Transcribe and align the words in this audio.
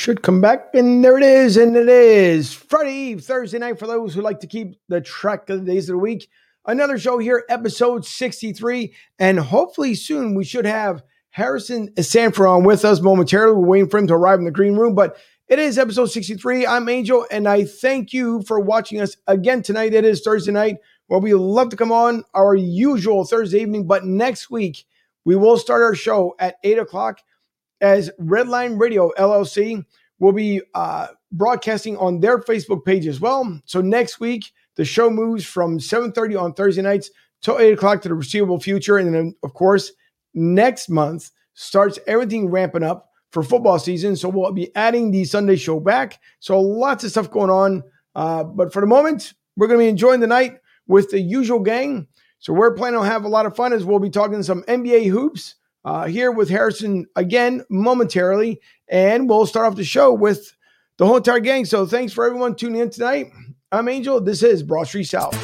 should 0.00 0.22
come 0.22 0.40
back. 0.40 0.70
And 0.72 1.04
there 1.04 1.18
it 1.18 1.22
is. 1.22 1.58
And 1.58 1.76
it 1.76 1.88
is 1.88 2.54
Friday 2.54 3.16
Thursday 3.16 3.58
night 3.58 3.78
for 3.78 3.86
those 3.86 4.14
who 4.14 4.22
like 4.22 4.40
to 4.40 4.46
keep 4.46 4.80
the 4.88 5.02
track 5.02 5.50
of 5.50 5.60
the 5.60 5.72
days 5.72 5.90
of 5.90 5.94
the 5.94 5.98
week. 5.98 6.30
Another 6.66 6.98
show 6.98 7.18
here, 7.18 7.44
episode 7.50 8.06
63. 8.06 8.94
And 9.18 9.38
hopefully 9.38 9.94
soon 9.94 10.34
we 10.34 10.44
should 10.44 10.64
have 10.64 11.02
Harrison 11.28 11.94
Sanford 12.02 12.46
on 12.46 12.64
with 12.64 12.82
us 12.82 13.02
momentarily. 13.02 13.54
We're 13.54 13.66
waiting 13.66 13.90
for 13.90 13.98
him 13.98 14.06
to 14.06 14.14
arrive 14.14 14.38
in 14.38 14.46
the 14.46 14.50
green 14.50 14.74
room. 14.74 14.94
But 14.94 15.18
it 15.48 15.58
is 15.58 15.76
episode 15.78 16.06
63. 16.06 16.66
I'm 16.66 16.88
Angel, 16.88 17.26
and 17.30 17.46
I 17.46 17.64
thank 17.64 18.14
you 18.14 18.42
for 18.42 18.58
watching 18.58 19.02
us 19.02 19.16
again 19.26 19.62
tonight. 19.62 19.92
It 19.92 20.06
is 20.06 20.22
Thursday 20.22 20.52
night 20.52 20.78
where 21.08 21.20
we 21.20 21.34
love 21.34 21.68
to 21.70 21.76
come 21.76 21.92
on 21.92 22.24
our 22.32 22.54
usual 22.54 23.26
Thursday 23.26 23.60
evening. 23.60 23.86
But 23.86 24.06
next 24.06 24.50
week, 24.50 24.86
we 25.26 25.36
will 25.36 25.58
start 25.58 25.82
our 25.82 25.94
show 25.94 26.36
at 26.38 26.56
8 26.64 26.78
o'clock 26.78 27.20
as 27.80 28.10
Redline 28.20 28.78
Radio 28.78 29.10
LLC 29.18 29.84
will 30.18 30.32
be 30.32 30.60
uh, 30.74 31.08
broadcasting 31.32 31.96
on 31.96 32.20
their 32.20 32.38
Facebook 32.38 32.84
page 32.84 33.06
as 33.06 33.20
well. 33.20 33.60
So 33.64 33.80
next 33.80 34.20
week, 34.20 34.52
the 34.76 34.84
show 34.84 35.10
moves 35.10 35.44
from 35.44 35.78
7.30 35.78 36.40
on 36.40 36.52
Thursday 36.54 36.82
nights 36.82 37.10
till 37.42 37.58
8 37.58 37.72
o'clock 37.72 38.02
to 38.02 38.08
the 38.08 38.14
foreseeable 38.14 38.60
future. 38.60 38.98
And 38.98 39.14
then, 39.14 39.34
of 39.42 39.54
course, 39.54 39.92
next 40.34 40.88
month 40.88 41.30
starts 41.54 41.98
everything 42.06 42.48
ramping 42.48 42.82
up 42.82 43.10
for 43.32 43.42
football 43.42 43.78
season. 43.78 44.16
So 44.16 44.28
we'll 44.28 44.52
be 44.52 44.74
adding 44.76 45.10
the 45.10 45.24
Sunday 45.24 45.56
show 45.56 45.80
back. 45.80 46.20
So 46.40 46.60
lots 46.60 47.04
of 47.04 47.10
stuff 47.10 47.30
going 47.30 47.50
on. 47.50 47.82
Uh, 48.14 48.44
but 48.44 48.72
for 48.72 48.80
the 48.80 48.86
moment, 48.86 49.34
we're 49.56 49.68
going 49.68 49.78
to 49.78 49.84
be 49.84 49.88
enjoying 49.90 50.20
the 50.20 50.26
night 50.26 50.58
with 50.86 51.10
the 51.10 51.20
usual 51.20 51.60
gang. 51.60 52.08
So 52.38 52.52
we're 52.52 52.74
planning 52.74 52.98
on 52.98 53.06
have 53.06 53.24
a 53.24 53.28
lot 53.28 53.46
of 53.46 53.54
fun 53.54 53.72
as 53.72 53.84
we'll 53.84 53.98
be 53.98 54.10
talking 54.10 54.42
some 54.42 54.62
NBA 54.64 55.08
hoops 55.10 55.56
uh, 55.84 56.06
here 56.06 56.30
with 56.30 56.48
Harrison 56.48 57.06
again 57.16 57.64
momentarily. 57.70 58.60
And 58.88 59.28
we'll 59.28 59.46
start 59.46 59.66
off 59.66 59.76
the 59.76 59.84
show 59.84 60.12
with 60.12 60.54
the 60.98 61.06
whole 61.06 61.16
entire 61.16 61.40
gang. 61.40 61.64
So 61.64 61.86
thanks 61.86 62.12
for 62.12 62.26
everyone 62.26 62.56
tuning 62.56 62.80
in 62.80 62.90
tonight. 62.90 63.32
I'm 63.72 63.88
Angel. 63.88 64.20
This 64.20 64.42
is 64.42 64.62
Broad 64.62 64.88
Street 64.88 65.04
South. 65.04 65.34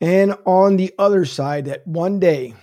And 0.00 0.36
on 0.44 0.76
the 0.76 0.94
other 0.98 1.24
side, 1.24 1.64
that 1.64 1.86
one 1.86 2.20
day, 2.20 2.54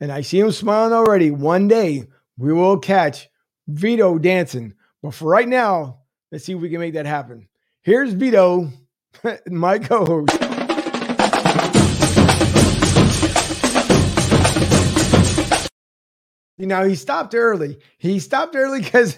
and 0.00 0.10
I 0.10 0.22
see 0.22 0.40
him 0.40 0.50
smiling 0.50 0.92
already, 0.92 1.30
one 1.30 1.68
day 1.68 2.04
we 2.36 2.52
will 2.52 2.78
catch 2.78 3.28
Vito 3.68 4.18
dancing. 4.18 4.74
But 5.02 5.14
for 5.14 5.30
right 5.30 5.48
now, 5.48 5.99
Let's 6.32 6.44
see 6.44 6.52
if 6.52 6.60
we 6.60 6.70
can 6.70 6.78
make 6.78 6.94
that 6.94 7.06
happen. 7.06 7.48
Here's 7.82 8.12
Vito, 8.12 8.70
my 9.46 9.78
co 9.78 10.04
host. 10.04 10.40
Now 16.56 16.84
he 16.84 16.94
stopped 16.94 17.34
early. 17.34 17.78
He 17.98 18.20
stopped 18.20 18.54
early 18.54 18.80
because 18.80 19.14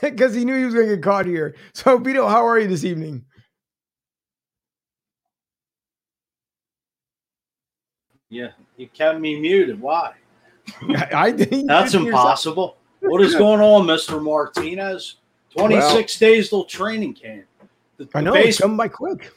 because 0.00 0.34
he 0.34 0.44
knew 0.44 0.58
he 0.58 0.64
was 0.64 0.74
going 0.74 0.88
to 0.88 0.96
get 0.96 1.04
caught 1.04 1.24
here. 1.24 1.54
So 1.72 1.96
Vito, 1.98 2.26
how 2.26 2.46
are 2.46 2.58
you 2.58 2.68
this 2.68 2.84
evening? 2.84 3.24
Yeah, 8.28 8.50
you 8.76 8.88
kept 8.88 9.20
me 9.20 9.38
muted. 9.38 9.80
Why? 9.80 10.14
I, 10.88 11.08
I 11.12 11.30
That's 11.66 11.94
impossible. 11.94 12.76
What 13.00 13.20
is 13.22 13.34
going 13.34 13.60
on, 13.60 13.86
Mister 13.86 14.20
Martinez? 14.20 15.16
26 15.56 15.84
well, 15.84 16.30
days 16.30 16.48
till 16.48 16.64
training 16.64 17.14
camp. 17.14 17.44
The, 17.96 18.08
I 18.14 18.20
know 18.20 18.32
base, 18.32 18.46
it's 18.46 18.60
coming 18.60 18.76
by 18.76 18.88
quick. 18.88 19.32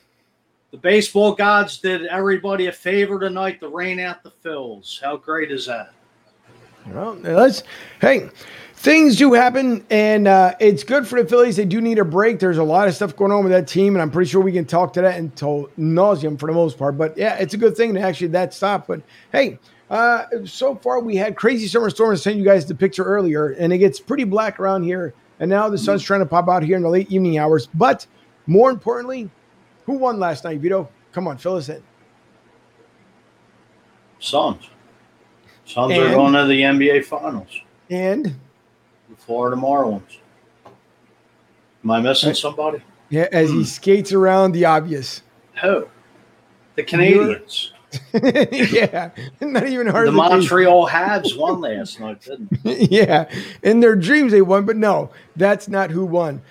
The 0.72 0.78
baseball 0.78 1.34
gods 1.34 1.78
did 1.78 2.06
everybody 2.08 2.68
a 2.68 2.72
favor 2.72 3.20
tonight 3.20 3.60
to 3.62 3.70
rain 3.70 4.00
out 4.00 4.24
the 4.24 4.32
Phils. 4.44 5.02
How 5.02 5.18
great 5.18 5.52
is 5.52 5.68
that? 5.68 5.92
Well, 6.88 7.16
let's. 7.22 7.64
Hey, 8.02 8.30
things 8.74 9.16
do 9.16 9.34
happen, 9.34 9.86
and 9.90 10.28
uh, 10.28 10.56
it's 10.60 10.84
good 10.84 11.08
for 11.08 11.22
the 11.22 11.30
Phillies. 11.30 11.58
They 11.58 11.66
do 11.66 11.82
need 11.82 12.00
a 12.00 12.06
break. 12.06 12.40
There's 12.40 12.58
a 12.58 12.64
lot 12.64 12.88
of 12.88 12.96
stuff 12.96 13.16
going 13.16 13.32
on 13.32 13.44
with 13.44 13.52
that 13.52 13.68
team, 13.68 13.96
and 13.96 14.02
I'm 14.02 14.10
pretty 14.10 14.30
sure 14.30 14.42
we 14.42 14.52
can 14.52 14.66
talk 14.66 14.94
to 14.94 15.02
that 15.02 15.20
until 15.20 15.70
nauseum 15.78 16.40
for 16.40 16.48
the 16.48 16.54
most 16.54 16.78
part. 16.78 16.98
But 16.98 17.16
yeah, 17.18 17.36
it's 17.36 17.54
a 17.54 17.58
good 17.58 17.78
thing 17.78 17.94
to 17.94 18.02
actually 18.02 18.30
that 18.30 18.54
stop. 18.54 18.88
But 18.88 19.02
hey, 19.32 19.60
uh, 19.90 20.24
so 20.46 20.76
far 20.76 21.00
we 21.00 21.16
had 21.16 21.36
crazy 21.36 21.68
summer 21.68 21.90
storms. 21.90 22.22
I 22.22 22.24
sent 22.24 22.38
you 22.38 22.46
guys 22.46 22.66
the 22.66 22.76
picture 22.76 23.04
earlier, 23.04 23.50
and 23.50 23.72
it 23.72 23.78
gets 23.78 24.00
pretty 24.00 24.24
black 24.24 24.60
around 24.60 24.84
here 24.84 25.14
and 25.40 25.50
now 25.50 25.70
the 25.70 25.78
sun's 25.78 26.04
trying 26.04 26.22
to 26.22 26.26
pop 26.26 26.50
out 26.50 26.64
here 26.64 26.76
in 26.76 26.84
the 26.84 26.90
late 26.90 27.12
evening 27.12 27.38
hours. 27.38 27.68
But 27.74 28.08
more 28.46 28.70
importantly, 28.70 29.30
who 29.86 29.94
won 29.94 30.20
last 30.20 30.44
night, 30.44 30.60
Vito? 30.60 30.90
Come 31.12 31.28
on, 31.28 31.38
fill 31.38 31.56
us 31.56 31.70
in. 31.70 31.84
Suns. 34.20 34.70
Suns 35.66 35.94
and, 35.94 36.04
are 36.04 36.14
going 36.14 36.34
to 36.34 36.46
the 36.46 36.62
NBA 36.62 37.06
Finals. 37.06 37.62
And 37.90 38.26
the 38.26 39.16
Florida 39.18 39.56
Marlins. 39.56 40.18
Am 41.84 41.92
I 41.92 42.02
missing 42.02 42.34
somebody? 42.34 42.82
Yeah, 43.10 43.28
as 43.32 43.50
he 43.50 43.58
hmm. 43.58 43.64
skates 43.64 44.12
around 44.12 44.52
the 44.52 44.66
obvious. 44.66 45.22
Who? 45.62 45.88
The 46.76 46.84
Canadiens. 46.84 47.72
yeah, 48.52 49.12
not 49.40 49.68
even 49.68 49.88
hard. 49.88 50.08
The 50.08 50.12
Montreal 50.12 50.88
Habs 50.88 51.38
won 51.38 51.62
last 51.62 52.00
night, 52.00 52.22
didn't? 52.22 52.50
yeah, 52.92 53.30
in 53.64 53.80
their 53.80 53.96
dreams 53.96 54.32
they 54.32 54.42
won, 54.42 54.66
but 54.66 54.76
no, 54.76 55.10
that's 55.36 55.68
not 55.68 55.92
who 55.92 56.06
won. 56.06 56.42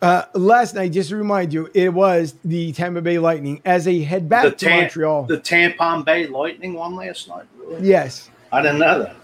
Uh, 0.00 0.24
last 0.34 0.74
night, 0.74 0.92
just 0.92 1.08
to 1.08 1.16
remind 1.16 1.52
you, 1.52 1.70
it 1.72 1.92
was 1.92 2.34
the 2.44 2.72
Tampa 2.72 3.00
Bay 3.00 3.18
Lightning 3.18 3.62
as 3.64 3.86
they 3.86 4.00
head 4.00 4.28
back 4.28 4.44
the 4.44 4.50
to 4.50 4.56
Tam- 4.66 4.80
Montreal. 4.80 5.22
The 5.24 5.40
Tampa 5.40 6.02
Bay 6.04 6.26
Lightning 6.26 6.74
won 6.74 6.94
last 6.94 7.28
night. 7.28 7.46
Really? 7.58 7.88
Yes, 7.88 8.30
I 8.52 8.62
didn't 8.62 8.78
know 8.78 8.98
that. 9.00 9.16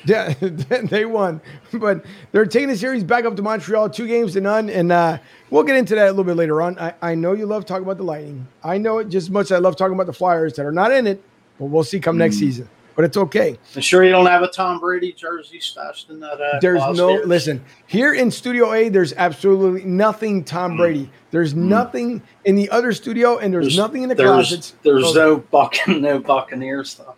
Yeah, 0.04 0.32
they 0.40 1.04
won, 1.04 1.40
but 1.72 2.04
they're 2.32 2.46
taking 2.46 2.68
the 2.68 2.76
series 2.76 3.04
back 3.04 3.24
up 3.24 3.36
to 3.36 3.42
Montreal, 3.42 3.90
two 3.90 4.06
games 4.06 4.32
to 4.34 4.40
none, 4.40 4.70
and 4.70 4.92
uh, 4.92 5.18
we'll 5.50 5.64
get 5.64 5.76
into 5.76 5.94
that 5.96 6.06
a 6.06 6.10
little 6.10 6.24
bit 6.24 6.36
later 6.36 6.62
on. 6.62 6.78
I, 6.78 6.94
I 7.02 7.14
know 7.14 7.32
you 7.32 7.46
love 7.46 7.66
talking 7.66 7.82
about 7.82 7.98
the 7.98 8.04
Lightning. 8.04 8.46
I 8.62 8.78
know 8.78 8.98
it 8.98 9.08
just 9.08 9.26
as 9.26 9.30
much 9.30 9.46
as 9.46 9.52
I 9.52 9.58
love 9.58 9.76
talking 9.76 9.94
about 9.94 10.06
the 10.06 10.12
Flyers 10.12 10.54
that 10.54 10.64
are 10.64 10.72
not 10.72 10.92
in 10.92 11.06
it, 11.06 11.22
but 11.58 11.66
we'll 11.66 11.84
see 11.84 12.00
come 12.00 12.16
mm. 12.16 12.20
next 12.20 12.36
season. 12.36 12.68
But 12.94 13.04
it's 13.04 13.16
okay. 13.16 13.56
I'm 13.76 13.80
sure 13.80 14.02
you 14.02 14.10
don't 14.10 14.26
have 14.26 14.42
a 14.42 14.48
Tom 14.48 14.80
Brady 14.80 15.12
jersey 15.12 15.60
stashed 15.60 16.10
in 16.10 16.18
that. 16.18 16.40
Uh, 16.40 16.58
there's 16.60 16.82
no 16.96 17.14
listen 17.14 17.64
here 17.86 18.12
in 18.12 18.28
Studio 18.28 18.72
A. 18.72 18.88
There's 18.88 19.12
absolutely 19.12 19.84
nothing 19.84 20.42
Tom 20.42 20.72
mm. 20.72 20.78
Brady. 20.78 21.10
There's 21.30 21.54
mm. 21.54 21.58
nothing 21.58 22.22
in 22.44 22.56
the 22.56 22.68
other 22.70 22.92
studio, 22.92 23.38
and 23.38 23.54
there's, 23.54 23.66
there's 23.66 23.76
nothing 23.76 24.02
in 24.02 24.08
the 24.08 24.16
there's, 24.16 24.30
closets. 24.30 24.74
There's 24.82 25.04
oh. 25.04 25.12
no 25.12 25.36
Buck, 25.36 25.76
no 25.86 26.18
Buccaneer 26.18 26.84
stuff. 26.84 27.14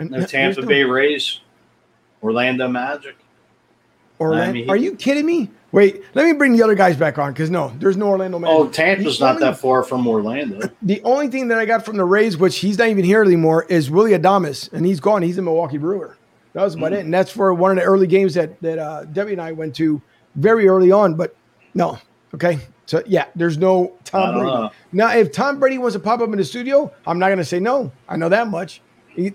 No 0.00 0.24
Tampa 0.24 0.62
Bay 0.62 0.84
Rays. 0.84 1.40
Orlando 2.22 2.68
Magic. 2.68 3.16
Orlando? 4.20 4.68
Are 4.68 4.76
you 4.76 4.94
kidding 4.94 5.24
me? 5.24 5.50
Wait, 5.72 6.02
let 6.14 6.26
me 6.26 6.32
bring 6.32 6.52
the 6.52 6.62
other 6.62 6.74
guys 6.74 6.96
back 6.96 7.16
on 7.16 7.32
because 7.32 7.48
no, 7.48 7.72
there's 7.78 7.96
no 7.96 8.08
Orlando 8.08 8.38
Magic. 8.38 8.54
Oh, 8.54 8.68
Tampa's 8.68 9.18
the 9.18 9.24
not 9.24 9.36
only, 9.36 9.46
that 9.46 9.58
far 9.58 9.82
from 9.82 10.06
Orlando. 10.06 10.68
The 10.82 11.00
only 11.02 11.28
thing 11.28 11.48
that 11.48 11.58
I 11.58 11.64
got 11.64 11.84
from 11.84 11.96
the 11.96 12.04
Rays, 12.04 12.36
which 12.36 12.58
he's 12.58 12.76
not 12.76 12.88
even 12.88 13.04
here 13.04 13.22
anymore, 13.22 13.64
is 13.64 13.90
Willie 13.90 14.12
Adames, 14.12 14.72
and 14.72 14.84
he's 14.84 15.00
gone. 15.00 15.22
He's 15.22 15.38
a 15.38 15.42
Milwaukee 15.42 15.78
Brewer. 15.78 16.16
That 16.52 16.64
was 16.64 16.74
about 16.74 16.92
mm. 16.92 16.96
it, 16.96 17.04
and 17.04 17.14
that's 17.14 17.30
for 17.30 17.54
one 17.54 17.70
of 17.70 17.76
the 17.76 17.84
early 17.84 18.08
games 18.08 18.34
that 18.34 18.60
that 18.62 18.78
uh, 18.78 19.04
Debbie 19.04 19.32
and 19.32 19.40
I 19.40 19.52
went 19.52 19.76
to 19.76 20.02
very 20.34 20.66
early 20.66 20.90
on. 20.90 21.14
But 21.14 21.36
no, 21.74 21.98
okay. 22.34 22.58
So 22.86 23.02
yeah, 23.06 23.26
there's 23.36 23.56
no 23.56 23.92
Tom 24.04 24.34
Brady. 24.34 24.50
Know. 24.50 24.70
Now, 24.90 25.16
if 25.16 25.30
Tom 25.30 25.60
Brady 25.60 25.78
wants 25.78 25.94
to 25.94 26.00
pop 26.00 26.20
up 26.20 26.28
in 26.30 26.36
the 26.36 26.44
studio, 26.44 26.92
I'm 27.06 27.20
not 27.20 27.28
going 27.28 27.38
to 27.38 27.44
say 27.44 27.60
no. 27.60 27.92
I 28.08 28.16
know 28.16 28.28
that 28.28 28.48
much. 28.48 28.82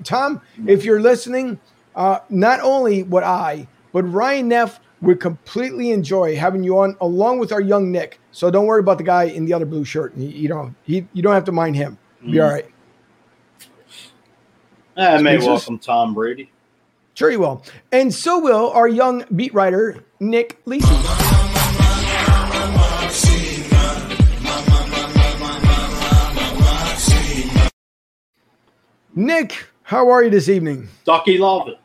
Tom, 0.04 0.42
if 0.68 0.84
you're 0.84 1.00
listening, 1.00 1.58
uh, 1.96 2.20
not 2.30 2.60
only 2.62 3.04
would 3.04 3.24
I, 3.24 3.68
but 3.92 4.04
Ryan 4.04 4.50
Neff 4.50 4.80
would 5.02 5.20
completely 5.20 5.92
enjoy 5.92 6.36
having 6.36 6.64
you 6.64 6.80
on 6.80 6.96
along 7.00 7.40
with 7.40 7.52
our 7.52 7.62
young 7.62 7.92
Nick. 7.92 8.20
So 8.32 8.50
don't 8.52 8.66
worry 8.66 8.80
about 8.80 8.98
the 8.98 9.04
guy 9.04 9.24
in 9.26 9.46
the 9.46 9.54
other 9.54 9.66
blue 9.66 9.86
shirt. 9.86 10.14
He, 10.16 10.26
you 10.26 10.50
know, 10.50 10.74
he 10.84 11.08
you 11.14 11.22
don't 11.22 11.34
have 11.34 11.46
to 11.46 11.52
mind 11.52 11.76
him. 11.76 11.98
Mm-hmm. 12.22 12.32
Be 12.32 12.40
all 12.42 12.50
right. 12.50 12.66
I 14.98 15.22
may 15.22 15.38
welcome 15.38 15.78
Tom 15.78 16.14
Brady. 16.14 16.52
Sure, 17.16 17.30
you 17.30 17.40
will. 17.40 17.64
And 17.92 18.14
so 18.14 18.40
will 18.40 18.72
our 18.72 18.88
young 18.88 19.24
beat 19.36 19.54
writer, 19.54 20.04
Nick 20.20 20.64
Lisi. 20.66 20.84
Nick, 29.18 29.68
how 29.84 30.10
are 30.10 30.24
you 30.24 30.30
this 30.30 30.50
evening? 30.50 30.90
Ducky 31.06 31.38
love 31.38 31.70
it. 31.70 31.80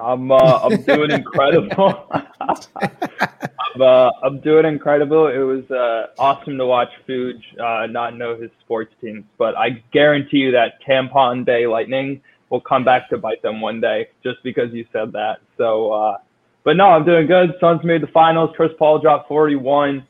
I'm 0.00 0.30
uh, 0.30 0.36
I'm 0.36 0.82
doing 0.82 1.10
incredible. 1.10 2.08
I'm, 2.40 3.82
uh, 3.82 4.10
I'm 4.22 4.40
doing 4.40 4.66
incredible. 4.66 5.28
It 5.28 5.38
was 5.38 5.70
uh, 5.70 6.08
awesome 6.18 6.58
to 6.58 6.66
watch 6.66 6.90
Fuge 7.08 7.42
uh, 7.60 7.86
not 7.86 8.16
know 8.16 8.36
his 8.40 8.50
sports 8.60 8.94
teams, 9.00 9.24
but 9.38 9.56
I 9.56 9.82
guarantee 9.92 10.38
you 10.38 10.52
that 10.52 10.82
Tampon 10.86 11.44
Bay 11.44 11.66
Lightning 11.66 12.20
will 12.50 12.60
come 12.60 12.84
back 12.84 13.08
to 13.10 13.18
bite 13.18 13.42
them 13.42 13.60
one 13.60 13.80
day, 13.80 14.08
just 14.22 14.42
because 14.42 14.72
you 14.72 14.86
said 14.92 15.12
that. 15.12 15.40
So, 15.56 15.92
uh, 15.92 16.18
but 16.64 16.76
no, 16.76 16.86
I'm 16.86 17.04
doing 17.04 17.26
good. 17.26 17.54
Suns 17.60 17.84
made 17.84 18.02
the 18.02 18.08
finals. 18.08 18.50
Chris 18.56 18.72
Paul 18.78 18.98
dropped 18.98 19.28
41. 19.28 20.06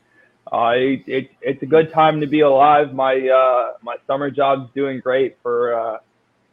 I 0.51 1.03
it, 1.07 1.29
it's 1.41 1.61
a 1.61 1.65
good 1.65 1.91
time 1.91 2.21
to 2.21 2.27
be 2.27 2.41
alive. 2.41 2.93
My 2.93 3.15
uh, 3.15 3.73
my 3.81 3.97
summer 4.05 4.31
job's 4.31 4.71
doing 4.73 4.99
great 4.99 5.37
for 5.41 5.73
uh, 5.73 5.97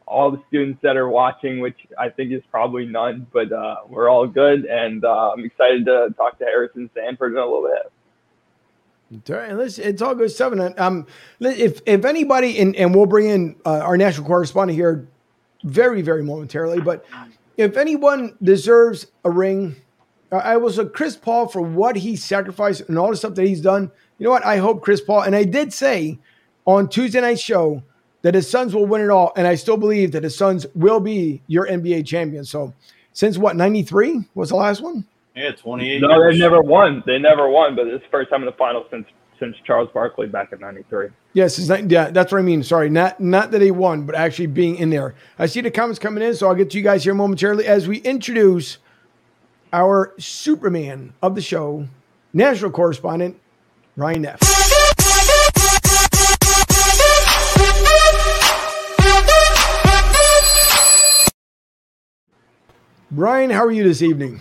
all 0.07 0.31
the 0.31 0.43
students 0.49 0.81
that 0.83 0.97
are 0.97 1.09
watching, 1.09 1.61
which 1.61 1.79
I 1.99 2.09
think 2.09 2.33
is 2.33 2.43
probably 2.51 2.87
none, 2.87 3.27
but 3.33 3.51
uh, 3.53 3.77
we're 3.89 4.09
all 4.09 4.27
good, 4.27 4.67
and 4.67 5.05
uh, 5.05 5.33
I'm 5.33 5.45
excited 5.45 5.87
to 5.87 6.15
talk 6.17 6.39
to 6.39 6.45
Harrison 6.45 6.91
Sanford 6.95 7.33
in 7.33 7.39
a 7.39 7.41
little 7.41 7.63
bit. 7.63 7.91
It's 9.79 10.03
all 10.03 10.15
good 10.15 10.31
stuff. 10.31 10.53
And 10.53 10.79
um, 10.79 11.07
if 11.41 11.81
if 11.87 12.05
anybody, 12.05 12.59
and, 12.59 12.75
and 12.77 12.95
we'll 12.95 13.07
bring 13.07 13.29
in 13.29 13.57
uh, 13.65 13.79
our 13.79 13.97
national 13.97 14.27
correspondent 14.27 14.77
here 14.77 15.07
very 15.63 16.03
very 16.03 16.23
momentarily, 16.23 16.81
but 16.81 17.05
if 17.57 17.77
anyone 17.77 18.37
deserves 18.43 19.07
a 19.25 19.31
ring, 19.31 19.77
I 20.33 20.57
will 20.57 20.71
say 20.71 20.87
Chris 20.87 21.17
Paul 21.17 21.49
for 21.49 21.63
what 21.63 21.97
he 21.97 22.17
sacrificed 22.17 22.83
and 22.89 22.99
all 22.99 23.11
the 23.11 23.17
stuff 23.17 23.35
that 23.35 23.47
he's 23.47 23.61
done. 23.61 23.91
You 24.19 24.25
know 24.25 24.31
what? 24.31 24.45
I 24.45 24.57
hope 24.59 24.83
Chris 24.83 25.01
Paul, 25.01 25.23
and 25.23 25.37
I 25.37 25.45
did 25.45 25.73
say 25.73 26.19
on 26.67 26.89
Tuesday 26.89 27.21
night 27.21 27.39
show 27.41 27.83
that 28.25 28.35
his 28.35 28.49
Suns 28.49 28.75
will 28.75 28.87
win 28.87 29.03
it 29.03 29.11
all, 29.11 29.33
and 29.37 29.47
I 29.47 29.55
still 29.55 29.77
believe 29.77 30.13
that 30.13 30.25
his 30.25 30.35
Suns 30.35 30.67
will 30.75 30.99
be 30.99 31.43
your 31.47 31.67
NBA 31.67 32.07
champion. 32.07 32.45
So 32.45 32.73
since 33.13 33.37
what 33.37 33.55
'93 33.55 34.25
was 34.35 34.49
the 34.49 34.57
last 34.57 34.81
one? 34.81 35.07
Yeah, 35.37 35.53
28. 35.53 36.01
No, 36.01 36.31
they 36.31 36.39
never 36.39 36.63
won. 36.63 37.03
They 37.07 37.19
never 37.19 37.51
won, 37.51 37.77
but 37.77 37.87
it's 37.87 38.03
the 38.03 38.11
first 38.11 38.31
time 38.31 38.41
in 38.41 38.47
the 38.47 38.53
finals 38.53 38.87
since 38.91 39.07
since 39.39 39.57
Charles 39.67 39.91
Barkley 39.93 40.27
back 40.27 40.55
in 40.55 40.61
'93. 40.61 41.09
Yes, 41.35 41.59
yeah, 41.69 42.11
that's 42.11 42.33
what 42.33 42.39
I 42.39 42.43
mean. 42.43 42.63
Sorry, 42.63 42.89
not 42.89 43.21
not 43.21 43.51
that 43.51 43.61
he 43.61 43.71
won, 43.71 44.07
but 44.07 44.15
actually 44.15 44.47
being 44.47 44.77
in 44.77 44.89
there. 44.89 45.15
I 45.39 45.45
see 45.45 45.61
the 45.61 45.71
comments 45.71 45.99
coming 45.99 46.25
in, 46.25 46.35
so 46.35 46.49
I'll 46.49 46.55
get 46.55 46.71
to 46.71 46.79
you 46.79 46.85
guys 46.85 47.05
here 47.05 47.15
momentarily 47.15 47.67
as 47.67 47.87
we 47.87 47.99
introduce 47.99 48.79
our 49.71 50.15
Superman 50.19 51.13
of 51.21 51.35
the 51.35 51.43
show, 51.43 51.87
national 52.33 52.71
correspondent 52.71 53.39
Ryan 53.97 54.23
Neff. 54.23 54.54
Brian, 63.15 63.49
how 63.49 63.65
are 63.65 63.71
you 63.71 63.85
this 63.85 64.03
evening? 64.03 64.41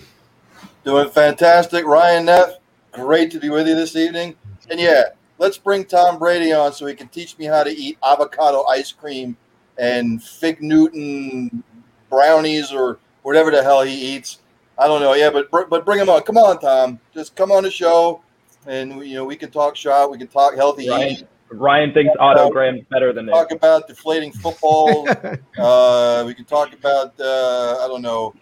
Doing 0.83 1.07
fantastic. 1.11 1.85
Ryan 1.85 2.25
Neff, 2.25 2.55
great 2.91 3.29
to 3.29 3.39
be 3.39 3.49
with 3.49 3.67
you 3.67 3.75
this 3.75 3.95
evening. 3.95 4.35
And 4.67 4.79
yeah, 4.79 5.09
let's 5.37 5.59
bring 5.59 5.85
Tom 5.85 6.17
Brady 6.17 6.53
on 6.53 6.73
so 6.73 6.87
he 6.87 6.95
can 6.95 7.07
teach 7.09 7.37
me 7.37 7.45
how 7.45 7.63
to 7.63 7.69
eat 7.69 7.99
avocado 8.03 8.63
ice 8.63 8.91
cream 8.91 9.37
and 9.77 10.23
fig 10.23 10.63
Newton 10.63 11.63
brownies 12.09 12.71
or 12.71 12.97
whatever 13.21 13.51
the 13.51 13.61
hell 13.61 13.83
he 13.83 13.93
eats. 13.93 14.39
I 14.79 14.87
don't 14.87 15.01
know. 15.01 15.13
Yeah, 15.13 15.29
but 15.29 15.51
but 15.51 15.85
bring 15.85 15.99
him 15.99 16.09
on. 16.09 16.23
Come 16.23 16.37
on, 16.37 16.59
Tom. 16.59 16.99
Just 17.13 17.35
come 17.35 17.51
on 17.51 17.61
the 17.61 17.69
show, 17.69 18.23
and 18.65 19.05
you 19.05 19.13
know 19.13 19.23
we 19.23 19.35
can 19.35 19.51
talk 19.51 19.75
shop. 19.75 20.09
We 20.09 20.17
can 20.17 20.27
talk 20.27 20.55
healthy 20.55 20.89
Ryan, 20.89 21.09
eating. 21.09 21.27
Ryan 21.51 21.93
thinks 21.93 22.15
Otto 22.19 22.49
Graham's 22.49 22.85
better 22.89 23.13
than 23.13 23.27
talk 23.27 23.51
about 23.51 23.87
deflating 23.87 24.31
football. 24.31 25.07
uh, 25.59 26.23
we 26.25 26.33
can 26.33 26.45
talk 26.45 26.73
about 26.73 27.13
uh, 27.19 27.77
I 27.83 27.87
don't 27.87 28.01
know 28.01 28.33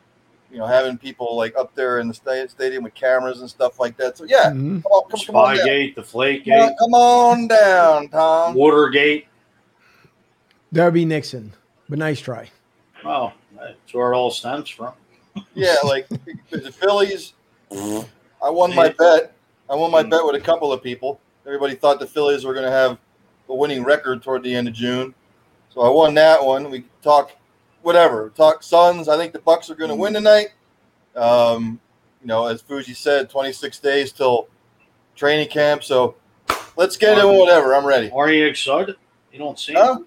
you 0.52 0.58
know, 0.58 0.66
having 0.66 0.98
people 0.98 1.36
like 1.36 1.56
up 1.56 1.74
there 1.76 2.00
in 2.00 2.08
the 2.08 2.48
stadium 2.50 2.84
with 2.84 2.94
cameras 2.94 3.40
and 3.40 3.50
stuff 3.50 3.80
like 3.80 3.96
that. 3.98 4.18
So 4.18 4.26
yeah, 4.26 4.50
mm-hmm. 4.50 4.82
come 4.82 4.92
on, 4.92 5.10
come, 5.10 5.20
come 5.26 5.36
on 5.36 5.56
down. 5.56 5.68
Deflategate. 5.68 6.78
come 6.78 6.94
on 6.94 7.48
down, 7.48 8.10
Tom. 8.10 8.54
Watergate. 8.54 9.28
That 10.74 10.86
would 10.86 10.94
be 10.94 11.06
Nixon, 11.06 11.54
but 11.90 12.00
nice 12.00 12.20
try. 12.20 12.50
Oh, 13.06 13.34
that's 13.58 13.94
where 13.94 14.12
it 14.12 14.16
all 14.16 14.32
stems 14.32 14.70
from. 14.70 14.94
Yeah, 15.54 15.76
like 15.84 16.08
the 16.10 16.72
Phillies. 16.72 17.34
I 17.72 18.50
won 18.50 18.76
my 18.76 18.90
bet. 18.90 19.34
I 19.70 19.76
won 19.76 19.92
my 19.92 20.04
bet 20.04 20.26
with 20.26 20.36
a 20.36 20.42
couple 20.42 20.74
of 20.74 20.84
people. 20.84 21.22
Everybody 21.46 21.76
thought 21.76 22.00
the 22.00 22.08
Phillies 22.08 22.44
were 22.44 22.54
going 22.54 22.66
to 22.66 22.72
have 22.72 22.98
a 23.48 23.56
winning 23.56 23.84
record 23.84 24.22
toward 24.22 24.44
the 24.44 24.54
end 24.54 24.68
of 24.68 24.74
June, 24.74 25.14
so 25.70 25.82
I 25.82 25.90
won 25.90 26.14
that 26.16 26.44
one. 26.44 26.70
We 26.70 26.86
talk 27.02 27.32
whatever. 27.82 28.32
Talk 28.36 28.64
Suns. 28.64 29.08
I 29.08 29.18
think 29.18 29.34
the 29.34 29.40
Bucks 29.40 29.70
are 29.70 29.76
going 29.76 29.90
to 29.90 29.96
win 29.96 30.14
tonight. 30.14 30.50
Um, 31.16 31.80
you 32.22 32.28
know, 32.28 32.48
as 32.48 32.62
Fuji 32.62 32.94
said, 32.94 33.30
26 33.30 33.80
days 33.80 34.12
till 34.12 34.48
training 35.16 35.50
camp. 35.50 35.84
So 35.84 36.16
let's 36.78 36.98
get 36.98 37.18
into 37.18 37.28
whatever. 37.28 37.76
I'm 37.76 37.86
ready. 37.86 38.12
Are 38.12 38.32
you 38.32 38.46
excited? 38.46 38.96
You 39.32 39.40
don't 39.40 39.60
seem. 39.60 39.76
Huh? 39.76 40.00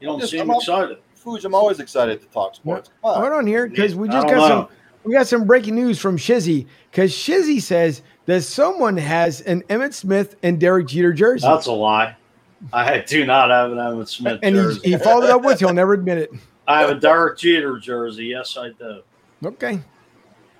You 0.00 0.06
don't 0.06 0.20
just, 0.20 0.32
seem 0.32 0.50
I'm 0.50 0.56
excited. 0.56 0.98
Fuji, 1.14 1.46
I'm 1.46 1.54
always 1.54 1.80
excited 1.80 2.20
to 2.20 2.26
talk 2.28 2.54
sports. 2.54 2.90
Come 3.02 3.10
on. 3.10 3.20
Hold 3.20 3.32
on 3.32 3.46
here, 3.46 3.66
because 3.66 3.94
we 3.94 4.08
just 4.08 4.26
got 4.26 4.36
know. 4.36 4.48
some. 4.48 4.68
We 5.04 5.14
got 5.14 5.26
some 5.26 5.46
breaking 5.46 5.74
news 5.74 5.98
from 5.98 6.18
Shizzy 6.18 6.66
because 6.90 7.12
Shizzy 7.12 7.62
says 7.62 8.02
that 8.26 8.42
someone 8.42 8.96
has 8.96 9.40
an 9.42 9.62
Emmitt 9.62 9.94
Smith 9.94 10.36
and 10.42 10.60
Derek 10.60 10.86
Jeter 10.86 11.12
jersey. 11.12 11.46
That's 11.46 11.66
a 11.66 11.72
lie. 11.72 12.16
I 12.72 12.98
do 12.98 13.24
not 13.24 13.50
have 13.50 13.72
an 13.72 13.78
Emmitt 13.78 14.08
Smith 14.08 14.40
and 14.42 14.54
jersey. 14.54 14.80
he, 14.84 14.90
he 14.92 14.98
followed 14.98 15.30
up 15.30 15.42
with 15.42 15.60
he'll 15.60 15.72
never 15.72 15.94
admit 15.94 16.18
it. 16.18 16.30
I 16.68 16.80
have 16.80 16.90
a 16.90 16.94
Derek 16.94 17.38
Jeter 17.38 17.78
jersey. 17.78 18.26
Yes, 18.26 18.56
I 18.58 18.68
do. 18.70 19.02
Okay. 19.42 19.80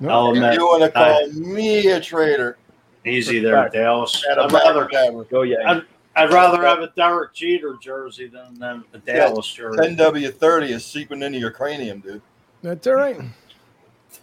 No. 0.01 0.09
I'll 0.09 0.31
admit, 0.31 0.55
you 0.55 0.65
want 0.65 0.83
to 0.83 0.91
call 0.91 1.25
I, 1.25 1.27
me 1.27 1.89
a 1.89 2.01
traitor? 2.01 2.57
Easy 3.05 3.41
there, 3.41 3.69
Dallas. 3.69 4.25
I'd 4.31 4.51
rather 4.51 4.89
go. 5.31 5.43
Yeah. 5.43 5.57
I'd, 5.67 5.83
I'd 6.17 6.33
rather 6.33 6.65
have 6.65 6.81
a 6.81 6.91
Derek 6.97 7.35
Jeter 7.35 7.77
jersey 7.81 8.27
than, 8.27 8.59
than 8.59 8.85
a 8.95 8.99
Dallas 8.99 9.55
yeah, 9.57 9.65
jersey. 9.65 9.97
10W30 9.97 10.71
is 10.71 10.85
seeping 10.85 11.23
into 11.23 11.39
your 11.39 11.51
cranium, 11.51 12.01
dude. 12.01 12.23
That's 12.63 12.87
all 12.87 12.95
right. 12.95 13.21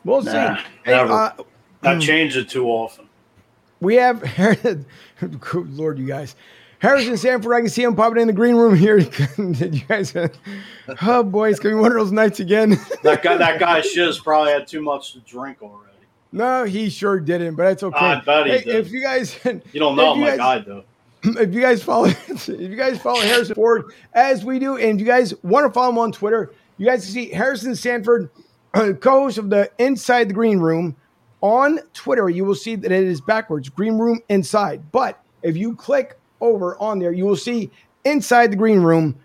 We'll 0.04 0.24
nah, 0.24 0.58
see. 0.58 0.64
Never. 0.88 1.08
Hey, 1.08 1.40
uh, 1.40 1.44
I 1.84 2.00
change 2.00 2.36
it 2.36 2.50
too 2.50 2.68
often. 2.68 3.08
We 3.80 3.96
have, 3.96 4.24
Lord, 5.54 6.00
you 6.00 6.08
guys. 6.08 6.36
Harrison 6.86 7.18
Sanford, 7.18 7.52
I 7.52 7.62
can 7.62 7.70
see 7.70 7.82
him 7.82 7.96
popping 7.96 8.22
in 8.22 8.28
the 8.28 8.34
green 8.34 8.56
room 8.56 8.76
here. 8.76 9.00
Did 9.38 9.74
you 9.74 9.82
guys? 9.88 10.16
Uh, 10.16 10.28
oh 11.02 11.24
boy, 11.24 11.50
it's 11.50 11.60
gonna 11.60 11.74
be 11.74 11.82
one 11.82 11.92
of 11.92 11.98
those 11.98 12.12
nights 12.12 12.40
again. 12.40 12.78
that 13.02 13.24
guy, 13.24 13.38
that 13.38 13.60
guy 13.60 13.82
Shiz 13.82 14.20
probably 14.20 14.52
had 14.52 14.68
too 14.68 14.84
much 14.84 15.14
to 15.14 15.20
drink 15.22 15.64
already. 15.64 15.98
No, 16.32 16.64
he 16.64 16.92
sure 16.92 17.20
didn't, 17.20 17.56
but 17.56 17.64
that's 17.64 17.82
okay. 17.82 17.98
I 17.98 18.22
bet 18.22 18.46
he 18.46 18.52
hey, 18.52 18.64
did. 18.64 18.76
If 18.76 18.92
you 18.92 19.02
guys, 19.02 19.36
you 19.46 19.80
don't 19.80 19.96
know 19.96 20.14
my 20.14 20.28
guys, 20.28 20.38
guy 20.38 20.60
though. 20.60 20.84
If 21.42 21.56
you 21.56 21.62
guys 21.62 21.82
follow, 21.82 22.06
if 22.06 22.48
you 22.48 22.76
guys 22.76 23.02
follow 23.02 23.20
Harrison 23.22 23.56
Ford 23.56 23.92
as 24.14 24.46
we 24.46 24.60
do, 24.60 24.78
and 24.78 25.00
you 25.00 25.08
guys 25.08 25.34
want 25.44 25.66
to 25.66 25.74
follow 25.74 25.90
him 25.90 25.98
on 25.98 26.12
Twitter, 26.12 26.52
you 26.78 26.86
guys 26.86 27.04
can 27.04 27.14
see 27.16 27.30
Harrison 27.30 27.76
Sanford, 27.76 28.30
uh, 28.76 28.94
co-host 28.94 29.40
of 29.40 29.50
the 29.50 29.72
Inside 29.80 30.30
the 30.30 30.36
Green 30.36 30.60
Room 30.60 30.96
on 31.42 31.80
Twitter. 31.96 32.30
You 32.30 32.46
will 32.46 32.54
see 32.54 32.76
that 32.76 32.92
it 32.92 33.04
is 33.06 33.22
backwards, 33.22 33.70
Green 33.70 33.98
Room 33.98 34.20
Inside. 34.30 34.92
But 34.92 35.20
if 35.42 35.58
you 35.58 35.76
click 35.76 36.20
over 36.42 36.78
on 36.82 37.00
there, 37.00 37.12
you 37.12 37.26
will 37.26 37.36
see 37.36 37.72
inside 38.04 38.52
the 38.52 38.56
green 38.56 38.80
room 38.82 39.18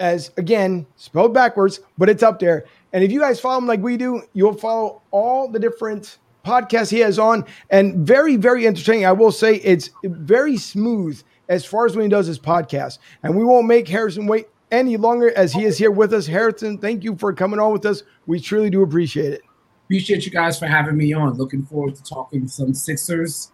as 0.00 0.30
again 0.36 0.86
spelled 0.96 1.32
backwards, 1.32 1.80
but 1.96 2.08
it's 2.08 2.22
up 2.22 2.38
there. 2.38 2.64
And 2.92 3.02
if 3.02 3.10
you 3.10 3.20
guys 3.20 3.40
follow 3.40 3.58
him 3.58 3.66
like 3.66 3.80
we 3.80 3.96
do, 3.96 4.22
you'll 4.32 4.54
follow 4.54 5.02
all 5.10 5.48
the 5.48 5.58
different 5.58 6.18
podcasts 6.44 6.90
he 6.90 7.00
has 7.00 7.18
on, 7.18 7.44
and 7.70 8.06
very, 8.06 8.36
very 8.36 8.66
entertaining. 8.66 9.04
I 9.04 9.12
will 9.12 9.32
say 9.32 9.56
it's 9.56 9.90
very 10.04 10.56
smooth 10.56 11.20
as 11.48 11.64
far 11.64 11.86
as 11.86 11.96
when 11.96 12.04
he 12.04 12.08
does 12.08 12.26
his 12.26 12.38
podcast. 12.38 12.98
And 13.22 13.36
we 13.36 13.44
won't 13.44 13.66
make 13.66 13.88
Harrison 13.88 14.26
wait 14.26 14.48
any 14.70 14.96
longer 14.96 15.30
as 15.36 15.52
he 15.52 15.64
is 15.64 15.78
here 15.78 15.90
with 15.90 16.12
us. 16.12 16.26
Harrison, 16.26 16.78
thank 16.78 17.04
you 17.04 17.16
for 17.16 17.32
coming 17.32 17.58
on 17.60 17.72
with 17.72 17.84
us. 17.86 18.02
We 18.26 18.40
truly 18.40 18.70
do 18.70 18.82
appreciate 18.82 19.32
it. 19.32 19.42
Appreciate 19.86 20.24
you 20.24 20.32
guys 20.32 20.58
for 20.58 20.66
having 20.66 20.96
me 20.96 21.12
on. 21.12 21.34
Looking 21.34 21.64
forward 21.64 21.94
to 21.96 22.02
talking 22.02 22.48
some 22.48 22.74
Sixers, 22.74 23.52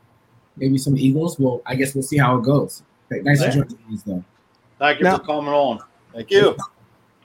maybe 0.56 0.78
some 0.78 0.96
Eagles. 0.96 1.38
Well, 1.38 1.60
I 1.66 1.74
guess 1.74 1.94
we'll 1.94 2.02
see 2.02 2.18
how 2.18 2.38
it 2.38 2.44
goes. 2.44 2.82
Nice 3.20 3.42
to 3.42 3.52
join 3.52 3.78
you, 3.88 3.98
though. 4.04 4.24
Thank 4.78 4.98
you 4.98 5.04
now, 5.04 5.18
for 5.18 5.24
coming 5.24 5.52
on. 5.52 5.80
Thank 6.12 6.30
you. 6.30 6.56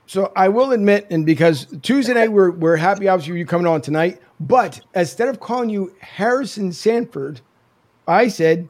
So 0.05 0.31
I 0.35 0.47
will 0.47 0.71
admit, 0.71 1.07
and 1.09 1.25
because 1.25 1.67
Tuesday 1.81 2.13
night 2.13 2.31
we're 2.31 2.51
we're 2.51 2.77
happy 2.77 3.07
obviously 3.09 3.37
you 3.39 3.45
coming 3.45 3.67
on 3.67 3.81
tonight, 3.81 4.21
but 4.39 4.79
instead 4.95 5.27
of 5.27 5.39
calling 5.41 5.69
you 5.69 5.93
Harrison 5.99 6.71
Sanford, 6.71 7.41
I 8.07 8.29
said 8.29 8.69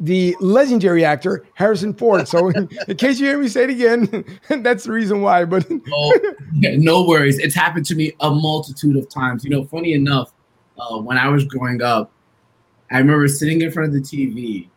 the 0.00 0.36
legendary 0.40 1.04
actor 1.04 1.46
Harrison 1.54 1.94
Ford. 1.94 2.26
So 2.26 2.48
in, 2.48 2.68
in 2.88 2.96
case 2.96 3.20
you 3.20 3.26
hear 3.26 3.38
me 3.38 3.46
say 3.46 3.64
it 3.64 3.70
again, 3.70 4.24
that's 4.62 4.84
the 4.84 4.92
reason 4.92 5.22
why. 5.22 5.44
But 5.44 5.66
oh, 5.92 6.34
no 6.52 7.04
worries. 7.04 7.38
It's 7.38 7.54
happened 7.54 7.86
to 7.86 7.94
me 7.94 8.12
a 8.20 8.30
multitude 8.30 8.96
of 8.96 9.08
times. 9.08 9.44
You 9.44 9.50
know, 9.50 9.64
funny 9.64 9.92
enough, 9.92 10.32
uh, 10.78 10.98
when 10.98 11.16
I 11.16 11.28
was 11.28 11.44
growing 11.44 11.80
up, 11.80 12.10
I 12.90 12.98
remember 12.98 13.28
sitting 13.28 13.62
in 13.62 13.70
front 13.70 13.88
of 13.88 13.94
the 13.94 14.00
TV 14.00 14.68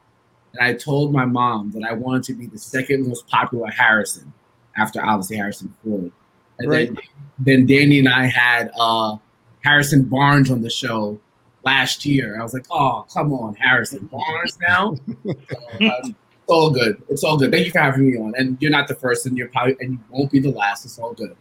and 0.57 0.67
I 0.67 0.73
told 0.73 1.11
my 1.11 1.25
mom 1.25 1.71
that 1.71 1.83
I 1.83 1.93
wanted 1.93 2.23
to 2.23 2.33
be 2.33 2.47
the 2.47 2.57
second 2.57 3.07
most 3.07 3.27
popular 3.27 3.67
Harrison 3.67 4.31
after 4.77 5.03
obviously 5.03 5.37
Harrison 5.37 5.73
Ford. 5.83 6.11
And 6.59 6.69
right. 6.69 6.87
then, 6.87 6.97
then 7.39 7.65
Danny 7.65 7.99
and 7.99 8.09
I 8.09 8.25
had 8.25 8.71
uh, 8.79 9.17
Harrison 9.63 10.03
Barnes 10.03 10.49
on 10.51 10.61
the 10.61 10.69
show 10.69 11.19
last 11.63 12.05
year. 12.05 12.39
I 12.39 12.43
was 12.43 12.53
like, 12.53 12.65
oh, 12.71 13.05
come 13.13 13.33
on, 13.33 13.55
Harrison 13.55 14.05
Barnes 14.05 14.57
now. 14.67 14.95
so, 15.25 15.31
uh, 15.31 16.01
it's 16.01 16.13
all 16.47 16.69
good. 16.69 17.01
It's 17.09 17.23
all 17.23 17.37
good. 17.37 17.51
Thank 17.51 17.65
you 17.65 17.71
for 17.71 17.79
having 17.79 18.09
me 18.09 18.17
on. 18.17 18.33
And 18.37 18.57
you're 18.61 18.71
not 18.71 18.87
the 18.87 18.95
first, 18.95 19.25
and 19.25 19.37
you're 19.37 19.49
probably 19.49 19.75
and 19.79 19.93
you 19.93 19.99
won't 20.09 20.31
be 20.31 20.39
the 20.39 20.51
last. 20.51 20.85
It's 20.85 20.99
all 20.99 21.13
good. 21.13 21.35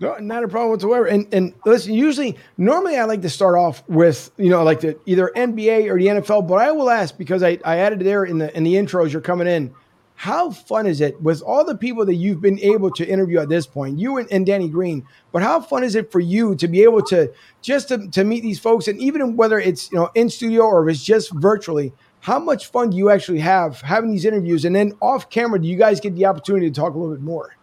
No, 0.00 0.16
not 0.16 0.42
a 0.44 0.48
problem 0.48 0.70
whatsoever. 0.70 1.06
And 1.06 1.26
and 1.32 1.52
listen, 1.66 1.92
usually, 1.92 2.38
normally 2.56 2.96
I 2.96 3.04
like 3.04 3.20
to 3.20 3.28
start 3.28 3.54
off 3.56 3.86
with 3.86 4.30
you 4.38 4.48
know 4.48 4.64
like 4.64 4.80
the 4.80 4.98
either 5.04 5.30
NBA 5.36 5.90
or 5.90 5.98
the 5.98 6.06
NFL, 6.06 6.48
but 6.48 6.54
I 6.54 6.72
will 6.72 6.88
ask 6.88 7.16
because 7.18 7.42
I, 7.42 7.58
I 7.64 7.76
added 7.76 8.00
there 8.00 8.24
in 8.24 8.38
the 8.38 8.54
in 8.56 8.64
the 8.64 8.74
intros 8.74 9.12
you're 9.12 9.20
coming 9.20 9.46
in. 9.46 9.74
How 10.14 10.50
fun 10.50 10.86
is 10.86 11.00
it 11.00 11.20
with 11.22 11.40
all 11.42 11.64
the 11.64 11.76
people 11.76 12.04
that 12.06 12.14
you've 12.14 12.42
been 12.42 12.58
able 12.60 12.90
to 12.92 13.06
interview 13.06 13.40
at 13.40 13.48
this 13.48 13.66
point, 13.66 13.98
you 13.98 14.18
and, 14.18 14.30
and 14.30 14.44
Danny 14.44 14.68
Green? 14.68 15.06
But 15.32 15.42
how 15.42 15.60
fun 15.60 15.82
is 15.82 15.94
it 15.94 16.12
for 16.12 16.20
you 16.20 16.54
to 16.56 16.68
be 16.68 16.82
able 16.82 17.02
to 17.04 17.32
just 17.60 17.88
to, 17.88 18.08
to 18.08 18.24
meet 18.24 18.42
these 18.42 18.58
folks, 18.58 18.88
and 18.88 18.98
even 18.98 19.36
whether 19.36 19.58
it's 19.58 19.92
you 19.92 19.98
know 19.98 20.10
in 20.14 20.30
studio 20.30 20.62
or 20.62 20.88
if 20.88 20.94
it's 20.94 21.04
just 21.04 21.30
virtually, 21.32 21.92
how 22.20 22.38
much 22.38 22.68
fun 22.68 22.88
do 22.88 22.96
you 22.96 23.10
actually 23.10 23.40
have 23.40 23.82
having 23.82 24.10
these 24.10 24.24
interviews? 24.24 24.64
And 24.64 24.74
then 24.74 24.94
off 25.02 25.28
camera, 25.28 25.60
do 25.60 25.68
you 25.68 25.76
guys 25.76 26.00
get 26.00 26.14
the 26.14 26.24
opportunity 26.24 26.70
to 26.70 26.74
talk 26.74 26.94
a 26.94 26.98
little 26.98 27.14
bit 27.14 27.22
more? 27.22 27.54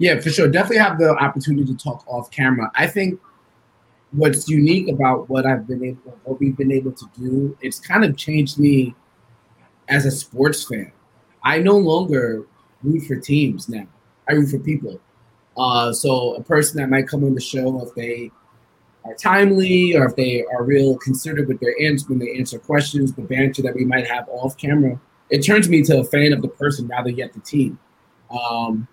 Yeah, 0.00 0.18
for 0.18 0.30
sure. 0.30 0.48
Definitely 0.48 0.78
have 0.78 0.98
the 0.98 1.10
opportunity 1.10 1.66
to 1.66 1.76
talk 1.76 2.04
off 2.08 2.30
camera. 2.30 2.72
I 2.74 2.86
think 2.86 3.20
what's 4.12 4.48
unique 4.48 4.88
about 4.88 5.28
what 5.28 5.44
I've 5.44 5.66
been 5.68 5.84
able, 5.84 6.18
what 6.24 6.40
we've 6.40 6.56
been 6.56 6.72
able 6.72 6.92
to 6.92 7.04
do, 7.18 7.54
it's 7.60 7.78
kind 7.78 8.02
of 8.02 8.16
changed 8.16 8.58
me 8.58 8.94
as 9.90 10.06
a 10.06 10.10
sports 10.10 10.64
fan. 10.66 10.90
I 11.44 11.58
no 11.58 11.76
longer 11.76 12.46
root 12.82 13.02
for 13.02 13.16
teams 13.16 13.68
now. 13.68 13.86
I 14.26 14.32
root 14.32 14.48
for 14.48 14.58
people. 14.58 14.98
Uh, 15.58 15.92
so 15.92 16.34
a 16.36 16.42
person 16.42 16.80
that 16.80 16.88
might 16.88 17.06
come 17.06 17.22
on 17.22 17.34
the 17.34 17.40
show, 17.42 17.86
if 17.86 17.94
they 17.94 18.30
are 19.04 19.14
timely 19.16 19.94
or 19.94 20.06
if 20.06 20.16
they 20.16 20.46
are 20.46 20.64
real 20.64 20.96
considered 20.96 21.46
with 21.46 21.60
their 21.60 21.74
answer 21.78 22.06
when 22.08 22.20
they 22.20 22.38
answer 22.38 22.58
questions, 22.58 23.12
the 23.12 23.20
banter 23.20 23.60
that 23.60 23.74
we 23.74 23.84
might 23.84 24.06
have 24.06 24.26
off 24.30 24.56
camera, 24.56 24.98
it 25.28 25.40
turns 25.40 25.68
me 25.68 25.82
to 25.82 26.00
a 26.00 26.04
fan 26.04 26.32
of 26.32 26.40
the 26.40 26.48
person 26.48 26.86
rather 26.88 27.10
yet 27.10 27.34
the 27.34 27.40
team. 27.40 27.78
Um, 28.30 28.88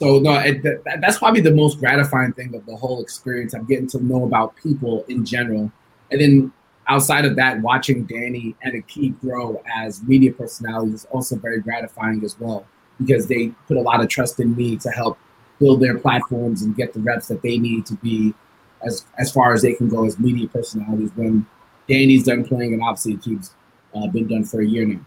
so 0.00 0.18
no, 0.18 0.38
it, 0.38 0.62
that, 0.62 1.00
that's 1.00 1.18
probably 1.18 1.42
the 1.42 1.52
most 1.52 1.78
gratifying 1.78 2.32
thing 2.32 2.54
of 2.54 2.64
the 2.66 2.74
whole 2.74 3.02
experience. 3.02 3.54
I'm 3.54 3.66
getting 3.66 3.86
to 3.88 4.04
know 4.04 4.24
about 4.24 4.56
people 4.56 5.04
in 5.08 5.24
general, 5.24 5.70
and 6.10 6.20
then 6.20 6.52
outside 6.88 7.24
of 7.24 7.36
that, 7.36 7.60
watching 7.60 8.04
Danny 8.04 8.56
and 8.62 8.82
Aqib 8.82 9.20
grow 9.20 9.62
as 9.74 10.02
media 10.02 10.32
personalities 10.32 10.94
is 10.94 11.04
also 11.06 11.36
very 11.36 11.60
gratifying 11.60 12.24
as 12.24 12.38
well 12.40 12.66
because 12.98 13.26
they 13.28 13.48
put 13.68 13.76
a 13.76 13.80
lot 13.80 14.00
of 14.00 14.08
trust 14.08 14.40
in 14.40 14.54
me 14.56 14.76
to 14.76 14.90
help 14.90 15.18
build 15.58 15.80
their 15.80 15.98
platforms 15.98 16.62
and 16.62 16.74
get 16.74 16.92
the 16.92 17.00
reps 17.00 17.28
that 17.28 17.42
they 17.42 17.58
need 17.58 17.86
to 17.86 17.94
be 17.96 18.34
as 18.82 19.04
as 19.18 19.30
far 19.30 19.52
as 19.52 19.62
they 19.62 19.74
can 19.74 19.88
go 19.88 20.04
as 20.04 20.18
media 20.18 20.48
personalities. 20.48 21.10
When 21.14 21.46
Danny's 21.88 22.24
done 22.24 22.44
playing, 22.44 22.72
and 22.72 22.82
obviously 22.82 23.16
Aqib's 23.16 23.54
uh, 23.94 24.06
been 24.08 24.26
done 24.26 24.44
for 24.44 24.60
a 24.60 24.66
year 24.66 24.86
now. 24.86 25.00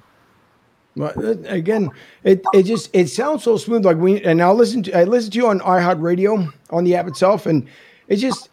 Uh, 0.99 1.11
again, 1.47 1.89
it 2.23 2.43
it 2.53 2.63
just 2.63 2.89
it 2.93 3.09
sounds 3.09 3.43
so 3.43 3.57
smooth. 3.57 3.85
Like 3.85 3.97
we 3.97 4.23
and 4.23 4.41
I'll 4.41 4.53
listen 4.53 4.83
to 4.83 4.97
I 4.97 5.03
listen 5.05 5.31
to 5.31 5.37
you 5.37 5.47
on 5.47 5.59
iHeartRadio 5.59 6.53
on 6.69 6.83
the 6.83 6.95
app 6.95 7.07
itself, 7.07 7.45
and 7.45 7.67
it's 8.07 8.21
just 8.21 8.49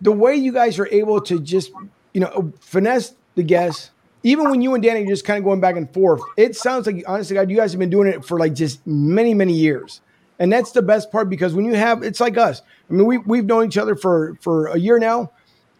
the 0.00 0.10
way 0.10 0.34
you 0.34 0.52
guys 0.52 0.78
are 0.78 0.88
able 0.88 1.20
to 1.22 1.38
just 1.40 1.70
you 2.14 2.20
know 2.20 2.52
finesse 2.60 3.14
the 3.36 3.42
guests. 3.42 3.90
Even 4.24 4.50
when 4.50 4.60
you 4.60 4.74
and 4.74 4.82
Danny 4.82 5.04
are 5.04 5.06
just 5.06 5.24
kind 5.24 5.38
of 5.38 5.44
going 5.44 5.60
back 5.60 5.76
and 5.76 5.92
forth, 5.94 6.20
it 6.36 6.56
sounds 6.56 6.86
like 6.86 7.04
honestly, 7.06 7.34
God, 7.34 7.48
you 7.48 7.56
guys 7.56 7.70
have 7.72 7.78
been 7.78 7.90
doing 7.90 8.08
it 8.08 8.24
for 8.24 8.38
like 8.40 8.54
just 8.54 8.84
many 8.84 9.32
many 9.32 9.52
years, 9.52 10.00
and 10.40 10.52
that's 10.52 10.72
the 10.72 10.82
best 10.82 11.12
part 11.12 11.30
because 11.30 11.54
when 11.54 11.64
you 11.64 11.74
have 11.74 12.02
it's 12.02 12.20
like 12.20 12.36
us. 12.36 12.62
I 12.90 12.94
mean, 12.94 13.06
we 13.06 13.18
we've 13.18 13.46
known 13.46 13.66
each 13.66 13.78
other 13.78 13.94
for 13.94 14.36
for 14.40 14.66
a 14.68 14.78
year 14.78 14.98
now 14.98 15.30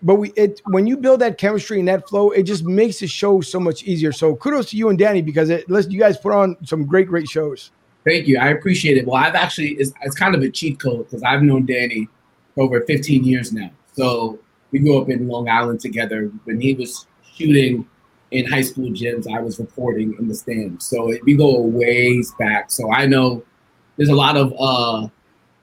but 0.03 0.17
we 0.17 0.31
it 0.37 0.61
when 0.67 0.87
you 0.87 0.97
build 0.97 1.21
that 1.21 1.39
chemistry 1.39 1.79
and 1.79 1.89
that 1.89 2.09
flow, 2.09 2.31
it 2.31 2.45
just 2.45 2.65
makes 2.65 3.01
the 3.01 3.07
show 3.07 3.41
so 3.41 3.59
much 3.59 3.83
easier. 3.83 4.13
So 4.13 4.37
kudos 4.37 4.71
to 4.71 4.77
you 4.77 4.89
and 4.91 4.99
Danny 4.99 5.23
because 5.23 5.51
it 5.51 5.69
listen, 5.69 5.91
you 5.91 5.99
guys 5.99 6.17
put 6.17 6.33
on 6.33 6.57
some 6.65 6.87
great, 6.87 7.09
great 7.09 7.29
shows. 7.29 7.71
Thank 8.05 8.27
you. 8.27 8.39
I 8.39 8.49
appreciate 8.49 8.97
it. 8.97 9.07
Well, 9.07 9.17
I've 9.17 9.35
actually 9.35 9.71
it's, 9.73 9.93
it's 10.03 10.15
kind 10.15 10.35
of 10.35 10.43
a 10.43 10.51
cheat 10.51 10.79
code 10.79 11.07
because 11.07 11.23
I've 11.23 11.43
known 11.43 11.67
Danny 11.67 12.09
for 12.55 12.63
over 12.63 12.81
15 12.83 13.25
years 13.25 13.53
now. 13.53 13.71
So 13.93 14.39
we 14.71 14.79
grew 14.79 15.01
up 15.01 15.09
in 15.11 15.27
Long 15.27 15.49
Island 15.49 15.81
together. 15.81 16.31
When 16.45 16.61
he 16.61 16.75
was 16.75 17.07
shooting 17.35 17.87
in 18.31 18.47
high 18.47 18.63
school 18.63 18.91
gyms, 18.91 19.27
I 19.33 19.41
was 19.41 19.59
reporting 19.59 20.15
in 20.19 20.29
the 20.29 20.35
stands. 20.35 20.87
So 20.87 21.11
it, 21.11 21.25
we 21.25 21.35
go 21.35 21.61
ways 21.61 22.33
back. 22.39 22.71
So 22.71 22.93
I 22.93 23.07
know 23.07 23.43
there's 23.97 24.11
a 24.11 24.15
lot 24.15 24.37
of 24.37 24.55
uh 24.59 25.09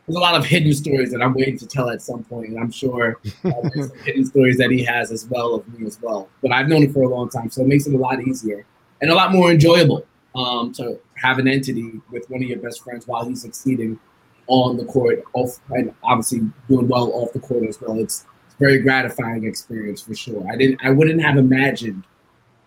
there's 0.08 0.18
a 0.18 0.20
lot 0.20 0.36
of 0.36 0.46
hidden 0.46 0.74
stories 0.74 1.12
that 1.12 1.22
I'm 1.22 1.34
waiting 1.34 1.58
to 1.58 1.68
tell 1.68 1.90
at 1.90 2.02
some 2.02 2.24
point, 2.24 2.50
and 2.50 2.60
I'm 2.60 2.72
sure 2.72 3.20
uh, 3.44 3.52
there's 3.74 3.90
some 3.90 3.98
hidden 4.06 4.26
stories 4.26 4.58
that 4.58 4.70
he 4.70 4.84
has 4.84 5.12
as 5.12 5.26
well 5.26 5.56
of 5.56 5.68
me 5.68 5.86
as 5.88 6.00
well. 6.02 6.30
But 6.42 6.52
I've 6.52 6.68
known 6.68 6.84
him 6.84 6.94
for 6.94 7.04
a 7.04 7.10
long 7.10 7.30
time, 7.30 7.50
so 7.50 7.62
it 7.62 7.68
makes 7.68 7.88
it 7.88 7.96
a 7.96 7.98
lot 7.98 8.22
easier 8.22 8.66
and 9.02 9.10
a 9.10 9.16
lot 9.16 9.32
more 9.32 9.52
enjoyable 9.52 10.06
um, 10.36 10.72
to 10.74 11.00
have 11.16 11.40
an 11.40 11.48
entity 11.48 11.92
with 12.12 12.30
one 12.30 12.44
of 12.44 12.48
your 12.48 12.60
best 12.60 12.84
friends 12.84 13.08
while 13.08 13.26
he's 13.28 13.42
succeeding 13.42 14.00
on 14.48 14.78
the 14.78 14.86
court, 14.86 15.24
off, 15.34 15.60
and 15.72 15.94
obviously 16.04 16.42
doing 16.70 16.88
well 16.88 17.12
off 17.14 17.34
the 17.34 17.40
court 17.40 17.68
as 17.68 17.82
well. 17.82 17.98
It's, 18.00 18.26
it's 18.46 18.54
a 18.54 18.58
very 18.58 18.80
gratifying 18.80 19.46
experience 19.46 20.02
for 20.02 20.14
sure. 20.14 20.46
I 20.52 20.56
didn't, 20.56 20.82
I 20.84 20.92
wouldn't 20.92 21.22
have 21.22 21.38
imagined 21.38 22.04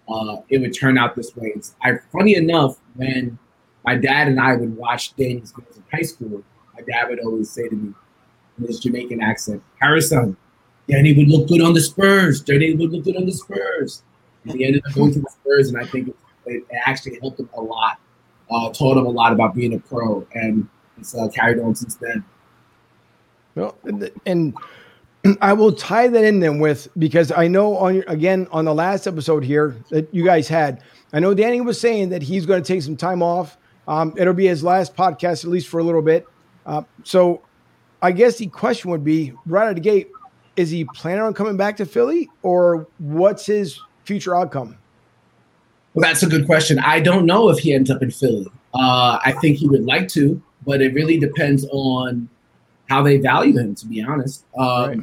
uh, 0.08 0.38
it 0.48 0.58
would 0.58 0.74
turn 0.74 0.98
out 0.98 1.14
this 1.14 1.36
way. 1.36 1.52
It's 1.54 1.76
I, 1.82 1.98
funny 2.12 2.34
enough 2.34 2.78
when 2.94 3.38
my 3.84 3.94
dad 3.94 4.26
and 4.28 4.40
I 4.40 4.56
would 4.56 4.76
watch 4.76 5.14
Danny's 5.14 5.52
games 5.52 5.76
in 5.76 5.84
high 5.92 6.02
school 6.02 6.42
my 6.78 6.84
dad 6.84 7.08
would 7.08 7.20
always 7.20 7.50
say 7.50 7.68
to 7.68 7.74
me 7.74 7.92
in 8.58 8.66
his 8.66 8.80
Jamaican 8.80 9.20
accent, 9.20 9.62
Harrison, 9.80 10.36
Danny 10.88 11.12
would 11.12 11.28
look 11.28 11.48
good 11.48 11.60
on 11.60 11.74
the 11.74 11.80
Spurs. 11.80 12.40
Danny 12.40 12.74
would 12.74 12.90
look 12.92 13.04
good 13.04 13.16
on 13.16 13.26
the 13.26 13.32
Spurs. 13.32 14.02
And 14.44 14.54
he 14.54 14.64
ended 14.64 14.82
up 14.86 14.94
going 14.94 15.12
to 15.12 15.20
the 15.20 15.30
Spurs, 15.30 15.68
and 15.68 15.78
I 15.78 15.84
think 15.84 16.08
it, 16.08 16.16
it 16.46 16.64
actually 16.86 17.18
helped 17.20 17.40
him 17.40 17.50
a 17.54 17.60
lot, 17.60 17.98
uh, 18.50 18.70
taught 18.70 18.96
him 18.96 19.06
a 19.06 19.10
lot 19.10 19.32
about 19.32 19.54
being 19.54 19.74
a 19.74 19.78
pro, 19.78 20.26
and 20.34 20.66
it's 20.96 21.14
uh, 21.14 21.28
carried 21.28 21.58
on 21.58 21.74
since 21.74 21.96
then. 21.96 22.24
Well, 23.54 23.76
and 24.24 24.54
I 25.42 25.52
will 25.52 25.72
tie 25.72 26.08
that 26.08 26.24
in 26.24 26.38
then 26.38 26.60
with 26.60 26.88
because 26.96 27.32
I 27.32 27.48
know 27.48 27.76
on 27.76 28.04
again 28.06 28.46
on 28.52 28.64
the 28.64 28.74
last 28.74 29.06
episode 29.06 29.44
here 29.44 29.76
that 29.90 30.12
you 30.14 30.24
guys 30.24 30.48
had, 30.48 30.82
I 31.12 31.18
know 31.18 31.34
Danny 31.34 31.60
was 31.60 31.80
saying 31.80 32.10
that 32.10 32.22
he's 32.22 32.46
going 32.46 32.62
to 32.62 32.66
take 32.66 32.82
some 32.82 32.96
time 32.96 33.22
off. 33.22 33.58
Um, 33.88 34.14
it'll 34.16 34.34
be 34.34 34.46
his 34.46 34.62
last 34.62 34.94
podcast, 34.94 35.44
at 35.44 35.50
least 35.50 35.68
for 35.68 35.80
a 35.80 35.82
little 35.84 36.02
bit. 36.02 36.26
Uh, 36.68 36.82
so 37.02 37.40
I 38.02 38.12
guess 38.12 38.36
the 38.36 38.46
question 38.46 38.90
would 38.90 39.02
be 39.02 39.32
right 39.46 39.64
out 39.64 39.70
of 39.70 39.74
the 39.76 39.80
gate, 39.80 40.08
is 40.56 40.70
he 40.70 40.84
planning 40.84 41.22
on 41.22 41.34
coming 41.34 41.56
back 41.56 41.76
to 41.78 41.86
Philly 41.86 42.28
or 42.42 42.86
what's 42.98 43.46
his 43.46 43.80
future 44.04 44.36
outcome? 44.36 44.76
Well, 45.94 46.02
that's 46.02 46.22
a 46.22 46.28
good 46.28 46.46
question. 46.46 46.78
I 46.78 47.00
don't 47.00 47.26
know 47.26 47.48
if 47.48 47.58
he 47.58 47.72
ends 47.72 47.90
up 47.90 48.02
in 48.02 48.10
Philly. 48.10 48.46
Uh, 48.74 49.18
I 49.24 49.32
think 49.40 49.56
he 49.56 49.66
would 49.66 49.84
like 49.84 50.08
to, 50.08 50.40
but 50.66 50.82
it 50.82 50.92
really 50.92 51.18
depends 51.18 51.66
on 51.72 52.28
how 52.88 53.02
they 53.02 53.16
value 53.16 53.56
him, 53.56 53.74
to 53.76 53.86
be 53.86 54.02
honest. 54.02 54.44
Um, 54.58 54.88
right. 54.88 54.98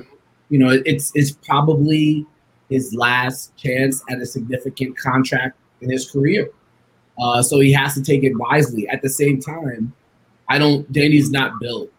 You 0.49 0.59
know, 0.59 0.69
it's, 0.85 1.11
it's 1.15 1.31
probably 1.31 2.25
his 2.69 2.93
last 2.93 3.55
chance 3.57 4.03
at 4.09 4.19
a 4.19 4.25
significant 4.25 4.97
contract 4.97 5.57
in 5.81 5.89
his 5.89 6.09
career. 6.09 6.49
Uh, 7.19 7.41
so 7.41 7.59
he 7.59 7.71
has 7.71 7.95
to 7.95 8.03
take 8.03 8.23
it 8.23 8.37
wisely. 8.37 8.87
At 8.87 9.01
the 9.01 9.09
same 9.09 9.41
time, 9.41 9.93
I 10.47 10.57
don't. 10.57 10.91
Danny's 10.91 11.31
not 11.31 11.59
built. 11.59 11.91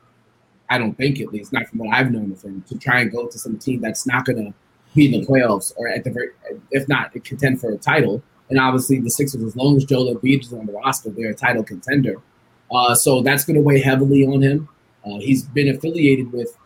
I 0.68 0.78
don't 0.78 0.94
think 0.94 1.20
at 1.20 1.32
least, 1.32 1.52
not 1.52 1.68
from 1.68 1.80
what 1.80 1.94
I've 1.94 2.10
known 2.10 2.32
of 2.32 2.42
him, 2.42 2.64
to 2.68 2.78
try 2.78 3.00
and 3.00 3.10
go 3.10 3.26
to 3.26 3.38
some 3.38 3.58
team 3.58 3.80
that's 3.80 4.06
not 4.06 4.24
going 4.24 4.44
to 4.44 4.54
be 4.94 5.06
in 5.06 5.20
the 5.20 5.26
playoffs 5.26 5.72
or 5.76 5.88
at 5.88 6.04
the 6.04 6.10
very, 6.10 6.30
if 6.70 6.88
not 6.88 7.12
contend 7.24 7.60
for 7.60 7.70
a 7.72 7.76
title. 7.76 8.22
And 8.48 8.58
obviously, 8.58 9.00
the 9.00 9.10
Sixers, 9.10 9.42
as 9.42 9.56
long 9.56 9.76
as 9.76 9.84
Joel 9.84 10.14
Embiid 10.14 10.42
is 10.42 10.52
on 10.52 10.66
the 10.66 10.72
roster, 10.72 11.10
they're 11.10 11.30
a 11.30 11.34
title 11.34 11.64
contender. 11.64 12.20
Uh, 12.70 12.94
so 12.94 13.22
that's 13.22 13.44
going 13.44 13.56
to 13.56 13.62
weigh 13.62 13.80
heavily 13.80 14.24
on 14.26 14.42
him. 14.42 14.68
Uh, 15.04 15.18
he's 15.18 15.44
been 15.44 15.68
affiliated 15.68 16.32
with 16.32 16.56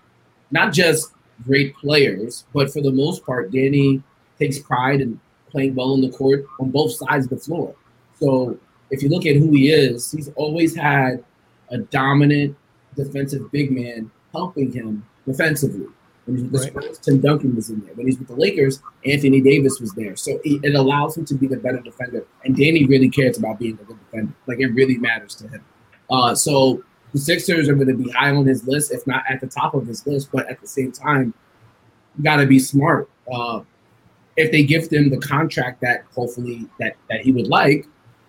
not 0.50 0.72
just 0.72 1.12
great 1.46 1.74
players, 1.76 2.44
but 2.54 2.72
for 2.72 2.80
the 2.82 2.90
most 2.90 3.24
part, 3.24 3.52
Danny 3.52 4.02
takes 4.38 4.58
pride 4.58 5.00
in 5.00 5.20
playing 5.50 5.74
well 5.74 5.92
on 5.92 6.00
the 6.00 6.10
court 6.10 6.46
on 6.58 6.70
both 6.70 6.92
sides 6.92 7.26
of 7.26 7.30
the 7.30 7.36
floor. 7.36 7.74
So 8.18 8.58
if 8.90 9.02
you 9.02 9.08
look 9.08 9.26
at 9.26 9.36
who 9.36 9.50
he 9.52 9.70
is, 9.70 10.10
he's 10.10 10.28
always 10.36 10.74
had 10.74 11.24
a 11.70 11.78
dominant 11.78 12.56
defensive 12.96 13.50
big 13.50 13.70
man 13.70 14.10
helping 14.32 14.72
him 14.72 15.06
defensively. 15.26 15.86
When 16.26 16.36
he's 16.36 16.44
with 16.44 16.52
the 16.52 16.58
Spurs, 16.58 16.98
Tim 16.98 17.20
Duncan 17.20 17.56
was 17.56 17.70
in 17.70 17.80
there. 17.80 17.94
When 17.94 18.06
he's 18.06 18.18
with 18.18 18.28
the 18.28 18.36
Lakers, 18.36 18.82
Anthony 19.04 19.40
Davis 19.40 19.80
was 19.80 19.92
there. 19.94 20.16
So 20.16 20.38
it, 20.44 20.74
allows 20.74 21.16
him 21.16 21.24
to 21.26 21.34
be 21.34 21.46
the 21.46 21.56
better 21.56 21.80
defender. 21.80 22.26
And 22.44 22.56
Danny 22.56 22.84
really 22.84 23.08
cares 23.08 23.38
about 23.38 23.58
being 23.58 23.78
a 23.80 23.84
good 23.84 23.98
defender. 24.04 24.32
Like 24.46 24.60
it 24.60 24.68
really 24.68 24.98
matters 24.98 25.34
to 25.36 25.48
him. 25.48 25.64
Uh, 26.10 26.34
so 26.34 26.82
the 27.12 27.18
Sixers 27.18 27.68
are 27.68 27.74
going 27.74 27.88
to 27.88 27.94
be 27.94 28.10
high 28.10 28.30
on 28.30 28.46
his 28.46 28.66
list, 28.66 28.92
if 28.92 29.06
not 29.06 29.24
at 29.28 29.40
the 29.40 29.46
top 29.46 29.74
of 29.74 29.86
his 29.86 30.06
list. 30.06 30.30
But 30.32 30.48
at 30.48 30.60
the 30.60 30.66
same 30.66 30.92
time, 30.92 31.34
you 32.16 32.24
got 32.24 32.36
to 32.36 32.46
be 32.46 32.58
smart. 32.58 33.08
Uh, 33.32 33.60
if 34.36 34.52
they 34.52 34.62
give 34.62 34.90
him 34.90 35.10
the 35.10 35.18
contract 35.18 35.80
that 35.80 36.04
hopefully 36.14 36.68
that 36.78 36.96
that 37.08 37.22
he 37.22 37.32
would 37.32 37.48
like, 37.48 37.86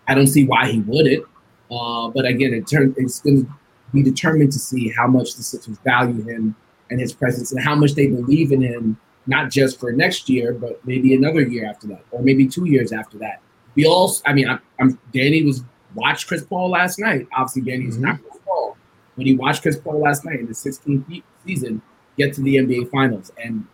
I 0.08 0.16
don't 0.16 0.28
see 0.28 0.46
why 0.46 0.72
he 0.72 0.80
wouldn't. 0.80 1.26
Uh, 1.72 2.10
but 2.10 2.26
again, 2.26 2.54
it 2.54 2.68
turn, 2.68 2.94
it's 2.98 3.22
going 3.22 3.46
to 3.46 3.52
be 3.94 4.04
determined 4.04 4.52
to 4.52 4.60
see 4.60 4.90
how 4.90 5.08
much 5.08 5.36
the 5.36 5.44
Sixers 5.44 5.78
value 5.80 6.22
him 6.24 6.56
and 6.90 7.00
his 7.00 7.14
presence 7.14 7.52
and 7.52 7.64
how 7.64 7.76
much 7.76 7.94
they 7.94 8.08
believe 8.08 8.52
in 8.52 8.62
him, 8.62 9.00
not 9.28 9.50
just 9.50 9.80
for 9.80 9.92
next 9.92 10.30
year, 10.30 10.54
but 10.54 10.86
maybe 10.86 11.16
another 11.16 11.42
year 11.42 11.68
after 11.70 11.88
that, 11.88 12.04
or 12.12 12.22
maybe 12.22 12.46
two 12.46 12.66
years 12.66 12.92
after 12.92 13.18
that. 13.20 13.42
We 13.76 13.86
all, 13.86 14.14
I 14.26 14.34
mean, 14.34 14.50
I, 14.50 14.60
am 14.80 15.00
Danny 15.14 15.44
was 15.44 15.64
watched 15.96 16.28
Chris 16.28 16.44
Paul 16.44 16.70
last 16.70 17.00
night. 17.00 17.28
Obviously, 17.36 17.62
Danny's 17.62 17.96
mm-hmm. 17.96 18.06
not 18.06 18.22
Chris 18.22 18.42
Paul. 18.46 18.78
When 19.16 19.28
he 19.28 19.36
watched 19.36 19.62
Chris 19.62 19.78
Paul 19.78 20.02
last 20.02 20.26
night 20.26 20.40
in 20.40 20.48
the 20.48 20.54
16th 20.54 21.24
season, 21.46 21.82
get 22.18 22.34
to 22.34 22.42
the 22.42 22.56
NBA 22.56 22.92
Finals. 22.92 23.32
And 23.42 23.66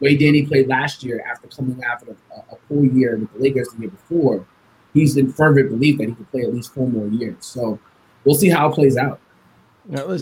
way 0.00 0.16
Danny 0.16 0.46
played 0.46 0.66
last 0.66 1.04
year 1.04 1.24
after 1.30 1.48
coming 1.48 1.82
after 1.84 2.10
a, 2.10 2.54
a 2.54 2.56
full 2.68 2.84
year 2.84 3.16
with 3.16 3.32
the 3.32 3.38
Lakers 3.38 3.68
the 3.68 3.82
year 3.82 3.90
before, 3.90 4.46
he's 4.94 5.16
in 5.16 5.32
fervent 5.32 5.70
belief 5.70 5.98
that 5.98 6.08
he 6.08 6.14
can 6.14 6.24
play 6.26 6.42
at 6.42 6.54
least 6.54 6.74
four 6.74 6.88
more 6.88 7.06
years. 7.08 7.36
So 7.40 7.78
we'll 8.24 8.34
see 8.34 8.48
how 8.48 8.70
it 8.70 8.74
plays 8.74 8.96
out. 8.96 9.20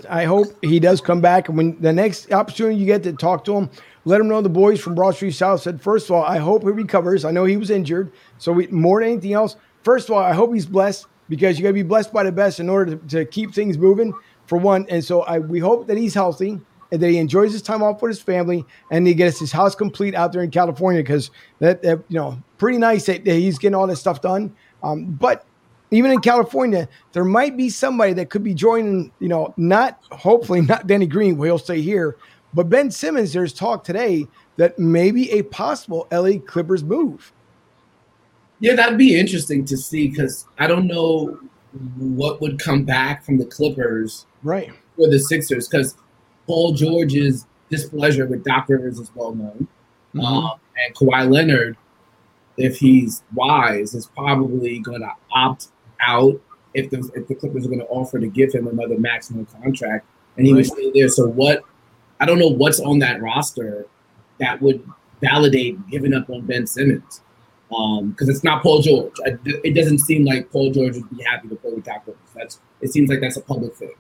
I 0.08 0.24
hope 0.24 0.46
he 0.62 0.80
does 0.80 1.00
come 1.00 1.20
back. 1.20 1.48
And 1.48 1.56
when 1.56 1.80
the 1.80 1.92
next 1.92 2.32
opportunity 2.32 2.76
you 2.76 2.86
get 2.86 3.02
to 3.02 3.12
talk 3.12 3.44
to 3.44 3.54
him, 3.56 3.70
let 4.04 4.20
him 4.20 4.28
know 4.28 4.40
the 4.40 4.48
boys 4.48 4.80
from 4.80 4.94
Broad 4.94 5.14
Street 5.14 5.32
South 5.32 5.60
said, 5.60 5.82
first 5.82 6.06
of 6.06 6.12
all, 6.12 6.22
I 6.22 6.38
hope 6.38 6.62
he 6.62 6.70
recovers. 6.70 7.24
I 7.24 7.30
know 7.30 7.44
he 7.44 7.56
was 7.56 7.70
injured. 7.70 8.12
So 8.38 8.52
we, 8.52 8.66
more 8.68 9.00
than 9.00 9.10
anything 9.10 9.34
else, 9.34 9.56
first 9.82 10.08
of 10.08 10.14
all, 10.14 10.22
I 10.22 10.32
hope 10.32 10.54
he's 10.54 10.64
blessed 10.64 11.06
because 11.28 11.58
you 11.58 11.64
got 11.64 11.70
to 11.70 11.74
be 11.74 11.82
blessed 11.82 12.12
by 12.12 12.22
the 12.22 12.32
best 12.32 12.60
in 12.60 12.70
order 12.70 12.96
to, 12.96 13.08
to 13.08 13.24
keep 13.26 13.52
things 13.52 13.76
moving 13.76 14.14
for 14.46 14.56
one. 14.56 14.86
And 14.88 15.04
so 15.04 15.22
I, 15.22 15.38
we 15.38 15.58
hope 15.58 15.86
that 15.88 15.98
he's 15.98 16.14
healthy 16.14 16.60
and 16.90 17.02
that 17.02 17.08
he 17.10 17.18
enjoys 17.18 17.52
his 17.52 17.62
time 17.62 17.82
off 17.82 18.00
with 18.00 18.10
his 18.10 18.22
family 18.22 18.64
and 18.90 19.06
he 19.06 19.14
gets 19.14 19.38
his 19.38 19.52
house 19.52 19.74
complete 19.74 20.14
out 20.14 20.32
there 20.32 20.42
in 20.42 20.50
California 20.50 21.02
because 21.02 21.30
that, 21.58 21.82
that, 21.82 22.02
you 22.08 22.18
know 22.18 22.42
pretty 22.58 22.78
nice 22.78 23.06
that, 23.06 23.24
that 23.24 23.34
he's 23.34 23.58
getting 23.58 23.74
all 23.74 23.86
this 23.86 24.00
stuff 24.00 24.20
done. 24.20 24.54
Um, 24.82 25.06
but 25.06 25.46
even 25.90 26.10
in 26.10 26.20
California, 26.20 26.88
there 27.12 27.24
might 27.24 27.56
be 27.56 27.70
somebody 27.70 28.12
that 28.14 28.30
could 28.30 28.44
be 28.44 28.52
joining. 28.52 29.10
You 29.20 29.28
know, 29.28 29.54
not 29.56 30.02
hopefully 30.10 30.60
not 30.60 30.86
Danny 30.86 31.06
Green, 31.06 31.38
where 31.38 31.48
he'll 31.48 31.58
stay 31.58 31.80
here, 31.80 32.16
but 32.52 32.68
Ben 32.68 32.90
Simmons. 32.90 33.32
There's 33.32 33.52
talk 33.52 33.84
today 33.84 34.26
that 34.56 34.78
maybe 34.78 35.30
a 35.32 35.42
possible 35.42 36.06
LA 36.12 36.38
Clippers 36.44 36.84
move. 36.84 37.32
Yeah, 38.60 38.74
that'd 38.74 38.98
be 38.98 39.18
interesting 39.18 39.64
to 39.66 39.76
see 39.76 40.08
because 40.08 40.46
I 40.58 40.66
don't 40.66 40.88
know 40.88 41.38
what 41.96 42.40
would 42.40 42.58
come 42.58 42.84
back 42.84 43.24
from 43.24 43.38
the 43.38 43.46
Clippers, 43.46 44.26
right, 44.42 44.70
or 44.96 45.08
the 45.08 45.20
Sixers 45.20 45.68
because 45.68 45.96
Paul 46.48 46.72
George's 46.72 47.46
displeasure 47.70 48.26
with 48.26 48.42
Doc 48.42 48.68
Rivers 48.68 48.98
is 48.98 49.10
well 49.14 49.34
known, 49.34 49.68
mm-hmm. 50.14 50.20
um, 50.20 50.58
and 50.84 50.94
Kawhi 50.96 51.30
Leonard, 51.30 51.76
if 52.56 52.78
he's 52.78 53.22
wise, 53.34 53.94
is 53.94 54.06
probably 54.06 54.80
going 54.80 55.02
to 55.02 55.12
opt 55.30 55.68
out 56.00 56.40
if 56.74 56.90
the 56.90 57.08
if 57.14 57.28
the 57.28 57.34
Clippers 57.36 57.66
are 57.66 57.68
going 57.68 57.80
to 57.80 57.86
offer 57.86 58.18
to 58.18 58.26
give 58.26 58.52
him 58.52 58.66
another 58.66 58.98
maximum 58.98 59.46
contract, 59.46 60.06
and 60.36 60.46
he 60.46 60.52
right. 60.52 60.58
was 60.58 60.68
stay 60.68 60.90
there. 60.92 61.08
So 61.08 61.28
what? 61.28 61.62
I 62.20 62.26
don't 62.26 62.40
know 62.40 62.48
what's 62.48 62.80
on 62.80 62.98
that 62.98 63.22
roster 63.22 63.86
that 64.38 64.60
would 64.60 64.84
validate 65.20 65.86
giving 65.88 66.14
up 66.14 66.28
on 66.30 66.46
Ben 66.46 66.66
Simmons 66.66 67.20
because 67.68 68.00
um, 68.00 68.14
it's 68.18 68.42
not 68.42 68.62
Paul 68.62 68.80
George. 68.80 69.12
it 69.44 69.74
doesn't 69.74 69.98
seem 69.98 70.24
like 70.24 70.50
Paul 70.50 70.72
George 70.72 70.96
would 70.96 71.16
be 71.16 71.22
happy 71.22 71.48
to 71.48 71.56
play 71.56 71.72
with 71.72 71.84
Doc 71.84 72.02
Rivers. 72.06 72.20
That's 72.34 72.60
it 72.80 72.92
seems 72.92 73.10
like 73.10 73.20
that's 73.20 73.36
a 73.36 73.42
public 73.42 73.74
thing. 73.74 73.92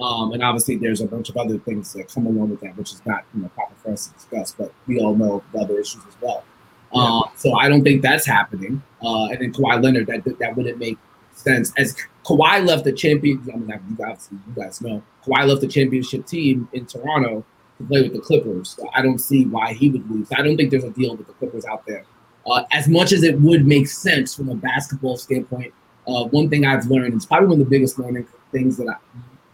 Um, 0.00 0.32
and 0.32 0.42
obviously, 0.42 0.76
there's 0.76 1.00
a 1.00 1.06
bunch 1.06 1.28
of 1.28 1.36
other 1.36 1.58
things 1.58 1.92
that 1.92 2.08
come 2.08 2.26
along 2.26 2.50
with 2.50 2.60
that, 2.60 2.76
which 2.76 2.92
is 2.92 3.02
not 3.06 3.24
you 3.34 3.42
know 3.42 3.48
proper 3.48 3.74
for 3.76 3.92
us 3.92 4.08
to 4.08 4.14
discuss. 4.14 4.52
But 4.52 4.72
we 4.86 5.00
all 5.00 5.14
know 5.14 5.42
the 5.52 5.60
other 5.60 5.78
issues 5.78 6.02
as 6.08 6.14
well. 6.20 6.44
Yeah. 6.92 7.02
Uh, 7.02 7.22
so 7.36 7.54
I 7.54 7.68
don't 7.68 7.82
think 7.82 8.02
that's 8.02 8.26
happening. 8.26 8.82
Uh, 9.02 9.26
and 9.26 9.40
then 9.40 9.52
Kawhi 9.52 9.82
Leonard, 9.82 10.06
that 10.08 10.24
that 10.38 10.56
wouldn't 10.56 10.78
make 10.78 10.98
sense. 11.32 11.72
As 11.76 11.96
Kawhi 12.24 12.66
left 12.66 12.84
the 12.84 12.92
champion, 12.92 13.40
I 13.52 13.56
mean, 13.56 13.80
you 13.90 13.96
guys, 13.96 14.28
you 14.30 14.54
guys 14.54 14.80
know 14.80 15.02
Kawhi 15.24 15.46
left 15.46 15.60
the 15.60 15.68
championship 15.68 16.26
team 16.26 16.68
in 16.72 16.86
Toronto 16.86 17.44
to 17.78 17.84
play 17.84 18.02
with 18.02 18.12
the 18.12 18.20
Clippers. 18.20 18.70
So 18.70 18.88
I 18.94 19.02
don't 19.02 19.18
see 19.18 19.46
why 19.46 19.74
he 19.74 19.90
would 19.90 20.10
leave. 20.10 20.28
So 20.28 20.36
I 20.36 20.42
don't 20.42 20.56
think 20.56 20.70
there's 20.70 20.84
a 20.84 20.90
deal 20.90 21.16
with 21.16 21.26
the 21.26 21.32
Clippers 21.34 21.64
out 21.64 21.86
there 21.86 22.04
uh, 22.46 22.64
as 22.72 22.88
much 22.88 23.12
as 23.12 23.22
it 23.22 23.40
would 23.40 23.66
make 23.66 23.88
sense 23.88 24.34
from 24.34 24.48
a 24.48 24.54
basketball 24.54 25.16
standpoint, 25.16 25.72
uh, 26.06 26.24
one 26.24 26.50
thing 26.50 26.66
I've 26.66 26.86
learned 26.86 27.14
is 27.14 27.26
probably 27.26 27.48
one 27.48 27.60
of 27.60 27.66
the 27.66 27.70
biggest 27.70 27.98
learning 27.98 28.26
things 28.52 28.76
that 28.76 28.88
I, 28.88 28.96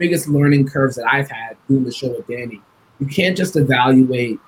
biggest 0.00 0.26
learning 0.28 0.66
curves 0.66 0.96
that 0.96 1.06
I've 1.06 1.30
had 1.30 1.56
doing 1.68 1.84
the 1.84 1.92
show 1.92 2.08
with 2.08 2.26
Danny. 2.26 2.60
You 2.98 3.06
can't 3.06 3.36
just 3.36 3.54
evaluate 3.54 4.40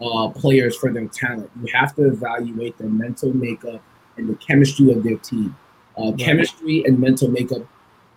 uh, 0.00 0.28
players 0.28 0.76
for 0.76 0.92
their 0.92 1.06
talent. 1.08 1.50
You 1.60 1.70
have 1.74 1.94
to 1.96 2.06
evaluate 2.06 2.78
their 2.78 2.88
mental 2.88 3.34
makeup 3.34 3.82
and 4.16 4.28
the 4.28 4.36
chemistry 4.36 4.90
of 4.92 5.02
their 5.02 5.18
team. 5.18 5.54
Uh, 5.98 6.12
chemistry 6.12 6.84
and 6.84 6.98
mental 6.98 7.28
makeup 7.28 7.66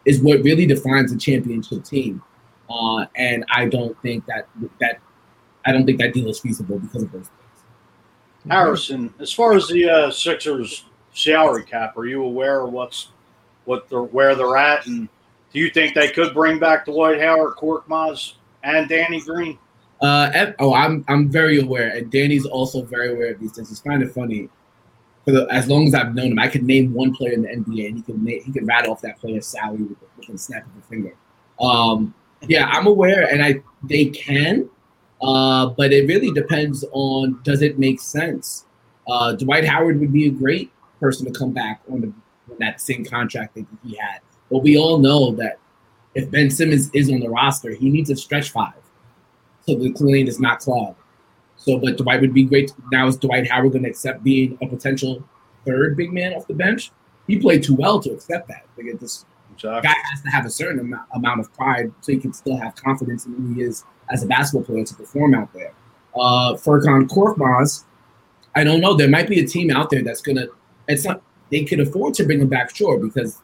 is 0.05 0.21
what 0.21 0.41
really 0.43 0.65
defines 0.65 1.11
a 1.11 1.17
championship 1.17 1.83
team. 1.83 2.21
Uh, 2.69 3.05
and 3.15 3.43
I 3.51 3.65
don't 3.65 3.99
think 4.01 4.25
that 4.27 4.47
that 4.79 4.99
I 5.65 5.71
don't 5.71 5.85
think 5.85 5.99
that 5.99 6.13
deal 6.13 6.29
is 6.29 6.39
feasible 6.39 6.79
because 6.79 7.03
of 7.03 7.11
those. 7.11 7.27
things. 7.27 8.49
Harrison, 8.49 9.13
as 9.19 9.31
far 9.31 9.53
as 9.53 9.67
the 9.67 9.89
uh, 9.89 10.11
Sixers 10.11 10.85
salary 11.13 11.63
cap, 11.63 11.97
are 11.97 12.05
you 12.05 12.23
aware 12.23 12.61
of 12.61 12.71
what's 12.71 13.09
what 13.65 13.89
they're 13.89 14.03
where 14.03 14.35
they're 14.35 14.57
at, 14.57 14.85
and 14.85 15.09
do 15.55 15.61
you 15.61 15.69
think 15.69 15.95
they 15.95 16.09
could 16.09 16.33
bring 16.33 16.59
back 16.59 16.85
Dwight 16.85 17.21
Howard, 17.21 17.55
Korkmaz, 17.55 18.33
and 18.63 18.89
Danny 18.89 19.21
Green? 19.21 19.57
Uh, 20.01 20.51
oh, 20.59 20.73
I'm 20.73 21.05
I'm 21.07 21.29
very 21.29 21.61
aware, 21.61 21.95
and 21.95 22.11
Danny's 22.11 22.45
also 22.45 22.83
very 22.83 23.13
aware 23.13 23.31
of 23.33 23.39
these 23.39 23.53
things. 23.53 23.71
It's 23.71 23.79
kind 23.79 24.03
of 24.03 24.11
funny. 24.11 24.49
For 25.23 25.31
the, 25.31 25.47
as 25.49 25.69
long 25.69 25.87
as 25.87 25.95
I've 25.95 26.13
known 26.13 26.33
him, 26.33 26.39
I 26.39 26.49
could 26.49 26.63
name 26.63 26.93
one 26.93 27.15
player 27.15 27.31
in 27.31 27.43
the 27.43 27.47
NBA, 27.47 27.87
and 27.87 27.95
he 27.95 28.01
can 28.01 28.27
he 28.27 28.51
can 28.51 28.65
rattle 28.65 28.91
off 28.91 29.01
that 29.01 29.17
player's 29.17 29.47
salary 29.47 29.83
with, 29.83 29.97
with 30.17 30.29
a 30.29 30.37
snap 30.37 30.65
of 30.65 30.83
a 30.83 30.85
finger. 30.87 31.15
Um, 31.61 32.13
yeah, 32.41 32.65
I'm 32.65 32.85
aware, 32.85 33.23
and 33.33 33.41
I 33.41 33.61
they 33.81 34.07
can. 34.07 34.69
Uh, 35.21 35.67
but 35.67 35.93
it 35.93 36.05
really 36.05 36.31
depends 36.31 36.83
on 36.91 37.39
does 37.43 37.61
it 37.61 37.79
make 37.79 38.01
sense. 38.01 38.65
Uh, 39.07 39.31
Dwight 39.31 39.63
Howard 39.63 40.01
would 40.01 40.11
be 40.11 40.27
a 40.27 40.31
great 40.31 40.69
person 40.99 41.31
to 41.31 41.31
come 41.31 41.53
back 41.53 41.81
on, 41.89 42.01
the, 42.01 42.07
on 42.51 42.57
that 42.59 42.81
same 42.81 43.05
contract 43.05 43.55
that 43.55 43.65
he 43.85 43.95
had. 43.95 44.19
But 44.49 44.59
we 44.59 44.77
all 44.77 44.99
know 44.99 45.31
that 45.35 45.59
if 46.13 46.31
Ben 46.31 46.49
Simmons 46.49 46.89
is 46.93 47.11
on 47.11 47.19
the 47.19 47.29
roster, 47.29 47.73
he 47.73 47.89
needs 47.89 48.09
a 48.09 48.15
stretch 48.15 48.49
five. 48.51 48.73
So 49.67 49.75
the 49.75 49.91
clean 49.91 50.27
is 50.27 50.39
not 50.39 50.59
clogged. 50.59 50.97
So, 51.57 51.79
but 51.79 51.97
Dwight 51.97 52.21
would 52.21 52.33
be 52.33 52.43
great. 52.43 52.71
Now 52.91 53.07
is 53.07 53.17
Dwight 53.17 53.49
Howard 53.49 53.71
going 53.71 53.83
to 53.83 53.89
accept 53.89 54.23
being 54.23 54.57
a 54.61 54.67
potential 54.67 55.23
third 55.65 55.97
big 55.97 56.13
man 56.13 56.33
off 56.33 56.47
the 56.47 56.53
bench? 56.53 56.91
He 57.27 57.39
played 57.39 57.63
too 57.63 57.73
well 57.73 57.99
to 58.01 58.11
accept 58.11 58.47
that. 58.49 58.65
Like 58.77 58.99
this 58.99 59.25
exactly. 59.53 59.81
guy 59.81 59.95
has 60.11 60.21
to 60.21 60.29
have 60.29 60.45
a 60.45 60.49
certain 60.49 60.79
amount, 60.79 61.07
amount 61.13 61.39
of 61.39 61.51
pride 61.53 61.91
so 62.01 62.11
he 62.11 62.19
can 62.19 62.33
still 62.33 62.57
have 62.57 62.75
confidence 62.75 63.25
in 63.25 63.33
who 63.33 63.55
he 63.55 63.61
is 63.61 63.83
as 64.11 64.23
a 64.23 64.27
basketball 64.27 64.63
player 64.63 64.85
to 64.85 64.93
perform 64.93 65.33
out 65.33 65.51
there. 65.53 65.73
Uh, 66.15 66.53
Furkan 66.53 67.07
Korkmaz, 67.07 67.85
I 68.55 68.63
don't 68.63 68.79
know. 68.79 68.93
There 68.93 69.09
might 69.09 69.27
be 69.27 69.39
a 69.39 69.47
team 69.47 69.71
out 69.71 69.89
there 69.89 70.03
that's 70.03 70.21
gonna. 70.21 70.47
It's 70.87 71.03
not. 71.03 71.21
They 71.51 71.63
could 71.63 71.79
afford 71.79 72.13
to 72.15 72.25
bring 72.25 72.41
him 72.41 72.47
back, 72.47 72.75
sure, 72.75 72.97
because 72.99 73.41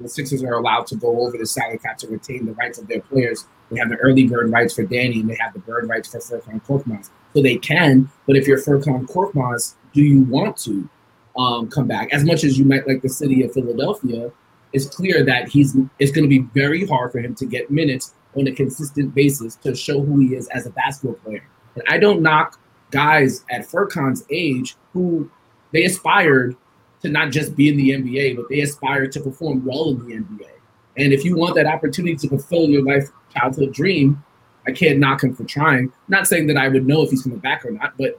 the 0.00 0.08
Sixers 0.08 0.42
are 0.42 0.54
allowed 0.54 0.86
to 0.88 0.96
go 0.96 1.20
over 1.20 1.36
the 1.36 1.46
salary 1.46 1.78
cap 1.78 1.98
to 1.98 2.08
retain 2.08 2.46
the 2.46 2.52
rights 2.52 2.78
of 2.78 2.88
their 2.88 3.00
players. 3.00 3.46
They 3.70 3.78
have 3.78 3.88
the 3.88 3.96
early 3.96 4.26
bird 4.26 4.50
rights 4.50 4.74
for 4.74 4.82
Danny, 4.82 5.20
and 5.20 5.30
they 5.30 5.36
have 5.40 5.52
the 5.52 5.60
bird 5.60 5.88
rights 5.88 6.08
for 6.08 6.18
Furkan 6.18 6.64
Korkmaz. 6.64 7.10
So 7.34 7.42
they 7.42 7.56
can, 7.56 8.10
but 8.26 8.36
if 8.36 8.46
you're 8.46 8.58
Furkan 8.58 9.06
Korkmaz, 9.06 9.74
do 9.92 10.02
you 10.02 10.22
want 10.22 10.56
to 10.58 10.88
um, 11.36 11.68
come 11.68 11.86
back? 11.86 12.12
As 12.12 12.24
much 12.24 12.44
as 12.44 12.58
you 12.58 12.64
might 12.64 12.86
like 12.86 13.02
the 13.02 13.08
city 13.08 13.42
of 13.42 13.52
Philadelphia, 13.52 14.30
it's 14.72 14.86
clear 14.86 15.24
that 15.24 15.48
he's. 15.48 15.76
It's 15.98 16.12
going 16.12 16.24
to 16.24 16.28
be 16.28 16.40
very 16.54 16.86
hard 16.86 17.12
for 17.12 17.20
him 17.20 17.34
to 17.36 17.46
get 17.46 17.70
minutes 17.70 18.14
on 18.36 18.46
a 18.46 18.52
consistent 18.52 19.14
basis 19.14 19.56
to 19.56 19.74
show 19.74 20.00
who 20.00 20.18
he 20.18 20.34
is 20.34 20.48
as 20.48 20.66
a 20.66 20.70
basketball 20.70 21.14
player. 21.24 21.44
And 21.76 21.84
I 21.88 21.98
don't 21.98 22.22
knock 22.22 22.60
guys 22.90 23.44
at 23.50 23.66
Furkan's 23.66 24.24
age 24.30 24.76
who 24.92 25.30
they 25.72 25.84
aspired 25.84 26.56
to 27.04 27.10
not 27.10 27.30
just 27.30 27.54
be 27.54 27.68
in 27.68 27.76
the 27.76 27.90
NBA, 27.90 28.34
but 28.34 28.48
they 28.48 28.60
aspire 28.60 29.06
to 29.06 29.20
perform 29.20 29.64
well 29.64 29.90
in 29.90 29.98
the 30.08 30.14
NBA. 30.14 30.48
And 30.96 31.12
if 31.12 31.24
you 31.24 31.36
want 31.36 31.54
that 31.56 31.66
opportunity 31.66 32.16
to 32.16 32.28
fulfill 32.28 32.68
your 32.68 32.82
life 32.82 33.10
childhood 33.32 33.74
dream, 33.74 34.24
I 34.66 34.72
can't 34.72 34.98
knock 34.98 35.22
him 35.22 35.34
for 35.34 35.44
trying. 35.44 35.92
Not 36.08 36.26
saying 36.26 36.46
that 36.46 36.56
I 36.56 36.68
would 36.68 36.86
know 36.86 37.02
if 37.02 37.10
he's 37.10 37.22
coming 37.22 37.40
back 37.40 37.64
or 37.66 37.72
not, 37.72 37.92
but 37.98 38.18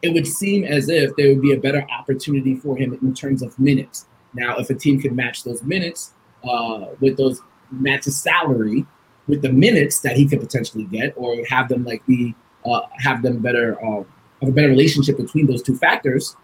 it 0.00 0.14
would 0.14 0.26
seem 0.26 0.64
as 0.64 0.88
if 0.88 1.14
there 1.16 1.28
would 1.28 1.42
be 1.42 1.52
a 1.52 1.60
better 1.60 1.86
opportunity 1.90 2.56
for 2.56 2.76
him 2.76 2.94
in 2.94 3.14
terms 3.14 3.42
of 3.42 3.58
minutes. 3.58 4.06
Now, 4.32 4.56
if 4.56 4.70
a 4.70 4.74
team 4.74 5.00
could 5.00 5.12
match 5.12 5.44
those 5.44 5.62
minutes 5.62 6.14
uh, 6.48 6.86
with 7.00 7.18
those 7.18 7.40
match 7.70 8.06
his 8.06 8.20
salary, 8.20 8.86
with 9.26 9.42
the 9.42 9.52
minutes 9.52 10.00
that 10.00 10.16
he 10.16 10.26
could 10.26 10.40
potentially 10.40 10.84
get, 10.84 11.12
or 11.16 11.36
have 11.50 11.68
them 11.68 11.84
like 11.84 12.04
be 12.06 12.34
uh, 12.64 12.80
have 12.98 13.22
them 13.22 13.40
better 13.40 13.78
uh, 13.84 14.02
have 14.40 14.48
a 14.48 14.52
better 14.52 14.68
relationship 14.68 15.18
between 15.18 15.46
those 15.46 15.62
two 15.62 15.76
factors, 15.76 16.36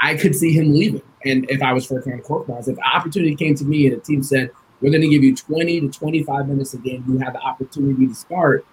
I 0.00 0.14
could 0.14 0.34
see 0.34 0.52
him 0.52 0.72
leaving. 0.72 1.02
And 1.24 1.48
if 1.50 1.62
I 1.62 1.72
was 1.72 1.86
Furkan 1.86 2.22
Korkmaz, 2.24 2.68
if 2.68 2.76
opportunity 2.94 3.34
came 3.34 3.54
to 3.56 3.64
me 3.64 3.86
and 3.86 3.96
a 3.96 4.00
team 4.00 4.22
said, 4.22 4.50
we're 4.80 4.90
going 4.90 5.02
to 5.02 5.08
give 5.08 5.24
you 5.24 5.34
20 5.34 5.80
to 5.80 5.88
25 5.88 6.48
minutes 6.48 6.74
a 6.74 6.78
game, 6.78 7.04
you 7.08 7.18
have 7.18 7.32
the 7.32 7.40
opportunity 7.40 8.06
to 8.06 8.14
start, 8.14 8.66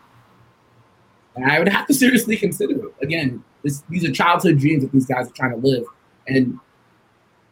I 1.45 1.59
would 1.59 1.69
have 1.69 1.87
to 1.87 1.93
seriously 1.93 2.37
consider 2.37 2.87
it. 2.87 2.95
Again, 3.01 3.43
this, 3.63 3.83
these 3.89 4.03
are 4.03 4.11
childhood 4.11 4.59
dreams 4.59 4.83
that 4.83 4.91
these 4.91 5.05
guys 5.05 5.27
are 5.27 5.33
trying 5.33 5.51
to 5.51 5.67
live. 5.67 5.85
And 6.27 6.59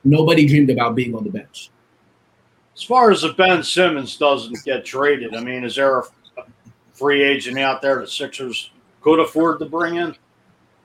nobody 0.03 0.45
dreamed 0.45 0.69
about 0.69 0.95
being 0.95 1.15
on 1.15 1.23
the 1.23 1.29
bench. 1.29 1.69
As 2.75 2.83
far 2.83 3.11
as 3.11 3.23
if 3.23 3.35
Ben 3.35 3.63
Simmons 3.63 4.17
doesn't 4.17 4.63
get 4.63 4.85
traded, 4.85 5.35
I 5.35 5.41
mean, 5.41 5.63
is 5.63 5.75
there 5.75 5.99
a 5.99 6.03
free 6.93 7.21
agent 7.21 7.59
out 7.59 7.81
there 7.81 7.99
the 7.99 8.07
Sixers 8.07 8.71
could 9.01 9.19
afford 9.19 9.59
to 9.59 9.65
bring 9.65 9.95
in, 9.95 10.15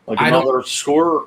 like 0.07 0.21
another 0.21 0.63
scorer? 0.63 1.27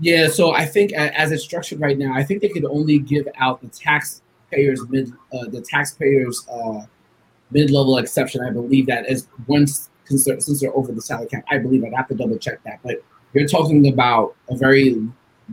Yeah, 0.00 0.28
so 0.28 0.54
I 0.54 0.64
think 0.64 0.92
as 0.92 1.30
it's 1.30 1.44
structured 1.44 1.80
right 1.80 1.98
now, 1.98 2.14
I 2.14 2.24
think 2.24 2.40
they 2.40 2.48
could 2.48 2.64
only 2.64 2.98
give 2.98 3.28
out 3.38 3.60
the 3.60 3.68
taxpayers 3.68 4.80
mid, 4.88 5.12
uh, 5.32 5.46
the 5.48 5.60
taxpayers 5.60 6.46
uh, 6.50 6.82
mid-level 7.50 7.98
exception. 7.98 8.40
I 8.42 8.50
believe 8.50 8.86
that 8.86 9.06
as 9.06 9.28
once 9.46 9.90
since 10.10 10.24
they're, 10.24 10.40
since 10.40 10.60
they're 10.60 10.74
over 10.76 10.92
the 10.92 11.00
salary 11.00 11.28
cap. 11.28 11.44
I 11.50 11.58
believe 11.58 11.84
I'd 11.84 11.94
have 11.94 12.08
to 12.08 12.14
double 12.14 12.36
check 12.38 12.62
that, 12.64 12.80
but 12.82 13.02
you're 13.32 13.46
talking 13.46 13.88
about 13.88 14.34
a 14.48 14.56
very 14.56 14.96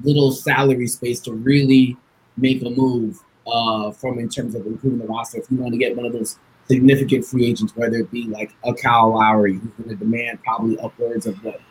little 0.03 0.31
salary 0.31 0.87
space 0.87 1.19
to 1.21 1.33
really 1.33 1.95
make 2.37 2.61
a 2.63 2.69
move 2.69 3.19
uh, 3.45 3.91
from 3.91 4.19
in 4.19 4.29
terms 4.29 4.55
of 4.55 4.65
improving 4.65 4.99
the 4.99 5.05
roster. 5.05 5.39
If 5.39 5.51
you 5.51 5.57
want 5.57 5.73
to 5.73 5.77
get 5.77 5.95
one 5.95 6.05
of 6.05 6.13
those 6.13 6.39
significant 6.67 7.23
free 7.25 7.45
agents, 7.45 7.75
whether 7.75 7.97
it 7.97 8.11
be 8.11 8.23
like 8.23 8.55
a 8.63 8.73
Kyle 8.73 9.13
Lowry, 9.13 9.53
who's 9.53 9.71
going 9.77 9.89
to 9.89 9.95
demand 9.95 10.43
probably 10.43 10.77
upwards 10.79 11.25
of 11.27 11.41
what 11.43 11.61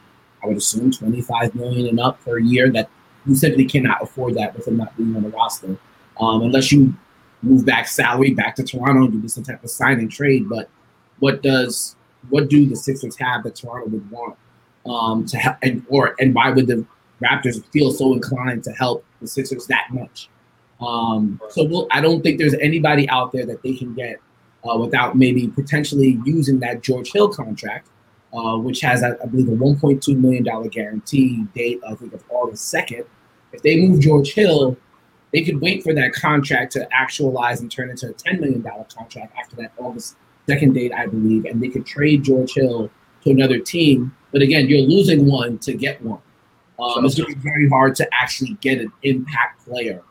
I 0.43 0.49
would 0.49 0.57
assume 0.57 0.93
25 0.93 1.55
million 1.55 1.87
and 1.89 2.01
up 2.01 2.23
per 2.25 2.39
year, 2.39 2.71
that 2.71 2.89
you 3.27 3.35
simply 3.35 3.65
cannot 3.65 4.03
afford 4.03 4.35
that 4.35 4.55
with 4.55 4.69
him 4.69 4.77
not 4.77 4.97
being 4.97 5.17
on 5.17 5.23
the 5.23 5.31
roster, 5.31 5.77
um, 6.21 6.43
unless 6.43 6.71
you 6.71 6.95
move 7.43 7.65
back 7.65 7.89
salary 7.89 8.33
back 8.33 8.55
to 8.57 8.63
Toronto 8.63 9.05
and 9.05 9.23
do 9.23 9.29
some 9.29 9.45
type 9.45 9.63
of 9.63 9.71
sign 9.71 9.99
and 9.99 10.11
trade. 10.11 10.49
But 10.49 10.69
what 11.19 11.43
does 11.43 11.97
what 12.29 12.49
do 12.49 12.67
the 12.67 12.77
Sixers 12.77 13.17
have 13.19 13.45
that 13.45 13.57
Toronto 13.57 13.89
would 13.89 14.11
want 14.11 14.37
um, 14.85 15.27
to 15.27 15.37
help, 15.37 15.57
and 15.63 15.85
or 15.89 16.15
and 16.19 16.35
why 16.35 16.51
would 16.51 16.67
the 16.67 16.85
Raptors 17.23 17.65
feel 17.73 17.91
so 17.93 18.13
inclined 18.13 18.63
to 18.65 18.73
help 18.73 19.05
the 19.21 19.27
Sixers 19.27 19.67
that 19.67 19.89
much? 19.91 20.29
Um, 20.81 21.41
so 21.51 21.65
we'll, 21.65 21.89
I 21.91 22.01
don't 22.01 22.23
think 22.23 22.39
there's 22.39 22.55
anybody 22.55 23.09
out 23.09 23.33
there 23.33 23.47
that 23.47 23.63
they 23.63 23.75
can 23.75 23.95
get 23.95 24.17
uh, 24.69 24.77
without 24.77 25.17
maybe 25.17 25.49
potentially 25.49 26.21
using 26.25 26.61
that 26.61 26.83
George 26.83 27.13
Hill 27.13 27.33
contract, 27.33 27.89
uh, 28.33 28.57
which 28.59 28.81
has, 28.81 29.03
I, 29.03 29.11
I, 29.23 29.27
believe, 29.27 29.49
a 29.49 29.53
$1.2 29.53 30.17
million 30.17 30.69
guarantee 30.69 31.45
date, 31.55 31.81
I 31.89 31.95
think, 31.95 32.13
of 32.13 32.23
August 32.31 32.73
2nd. 32.73 33.05
If 33.53 33.63
they 33.63 33.77
move 33.81 34.01
George 34.01 34.35
Hill, 34.35 34.77
they 35.33 35.43
could 35.43 35.61
wait 35.61 35.83
for 35.83 35.95
that 35.95 36.13
contract 36.13 36.73
to 36.73 36.89
actualize 36.93 37.61
and 37.61 37.71
turn 37.71 37.91
into 37.91 38.09
a 38.09 38.15
$10 38.15 38.41
million 38.41 38.63
contract 38.63 39.37
after 39.39 39.57
that 39.57 39.73
August 39.79 40.17
2nd 40.49 40.75
date, 40.75 40.93
I 40.93 41.07
believe, 41.07 41.45
and 41.45 41.63
they 41.63 41.69
could 41.69 41.87
trade 41.87 42.25
George 42.25 42.55
Hill 42.55 42.91
to 43.25 43.31
another 43.31 43.59
team. 43.59 44.15
But 44.33 44.43
again, 44.43 44.69
you're 44.69 44.81
losing 44.81 45.27
one 45.27 45.59
to 45.59 45.75
get 45.75 46.03
one. 46.03 46.21
Um, 46.79 47.05
it's 47.05 47.15
going 47.15 47.31
to 47.31 47.37
be 47.37 47.43
very 47.43 47.69
hard 47.69 47.95
to 47.97 48.15
actually 48.15 48.55
get 48.61 48.81
an 48.81 48.93
impact 49.03 49.65
player 49.65 50.03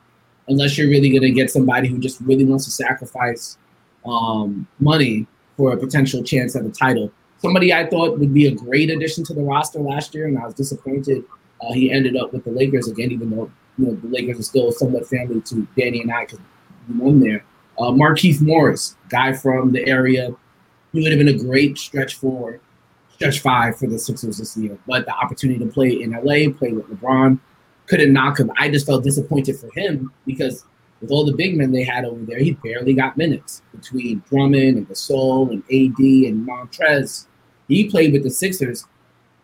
unless 0.47 0.78
you're 0.78 0.89
really 0.89 1.10
going 1.10 1.21
to 1.21 1.32
get 1.32 1.51
somebody 1.51 1.88
who 1.88 1.99
just 1.99 2.19
really 2.21 2.45
wants 2.45 2.65
to 2.65 2.71
sacrifice 2.71 3.58
um, 4.06 4.67
money 4.80 5.28
for 5.58 5.73
a 5.73 5.78
potential 5.78 6.23
chance 6.23 6.56
at 6.56 6.65
a 6.65 6.69
title. 6.69 7.12
Somebody 7.45 7.73
I 7.73 7.86
thought 7.86 8.17
would 8.17 8.34
be 8.34 8.47
a 8.47 8.51
great 8.51 8.89
addition 8.89 9.23
to 9.25 9.34
the 9.34 9.41
roster 9.41 9.79
last 9.79 10.15
year, 10.15 10.27
and 10.27 10.38
I 10.38 10.45
was 10.45 10.55
disappointed 10.55 11.23
uh, 11.62 11.73
he 11.73 11.91
ended 11.91 12.17
up 12.17 12.34
with 12.34 12.43
the 12.43 12.51
Lakers 12.51 12.88
again, 12.88 13.12
even 13.12 13.29
though 13.29 13.51
you 13.77 13.86
know 13.86 13.95
the 13.95 14.08
Lakers 14.08 14.39
are 14.39 14.43
still 14.43 14.71
somewhat 14.71 15.08
family 15.08 15.41
to 15.41 15.67
Danny 15.77 16.01
and 16.01 16.12
I 16.12 16.25
because 16.25 16.39
we 16.89 16.97
won 16.97 17.19
there. 17.19 17.43
Uh, 17.77 17.91
Markieff 17.91 18.41
Morris, 18.41 18.95
guy 19.10 19.34
from 19.34 19.71
the 19.71 19.86
area, 19.88 20.34
he 20.93 21.01
would 21.01 21.12
have 21.12 21.19
been 21.19 21.36
a 21.36 21.38
great 21.38 21.77
stretch 21.77 22.15
four, 22.15 22.60
stretch 23.13 23.39
five 23.39 23.77
for 23.77 23.88
the 23.88 23.99
Sixers 23.99 24.38
this 24.38 24.55
year. 24.55 24.77
But 24.88 25.05
the 25.05 25.13
opportunity 25.13 25.60
to 25.60 25.71
play 25.71 26.01
in 26.01 26.12
LA, 26.12 26.51
play 26.58 26.71
with 26.71 26.88
LeBron, 26.88 27.39
couldn't 27.88 28.13
knock 28.13 28.39
him. 28.39 28.51
I 28.58 28.69
just 28.69 28.86
felt 28.86 29.03
disappointed 29.03 29.58
for 29.58 29.69
him 29.71 30.12
because 30.25 30.65
with 31.01 31.12
all 31.12 31.25
the 31.25 31.34
big 31.34 31.58
men 31.58 31.71
they 31.71 31.84
had 31.84 32.05
over 32.05 32.23
there, 32.23 32.39
he 32.39 32.51
barely 32.51 32.93
got 32.93 33.17
minutes 33.17 33.62
between 33.73 34.23
Drummond 34.29 34.77
and 34.77 34.88
Gasol 34.88 35.51
and 35.51 35.63
AD 35.63 35.99
and 36.29 36.47
Montrez. 36.47 37.27
He 37.67 37.89
played 37.89 38.13
with 38.13 38.23
the 38.23 38.30
Sixers. 38.30 38.86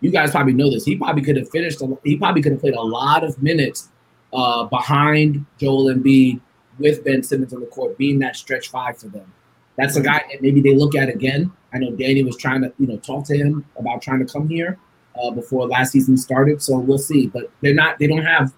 You 0.02 0.12
guys 0.12 0.32
probably 0.32 0.54
know 0.54 0.70
this. 0.70 0.84
He 0.84 0.96
probably 0.96 1.22
could 1.22 1.38
have 1.38 1.50
finished. 1.50 1.82
He 2.04 2.18
probably 2.18 2.42
could 2.42 2.54
have 2.54 2.62
played 2.62 2.74
a 2.74 2.82
lot 2.82 3.24
of 3.24 3.42
minutes 3.42 3.90
uh, 4.34 4.66
behind 4.66 5.46
Joel 5.58 5.94
Embiid 5.94 6.42
with 6.80 7.04
Ben 7.04 7.22
Simmons 7.22 7.54
on 7.54 7.60
the 7.60 7.68
court, 7.68 7.98
being 7.98 8.20
that 8.20 8.36
stretch 8.36 8.70
five 8.70 8.98
for 8.98 9.08
them. 9.08 9.32
That's 9.78 9.96
a 9.96 10.02
guy 10.02 10.24
that 10.32 10.42
maybe 10.42 10.62
they 10.62 10.76
look 10.76 10.96
at 10.96 11.10
again. 11.10 11.52
I 11.74 11.78
know 11.78 11.92
Danny 11.92 12.24
was 12.24 12.36
trying 12.38 12.62
to, 12.62 12.74
you 12.80 12.88
know, 12.88 12.98
talk 12.98 13.26
to 13.26 13.38
him 13.38 13.66
about 13.78 14.02
trying 14.02 14.26
to 14.26 14.32
come 14.32 14.50
here 14.50 14.78
uh, 15.22 15.32
before 15.32 15.68
last 15.68 15.92
season 15.92 16.18
started. 16.18 16.62
So 16.62 16.78
we'll 16.78 16.98
see. 16.98 17.28
But 17.28 17.52
they're 17.62 17.74
not. 17.74 18.00
They 18.00 18.08
don't 18.08 18.26
have 18.26 18.54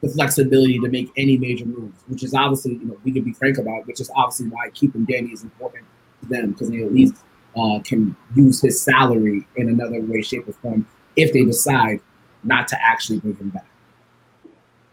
the 0.00 0.08
flexibility 0.08 0.78
to 0.78 0.88
make 0.88 1.10
any 1.16 1.36
major 1.36 1.64
moves, 1.64 1.98
which 2.08 2.22
is 2.22 2.34
obviously, 2.34 2.72
you 2.72 2.84
know, 2.84 2.98
we 3.04 3.12
can 3.12 3.24
be 3.24 3.32
frank 3.32 3.58
about, 3.58 3.86
which 3.86 4.00
is 4.00 4.10
obviously 4.14 4.48
why 4.48 4.68
keeping 4.70 5.04
Danny 5.04 5.30
is 5.30 5.42
important 5.42 5.84
to 6.22 6.28
them 6.28 6.52
because 6.52 6.70
they 6.70 6.82
at 6.82 6.92
least 6.92 7.14
uh, 7.56 7.80
can 7.80 8.16
use 8.34 8.60
his 8.60 8.80
salary 8.82 9.46
in 9.56 9.68
another 9.68 10.00
way, 10.00 10.22
shape, 10.22 10.48
or 10.48 10.52
form 10.54 10.86
if 11.16 11.32
they 11.32 11.44
decide 11.44 12.00
not 12.42 12.68
to 12.68 12.76
actually 12.82 13.20
bring 13.20 13.36
him 13.36 13.50
back. 13.50 13.66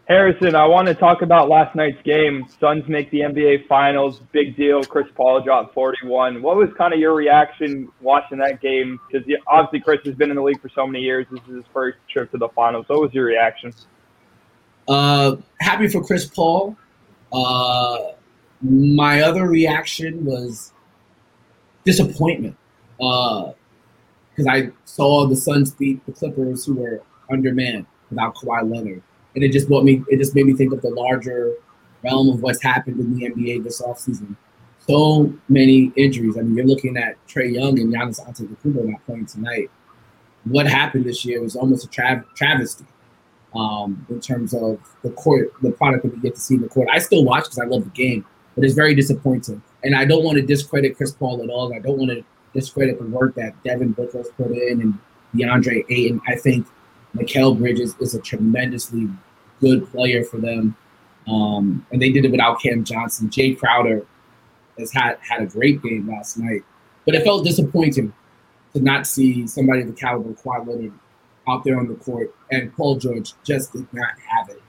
Harrison, 0.08 0.54
I 0.54 0.66
want 0.66 0.88
to 0.88 0.94
talk 0.94 1.22
about 1.22 1.48
last 1.48 1.76
night's 1.76 2.02
game. 2.02 2.46
Suns 2.60 2.86
make 2.88 3.10
the 3.10 3.20
NBA 3.20 3.66
Finals. 3.68 4.20
Big 4.32 4.56
deal. 4.56 4.82
Chris 4.82 5.06
Paul 5.14 5.40
dropped 5.42 5.72
41. 5.74 6.42
What 6.42 6.56
was 6.56 6.68
kind 6.76 6.92
of 6.92 6.98
your 6.98 7.14
reaction 7.14 7.88
watching 8.00 8.38
that 8.38 8.60
game? 8.60 8.98
Because 9.10 9.26
obviously 9.46 9.80
Chris 9.80 10.00
has 10.04 10.14
been 10.16 10.30
in 10.30 10.36
the 10.36 10.42
league 10.42 10.60
for 10.60 10.68
so 10.68 10.86
many 10.86 11.04
years. 11.04 11.26
This 11.30 11.40
is 11.48 11.56
his 11.56 11.64
first 11.72 11.98
trip 12.10 12.30
to 12.32 12.38
the 12.38 12.48
finals. 12.48 12.86
What 12.88 13.00
was 13.00 13.14
your 13.14 13.26
reaction? 13.26 13.72
Uh, 14.88 15.36
happy 15.60 15.86
for 15.86 16.04
Chris 16.04 16.26
Paul. 16.26 16.76
Uh, 17.32 17.98
my 18.60 19.22
other 19.22 19.46
reaction 19.48 20.24
was 20.24 20.71
disappointment. 21.84 22.56
Because 22.98 23.54
uh, 24.46 24.50
I 24.50 24.70
saw 24.84 25.26
the 25.26 25.36
Suns 25.36 25.72
beat 25.72 26.04
the 26.06 26.12
Clippers, 26.12 26.64
who 26.64 26.74
were 26.74 27.02
undermanned 27.30 27.86
without 28.10 28.34
Kawhi 28.34 28.70
Leonard 28.70 29.02
and 29.34 29.44
it 29.44 29.52
just 29.52 29.68
brought 29.68 29.84
me 29.84 30.02
it 30.08 30.18
just 30.18 30.34
made 30.34 30.46
me 30.46 30.52
think 30.54 30.72
of 30.72 30.82
the 30.82 30.90
larger 30.90 31.54
realm 32.02 32.28
of 32.28 32.42
what's 32.42 32.62
happened 32.62 32.98
in 33.00 33.14
the 33.14 33.30
NBA 33.30 33.64
this 33.64 33.80
offseason. 33.80 34.36
So 34.86 35.32
many 35.48 35.92
injuries. 35.96 36.36
I 36.36 36.42
mean, 36.42 36.56
you're 36.56 36.66
looking 36.66 36.96
at 36.96 37.14
Trae 37.28 37.52
Young 37.52 37.78
and 37.78 37.94
Giannis 37.94 38.20
Antetokounmpo 38.20 38.84
not 38.84 39.04
playing 39.06 39.26
tonight. 39.26 39.70
What 40.44 40.66
happened 40.66 41.04
this 41.04 41.24
year 41.24 41.40
was 41.40 41.54
almost 41.54 41.84
a 41.84 41.88
tra- 41.88 42.24
travesty 42.34 42.84
um, 43.54 44.04
in 44.10 44.18
terms 44.18 44.52
of 44.52 44.80
the 45.02 45.10
court, 45.10 45.52
the 45.62 45.70
product 45.70 46.02
that 46.02 46.12
we 46.12 46.20
get 46.20 46.34
to 46.34 46.40
see 46.40 46.56
in 46.56 46.62
the 46.62 46.68
court. 46.68 46.88
I 46.90 46.98
still 46.98 47.24
watch 47.24 47.44
because 47.44 47.60
I 47.60 47.66
love 47.66 47.84
the 47.84 47.90
game, 47.90 48.26
but 48.56 48.64
it's 48.64 48.74
very 48.74 48.96
disappointing. 48.96 49.62
And 49.84 49.94
I 49.94 50.04
don't 50.04 50.24
want 50.24 50.36
to 50.36 50.42
discredit 50.42 50.96
Chris 50.96 51.12
Paul 51.12 51.42
at 51.42 51.50
all. 51.50 51.72
I 51.74 51.78
don't 51.78 51.98
want 51.98 52.10
to 52.10 52.24
discredit 52.54 52.98
the 52.98 53.06
work 53.06 53.34
that 53.34 53.60
Devin 53.64 53.92
Booker's 53.92 54.28
put 54.36 54.52
in 54.52 54.80
and 54.80 54.98
DeAndre 55.34 55.84
Ayton. 55.90 56.20
I 56.26 56.36
think 56.36 56.66
Mikal 57.16 57.58
Bridges 57.58 57.96
is 58.00 58.14
a 58.14 58.20
tremendously 58.20 59.08
good 59.60 59.90
player 59.90 60.24
for 60.24 60.38
them. 60.38 60.76
Um, 61.28 61.86
and 61.90 62.02
they 62.02 62.10
did 62.10 62.24
it 62.24 62.30
without 62.30 62.60
Cam 62.60 62.84
Johnson. 62.84 63.30
Jay 63.30 63.54
Crowder 63.54 64.04
has 64.78 64.92
had 64.92 65.18
had 65.20 65.42
a 65.42 65.46
great 65.46 65.82
game 65.82 66.08
last 66.08 66.36
night, 66.36 66.62
but 67.04 67.14
it 67.14 67.22
felt 67.24 67.44
disappointing 67.44 68.12
to 68.74 68.80
not 68.80 69.06
see 69.06 69.46
somebody 69.46 69.82
of 69.82 69.86
the 69.88 69.92
caliber 69.92 70.30
of 70.30 70.42
Kawhi 70.42 70.66
Leonard 70.66 70.92
out 71.48 71.64
there 71.64 71.78
on 71.78 71.88
the 71.88 71.94
court, 71.94 72.34
and 72.50 72.74
Paul 72.74 72.96
George 72.96 73.34
just 73.44 73.72
did 73.72 73.86
not 73.92 74.14
have 74.26 74.48
it. 74.48 74.62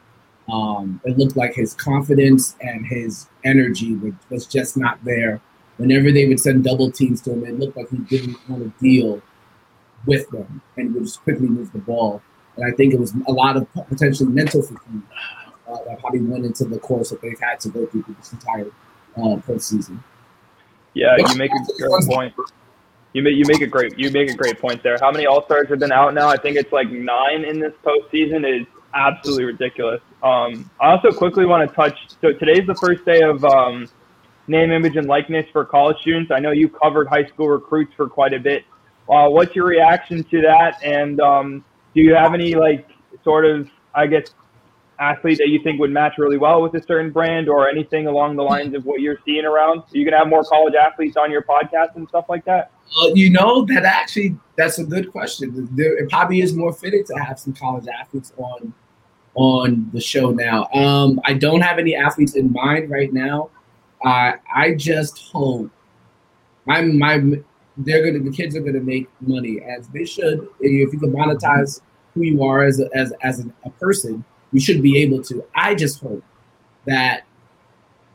Um, 0.51 0.99
it 1.05 1.17
looked 1.17 1.37
like 1.37 1.53
his 1.53 1.73
confidence 1.73 2.55
and 2.61 2.85
his 2.85 3.27
energy 3.43 3.97
was 4.29 4.45
just 4.45 4.75
not 4.75 5.03
there. 5.03 5.41
Whenever 5.77 6.11
they 6.11 6.27
would 6.27 6.39
send 6.39 6.63
double 6.63 6.91
teams 6.91 7.21
to 7.21 7.31
him, 7.31 7.45
it 7.45 7.59
looked 7.59 7.77
like 7.77 7.89
he 7.89 7.97
didn't 7.97 8.37
want 8.49 8.63
to 8.63 8.83
deal 8.83 9.21
with 10.05 10.29
them 10.29 10.61
and 10.77 10.93
would 10.93 11.03
just 11.03 11.23
quickly 11.23 11.47
move 11.47 11.71
the 11.71 11.79
ball. 11.79 12.21
And 12.55 12.65
I 12.65 12.75
think 12.75 12.93
it 12.93 12.99
was 12.99 13.13
a 13.27 13.31
lot 13.31 13.57
of 13.57 13.67
potentially 13.73 14.29
mental 14.29 14.61
fatigue 14.61 15.01
uh, 15.67 15.77
that 15.87 15.99
probably 15.99 16.21
went 16.21 16.45
into 16.45 16.65
the 16.65 16.77
course 16.79 17.09
that 17.09 17.21
they've 17.21 17.39
had 17.39 17.59
to 17.61 17.69
go 17.69 17.85
through 17.87 18.05
this 18.19 18.33
entire 18.33 18.67
uh, 19.17 19.37
postseason. 19.47 19.99
Yeah, 20.93 21.15
you 21.17 21.35
make 21.35 21.51
a 21.51 21.73
great 21.77 22.05
point. 22.05 22.33
You 23.13 23.23
make 23.23 23.35
you 23.35 23.45
make 23.47 23.61
a 23.61 23.67
great 23.67 23.97
you 23.97 24.11
make 24.11 24.29
a 24.29 24.35
great 24.35 24.59
point 24.59 24.83
there. 24.83 24.97
How 24.99 25.11
many 25.11 25.25
All 25.25 25.43
Stars 25.45 25.69
have 25.69 25.79
been 25.79 25.91
out 25.91 26.13
now? 26.13 26.27
I 26.27 26.37
think 26.37 26.57
it's 26.57 26.71
like 26.71 26.89
nine 26.89 27.45
in 27.45 27.59
this 27.59 27.73
postseason. 27.83 28.43
It 28.43 28.61
is 28.61 28.67
absolutely 28.93 29.45
ridiculous. 29.45 30.01
Um, 30.21 30.69
I 30.79 30.91
also 30.91 31.11
quickly 31.11 31.45
want 31.45 31.67
to 31.67 31.75
touch. 31.75 31.97
So 32.21 32.33
today's 32.33 32.65
the 32.67 32.75
first 32.75 33.05
day 33.05 33.21
of 33.21 33.43
um, 33.45 33.87
name, 34.47 34.71
image, 34.71 34.95
and 34.95 35.07
likeness 35.07 35.45
for 35.51 35.65
college 35.65 35.97
students. 36.01 36.31
I 36.31 36.39
know 36.39 36.51
you 36.51 36.69
covered 36.69 37.07
high 37.07 37.25
school 37.25 37.49
recruits 37.49 37.93
for 37.95 38.07
quite 38.07 38.33
a 38.33 38.39
bit. 38.39 38.65
Uh, 39.09 39.27
what's 39.29 39.55
your 39.55 39.65
reaction 39.65 40.23
to 40.23 40.41
that? 40.41 40.81
And 40.83 41.19
um, 41.19 41.65
do 41.93 42.01
you 42.01 42.15
have 42.15 42.33
any 42.33 42.55
like 42.55 42.89
sort 43.23 43.45
of 43.45 43.69
I 43.93 44.07
guess 44.07 44.29
athlete 44.99 45.37
that 45.39 45.49
you 45.49 45.61
think 45.63 45.79
would 45.79 45.91
match 45.91 46.13
really 46.17 46.37
well 46.37 46.61
with 46.61 46.73
a 46.75 46.83
certain 46.83 47.11
brand 47.11 47.49
or 47.49 47.67
anything 47.67 48.07
along 48.07 48.35
the 48.35 48.43
lines 48.43 48.75
of 48.75 48.85
what 48.85 49.01
you're 49.01 49.19
seeing 49.25 49.45
around? 49.45 49.79
Are 49.79 49.85
you 49.91 50.05
gonna 50.05 50.17
have 50.17 50.27
more 50.27 50.43
college 50.43 50.75
athletes 50.75 51.17
on 51.17 51.31
your 51.31 51.43
podcast 51.43 51.95
and 51.95 52.07
stuff 52.07 52.25
like 52.29 52.45
that? 52.45 52.71
Uh, 53.01 53.07
you 53.13 53.29
know 53.29 53.65
that 53.65 53.83
actually 53.83 54.37
that's 54.55 54.79
a 54.79 54.83
good 54.83 55.11
question. 55.11 55.67
There, 55.71 55.97
it 55.97 56.09
probably 56.09 56.41
is 56.41 56.53
more 56.53 56.73
fitted 56.73 57.05
to 57.07 57.13
have 57.15 57.39
some 57.39 57.53
college 57.53 57.87
athletes 57.87 58.33
on 58.37 58.73
on 59.35 59.89
the 59.93 60.01
show 60.01 60.31
now. 60.31 60.67
Um, 60.73 61.19
I 61.25 61.33
don't 61.33 61.61
have 61.61 61.79
any 61.79 61.95
athletes 61.95 62.35
in 62.35 62.51
mind 62.51 62.89
right 62.89 63.11
now. 63.11 63.49
Uh, 64.03 64.33
I 64.53 64.75
just 64.75 65.19
hope 65.31 65.71
my 66.65 66.81
my 66.81 67.21
they're 67.77 68.05
gonna 68.05 68.23
the 68.23 68.31
kids 68.31 68.55
are 68.55 68.61
gonna 68.61 68.79
make 68.79 69.09
money 69.21 69.61
as 69.61 69.87
they 69.89 70.05
should. 70.05 70.47
If 70.59 70.93
you 70.93 70.99
can 70.99 71.11
monetize 71.11 71.81
who 72.13 72.23
you 72.23 72.43
are 72.43 72.63
as 72.63 72.79
a, 72.79 72.89
as 72.95 73.13
as 73.23 73.45
a 73.65 73.69
person, 73.71 74.23
you 74.51 74.59
should 74.59 74.81
be 74.81 75.01
able 75.01 75.23
to. 75.23 75.43
I 75.55 75.73
just 75.75 75.99
hope 75.99 76.23
that, 76.85 77.23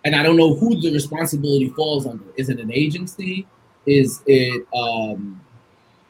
and 0.04 0.14
I 0.14 0.22
don't 0.22 0.36
know 0.36 0.54
who 0.54 0.80
the 0.80 0.92
responsibility 0.92 1.70
falls 1.70 2.06
under. 2.06 2.24
Is 2.36 2.48
it 2.48 2.60
an 2.60 2.72
agency? 2.72 3.46
Is 3.86 4.22
it 4.26 4.66
um, 4.74 5.40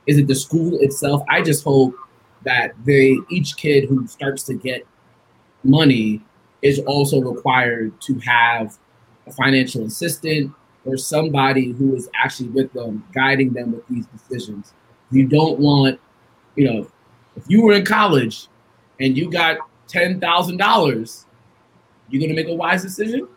Is 0.06 0.18
it 0.18 0.26
the 0.26 0.34
school 0.34 0.78
itself? 0.80 1.22
I 1.28 1.40
just 1.42 1.64
hope 1.64 1.94
that 2.44 2.72
they 2.84 3.16
each 3.30 3.56
kid 3.56 3.88
who 3.88 4.06
starts 4.06 4.42
to 4.44 4.54
get 4.54 4.86
money 5.68 6.22
is 6.62 6.80
also 6.80 7.20
required 7.20 8.00
to 8.02 8.18
have 8.20 8.78
a 9.26 9.32
financial 9.32 9.84
assistant 9.84 10.52
or 10.84 10.96
somebody 10.96 11.72
who 11.72 11.94
is 11.94 12.08
actually 12.14 12.48
with 12.48 12.72
them, 12.72 13.04
guiding 13.12 13.52
them 13.52 13.72
with 13.72 13.86
these 13.88 14.06
decisions. 14.06 14.72
You 15.10 15.26
don't 15.26 15.58
want, 15.58 16.00
you 16.56 16.70
know, 16.70 16.90
if 17.36 17.44
you 17.48 17.62
were 17.62 17.74
in 17.74 17.84
college 17.84 18.48
and 18.98 19.16
you 19.16 19.30
got 19.30 19.58
ten 19.86 20.20
thousand 20.20 20.56
dollars, 20.56 21.26
you're 22.08 22.20
gonna 22.20 22.34
make 22.34 22.48
a 22.48 22.54
wise 22.54 22.82
decision? 22.82 23.28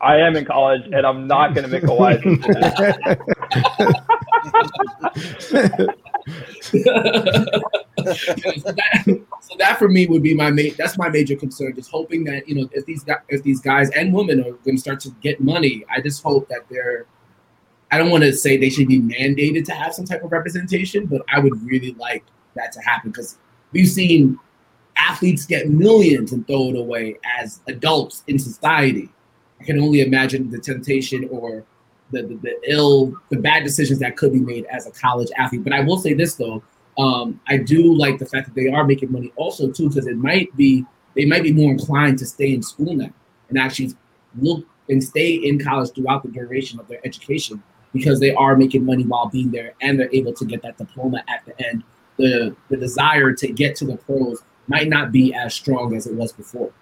I 0.00 0.18
am 0.18 0.36
in 0.36 0.44
college 0.44 0.82
and 0.92 1.06
I'm 1.06 1.26
not 1.26 1.54
going 1.54 1.64
to 1.64 1.70
make 1.70 1.84
a 1.84 1.94
wise 1.94 2.20
decision. 2.20 2.44
that, 8.74 9.26
so 9.46 9.54
that 9.58 9.78
for 9.78 9.88
me 9.88 10.06
would 10.06 10.22
be 10.22 10.34
my 10.34 10.50
ma- 10.50 10.74
that's 10.78 10.96
my 10.96 11.10
major 11.10 11.36
concern. 11.36 11.74
Just 11.74 11.90
hoping 11.90 12.24
that 12.24 12.48
you 12.48 12.54
know 12.54 12.68
if 12.72 12.86
these 12.86 13.04
guys, 13.04 13.18
if 13.28 13.42
these 13.42 13.60
guys 13.60 13.90
and 13.90 14.12
women 14.12 14.40
are 14.40 14.52
going 14.52 14.76
to 14.76 14.78
start 14.78 15.00
to 15.00 15.10
get 15.22 15.40
money, 15.40 15.84
I 15.90 16.00
just 16.00 16.22
hope 16.22 16.48
that 16.48 16.60
they're. 16.70 17.06
I 17.92 17.98
don't 17.98 18.10
want 18.10 18.24
to 18.24 18.32
say 18.32 18.56
they 18.56 18.70
should 18.70 18.88
be 18.88 19.00
mandated 19.00 19.66
to 19.66 19.72
have 19.72 19.94
some 19.94 20.06
type 20.06 20.24
of 20.24 20.32
representation, 20.32 21.06
but 21.06 21.22
I 21.30 21.38
would 21.38 21.62
really 21.62 21.92
like 21.94 22.24
that 22.54 22.72
to 22.72 22.80
happen 22.80 23.10
because 23.10 23.38
we've 23.72 23.88
seen 23.88 24.38
athletes 24.96 25.44
get 25.44 25.68
millions 25.68 26.32
and 26.32 26.46
throw 26.46 26.70
it 26.70 26.76
away 26.76 27.18
as 27.38 27.60
adults 27.68 28.24
in 28.26 28.38
society. 28.38 29.10
I 29.60 29.64
can 29.64 29.78
only 29.78 30.00
imagine 30.00 30.50
the 30.50 30.58
temptation 30.58 31.28
or 31.30 31.64
the, 32.10 32.22
the, 32.22 32.34
the 32.36 32.60
ill, 32.66 33.14
the 33.28 33.36
bad 33.36 33.62
decisions 33.62 33.98
that 34.00 34.16
could 34.16 34.32
be 34.32 34.40
made 34.40 34.64
as 34.66 34.86
a 34.86 34.90
college 34.90 35.28
athlete. 35.36 35.64
But 35.64 35.74
I 35.74 35.80
will 35.80 35.98
say 35.98 36.14
this 36.14 36.34
though, 36.34 36.62
um, 36.98 37.40
I 37.48 37.58
do 37.58 37.94
like 37.94 38.18
the 38.18 38.26
fact 38.26 38.46
that 38.46 38.54
they 38.54 38.68
are 38.68 38.84
making 38.84 39.10
money 39.10 39.32
also 39.36 39.70
too, 39.70 39.88
because 39.88 40.06
it 40.06 40.16
might 40.16 40.54
be 40.56 40.84
they 41.14 41.24
might 41.24 41.42
be 41.42 41.52
more 41.52 41.70
inclined 41.70 42.18
to 42.18 42.26
stay 42.26 42.54
in 42.54 42.62
school 42.62 42.94
now 42.94 43.10
and 43.48 43.58
actually 43.58 43.94
look 44.40 44.66
and 44.88 45.02
stay 45.02 45.34
in 45.34 45.62
college 45.62 45.90
throughout 45.94 46.22
the 46.22 46.28
duration 46.28 46.78
of 46.78 46.88
their 46.88 47.00
education 47.04 47.62
because 47.92 48.18
they 48.20 48.34
are 48.34 48.56
making 48.56 48.84
money 48.84 49.04
while 49.04 49.26
being 49.26 49.50
there 49.50 49.74
and 49.80 49.98
they're 49.98 50.12
able 50.12 50.32
to 50.32 50.44
get 50.44 50.60
that 50.62 50.76
diploma 50.76 51.22
at 51.28 51.44
the 51.46 51.66
end. 51.66 51.82
The 52.16 52.54
the 52.68 52.76
desire 52.76 53.32
to 53.32 53.48
get 53.48 53.76
to 53.76 53.86
the 53.86 53.96
pros 53.96 54.42
might 54.68 54.88
not 54.88 55.12
be 55.12 55.34
as 55.34 55.54
strong 55.54 55.94
as 55.96 56.06
it 56.06 56.14
was 56.14 56.32
before. 56.32 56.72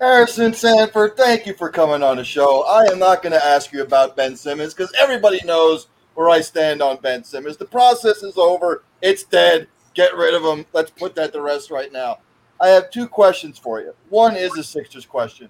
Harrison 0.00 0.52
Sanford, 0.52 1.16
thank 1.16 1.46
you 1.46 1.54
for 1.54 1.68
coming 1.68 2.02
on 2.02 2.16
the 2.16 2.24
show. 2.24 2.64
I 2.64 2.90
am 2.90 2.98
not 2.98 3.22
going 3.22 3.32
to 3.32 3.44
ask 3.44 3.72
you 3.72 3.82
about 3.82 4.16
Ben 4.16 4.34
Simmons 4.34 4.74
because 4.74 4.92
everybody 4.98 5.38
knows 5.44 5.86
where 6.14 6.30
I 6.30 6.40
stand 6.40 6.82
on 6.82 6.98
Ben 6.98 7.24
Simmons. 7.24 7.56
The 7.56 7.64
process 7.64 8.22
is 8.22 8.36
over. 8.36 8.84
It's 9.00 9.24
dead. 9.24 9.68
Get 9.94 10.16
rid 10.16 10.34
of 10.34 10.42
him. 10.42 10.66
Let's 10.72 10.90
put 10.90 11.14
that 11.16 11.32
to 11.32 11.40
rest 11.40 11.70
right 11.70 11.92
now. 11.92 12.18
I 12.60 12.68
have 12.68 12.90
two 12.90 13.08
questions 13.08 13.58
for 13.58 13.80
you. 13.80 13.94
One 14.08 14.36
is 14.36 14.56
a 14.56 14.62
Sixers 14.62 15.04
question, 15.04 15.48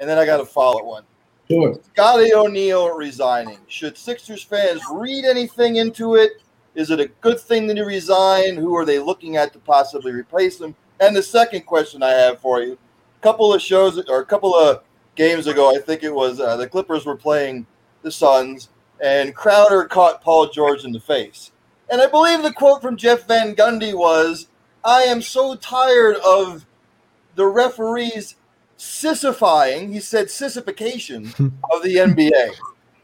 and 0.00 0.08
then 0.08 0.18
I 0.18 0.26
got 0.26 0.40
a 0.40 0.44
follow 0.44 0.80
up 0.80 0.84
one. 0.84 1.04
Sure. 1.50 1.78
Scotty 1.92 2.32
O'Neil 2.32 2.94
resigning. 2.94 3.58
Should 3.68 3.98
Sixers 3.98 4.42
fans 4.42 4.80
read 4.90 5.24
anything 5.24 5.76
into 5.76 6.14
it? 6.14 6.42
Is 6.74 6.90
it 6.90 7.00
a 7.00 7.06
good 7.20 7.38
thing 7.38 7.66
that 7.66 7.76
he 7.76 7.82
resigned? 7.82 8.58
Who 8.58 8.76
are 8.76 8.84
they 8.84 8.98
looking 8.98 9.36
at 9.36 9.52
to 9.52 9.58
possibly 9.58 10.12
replace 10.12 10.60
him? 10.60 10.74
And 11.00 11.14
the 11.14 11.22
second 11.22 11.66
question 11.66 12.02
I 12.02 12.10
have 12.10 12.40
for 12.40 12.62
you 12.62 12.72
a 12.72 13.22
couple 13.22 13.52
of 13.52 13.60
shows 13.60 13.98
or 14.08 14.20
a 14.20 14.24
couple 14.24 14.54
of 14.54 14.82
games 15.14 15.46
ago, 15.46 15.74
I 15.74 15.78
think 15.78 16.02
it 16.02 16.14
was 16.14 16.40
uh, 16.40 16.56
the 16.56 16.68
Clippers 16.68 17.06
were 17.06 17.16
playing 17.16 17.66
the 18.02 18.10
Suns, 18.10 18.68
and 19.00 19.34
Crowder 19.34 19.84
caught 19.84 20.22
Paul 20.22 20.48
George 20.48 20.84
in 20.84 20.92
the 20.92 21.00
face. 21.00 21.52
And 21.90 22.00
I 22.00 22.06
believe 22.06 22.42
the 22.42 22.52
quote 22.52 22.82
from 22.82 22.96
Jeff 22.96 23.26
Van 23.26 23.54
Gundy 23.54 23.94
was, 23.94 24.48
"I 24.84 25.02
am 25.02 25.22
so 25.22 25.54
tired 25.54 26.16
of 26.16 26.66
the 27.34 27.46
referees 27.46 28.36
sissifying." 28.78 29.92
He 29.92 30.00
said 30.00 30.30
sissification 30.30 31.32
of 31.72 31.82
the 31.82 31.96
NBA. 31.96 32.54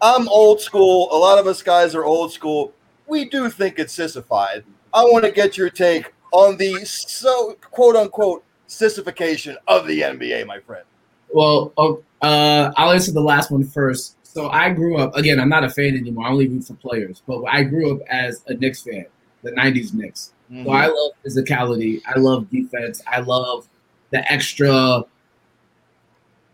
I'm 0.02 0.28
old 0.28 0.60
school. 0.60 1.08
A 1.12 1.18
lot 1.18 1.38
of 1.38 1.46
us 1.46 1.62
guys 1.62 1.94
are 1.94 2.04
old 2.04 2.32
school. 2.32 2.72
We 3.06 3.28
do 3.28 3.50
think 3.50 3.78
it's 3.78 3.92
sissified. 3.92 4.64
I 4.94 5.02
want 5.04 5.24
to 5.24 5.30
get 5.30 5.58
your 5.58 5.70
take 5.70 6.12
on 6.32 6.56
the 6.56 6.84
so 6.84 7.56
quote 7.70 7.96
unquote 7.96 8.44
sissification 8.70 9.56
of 9.68 9.86
the 9.86 10.00
NBA, 10.02 10.46
my 10.46 10.60
friend? 10.60 10.84
Well, 11.32 11.72
oh, 11.76 12.02
uh, 12.22 12.72
I'll 12.76 12.92
answer 12.92 13.12
the 13.12 13.20
last 13.20 13.50
one 13.50 13.64
first. 13.64 14.16
So 14.32 14.48
I 14.48 14.70
grew 14.70 14.96
up 14.96 15.16
again. 15.16 15.40
I'm 15.40 15.48
not 15.48 15.64
a 15.64 15.68
fan 15.68 15.96
anymore. 15.96 16.26
I 16.26 16.30
only 16.30 16.46
root 16.46 16.64
for 16.64 16.74
players. 16.74 17.20
But 17.26 17.42
I 17.46 17.64
grew 17.64 17.96
up 17.96 18.00
as 18.08 18.42
a 18.46 18.54
Knicks 18.54 18.80
fan, 18.80 19.06
the 19.42 19.50
'90s 19.50 19.92
Knicks. 19.92 20.34
Mm-hmm. 20.50 20.66
So 20.66 20.70
I 20.70 20.86
love 20.86 21.12
physicality. 21.26 22.00
I 22.06 22.16
love 22.16 22.48
defense. 22.48 23.02
I 23.08 23.20
love 23.20 23.66
the 24.10 24.32
extra 24.32 25.04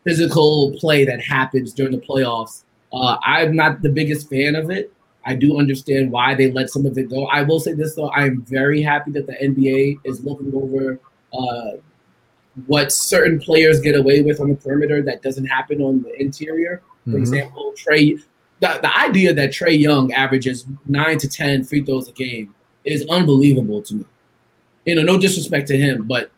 physical 0.05 0.73
play 0.79 1.05
that 1.05 1.23
happens 1.23 1.75
during 1.75 1.93
the 1.93 2.01
playoffs. 2.01 2.63
Uh, 2.95 3.19
I'm 3.23 3.55
not 3.55 3.83
the 3.83 3.91
biggest 3.91 4.31
fan 4.31 4.55
of 4.55 4.71
it. 4.71 4.91
I 5.27 5.35
do 5.35 5.59
understand 5.59 6.11
why 6.11 6.35
they 6.35 6.51
let 6.51 6.71
some 6.71 6.87
of 6.87 6.97
it 6.97 7.11
go. 7.11 7.27
I 7.27 7.43
will 7.43 7.61
say 7.61 7.75
this 7.75 7.95
though: 7.95 8.09
I 8.09 8.25
am 8.25 8.41
very 8.41 8.81
happy 8.81 9.11
that 9.11 9.27
the 9.27 9.35
NBA 9.35 9.99
is 10.05 10.25
looking 10.25 10.51
over 10.55 10.99
uh, 11.39 11.77
what 12.67 12.91
certain 12.91 13.39
players 13.39 13.81
get 13.81 13.97
away 13.97 14.23
with 14.23 14.41
on 14.41 14.49
the 14.49 14.55
perimeter 14.55 15.03
that 15.03 15.21
doesn't 15.21 15.45
happen 15.45 15.83
on 15.83 16.01
the 16.01 16.19
interior. 16.19 16.81
For 17.07 17.13
mm-hmm. 17.13 17.21
example, 17.21 17.73
Trae, 17.77 18.21
the, 18.61 18.79
the 18.83 18.99
idea 18.99 19.33
that 19.33 19.51
Trae 19.51 19.79
Young 19.79 20.13
averages 20.13 20.67
nine 20.87 21.19
to 21.19 21.29
10 21.29 21.65
free 21.65 21.85
throws 21.85 22.09
a 22.09 22.13
game 22.13 22.55
is 22.85 23.07
unbelievable 23.09 23.81
to 23.83 23.95
me. 23.95 24.05
You 24.85 24.97
know, 24.97 25.03
no 25.03 25.19
disrespect 25.19 25.69
to 25.69 25.77
him, 25.77 26.05
but 26.05 26.31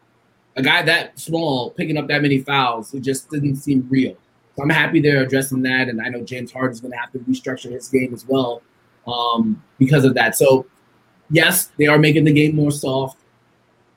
a 0.56 0.62
guy 0.62 0.82
that 0.82 1.18
small 1.18 1.70
picking 1.70 1.96
up 1.96 2.08
that 2.08 2.22
many 2.22 2.40
fouls, 2.40 2.92
it 2.92 3.00
just 3.00 3.30
didn't 3.30 3.56
seem 3.56 3.86
real. 3.88 4.16
So 4.56 4.62
I'm 4.62 4.70
happy 4.70 5.00
they're 5.00 5.22
addressing 5.22 5.62
that. 5.62 5.88
And 5.88 6.00
I 6.02 6.08
know 6.08 6.22
James 6.22 6.52
Harden 6.52 6.72
is 6.72 6.80
going 6.80 6.92
to 6.92 6.98
have 6.98 7.12
to 7.12 7.18
restructure 7.20 7.70
his 7.70 7.88
game 7.88 8.12
as 8.12 8.26
well 8.26 8.62
um, 9.06 9.62
because 9.78 10.04
of 10.04 10.14
that. 10.14 10.36
So, 10.36 10.66
yes, 11.30 11.70
they 11.78 11.86
are 11.86 11.98
making 11.98 12.24
the 12.24 12.32
game 12.32 12.56
more 12.56 12.72
soft. 12.72 13.18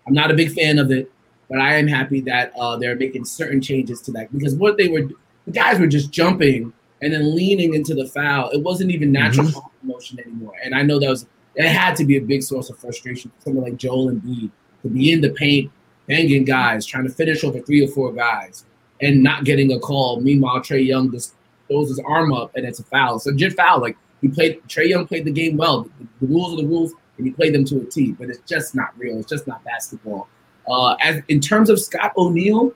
I'm 0.08 0.14
not 0.14 0.32
a 0.32 0.36
big 0.36 0.54
fan 0.54 0.80
of 0.80 0.92
it. 0.92 1.12
But 1.52 1.60
I 1.60 1.76
am 1.76 1.88
happy 1.88 2.22
that 2.22 2.54
uh, 2.58 2.78
they're 2.78 2.96
making 2.96 3.26
certain 3.26 3.60
changes 3.60 4.00
to 4.04 4.12
that 4.12 4.32
because 4.32 4.56
what 4.56 4.78
they 4.78 4.88
were, 4.88 5.10
the 5.46 5.52
guys 5.52 5.80
were 5.80 5.88
just 5.88 6.12
jumping 6.12 6.74
and 7.02 7.14
then 7.14 7.36
leaning 7.36 7.74
into 7.74 7.96
the 7.96 8.08
foul. 8.08 8.50
It 8.52 8.62
wasn't 8.62 8.92
even 8.92 9.12
natural 9.12 9.48
mm-hmm. 9.48 9.88
motion 9.88 10.20
anymore. 10.20 10.54
And 10.64 10.76
I 10.76 10.84
know 10.84 11.00
that 11.00 11.10
was 11.10 11.26
it 11.56 11.68
had 11.68 11.96
to 11.98 12.06
be 12.06 12.18
a 12.18 12.22
big 12.22 12.44
source 12.44 12.70
of 12.70 12.78
frustration 12.78 13.32
for 13.32 13.42
someone 13.44 13.66
like 13.66 13.78
Joel 13.78 14.12
Embiid 14.12 14.52
to 14.84 14.90
be 14.90 15.12
in 15.12 15.22
the 15.22 15.32
paint, 15.32 15.72
banging 16.08 16.46
guys, 16.46 16.86
trying 16.86 17.04
to 17.04 17.10
finish 17.10 17.44
over 17.44 17.60
three 17.60 17.84
or 17.84 17.90
four 17.90 18.14
guys, 18.14 18.66
and 19.02 19.22
not 19.22 19.44
getting 19.44 19.72
a 19.74 19.80
call. 19.80 20.22
Meanwhile, 20.22 20.60
Trae 20.62 20.86
Young 20.86 21.12
just 21.12 21.36
throws 21.68 21.90
his 21.90 22.00
arm 22.00 22.34
up 22.34 22.56
and 22.56 22.66
it's 22.66 22.80
a 22.80 22.84
foul. 22.84 23.20
So 23.20 23.34
just 23.34 23.58
foul. 23.58 23.82
Like 23.82 23.98
he 24.22 24.28
played, 24.28 24.62
Trae 24.68 24.88
Young 24.88 25.08
played 25.08 25.26
the 25.26 25.32
game 25.32 25.58
well. 25.58 25.84
The, 25.84 26.08
the 26.22 26.28
rules 26.28 26.54
are 26.54 26.62
the 26.62 26.68
rules, 26.68 26.94
and 27.18 27.28
he 27.28 27.34
played 27.34 27.54
them 27.54 27.66
to 27.66 27.82
a 27.82 27.86
T. 27.86 28.14
But 28.14 28.30
it's 28.30 28.40
just 28.48 28.76
not 28.76 28.98
real. 28.98 29.18
It's 29.18 29.30
just 29.30 29.48
not 29.48 29.64
basketball. 29.64 30.28
Uh, 30.70 30.96
as 31.02 31.22
in 31.28 31.42
terms 31.42 31.70
of 31.70 31.80
Scott 31.80 32.14
O'Neil, 32.16 32.74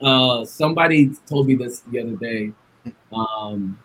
uh, 0.00 0.44
somebody 0.44 1.10
told 1.26 1.46
me 1.46 1.54
this 1.54 1.80
the 1.80 2.00
other 2.00 2.16
day. 2.16 2.52
Um, 3.12 3.78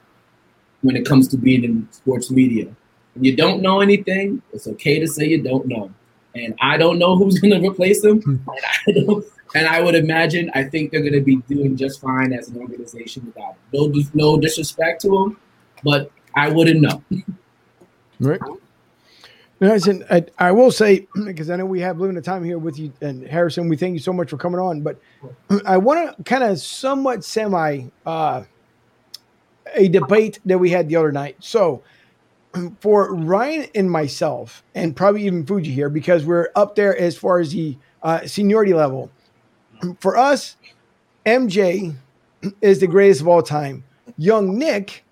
when 0.81 0.95
it 0.95 1.05
comes 1.05 1.27
to 1.29 1.37
being 1.37 1.63
in 1.63 1.87
sports 1.91 2.31
media, 2.31 2.65
when 3.13 3.23
you 3.23 3.35
don't 3.35 3.61
know 3.61 3.81
anything, 3.81 4.41
it's 4.51 4.67
okay 4.67 4.99
to 4.99 5.07
say 5.07 5.25
you 5.25 5.41
don't 5.41 5.67
know. 5.67 5.91
And 6.35 6.55
I 6.61 6.77
don't 6.77 6.97
know 6.97 7.15
who's 7.15 7.39
going 7.41 7.59
to 7.59 7.67
replace 7.67 8.03
him. 8.03 8.41
and, 8.87 9.05
I 9.07 9.21
and 9.55 9.67
I 9.67 9.81
would 9.81 9.95
imagine 9.95 10.49
I 10.53 10.63
think 10.63 10.91
they're 10.91 11.01
going 11.01 11.13
to 11.13 11.21
be 11.21 11.37
doing 11.47 11.75
just 11.75 12.01
fine 12.01 12.33
as 12.33 12.49
an 12.49 12.57
organization 12.57 13.25
without 13.25 13.55
no 13.73 13.91
no 14.13 14.39
disrespect 14.39 15.01
to 15.01 15.09
them, 15.09 15.37
but 15.83 16.11
I 16.35 16.49
wouldn't 16.49 16.81
know. 16.81 17.03
Right. 18.19 18.39
Listen, 19.61 20.03
I, 20.09 20.25
I 20.39 20.51
will 20.51 20.71
say 20.71 21.07
because 21.25 21.51
I 21.51 21.55
know 21.55 21.65
we 21.65 21.79
have 21.81 21.99
limited 21.99 22.23
time 22.23 22.43
here 22.43 22.57
with 22.57 22.79
you 22.79 22.91
and 22.99 23.25
Harrison. 23.27 23.69
We 23.69 23.77
thank 23.77 23.93
you 23.93 23.99
so 23.99 24.11
much 24.11 24.31
for 24.31 24.37
coming 24.37 24.59
on, 24.59 24.81
but 24.81 24.99
I 25.65 25.77
want 25.77 26.17
to 26.17 26.23
kind 26.23 26.43
of 26.43 26.59
somewhat 26.59 27.23
semi 27.23 27.83
uh, 28.05 28.43
a 29.73 29.87
debate 29.87 30.39
that 30.45 30.57
we 30.57 30.71
had 30.71 30.89
the 30.89 30.95
other 30.95 31.11
night. 31.11 31.35
So 31.39 31.83
for 32.79 33.13
Ryan 33.13 33.67
and 33.75 33.89
myself, 33.89 34.63
and 34.73 34.95
probably 34.95 35.25
even 35.27 35.45
Fuji 35.45 35.71
here, 35.71 35.89
because 35.89 36.25
we're 36.25 36.49
up 36.55 36.75
there 36.75 36.97
as 36.97 37.15
far 37.15 37.39
as 37.39 37.51
the 37.51 37.77
uh, 38.01 38.25
seniority 38.25 38.73
level. 38.73 39.11
For 39.99 40.17
us, 40.17 40.57
MJ 41.25 41.95
is 42.61 42.79
the 42.79 42.87
greatest 42.87 43.21
of 43.21 43.27
all 43.27 43.43
time. 43.43 43.83
Young 44.17 44.57
Nick 44.57 45.03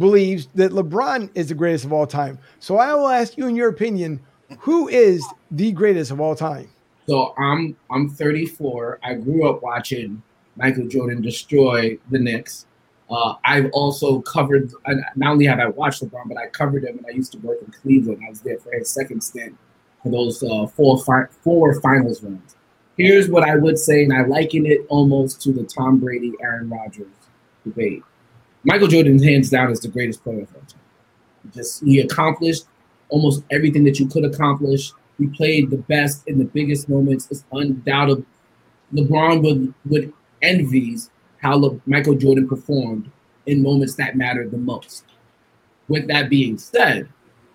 believes 0.00 0.48
that 0.54 0.72
LeBron 0.72 1.30
is 1.34 1.48
the 1.48 1.54
greatest 1.54 1.84
of 1.84 1.92
all 1.92 2.06
time. 2.06 2.38
So 2.58 2.78
I 2.78 2.94
will 2.94 3.08
ask 3.08 3.36
you, 3.36 3.46
in 3.46 3.54
your 3.54 3.68
opinion, 3.68 4.18
who 4.58 4.88
is 4.88 5.24
the 5.52 5.70
greatest 5.70 6.10
of 6.10 6.20
all 6.20 6.34
time? 6.34 6.68
So 7.06 7.34
I'm 7.38 7.76
I'm 7.90 8.08
34. 8.08 8.98
I 9.04 9.14
grew 9.14 9.48
up 9.48 9.62
watching 9.62 10.22
Michael 10.56 10.88
Jordan 10.88 11.22
destroy 11.22 11.98
the 12.10 12.18
Knicks. 12.18 12.66
Uh, 13.10 13.34
I've 13.44 13.70
also 13.72 14.20
covered. 14.22 14.72
Not 15.16 15.32
only 15.32 15.46
have 15.46 15.60
I 15.60 15.66
watched 15.66 16.02
LeBron, 16.02 16.28
but 16.28 16.38
I 16.38 16.46
covered 16.46 16.84
him 16.84 16.98
and 16.98 17.06
I 17.06 17.10
used 17.10 17.32
to 17.32 17.38
work 17.38 17.58
in 17.64 17.70
Cleveland. 17.70 18.22
I 18.26 18.30
was 18.30 18.40
there 18.40 18.58
for 18.58 18.72
his 18.72 18.88
second 18.88 19.20
stint 19.22 19.56
for 20.02 20.10
those 20.10 20.42
uh, 20.42 20.66
four 20.66 21.02
fi- 21.04 21.26
four 21.42 21.80
finals 21.80 22.22
runs. 22.22 22.56
Here's 22.96 23.28
what 23.28 23.48
I 23.48 23.56
would 23.56 23.78
say, 23.78 24.04
and 24.04 24.12
I 24.12 24.22
liken 24.22 24.66
it 24.66 24.80
almost 24.88 25.40
to 25.42 25.52
the 25.52 25.64
Tom 25.64 25.98
Brady, 25.98 26.32
Aaron 26.42 26.70
Rodgers 26.70 27.06
debate. 27.64 28.02
Michael 28.64 28.88
Jordan, 28.88 29.22
hands 29.22 29.50
down, 29.50 29.70
is 29.70 29.80
the 29.80 29.88
greatest 29.88 30.22
player 30.22 30.42
of 30.42 30.54
all 30.54 30.60
time. 30.62 30.80
Just 31.54 31.82
he 31.82 32.00
accomplished 32.00 32.64
almost 33.08 33.42
everything 33.50 33.84
that 33.84 33.98
you 33.98 34.06
could 34.06 34.24
accomplish. 34.24 34.92
He 35.18 35.26
played 35.28 35.70
the 35.70 35.78
best 35.78 36.26
in 36.26 36.38
the 36.38 36.44
biggest 36.44 36.88
moments. 36.88 37.28
It's 37.30 37.44
undoubtable. 37.52 38.24
LeBron 38.94 39.42
would 39.42 39.74
would 39.86 40.12
envies 40.42 41.10
how 41.38 41.56
Le- 41.56 41.80
Michael 41.86 42.14
Jordan 42.14 42.48
performed 42.48 43.10
in 43.46 43.62
moments 43.62 43.94
that 43.96 44.16
mattered 44.16 44.50
the 44.50 44.58
most. 44.58 45.04
With 45.88 46.06
that 46.08 46.28
being 46.28 46.58
said, 46.58 47.08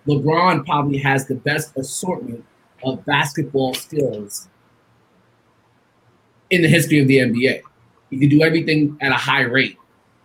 LeBron 0.06 0.66
probably 0.66 0.98
has 0.98 1.26
the 1.26 1.34
best 1.34 1.76
assortment 1.76 2.44
of 2.84 3.04
basketball 3.04 3.74
skills 3.74 4.48
in 6.50 6.62
the 6.62 6.68
history 6.68 7.00
of 7.00 7.08
the 7.08 7.18
NBA. 7.18 7.62
He 8.10 8.18
can 8.18 8.28
do 8.28 8.42
everything 8.42 8.96
at 9.00 9.10
a 9.10 9.16
high 9.16 9.42
rate. 9.42 9.78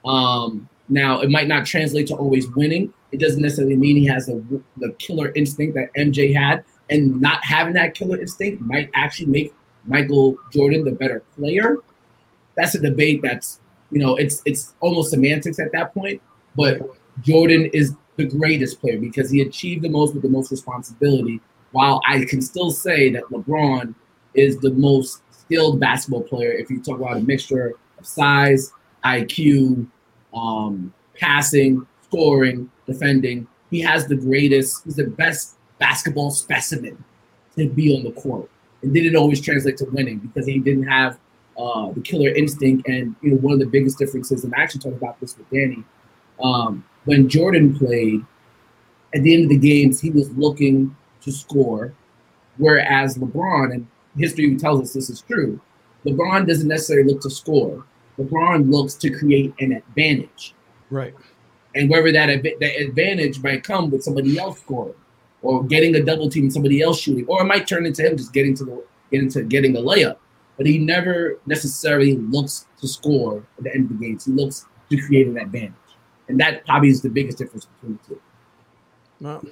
Um, 0.06 0.70
now, 0.92 1.22
it 1.22 1.30
might 1.30 1.48
not 1.48 1.66
translate 1.66 2.08
to 2.08 2.16
always 2.16 2.50
winning. 2.50 2.94
It 3.14 3.22
doesn't 3.22 3.42
necessarily 3.42 3.78
mean 3.78 3.96
he 3.96 4.06
has 4.08 4.26
the, 4.26 4.62
the 4.76 4.92
killer 5.00 5.32
instinct 5.36 5.74
that 5.76 5.94
MJ 5.96 6.36
had. 6.36 6.66
And 6.90 7.22
not 7.22 7.44
having 7.46 7.74
that 7.76 7.96
killer 7.96 8.20
instinct 8.20 8.62
might 8.62 8.92
actually 8.94 9.28
make 9.28 9.54
Michael 9.86 10.36
Jordan 10.52 10.84
the 10.84 10.92
better 10.92 11.24
player. 11.38 11.78
That's 12.58 12.76
a 12.76 12.82
debate 12.82 13.22
that's, 13.24 13.62
you 13.90 14.00
know, 14.00 14.18
it's 14.18 14.42
it's 14.46 14.74
almost 14.82 15.12
semantics 15.12 15.60
at 15.60 15.72
that 15.72 15.94
point. 15.94 16.22
But 16.58 16.82
Jordan 17.22 17.70
is 17.74 17.96
the 18.18 18.26
greatest 18.26 18.82
player 18.82 19.00
because 19.00 19.32
he 19.32 19.40
achieved 19.42 19.84
the 19.84 19.90
most 19.90 20.14
with 20.14 20.24
the 20.24 20.30
most 20.30 20.52
responsibility. 20.52 21.40
While 21.72 22.02
I 22.06 22.26
can 22.26 22.42
still 22.42 22.72
say 22.72 23.10
that 23.12 23.24
LeBron 23.32 23.96
is 24.34 24.58
the 24.58 24.72
most 24.72 25.22
skilled 25.32 25.80
basketball 25.80 26.24
player 26.24 26.52
if 26.52 26.70
you 26.70 26.84
talk 26.84 27.00
about 27.00 27.16
a 27.16 27.22
mixture 27.22 27.76
of 27.98 28.06
size, 28.06 28.74
IQ, 29.06 29.88
um, 30.34 30.94
passing, 31.20 31.86
scoring, 32.04 32.70
defending. 32.86 33.48
He 33.70 33.80
has 33.82 34.08
the 34.08 34.16
greatest, 34.16 34.84
he's 34.84 34.96
the 34.96 35.08
best 35.08 35.56
basketball 35.80 36.32
specimen 36.32 37.04
to 37.58 37.70
be 37.70 37.96
on 37.96 38.04
the 38.04 38.12
court. 38.12 38.50
It 38.82 38.94
didn't 38.94 39.16
always 39.16 39.42
translate 39.42 39.78
to 39.78 39.86
winning 39.86 40.20
because 40.20 40.46
he 40.46 40.60
didn't 40.60 40.88
have 40.88 41.20
uh, 41.58 41.92
the 41.92 42.02
killer 42.02 42.30
instinct. 42.30 42.88
And 42.88 43.16
you 43.22 43.32
know, 43.32 43.38
one 43.38 43.54
of 43.54 43.60
the 43.60 43.66
biggest 43.66 43.98
differences, 43.98 44.44
and 44.44 44.54
I 44.56 44.62
actually 44.62 44.82
talked 44.82 44.98
about 44.98 45.20
this 45.20 45.38
with 45.38 45.50
Danny, 45.50 45.84
um, 46.44 46.84
when 47.06 47.30
Jordan 47.30 47.78
played, 47.78 48.26
at 49.14 49.24
the 49.24 49.34
end 49.34 49.44
of 49.44 49.50
the 49.50 49.58
games, 49.58 50.00
he 50.00 50.10
was 50.10 50.30
looking 50.32 50.96
to 51.22 51.32
score, 51.32 51.94
whereas 52.58 53.18
LeBron, 53.18 53.74
and 53.74 53.88
history 54.18 54.56
tells 54.58 54.82
us 54.82 54.94
this 54.94 55.10
is 55.10 55.22
true, 55.22 55.60
LeBron 56.06 56.48
doesn't 56.48 56.68
necessarily 56.68 57.12
look 57.12 57.22
to 57.22 57.30
score. 57.30 57.86
LeBron 58.22 58.72
looks 58.72 58.96
to 58.96 59.10
create 59.10 59.54
an 59.60 59.74
advantage. 59.74 60.54
Right. 60.90 61.14
And 61.76 61.90
wherever 61.90 62.12
that, 62.12 62.28
that 62.28 62.82
advantage 62.82 63.42
might 63.42 63.64
come 63.64 63.90
with 63.90 64.04
somebody 64.04 64.38
else 64.38 64.60
scoring 64.60 64.96
or 65.42 65.64
getting 65.64 65.96
a 65.96 66.04
double 66.04 66.30
team 66.30 66.44
and 66.44 66.54
somebody 66.54 66.82
else 66.82 67.00
shooting, 67.00 67.26
or 67.28 67.42
it 67.42 67.46
might 67.46 67.68
turn 67.68 67.86
into 67.86 68.06
him 68.06 68.18
just 68.18 68.34
getting 68.34 68.54
to 68.56 68.66
the 68.66 68.84
getting 69.12 69.30
to 69.30 69.44
getting 69.44 69.76
a 69.76 69.80
layup. 69.80 70.18
But 70.58 70.66
he 70.66 70.78
never 70.78 71.40
necessarily 71.46 72.18
looks 72.18 72.68
to 72.80 72.88
score 72.88 73.44
at 73.58 73.64
the 73.64 73.74
end 73.74 73.90
of 73.90 73.98
the 73.98 74.06
games. 74.06 74.26
He 74.26 74.32
looks 74.32 74.68
to 74.90 74.98
create 74.98 75.28
an 75.28 75.38
advantage. 75.38 75.74
And 76.28 76.40
that 76.40 76.66
probably 76.66 76.90
is 76.90 77.02
the 77.02 77.10
biggest 77.10 77.38
difference 77.38 77.66
between 77.66 78.00
the 78.04 78.16
two. 78.16 78.22
Well, 79.20 79.44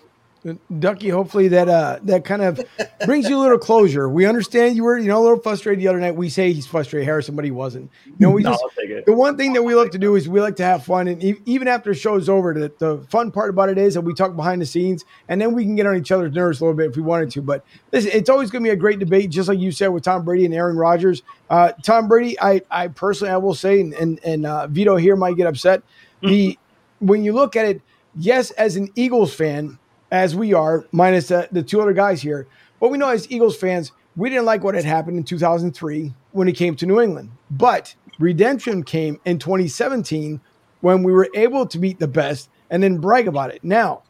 Ducky, 0.79 1.09
hopefully 1.09 1.47
that 1.49 1.67
uh 1.69 1.99
that 2.03 2.25
kind 2.25 2.41
of 2.41 2.59
brings 3.05 3.27
you 3.29 3.37
a 3.37 3.41
little 3.41 3.57
closure. 3.57 4.07
We 4.09 4.25
understand 4.25 4.75
you 4.75 4.83
were, 4.83 4.97
you 4.97 5.07
know, 5.07 5.19
a 5.19 5.23
little 5.23 5.39
frustrated 5.39 5.81
the 5.81 5.87
other 5.87 5.99
night. 5.99 6.15
We 6.15 6.29
say 6.29 6.51
he's 6.53 6.65
frustrated, 6.67 7.05
Harrison, 7.05 7.35
but 7.35 7.45
he 7.45 7.51
wasn't. 7.51 7.89
You 8.05 8.13
know, 8.19 8.31
we 8.31 8.43
No, 8.49 8.51
just 8.51 8.63
I'll 8.63 8.69
take 8.71 8.89
it. 8.89 9.05
the 9.05 9.13
one 9.13 9.37
thing 9.37 9.53
that 9.53 9.63
we 9.63 9.75
like 9.75 9.91
to 9.91 9.97
do 9.97 10.15
is 10.15 10.27
we 10.29 10.41
like 10.41 10.55
to 10.57 10.63
have 10.63 10.85
fun, 10.85 11.07
and 11.07 11.23
e- 11.23 11.41
even 11.45 11.67
after 11.67 11.91
the 11.91 11.99
show's 11.99 12.29
over, 12.29 12.53
the, 12.53 12.71
the 12.79 13.05
fun 13.09 13.31
part 13.31 13.49
about 13.49 13.69
it 13.69 13.77
is 13.77 13.93
that 13.95 14.01
we 14.01 14.13
talk 14.13 14.35
behind 14.35 14.61
the 14.61 14.65
scenes, 14.65 15.05
and 15.27 15.39
then 15.41 15.53
we 15.53 15.63
can 15.63 15.75
get 15.75 15.85
on 15.85 15.95
each 15.97 16.11
other's 16.11 16.33
nerves 16.33 16.61
a 16.61 16.63
little 16.65 16.77
bit 16.77 16.89
if 16.89 16.95
we 16.95 17.01
wanted 17.01 17.31
to. 17.31 17.41
But 17.41 17.65
listen, 17.91 18.11
it's 18.13 18.29
always 18.29 18.49
going 18.51 18.63
to 18.63 18.67
be 18.67 18.73
a 18.73 18.75
great 18.77 18.99
debate, 18.99 19.29
just 19.29 19.49
like 19.49 19.59
you 19.59 19.71
said 19.71 19.87
with 19.89 20.03
Tom 20.03 20.23
Brady 20.25 20.45
and 20.45 20.53
Aaron 20.53 20.77
Rodgers. 20.77 21.23
Uh, 21.49 21.71
Tom 21.83 22.07
Brady, 22.07 22.39
I, 22.39 22.61
I 22.71 22.87
personally, 22.89 23.33
I 23.33 23.37
will 23.37 23.55
say, 23.55 23.81
and 23.81 23.93
and, 23.93 24.19
and 24.23 24.45
uh, 24.45 24.67
Vito 24.67 24.95
here 24.95 25.15
might 25.15 25.35
get 25.37 25.47
upset. 25.47 25.81
The 26.21 26.57
when 26.99 27.23
you 27.23 27.31
look 27.33 27.55
at 27.55 27.65
it, 27.65 27.81
yes, 28.15 28.51
as 28.51 28.75
an 28.75 28.89
Eagles 28.95 29.33
fan, 29.33 29.79
as 30.11 30.35
we 30.35 30.53
are, 30.53 30.85
minus 30.91 31.31
uh, 31.31 31.47
the 31.51 31.63
two 31.63 31.81
other 31.81 31.93
guys 31.93 32.21
here, 32.21 32.47
but 32.79 32.89
we 32.89 32.97
know 32.97 33.09
as 33.09 33.29
Eagles 33.31 33.57
fans, 33.57 33.91
we 34.15 34.29
didn't 34.29 34.45
like 34.45 34.63
what 34.63 34.75
had 34.75 34.85
happened 34.85 35.17
in 35.17 35.23
2003 35.23 36.13
when 36.31 36.47
he 36.47 36.53
came 36.53 36.75
to 36.75 36.85
New 36.85 36.99
England. 36.99 37.31
But 37.51 37.95
redemption 38.19 38.83
came 38.83 39.19
in 39.25 39.39
2017 39.39 40.41
when 40.81 41.03
we 41.03 41.11
were 41.11 41.29
able 41.33 41.65
to 41.67 41.77
beat 41.77 41.99
the 41.99 42.07
best 42.07 42.49
and 42.69 42.81
then 42.83 42.97
brag 42.97 43.27
about 43.27 43.51
it. 43.51 43.63
Now, 43.63 44.03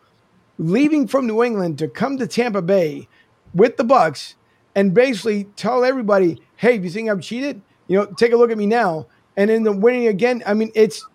leaving 0.58 1.08
from 1.08 1.28
New 1.28 1.44
England 1.44 1.78
to 1.80 1.88
come 1.88 2.18
to 2.18 2.28
Tampa 2.28 2.62
Bay 2.62 3.08
with 3.54 3.78
the 3.78 3.86
Bucs 3.86 4.36
and 4.76 4.94
basically 4.94 5.46
tell 5.56 5.84
everybody, 5.84 6.42
"Hey, 6.58 6.76
if 6.76 6.84
you 6.84 6.90
think 6.90 7.10
I'm 7.10 7.22
cheated, 7.22 7.62
you 7.88 7.98
know, 7.98 8.06
take 8.06 8.34
a 8.34 8.38
look 8.38 8.52
at 8.52 8.58
me 8.58 8.66
now." 8.66 9.08
And 9.38 9.50
then 9.50 9.64
the 9.64 9.72
winning 9.72 10.08
again. 10.08 10.44
I 10.46 10.54
mean, 10.54 10.72
it's 10.76 11.06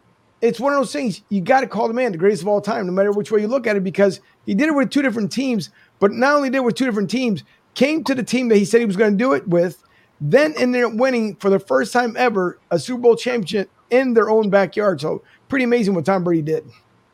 it's 0.44 0.60
one 0.60 0.74
of 0.74 0.78
those 0.78 0.92
things 0.92 1.22
you 1.30 1.40
got 1.40 1.62
to 1.62 1.66
call 1.66 1.88
the 1.88 1.94
man 1.94 2.12
the 2.12 2.18
greatest 2.18 2.42
of 2.42 2.48
all 2.48 2.60
time, 2.60 2.84
no 2.84 2.92
matter 2.92 3.10
which 3.10 3.30
way 3.30 3.40
you 3.40 3.48
look 3.48 3.66
at 3.66 3.76
it, 3.76 3.82
because 3.82 4.20
he 4.44 4.54
did 4.54 4.68
it 4.68 4.72
with 4.72 4.90
two 4.90 5.00
different 5.00 5.32
teams. 5.32 5.70
But 6.00 6.12
not 6.12 6.36
only 6.36 6.50
did 6.50 6.58
it 6.58 6.64
with 6.64 6.74
two 6.74 6.84
different 6.84 7.10
teams, 7.10 7.44
came 7.72 8.04
to 8.04 8.14
the 8.14 8.22
team 8.22 8.48
that 8.48 8.56
he 8.56 8.66
said 8.66 8.80
he 8.80 8.86
was 8.86 8.96
going 8.96 9.12
to 9.12 9.16
do 9.16 9.32
it 9.32 9.48
with, 9.48 9.82
then 10.20 10.52
ended 10.58 10.84
up 10.84 10.92
winning 10.94 11.36
for 11.36 11.48
the 11.48 11.58
first 11.58 11.94
time 11.94 12.14
ever 12.18 12.58
a 12.70 12.78
Super 12.78 13.00
Bowl 13.00 13.16
championship 13.16 13.70
in 13.88 14.12
their 14.12 14.28
own 14.28 14.50
backyard. 14.50 15.00
So 15.00 15.22
pretty 15.48 15.64
amazing 15.64 15.94
what 15.94 16.04
Tom 16.04 16.24
Brady 16.24 16.42
did. 16.42 16.64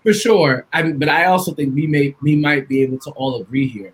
For 0.02 0.12
sure. 0.12 0.66
I 0.72 0.82
mean, 0.82 0.98
but 0.98 1.08
I 1.08 1.26
also 1.26 1.54
think 1.54 1.74
we 1.74 1.86
may 1.86 2.16
we 2.22 2.34
might 2.34 2.68
be 2.68 2.82
able 2.82 2.98
to 2.98 3.10
all 3.12 3.40
agree 3.40 3.68
here. 3.68 3.92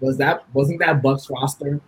Was 0.00 0.18
that 0.18 0.44
wasn't 0.52 0.80
that 0.80 1.02
Bucs 1.02 1.30
roster 1.30 1.80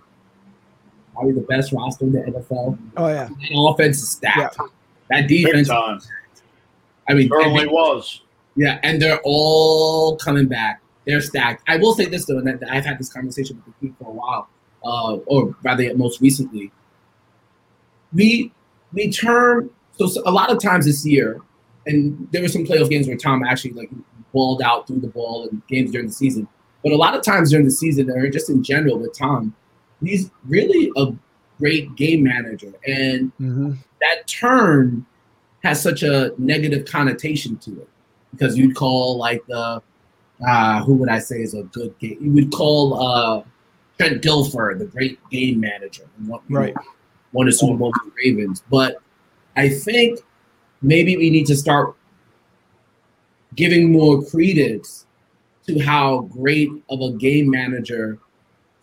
probably 1.12 1.33
the 1.35 1.40
best 1.42 1.72
roster 1.72 2.07
in 2.07 2.12
the 2.12 2.20
NFL? 2.20 2.78
Oh 2.96 3.09
yeah, 3.09 3.28
That 3.28 3.74
offense 3.74 4.02
is 4.02 4.12
stacked. 4.12 4.59
That 5.12 5.29
Big 5.29 5.44
defense, 5.46 5.68
time. 5.68 6.01
I 7.09 7.14
mean, 7.14 7.29
Certainly 7.29 7.66
was. 7.68 8.22
yeah, 8.57 8.79
and 8.83 9.01
they're 9.01 9.20
all 9.25 10.16
coming 10.16 10.46
back. 10.46 10.81
They're 11.07 11.20
stacked. 11.20 11.62
I 11.68 11.77
will 11.79 11.94
say 11.94 12.07
this 12.07 12.27
though, 12.27 12.38
and 12.38 12.64
I've 12.70 12.85
had 12.85 12.98
this 12.98 13.12
conversation 13.12 13.57
with 13.57 13.75
the 13.75 13.81
team 13.87 13.96
for 13.98 14.09
a 14.09 14.12
while, 14.12 14.48
uh, 14.85 15.16
or 15.27 15.55
rather, 15.62 15.94
most 15.96 16.20
recently. 16.20 16.70
We 18.12 18.53
we 18.92 19.11
turn 19.11 19.70
so, 19.98 20.07
so 20.07 20.22
a 20.27 20.31
lot 20.31 20.51
of 20.51 20.61
times 20.62 20.85
this 20.87 21.05
year, 21.07 21.40
and 21.87 22.29
there 22.33 22.42
were 22.42 22.48
some 22.48 22.64
playoff 22.64 22.90
games 22.90 23.07
where 23.09 23.16
Tom 23.16 23.42
actually 23.44 23.72
like 23.72 23.90
balled 24.33 24.62
out 24.62 24.87
through 24.87 25.01
the 25.01 25.09
ball 25.09 25.48
and 25.51 25.62
games 25.66 25.90
during 25.90 26.07
the 26.07 26.12
season. 26.12 26.46
But 26.83 26.92
a 26.92 26.96
lot 26.96 27.14
of 27.14 27.22
times 27.22 27.51
during 27.51 27.64
the 27.64 27.70
season, 27.70 28.11
or 28.11 28.29
just 28.29 28.51
in 28.51 28.62
general 28.62 28.98
with 28.98 29.16
Tom, 29.16 29.55
he's 30.03 30.31
really 30.46 30.90
a 30.96 31.12
great 31.59 31.94
game 31.96 32.23
manager, 32.25 32.73
and 32.87 33.33
Mhm. 33.40 33.79
That 34.03 34.27
term 34.27 35.07
has 35.63 35.81
such 35.83 36.03
a 36.03 36.33
negative 36.38 36.85
connotation 36.87 37.57
to 37.59 37.71
it 37.83 37.88
because 38.33 38.57
you'd 38.59 38.75
call 38.77 39.17
like 39.17 39.44
the 39.46 39.83
uh, 40.46 40.83
who 40.83 40.94
would 40.94 41.09
I 41.09 41.19
say 41.21 41.37
is 41.40 41.55
a 41.55 41.63
good 41.65 41.96
game? 42.00 42.19
You 42.21 42.33
would 42.33 42.53
call 42.53 43.00
uh, 43.00 43.44
Trent 43.96 44.21
Dilfer 44.23 44.77
the 44.77 44.87
great 44.87 45.19
game 45.31 45.61
manager, 45.61 46.03
and 46.19 46.27
what- 46.29 46.48
know, 46.50 46.59
Right. 46.61 46.75
won 47.33 47.46
a 47.48 47.53
Super 47.53 47.77
Bowl 47.77 47.92
with 48.05 48.13
the 48.15 48.21
Ravens. 48.25 48.65
But 48.69 48.96
I 49.57 49.69
think 49.69 50.19
maybe 50.81 51.17
we 51.17 51.31
need 51.31 51.46
to 51.46 51.57
start 51.57 51.94
giving 53.55 53.92
more 53.92 54.25
credence 54.25 55.07
to 55.69 55.79
how 55.79 56.23
great 56.23 56.71
of 56.88 57.00
a 57.03 57.13
game 57.19 57.48
manager 57.50 58.19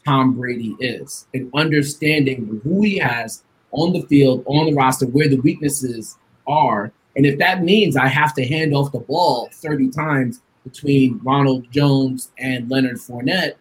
Tom 0.06 0.36
Brady 0.36 0.78
is 0.80 1.28
and 1.34 1.52
understanding 1.54 2.62
who 2.64 2.82
he 2.84 2.98
has 3.00 3.44
on 3.72 3.94
the 3.94 4.02
field, 4.04 4.44
on 4.46 4.66
the 4.66 4.74
roster, 4.74 5.06
where 5.08 5.28
the 5.28 5.40
weaknesses 5.42 6.18
are. 6.48 6.92
And 7.16 7.26
if 7.26 7.38
that 7.40 7.64
means 7.64 7.98
I 7.98 8.08
have 8.08 8.34
to 8.36 8.46
hand 8.46 8.74
off 8.74 8.92
the 8.92 9.00
ball 9.00 9.50
30 9.52 9.90
times 9.90 10.42
between 10.64 11.20
Ronald 11.24 11.72
Jones 11.72 12.32
and 12.38 12.70
Leonard 12.70 12.98
Fournette, 12.98 13.54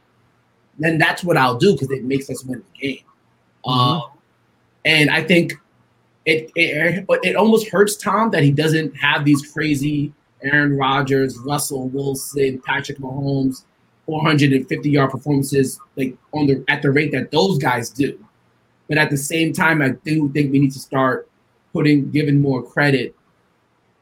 then 0.79 0.99
that's 0.99 1.25
what 1.25 1.37
I'll 1.37 1.59
do 1.59 1.73
because 1.73 1.91
it 1.91 2.05
makes 2.05 2.31
us 2.31 2.45
win 2.45 2.63
the 2.73 2.81
game. 2.81 3.05
Um, 3.65 4.03
and 4.85 5.11
I 5.11 5.23
think 5.23 5.55
it, 6.25 6.51
it 6.55 7.05
it 7.23 7.37
almost 7.37 7.69
hurts 7.69 7.97
Tom 7.97 8.31
that 8.31 8.43
he 8.43 8.53
doesn't 8.53 8.95
have 8.97 9.25
these 9.25 9.51
crazy 9.53 10.13
Aaron 10.43 10.77
Rodgers, 10.77 11.39
Russell 11.39 11.89
Wilson, 11.89 12.61
Patrick 12.65 12.99
Mahomes, 12.99 13.65
450 14.07 14.91
yard 14.91 15.11
performances 15.11 15.81
like 15.97 16.17
on 16.33 16.47
the 16.47 16.65
at 16.69 16.83
the 16.83 16.91
rate 16.91 17.13
that 17.13 17.31
those 17.31 17.59
guys 17.59 17.91
do. 17.91 18.19
But 18.89 18.99
at 18.99 19.11
the 19.11 19.17
same 19.17 19.53
time, 19.53 19.83
I 19.83 19.91
do 19.91 20.31
think 20.31 20.51
we 20.53 20.59
need 20.59 20.73
to 20.73 20.79
start 20.79 21.29
putting 21.73 22.11
giving 22.11 22.41
more 22.41 22.63
credit 22.63 23.15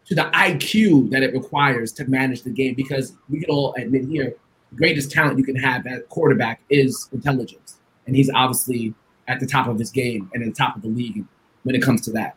to 0.06 0.14
the 0.14 0.22
IQ 0.32 1.10
that 1.10 1.22
it 1.22 1.32
requires 1.32 1.92
to 1.92 2.04
manage 2.04 2.42
the 2.42 2.50
game. 2.50 2.74
Because 2.74 3.14
we 3.28 3.40
can 3.40 3.50
all 3.50 3.74
admit 3.74 4.06
here, 4.06 4.34
the 4.70 4.76
greatest 4.76 5.10
talent 5.10 5.38
you 5.38 5.44
can 5.44 5.56
have 5.56 5.86
at 5.86 6.08
quarterback 6.08 6.60
is 6.70 7.08
intelligence, 7.12 7.78
and 8.06 8.14
he's 8.14 8.30
obviously 8.30 8.94
at 9.28 9.40
the 9.40 9.46
top 9.46 9.66
of 9.66 9.78
his 9.78 9.90
game 9.90 10.30
and 10.32 10.42
at 10.42 10.46
the 10.46 10.54
top 10.54 10.76
of 10.76 10.82
the 10.82 10.88
league 10.88 11.24
when 11.64 11.74
it 11.74 11.82
comes 11.82 12.00
to 12.02 12.12
that. 12.12 12.36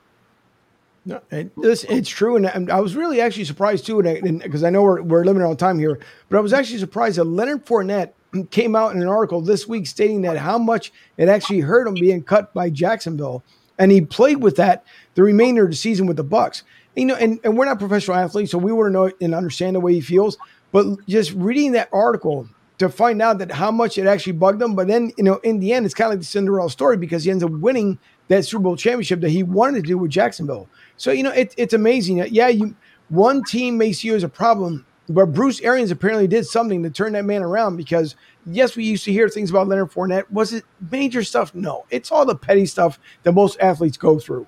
No, 1.06 1.22
it, 1.32 1.52
it's, 1.58 1.84
it's 1.86 2.10
true, 2.10 2.36
and 2.36 2.70
I 2.70 2.80
was 2.80 2.96
really 2.96 3.22
actually 3.22 3.46
surprised 3.46 3.86
too, 3.86 4.02
because 4.02 4.64
I 4.64 4.70
know 4.70 4.84
we're, 4.84 5.02
we're 5.02 5.24
limited 5.24 5.46
on 5.46 5.56
time 5.56 5.80
here, 5.80 6.00
but 6.28 6.38
I 6.38 6.42
was 6.42 6.52
actually 6.52 6.80
surprised 6.80 7.18
that 7.18 7.24
Leonard 7.24 7.66
Fournette 7.66 8.14
came 8.52 8.76
out 8.76 8.96
in 8.96 9.02
an 9.02 9.08
article 9.08 9.42
this 9.42 9.68
week 9.68 9.88
stating 9.88 10.22
that 10.24 10.38
how 10.38 10.58
much 10.58 10.92
it 11.18 11.30
actually 11.30 11.60
hurt 11.60 11.88
him 11.88 11.96
being 11.96 12.24
cut 12.24 12.54
by 12.54 12.70
Jacksonville, 12.70 13.44
and 13.78 13.92
he 13.92 14.02
played 14.02 14.42
with 14.42 14.56
that 14.58 14.86
the 15.16 15.24
remainder 15.24 15.64
of 15.64 15.70
the 15.72 15.76
season 15.76 16.06
with 16.06 16.18
the 16.18 16.24
Bucs. 16.24 16.64
You 16.96 17.06
know, 17.06 17.16
and, 17.16 17.40
and 17.44 17.58
we're 17.58 17.66
not 17.66 17.80
professional 17.80 18.18
athletes, 18.18 18.52
so 18.52 18.58
we 18.58 18.72
wouldn't 18.72 18.94
know 18.94 19.12
and 19.22 19.34
understand 19.34 19.76
the 19.76 19.80
way 19.80 19.94
he 19.94 20.02
feels. 20.02 20.38
But 20.72 21.06
just 21.08 21.32
reading 21.34 21.72
that 21.74 21.90
article 21.94 22.48
to 22.80 22.90
find 22.90 23.22
out 23.22 23.40
that 23.40 23.52
how 23.52 23.72
much 23.72 23.98
it 23.98 24.08
actually 24.08 24.34
bugged 24.34 24.62
him, 24.62 24.74
but 24.76 24.88
then 24.88 25.12
you 25.18 25.24
know, 25.24 25.36
in 25.38 25.60
the 25.60 25.74
end, 25.74 25.86
it's 25.86 25.94
kind 25.94 26.08
of 26.08 26.14
like 26.14 26.20
the 26.20 26.26
Cinderella 26.26 26.70
story 26.70 26.98
because 26.98 27.24
he 27.24 27.32
ends 27.32 27.44
up 27.44 27.52
winning 27.52 28.00
that 28.30 28.46
Super 28.46 28.64
Bowl 28.64 28.76
championship 28.76 29.22
that 29.22 29.30
he 29.30 29.44
wanted 29.44 29.84
to 29.84 29.88
do 29.88 29.98
with 29.98 30.12
Jacksonville. 30.12 30.68
So 30.98 31.12
you 31.12 31.24
know, 31.24 31.32
it, 31.32 31.54
it's 31.58 31.74
amazing. 31.74 32.18
Yeah, 32.32 32.48
you 32.48 32.76
one 33.10 33.44
team 33.44 33.78
may 33.78 33.92
see 33.92 34.08
you 34.08 34.16
as 34.16 34.24
a 34.24 34.30
problem, 34.30 34.86
but 35.10 35.34
Bruce 35.34 35.60
Arians 35.62 35.90
apparently 35.90 36.28
did 36.28 36.46
something 36.46 36.84
to 36.84 36.90
turn 36.90 37.14
that 37.14 37.26
man 37.26 37.42
around 37.42 37.78
because 37.78 38.16
yes, 38.46 38.76
we 38.76 38.84
used 38.84 39.04
to 39.06 39.12
hear 39.12 39.28
things 39.28 39.50
about 39.50 39.68
Leonard 39.68 39.92
Fournette. 39.92 40.30
Was 40.32 40.54
it 40.54 40.64
major 40.92 41.24
stuff? 41.24 41.54
No, 41.56 41.86
it's 41.90 42.12
all 42.12 42.26
the 42.26 42.36
petty 42.36 42.68
stuff 42.68 43.00
that 43.24 43.32
most 43.32 43.60
athletes 43.60 43.98
go 43.98 44.20
through. 44.20 44.46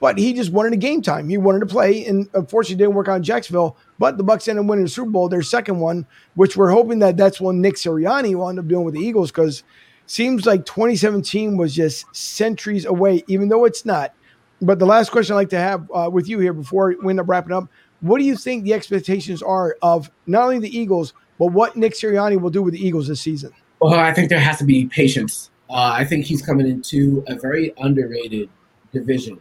But 0.00 0.18
he 0.18 0.32
just 0.34 0.52
wanted 0.52 0.72
a 0.72 0.76
game 0.76 1.02
time. 1.02 1.28
He 1.28 1.38
wanted 1.38 1.60
to 1.60 1.66
play, 1.66 2.04
and 2.04 2.28
unfortunately, 2.34 2.84
didn't 2.84 2.94
work 2.94 3.08
on 3.08 3.22
Jacksonville. 3.22 3.76
But 3.98 4.18
the 4.18 4.24
Bucs 4.24 4.48
ended 4.48 4.64
up 4.64 4.68
winning 4.68 4.84
the 4.84 4.90
Super 4.90 5.10
Bowl, 5.10 5.28
their 5.28 5.42
second 5.42 5.80
one, 5.80 6.06
which 6.34 6.56
we're 6.56 6.70
hoping 6.70 6.98
that 6.98 7.16
that's 7.16 7.40
what 7.40 7.54
Nick 7.54 7.76
Sirianni 7.76 8.34
will 8.34 8.48
end 8.48 8.58
up 8.58 8.68
doing 8.68 8.84
with 8.84 8.94
the 8.94 9.00
Eagles 9.00 9.30
because 9.30 9.64
seems 10.06 10.46
like 10.46 10.66
2017 10.66 11.56
was 11.56 11.74
just 11.74 12.14
centuries 12.14 12.84
away, 12.84 13.24
even 13.28 13.48
though 13.48 13.64
it's 13.64 13.84
not. 13.84 14.14
But 14.60 14.78
the 14.78 14.86
last 14.86 15.10
question 15.10 15.34
I'd 15.34 15.38
like 15.38 15.48
to 15.50 15.58
have 15.58 15.90
uh, 15.92 16.10
with 16.12 16.28
you 16.28 16.38
here 16.38 16.52
before 16.52 16.94
we 17.02 17.10
end 17.10 17.20
up 17.20 17.28
wrapping 17.28 17.52
up 17.52 17.68
what 18.04 18.18
do 18.18 18.24
you 18.24 18.36
think 18.36 18.64
the 18.64 18.74
expectations 18.74 19.42
are 19.42 19.78
of 19.80 20.10
not 20.26 20.42
only 20.42 20.58
the 20.58 20.78
Eagles, 20.78 21.14
but 21.38 21.46
what 21.46 21.74
Nick 21.74 21.94
Sirianni 21.94 22.38
will 22.38 22.50
do 22.50 22.62
with 22.62 22.74
the 22.74 22.86
Eagles 22.86 23.08
this 23.08 23.22
season? 23.22 23.50
Well, 23.80 23.94
I 23.94 24.12
think 24.12 24.28
there 24.28 24.38
has 24.38 24.58
to 24.58 24.64
be 24.64 24.84
patience. 24.86 25.50
Uh, 25.70 25.92
I 25.94 26.04
think 26.04 26.26
he's 26.26 26.42
coming 26.42 26.68
into 26.68 27.24
a 27.28 27.34
very 27.34 27.72
underrated 27.78 28.50
division. 28.92 29.40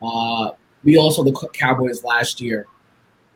Uh, 0.00 0.52
we 0.84 0.96
also 0.96 1.24
the 1.24 1.32
Cowboys 1.54 2.04
last 2.04 2.40
year, 2.40 2.68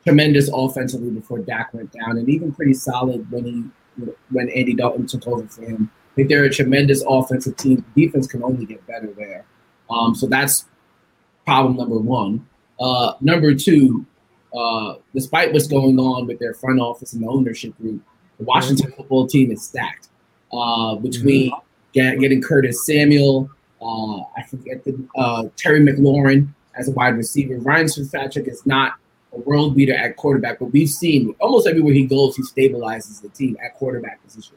tremendous 0.05 0.49
offensively 0.53 1.11
before 1.11 1.41
Dak 1.41 1.75
went 1.75 1.93
down, 1.93 2.17
and 2.17 2.29
even 2.29 2.53
pretty 2.53 2.75
solid 2.75 3.29
when 3.33 3.45
he 3.45 3.65
when 4.31 4.49
Andy 4.51 4.75
Dalton 4.75 5.09
took 5.09 5.27
over 5.27 5.49
for 5.49 5.63
him. 5.63 5.91
I 6.13 6.15
think 6.15 6.29
they're 6.29 6.45
a 6.45 6.51
tremendous 6.51 7.03
offensive 7.09 7.57
team. 7.57 7.85
Defense 7.97 8.29
can 8.29 8.45
only 8.45 8.65
get 8.65 8.87
better 8.87 9.13
there. 9.13 9.45
Um, 9.91 10.15
so 10.15 10.27
that's 10.29 10.67
problem 11.45 11.77
number 11.77 11.99
one. 11.99 12.47
Uh, 12.79 13.15
number 13.21 13.55
two, 13.55 14.07
uh, 14.55 14.95
despite 15.15 15.53
what's 15.53 15.67
going 15.67 15.99
on 15.99 16.27
with 16.27 16.39
their 16.39 16.55
front 16.55 16.81
office 16.81 17.13
and 17.13 17.23
the 17.23 17.29
ownership 17.29 17.77
group, 17.79 18.03
the 18.39 18.45
Washington 18.45 18.93
football 18.93 19.27
team 19.27 19.51
is 19.51 19.63
stacked. 19.63 20.09
Uh, 20.53 20.95
between 20.97 21.51
mm-hmm. 21.51 21.61
get, 21.93 22.19
getting 22.21 22.41
Curtis 22.41 22.87
Samuel, 22.87 23.51
uh, 23.83 24.21
I 24.37 24.43
forget 24.49 24.85
the 24.85 24.99
uh, 25.17 25.45
Terry 25.57 25.81
McLaurin 25.81 26.49
as 26.75 26.89
a 26.89 26.93
wide 26.93 27.17
receiver. 27.17 27.59
Ryan 27.59 27.89
Fitzpatrick 27.89 28.49
is 28.49 28.65
not 28.65 28.95
a 29.33 29.39
world 29.41 29.77
beater 29.77 29.95
at 29.95 30.17
quarterback, 30.17 30.59
but 30.59 30.67
we've 30.67 30.89
seen 30.89 31.35
almost 31.41 31.67
everywhere 31.67 31.93
he 31.93 32.07
goes, 32.07 32.37
he 32.37 32.43
stabilizes 32.43 33.21
the 33.21 33.29
team 33.29 33.57
at 33.63 33.75
quarterback 33.75 34.23
position. 34.25 34.57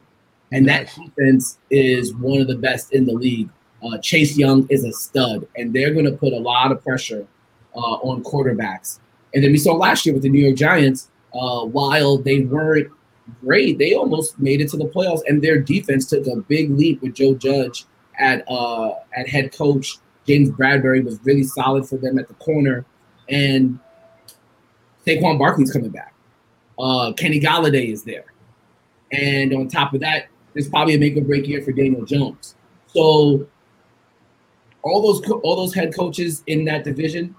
And 0.52 0.68
that 0.68 0.88
defense 0.96 1.58
is 1.70 2.14
one 2.16 2.42
of 2.42 2.48
the 2.48 2.56
best 2.56 2.94
in 2.94 3.06
the 3.06 3.14
league. 3.14 3.50
Uh, 3.84 3.98
Chase 3.98 4.38
Young 4.38 4.68
is 4.70 4.84
a 4.84 4.92
stud, 4.92 5.48
and 5.56 5.74
they're 5.74 5.94
going 5.94 6.06
to 6.06 6.12
put 6.12 6.34
a 6.34 6.38
lot 6.38 6.72
of 6.72 6.84
pressure 6.84 7.26
uh, 7.76 7.80
on 7.80 8.24
quarterbacks. 8.24 9.00
And 9.34 9.44
then 9.44 9.52
we 9.52 9.58
saw 9.58 9.74
last 9.74 10.06
year 10.06 10.14
with 10.14 10.24
the 10.24 10.30
New 10.30 10.44
York 10.44 10.58
Giants, 10.58 11.10
uh, 11.34 11.66
while 11.66 12.18
they 12.18 12.42
weren't 12.42 12.92
great, 13.42 13.78
they 13.78 13.94
almost 13.94 14.38
made 14.40 14.62
it 14.62 14.70
to 14.70 14.78
the 14.78 14.86
playoffs, 14.86 15.22
and 15.28 15.42
their 15.42 15.60
defense 15.60 16.06
took 16.08 16.28
a 16.28 16.36
big 16.36 16.72
leap 16.72 17.02
with 17.02 17.14
Joe 17.14 17.34
Judge 17.36 17.86
at 18.20 18.44
uh, 18.50 18.92
at 19.16 19.28
head 19.28 19.56
coach. 19.56 19.98
James 20.28 20.50
Bradberry 20.50 21.04
was 21.04 21.20
really 21.24 21.44
solid 21.44 21.88
for 21.88 21.98
them 21.98 22.20
at 22.20 22.28
the 22.28 22.34
corner, 22.36 22.86
and 23.30 23.80
Saquon 25.06 25.40
Barkley's 25.40 25.72
coming 25.72 25.90
back. 25.90 26.14
Uh, 26.78 27.14
Kenny 27.14 27.40
Golladay 27.40 27.92
is 27.92 28.04
there, 28.04 28.26
and 29.12 29.54
on 29.54 29.68
top 29.68 29.94
of 29.94 30.02
that, 30.02 30.28
there's 30.54 30.70
probably 30.70 30.96
a 30.96 31.00
make 31.00 31.16
or 31.18 31.22
break 31.22 31.48
year 31.48 31.62
for 31.62 31.72
Daniel 31.72 32.06
Jones. 32.06 32.56
So 32.88 33.48
all 34.84 35.02
those 35.02 35.30
all 35.44 35.56
those 35.56 35.74
head 35.74 35.96
coaches 35.96 36.44
in 36.48 36.66
that 36.66 36.84
division 36.84 37.36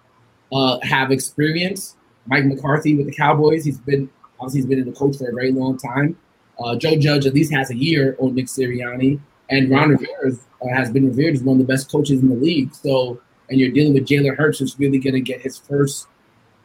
uh, 0.53 0.79
have 0.83 1.11
experience. 1.11 1.97
Mike 2.27 2.45
McCarthy 2.45 2.97
with 2.97 3.07
the 3.07 3.13
Cowboys, 3.13 3.65
he's 3.65 3.79
been 3.79 4.09
obviously 4.39 4.61
he's 4.61 4.67
been 4.67 4.79
in 4.79 4.87
the 4.87 4.93
coach 4.93 5.17
for 5.17 5.29
a 5.29 5.33
very 5.33 5.53
long 5.53 5.77
time. 5.79 6.17
Uh, 6.63 6.77
Joe 6.77 6.97
Judge 6.97 7.27
at 7.27 7.35
least 7.35 7.53
has 7.53 7.71
a 7.71 7.77
year 7.77 8.17
on 8.21 8.35
Nick 8.35 8.47
Sirianni, 8.47 9.21
and 9.51 9.71
Ron 9.71 9.91
Rivera 9.91 10.33
uh, 10.63 10.69
has 10.75 10.91
been 10.91 11.07
revered 11.07 11.35
as 11.35 11.43
one 11.43 11.61
of 11.61 11.67
the 11.67 11.73
best 11.73 11.91
coaches 11.91 12.21
in 12.21 12.29
the 12.29 12.35
league. 12.35 12.75
So, 12.75 13.21
and 13.49 13.59
you're 13.59 13.71
dealing 13.71 13.95
with 13.95 14.07
Jalen 14.07 14.37
Hurts, 14.37 14.59
who's 14.59 14.79
really 14.79 14.99
going 14.99 15.15
to 15.15 15.21
get 15.21 15.41
his 15.41 15.59
first 15.59 16.07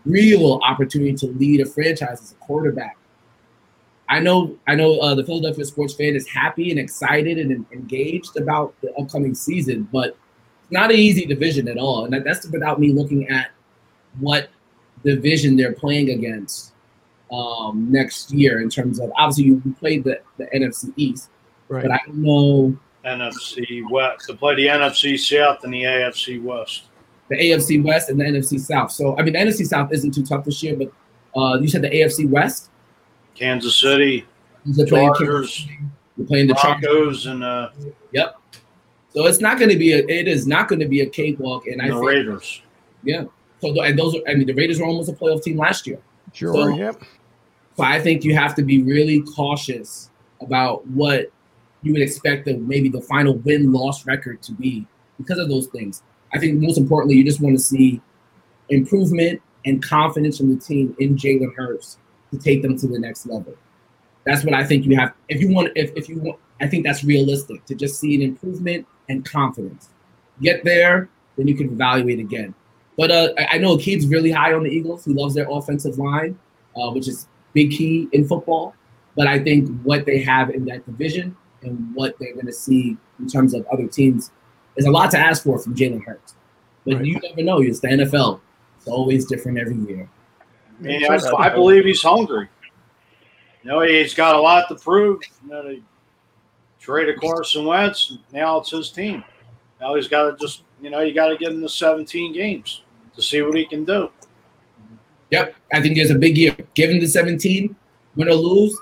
real 0.06 0.60
opportunity 0.64 1.14
to 1.14 1.28
lead 1.28 1.62
a 1.62 1.66
franchise 1.66 2.22
as 2.22 2.32
a 2.32 2.36
quarterback. 2.36 2.98
I 4.10 4.20
know, 4.20 4.58
I 4.68 4.76
know, 4.76 5.00
uh, 5.00 5.16
the 5.16 5.24
Philadelphia 5.24 5.66
sports 5.66 5.94
fan 5.94 6.16
is 6.16 6.28
happy 6.30 6.72
and 6.72 6.80
excited 6.80 7.38
and 7.40 7.66
engaged 7.74 8.38
about 8.38 8.74
the 8.82 8.94
upcoming 8.96 9.36
season, 9.36 9.90
but 9.92 10.18
it's 10.64 10.72
not 10.72 10.92
an 10.92 10.98
easy 10.98 11.26
division 11.26 11.68
at 11.68 11.78
all, 11.78 12.06
and 12.06 12.26
that's 12.26 12.48
without 12.48 12.80
me 12.80 12.94
looking 12.94 13.28
at 13.28 13.48
what 14.20 14.50
division 15.04 15.56
they're 15.56 15.74
playing 15.74 16.10
against 16.10 16.74
um, 17.32 17.92
next 17.92 18.32
year 18.32 18.62
in 18.62 18.70
terms 18.70 19.00
of 19.00 19.12
obviously 19.16 19.46
you 19.46 19.76
played 19.80 20.04
the, 20.04 20.22
the 20.38 20.46
NFC 20.48 20.94
East, 20.96 21.30
right. 21.70 21.84
but 21.84 21.92
I 21.92 22.00
don't 22.06 22.18
know 22.18 22.78
NFC 23.06 23.90
West 23.90 24.28
to 24.28 24.36
play 24.36 24.56
the 24.56 24.68
NFC 24.68 25.18
South 25.20 25.64
and 25.64 25.74
the 25.74 25.84
AFC 25.84 26.42
West. 26.42 26.84
The 27.30 27.36
AFC 27.36 27.84
West 27.84 28.10
and 28.10 28.20
the 28.20 28.26
NFC 28.26 28.60
South. 28.60 28.92
So 28.92 29.18
I 29.18 29.24
mean 29.24 29.34
the 29.34 29.40
NFC 29.40 29.66
South 29.66 29.92
isn't 29.92 30.12
too 30.14 30.26
tough 30.26 30.46
this 30.46 30.62
year, 30.64 30.76
but 30.76 30.92
uh, 31.40 31.60
you 31.60 31.68
said 31.68 31.82
the 31.82 31.90
AFC 31.90 32.30
West. 32.30 32.70
Kansas 33.36 33.76
City, 33.76 34.26
Chargers. 34.88 35.68
You're 36.18 36.26
playing 36.26 36.48
the 36.48 36.56
Broncos 36.56 37.28
and 37.28 37.44
uh, 37.44 37.70
yep. 38.12 38.38
So 39.14 39.26
it's 39.26 39.40
not 39.40 39.58
going 39.58 39.70
to 39.70 39.78
be 39.78 39.94
a. 39.94 40.00
It 40.00 40.28
is 40.28 40.48
not 40.48 40.68
going 40.68 40.80
to 40.80 40.88
be 40.88 41.02
a 41.02 41.06
cakewalk. 41.06 41.68
And, 41.68 41.82
and 41.82 41.84
I 41.84 41.88
the 41.88 41.94
think, 41.96 42.08
Raiders. 42.08 42.62
Yeah, 43.04 43.26
so 43.60 43.82
and 43.82 43.98
those 43.98 44.16
are, 44.16 44.20
I 44.28 44.36
mean, 44.36 44.48
the 44.48 44.54
Raiders 44.54 44.80
were 44.80 44.86
almost 44.86 45.10
a 45.10 45.14
playoff 45.14 45.44
team 45.44 45.58
last 45.58 45.88
year. 45.88 46.00
Sure. 46.34 46.54
So, 46.54 46.68
yep. 46.76 47.02
So 47.76 47.84
I 47.84 48.00
think 48.00 48.24
you 48.24 48.36
have 48.36 48.56
to 48.56 48.64
be 48.64 48.82
really 48.82 49.22
cautious 49.22 50.10
about 50.42 50.86
what 50.88 51.32
you 51.84 51.94
would 51.94 52.02
expect 52.02 52.46
the 52.46 52.58
maybe 52.58 52.90
the 52.90 53.02
final 53.02 53.36
win 53.38 53.72
loss 53.72 54.06
record 54.06 54.42
to 54.44 54.52
be 54.54 54.86
because 55.18 55.40
of 55.40 55.50
those 55.50 55.68
things. 55.68 56.04
I 56.34 56.40
think 56.40 56.62
most 56.62 56.78
importantly, 56.78 57.18
you 57.18 57.24
just 57.24 57.40
want 57.40 57.56
to 57.56 57.64
see 57.64 58.02
improvement 58.70 59.42
and 59.66 59.84
confidence 59.84 60.38
from 60.38 60.54
the 60.54 60.60
team 60.60 60.96
in 61.00 61.16
Jalen 61.16 61.56
Hurts 61.56 61.98
to 62.32 62.38
take 62.38 62.62
them 62.62 62.78
to 62.80 62.88
the 62.88 63.00
next 63.00 63.26
level. 63.26 63.56
That's 64.26 64.44
what 64.44 64.54
I 64.54 64.64
think 64.64 64.86
you 64.86 64.98
have. 64.98 65.14
If 65.30 65.40
you 65.40 65.54
want, 65.54 65.72
if, 65.76 65.92
if 65.96 66.10
you 66.10 66.20
want, 66.20 66.40
I 66.60 66.68
think 66.68 66.84
that's 66.86 67.04
realistic 67.04 67.64
to 67.66 67.76
just 67.76 68.00
see 68.00 68.16
an 68.16 68.22
improvement 68.22 68.86
and 69.08 69.24
confidence. 69.24 69.90
Get 70.42 70.64
there, 70.64 71.10
then 71.38 71.48
you 71.48 71.56
can 71.56 71.70
evaluate 71.70 72.20
again. 72.20 72.54
But 72.98 73.12
uh, 73.12 73.34
I 73.52 73.60
know 73.60 73.78
Akeem's 73.78 74.08
really 74.08 74.32
high 74.32 74.54
on 74.54 74.64
the 74.64 74.72
Eagles. 74.72 75.06
He 75.06 75.14
loves 75.14 75.36
their 75.36 75.48
offensive 75.50 76.00
line, 76.00 76.38
uh, 76.76 76.90
which 76.92 77.08
is 77.08 77.28
big 77.54 77.72
key 77.72 78.10
in 78.12 78.28
football. 78.28 78.74
But 79.16 79.28
I 79.28 79.40
think 79.40 79.70
what 79.84 80.06
they 80.06 80.20
have 80.20 80.50
in 80.50 80.66
that 80.66 80.86
division 80.86 81.36
and 81.62 81.94
what 81.96 82.18
they're 82.20 82.34
going 82.34 82.48
to 82.48 82.54
see 82.54 82.98
in 83.20 83.28
terms 83.28 83.54
of 83.54 83.66
other 83.68 83.88
teams 83.88 84.32
is 84.76 84.86
a 84.86 84.92
lot 84.92 85.12
to 85.12 85.20
ask 85.20 85.44
for 85.44 85.60
from 85.60 85.76
Jalen 85.76 86.04
Hurts. 86.04 86.36
But 86.86 86.96
right. 86.96 87.06
you 87.06 87.20
never 87.20 87.44
know. 87.44 87.62
It's 87.62 87.80
the 87.80 87.88
NFL. 87.88 88.42
It's 88.78 88.88
always 88.88 89.26
different 89.26 89.60
every 89.60 89.76
year. 89.76 90.10
Yeah, 90.82 91.12
I, 91.12 91.48
I 91.48 91.50
believe 91.50 91.86
he's 91.86 92.02
hungry. 92.02 92.48
You 93.64 93.72
know, 93.72 93.82
he's 93.82 94.14
got 94.14 94.36
a 94.36 94.40
lot 94.40 94.68
to 94.70 94.76
prove. 94.76 95.22
You 95.44 95.50
know, 95.50 95.64
they 95.64 95.82
traded 96.80 97.20
Carson 97.20 97.66
Wentz. 97.66 98.18
Now 98.32 98.60
it's 98.60 98.72
his 98.72 98.92
team. 98.92 99.24
Now 99.82 99.96
he's 99.96 100.08
got 100.08 100.32
to 100.32 100.38
just, 100.38 100.64
you 100.82 100.90
know, 100.90 101.02
you 101.02 101.14
got 101.14 101.30
to 101.30 101.38
get 101.38 101.52
him 101.52 101.62
to 101.62 101.70
17 101.70 102.34
games 102.34 102.84
to 103.18 103.22
see 103.22 103.42
what 103.42 103.56
he 103.56 103.66
can 103.66 103.84
do. 103.84 104.10
Yep, 105.32 105.56
I 105.74 105.82
think 105.82 105.98
there's 105.98 106.12
a 106.12 106.16
big 106.16 106.38
year. 106.38 106.56
Give 106.74 106.90
him 106.90 107.02
the 107.02 107.08
17, 107.08 107.76
win 108.16 108.30
or 108.30 108.34
lose, 108.34 108.78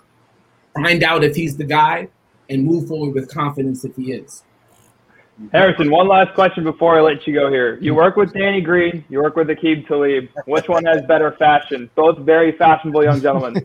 find 0.76 1.04
out 1.04 1.24
if 1.24 1.36
he's 1.36 1.58
the 1.58 1.64
guy, 1.64 2.08
and 2.50 2.64
move 2.64 2.88
forward 2.88 3.16
with 3.16 3.34
confidence 3.34 3.84
if 3.84 3.96
he 3.96 4.12
is. 4.12 4.44
Harrison, 5.52 5.92
one 5.92 6.08
last 6.08 6.34
question 6.34 6.64
before 6.64 6.98
I 6.98 7.02
let 7.02 7.28
you 7.28 7.34
go 7.34 7.50
here. 7.50 7.78
You 7.82 7.94
work 7.94 8.16
with 8.16 8.32
Danny 8.32 8.62
Green, 8.62 9.04
you 9.10 9.22
work 9.22 9.36
with 9.36 9.48
Aqib 9.48 9.86
Talib. 9.88 10.30
Which 10.46 10.70
one 10.70 10.86
has 10.86 11.02
better 11.08 11.34
fashion? 11.34 11.90
Both 11.96 12.20
very 12.20 12.54
fashionable 12.54 13.04
young 13.04 13.20
gentlemen. 13.20 13.56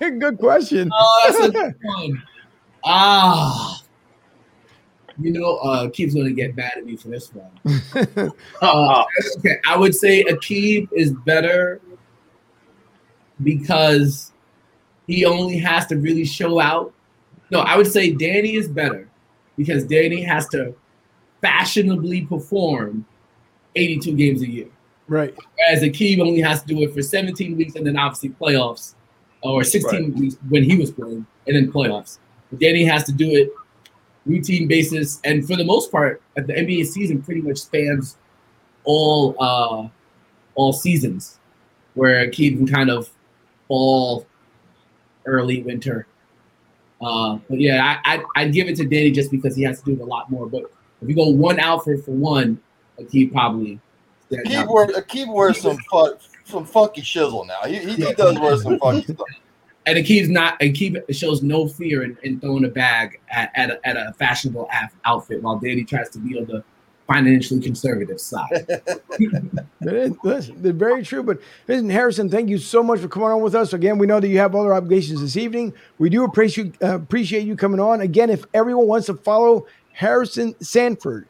Good 0.00 0.38
question. 0.38 0.90
Oh, 0.92 1.24
that's 1.26 1.46
a 1.46 1.52
good 1.52 1.74
one. 1.82 2.22
Ah. 2.84 3.73
You 5.18 5.32
know, 5.32 5.56
uh, 5.58 5.88
Keith's 5.90 6.14
gonna 6.14 6.32
get 6.32 6.56
mad 6.56 6.72
at 6.76 6.84
me 6.84 6.96
for 6.96 7.08
this 7.08 7.30
one. 7.32 7.50
Uh, 8.62 9.04
okay, 9.38 9.56
I 9.66 9.76
would 9.76 9.94
say 9.94 10.24
Aqib 10.24 10.88
is 10.92 11.12
better 11.24 11.80
because 13.42 14.32
he 15.06 15.24
only 15.24 15.58
has 15.58 15.86
to 15.88 15.96
really 15.96 16.24
show 16.24 16.60
out. 16.60 16.92
No, 17.50 17.60
I 17.60 17.76
would 17.76 17.86
say 17.86 18.12
Danny 18.12 18.54
is 18.54 18.68
better 18.68 19.08
because 19.56 19.84
Danny 19.84 20.22
has 20.22 20.48
to 20.48 20.74
fashionably 21.40 22.22
perform 22.22 23.04
82 23.76 24.16
games 24.16 24.42
a 24.42 24.48
year. 24.48 24.68
Right. 25.08 25.34
Whereas 25.56 25.82
Aqib 25.82 26.20
only 26.20 26.40
has 26.40 26.62
to 26.62 26.66
do 26.66 26.82
it 26.82 26.94
for 26.94 27.02
17 27.02 27.56
weeks 27.56 27.74
and 27.74 27.86
then 27.86 27.98
obviously 27.98 28.30
playoffs, 28.30 28.94
or 29.42 29.62
16 29.62 29.92
Right. 30.10 30.14
weeks 30.20 30.36
when 30.48 30.64
he 30.64 30.76
was 30.76 30.90
playing, 30.90 31.26
and 31.46 31.56
then 31.56 31.70
playoffs. 31.70 32.18
But 32.50 32.60
Danny 32.60 32.84
has 32.84 33.04
to 33.04 33.12
do 33.12 33.30
it 33.30 33.50
routine 34.26 34.68
basis, 34.68 35.20
and 35.24 35.46
for 35.46 35.56
the 35.56 35.64
most 35.64 35.90
part, 35.90 36.22
the 36.34 36.42
NBA 36.42 36.86
season 36.86 37.22
pretty 37.22 37.40
much 37.40 37.58
spans 37.58 38.16
all 38.84 39.36
uh, 39.38 39.88
all 40.54 40.72
seasons, 40.72 41.38
where 41.94 42.26
Aqib 42.26 42.56
can 42.58 42.66
kind 42.66 42.90
of 42.90 43.10
fall 43.68 44.26
early 45.26 45.62
winter. 45.62 46.06
Uh, 47.00 47.38
but 47.48 47.60
yeah, 47.60 47.98
I, 48.04 48.14
I 48.14 48.24
I'd 48.36 48.52
give 48.52 48.68
it 48.68 48.76
to 48.76 48.84
Danny 48.84 49.10
just 49.10 49.30
because 49.30 49.56
he 49.56 49.62
has 49.64 49.80
to 49.80 49.84
do 49.84 49.92
it 49.92 50.00
a 50.00 50.04
lot 50.04 50.30
more. 50.30 50.46
But 50.46 50.70
if 51.02 51.08
you 51.08 51.14
go 51.14 51.28
one 51.28 51.60
outfit 51.60 52.04
for 52.04 52.12
one, 52.12 52.60
Aqib 52.98 53.32
probably 53.32 53.80
stands 54.26 54.48
Keep 54.48 54.58
out. 54.58 54.68
wear, 54.68 54.88
wears 55.28 55.60
some 55.60 55.76
fu- 55.90 56.16
some 56.44 56.64
funky 56.64 57.02
shizzle 57.02 57.46
now. 57.46 57.60
He, 57.66 57.78
he, 57.78 57.94
he 57.94 58.12
does 58.14 58.38
wear 58.38 58.56
some 58.56 58.78
funky 58.78 59.12
stuff. 59.12 59.26
And 59.86 59.98
Aqib's 59.98 60.30
not 60.30 60.58
Aqib 60.60 61.02
shows 61.14 61.42
no 61.42 61.68
fear 61.68 62.04
in, 62.04 62.16
in 62.22 62.40
throwing 62.40 62.64
a 62.64 62.68
bag 62.68 63.20
at, 63.30 63.50
at, 63.54 63.70
a, 63.70 63.86
at 63.86 63.96
a 63.96 64.14
fashionable 64.18 64.68
af- 64.72 64.94
outfit, 65.04 65.42
while 65.42 65.58
Danny 65.58 65.84
tries 65.84 66.08
to 66.10 66.18
be 66.18 66.38
on 66.38 66.46
the 66.46 66.64
financially 67.06 67.60
conservative 67.60 68.20
side. 68.20 68.66
Listen, 69.80 70.56
very 70.56 71.02
true. 71.02 71.22
But 71.22 71.40
listen, 71.68 71.90
Harrison, 71.90 72.30
thank 72.30 72.48
you 72.48 72.58
so 72.58 72.82
much 72.82 73.00
for 73.00 73.08
coming 73.08 73.28
on 73.28 73.42
with 73.42 73.54
us. 73.54 73.72
Again, 73.72 73.98
we 73.98 74.06
know 74.06 74.20
that 74.20 74.28
you 74.28 74.38
have 74.38 74.54
other 74.54 74.72
obligations 74.72 75.20
this 75.20 75.36
evening. 75.36 75.74
We 75.98 76.08
do 76.08 76.24
appreciate 76.24 76.74
uh, 76.82 76.96
appreciate 76.96 77.46
you 77.46 77.56
coming 77.56 77.80
on. 77.80 78.00
Again, 78.00 78.30
if 78.30 78.44
everyone 78.54 78.86
wants 78.86 79.06
to 79.06 79.14
follow 79.14 79.66
Harrison 79.92 80.54
Sanford 80.62 81.28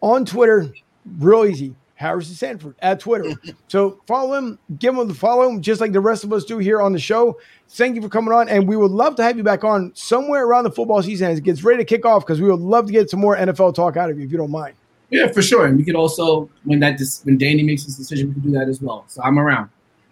on 0.00 0.24
Twitter, 0.24 0.72
real 1.18 1.44
easy. 1.44 1.74
Harrison 1.96 2.34
Sanford 2.34 2.74
at 2.80 2.98
Twitter. 3.00 3.32
so 3.68 4.00
follow 4.06 4.34
him, 4.34 4.58
give 4.78 4.96
him 4.96 5.06
the 5.08 5.14
follow, 5.14 5.58
just 5.58 5.80
like 5.80 5.92
the 5.92 6.00
rest 6.00 6.24
of 6.24 6.32
us 6.32 6.44
do 6.44 6.58
here 6.58 6.80
on 6.82 6.92
the 6.92 6.98
show. 6.98 7.38
Thank 7.70 7.96
you 7.96 8.02
for 8.02 8.08
coming 8.08 8.32
on, 8.32 8.48
and 8.48 8.66
we 8.68 8.76
would 8.76 8.90
love 8.90 9.14
to 9.16 9.22
have 9.22 9.36
you 9.36 9.42
back 9.42 9.64
on 9.64 9.92
somewhere 9.94 10.44
around 10.46 10.64
the 10.64 10.70
football 10.72 11.02
season 11.02 11.30
as 11.30 11.38
it 11.38 11.44
gets 11.44 11.62
ready 11.64 11.78
to 11.78 11.84
kick 11.84 12.04
off 12.04 12.24
because 12.26 12.40
we 12.40 12.50
would 12.50 12.60
love 12.60 12.86
to 12.86 12.92
get 12.92 13.10
some 13.10 13.20
more 13.20 13.36
NFL 13.36 13.74
talk 13.74 13.96
out 13.96 14.10
of 14.10 14.18
you 14.18 14.24
if 14.24 14.32
you 14.32 14.38
don't 14.38 14.50
mind. 14.50 14.74
yeah, 15.10 15.28
for 15.30 15.40
sure. 15.42 15.66
And 15.66 15.76
we 15.78 15.84
could 15.84 15.94
also 15.96 16.48
when 16.64 16.80
that 16.80 16.98
dis- 16.98 17.22
when 17.24 17.38
Danny 17.38 17.62
makes 17.62 17.84
his 17.84 17.96
decision, 17.96 18.28
we 18.28 18.34
can 18.34 18.42
do 18.42 18.50
that 18.52 18.68
as 18.68 18.80
well. 18.82 19.04
So 19.08 19.22
I'm 19.22 19.38
around. 19.38 19.70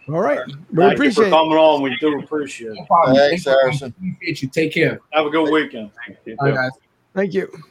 All 0.09 0.21
right, 0.21 0.41
we 0.47 0.53
Thank 0.53 0.63
you 0.65 0.75
for 0.77 0.93
appreciate 0.95 1.27
it. 1.29 1.31
coming 1.31 1.57
on. 1.57 1.83
We 1.83 1.97
do 2.01 2.19
appreciate 2.21 2.73
it. 2.73 2.87
problem. 2.89 3.17
Thanks, 3.17 3.45
Thank 3.45 3.55
you. 3.55 3.61
Harrison. 3.61 3.95
Appreciate 3.99 4.43
you. 4.43 4.49
Take 4.49 4.73
care. 4.75 5.01
Have 5.13 5.27
a 5.27 5.31
good 5.31 5.51
weekend. 5.51 5.91
Thanks, 6.07 6.21
you 6.27 6.37
All 6.41 6.47
too. 6.49 6.55
right, 6.55 6.63
guys. 6.71 6.81
Thank 7.15 7.35
you. 7.35 7.63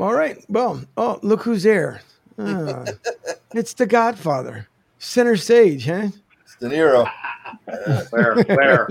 All 0.00 0.14
right. 0.14 0.44
Well, 0.48 0.82
oh, 0.96 1.18
look 1.22 1.42
who's 1.42 1.64
there. 1.64 2.02
Ah, 2.38 2.84
it's 3.52 3.74
the 3.74 3.86
Godfather. 3.86 4.68
Center 4.98 5.36
stage, 5.36 5.86
huh? 5.86 6.08
It's 6.44 6.56
De 6.60 6.68
Niro. 6.68 7.10
Fair, 8.10 8.44
fair. 8.44 8.88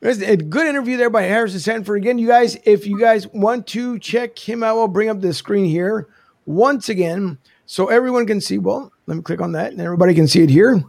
It's 0.00 0.22
a 0.22 0.36
good 0.36 0.66
interview 0.66 0.96
there 0.96 1.10
by 1.10 1.22
Harrison 1.22 1.60
Sanford. 1.60 1.98
Again, 1.98 2.18
you 2.18 2.28
guys, 2.28 2.56
if 2.64 2.86
you 2.86 2.98
guys 2.98 3.26
want 3.28 3.66
to 3.68 3.98
check 3.98 4.38
him 4.38 4.62
out, 4.62 4.78
I'll 4.78 4.88
bring 4.88 5.08
up 5.08 5.20
the 5.20 5.34
screen 5.34 5.64
here 5.66 6.08
once 6.46 6.88
again 6.88 7.36
so 7.66 7.88
everyone 7.88 8.26
can 8.26 8.40
see. 8.40 8.58
Well, 8.58 8.92
let 9.06 9.16
me 9.16 9.22
click 9.22 9.40
on 9.42 9.52
that 9.52 9.72
and 9.72 9.80
everybody 9.80 10.14
can 10.14 10.28
see 10.28 10.42
it 10.42 10.50
here. 10.50 10.82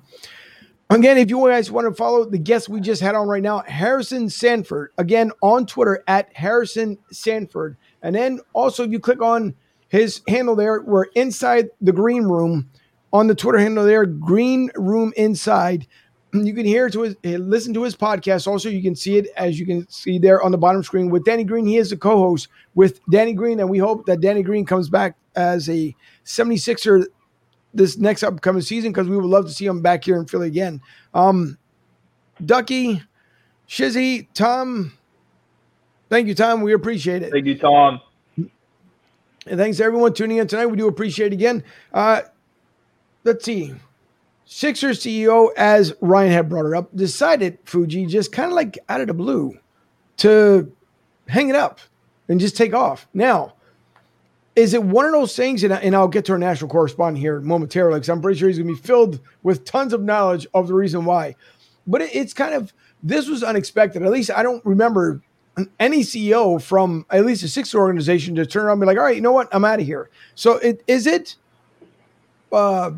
Again, 0.91 1.17
if 1.17 1.29
you 1.29 1.45
guys 1.47 1.69
want 1.69 1.87
to 1.87 1.93
follow 1.93 2.25
the 2.25 2.37
guest 2.37 2.69
we 2.69 2.79
just 2.79 3.01
had 3.01 3.15
on 3.15 3.27
right 3.27 3.43
now, 3.43 3.63
Harrison 3.67 4.29
Sanford, 4.29 4.91
again 4.97 5.31
on 5.41 5.65
Twitter 5.65 6.03
at 6.07 6.33
Harrison 6.35 6.97
Sanford. 7.11 7.77
And 8.01 8.15
then 8.15 8.39
also, 8.53 8.83
if 8.83 8.91
you 8.91 8.99
click 8.99 9.21
on 9.21 9.55
his 9.87 10.21
handle 10.27 10.55
there, 10.55 10.81
we're 10.81 11.05
inside 11.15 11.69
the 11.81 11.91
green 11.91 12.23
room 12.23 12.69
on 13.11 13.27
the 13.27 13.35
Twitter 13.35 13.57
handle 13.57 13.85
there, 13.85 14.05
Green 14.05 14.69
Room 14.75 15.13
Inside. 15.17 15.87
You 16.31 16.53
can 16.53 16.63
hear 16.63 16.91
to 16.91 17.01
his, 17.01 17.15
eh, 17.23 17.37
listen 17.37 17.73
to 17.73 17.81
his 17.81 17.95
podcast. 17.95 18.45
Also, 18.45 18.69
you 18.69 18.83
can 18.83 18.95
see 18.95 19.17
it 19.17 19.29
as 19.35 19.59
you 19.59 19.65
can 19.65 19.89
see 19.89 20.19
there 20.19 20.43
on 20.43 20.51
the 20.51 20.59
bottom 20.59 20.83
screen 20.83 21.09
with 21.09 21.25
Danny 21.25 21.43
Green. 21.43 21.65
He 21.65 21.77
is 21.77 21.89
the 21.89 21.97
co-host 21.97 22.49
with 22.75 22.99
Danny 23.09 23.33
Green, 23.33 23.59
and 23.59 23.67
we 23.67 23.79
hope 23.79 24.05
that 24.05 24.21
Danny 24.21 24.43
Green 24.43 24.63
comes 24.63 24.89
back 24.89 25.15
as 25.35 25.67
a 25.67 25.95
76er 26.25 27.05
this 27.73 27.97
next 27.97 28.21
upcoming 28.21 28.61
season 28.61 28.91
because 28.91 29.07
we 29.07 29.15
would 29.15 29.25
love 29.25 29.45
to 29.45 29.51
see 29.51 29.65
him 29.65 29.81
back 29.81 30.03
here 30.03 30.17
in 30.17 30.27
Philly 30.27 30.45
again. 30.45 30.81
Um, 31.15 31.57
Ducky, 32.45 33.01
Shizzy, 33.67 34.27
Tom, 34.35 34.93
thank 36.09 36.27
you, 36.27 36.35
Tom. 36.35 36.61
We 36.61 36.73
appreciate 36.73 37.23
it. 37.23 37.31
Thank 37.31 37.45
you, 37.45 37.57
Tom. 37.57 38.01
And 38.37 39.57
thanks 39.57 39.77
to 39.77 39.83
everyone 39.83 40.13
tuning 40.13 40.37
in 40.37 40.47
tonight. 40.47 40.67
We 40.67 40.77
do 40.77 40.87
appreciate 40.87 41.27
it 41.27 41.33
again. 41.33 41.63
Uh, 41.93 42.21
let's 43.23 43.45
see. 43.45 43.73
Sixers 44.45 44.99
CEO, 45.01 45.49
as 45.55 45.93
Ryan 46.01 46.31
had 46.31 46.49
brought 46.49 46.65
it 46.65 46.73
up, 46.73 46.95
decided 46.95 47.57
Fuji 47.65 48.05
just 48.07 48.31
kind 48.31 48.51
of 48.51 48.55
like 48.55 48.77
out 48.89 48.99
of 49.01 49.07
the 49.07 49.13
blue 49.13 49.57
to 50.17 50.71
hang 51.27 51.49
it 51.49 51.55
up 51.55 51.79
and 52.27 52.39
just 52.39 52.57
take 52.57 52.73
off. 52.73 53.07
Now, 53.13 53.53
is 54.55 54.73
it 54.73 54.83
one 54.83 55.05
of 55.05 55.11
those 55.11 55.35
things? 55.35 55.63
And, 55.63 55.73
I- 55.73 55.77
and 55.77 55.95
I'll 55.95 56.07
get 56.07 56.25
to 56.25 56.33
our 56.33 56.37
national 56.39 56.69
correspondent 56.69 57.19
here 57.19 57.39
momentarily 57.41 57.99
because 57.99 58.09
I'm 58.09 58.21
pretty 58.21 58.39
sure 58.39 58.49
he's 58.49 58.57
going 58.57 58.67
to 58.75 58.81
be 58.81 58.87
filled 58.87 59.19
with 59.43 59.65
tons 59.65 59.93
of 59.93 60.01
knowledge 60.03 60.47
of 60.53 60.67
the 60.67 60.73
reason 60.73 61.05
why. 61.05 61.35
But 61.87 62.01
it, 62.01 62.09
it's 62.15 62.33
kind 62.33 62.53
of 62.55 62.73
this 63.01 63.29
was 63.29 63.43
unexpected. 63.43 64.03
At 64.03 64.11
least 64.11 64.31
I 64.31 64.43
don't 64.43 64.65
remember 64.65 65.21
any 65.79 66.01
CEO 66.01 66.61
from 66.61 67.05
at 67.09 67.25
least 67.25 67.43
a 67.43 67.47
Sixer 67.47 67.79
organization 67.79 68.35
to 68.35 68.45
turn 68.45 68.65
around 68.65 68.73
and 68.73 68.81
be 68.81 68.85
like, 68.87 68.97
all 68.97 69.03
right, 69.03 69.15
you 69.15 69.21
know 69.21 69.31
what? 69.31 69.47
I'm 69.51 69.65
out 69.65 69.79
of 69.79 69.85
here. 69.85 70.09
So 70.35 70.57
it 70.57 70.83
is 70.87 71.07
it 71.07 71.35
uh 72.51 72.91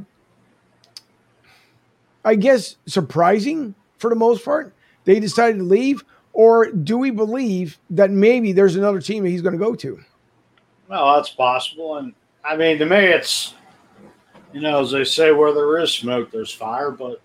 I 2.24 2.36
guess 2.36 2.76
surprising 2.86 3.74
for 3.98 4.10
the 4.10 4.16
most 4.16 4.44
part. 4.46 4.74
They 5.06 5.20
decided 5.20 5.58
to 5.58 5.64
leave, 5.64 6.04
or 6.34 6.72
do 6.72 6.98
we 6.98 7.10
believe 7.12 7.80
that 7.90 8.12
maybe 8.12 8.52
there's 8.52 8.76
another 8.76 9.02
team 9.02 9.24
that 9.24 9.30
he's 9.30 9.42
going 9.42 9.58
to 9.58 9.64
go 9.64 9.76
to? 9.76 10.00
Well, 10.88 11.16
that's 11.16 11.30
possible. 11.30 11.98
And 11.98 12.14
I 12.44 12.56
mean, 12.56 12.78
to 12.80 12.86
me, 12.86 12.98
it's, 12.98 13.56
you 14.54 14.62
know, 14.62 14.82
as 14.82 14.92
they 14.92 15.04
say, 15.04 15.32
where 15.32 15.54
there 15.54 15.80
is 15.80 15.92
smoke, 15.92 16.32
there's 16.32 16.54
fire. 16.54 16.92
But 16.92 17.22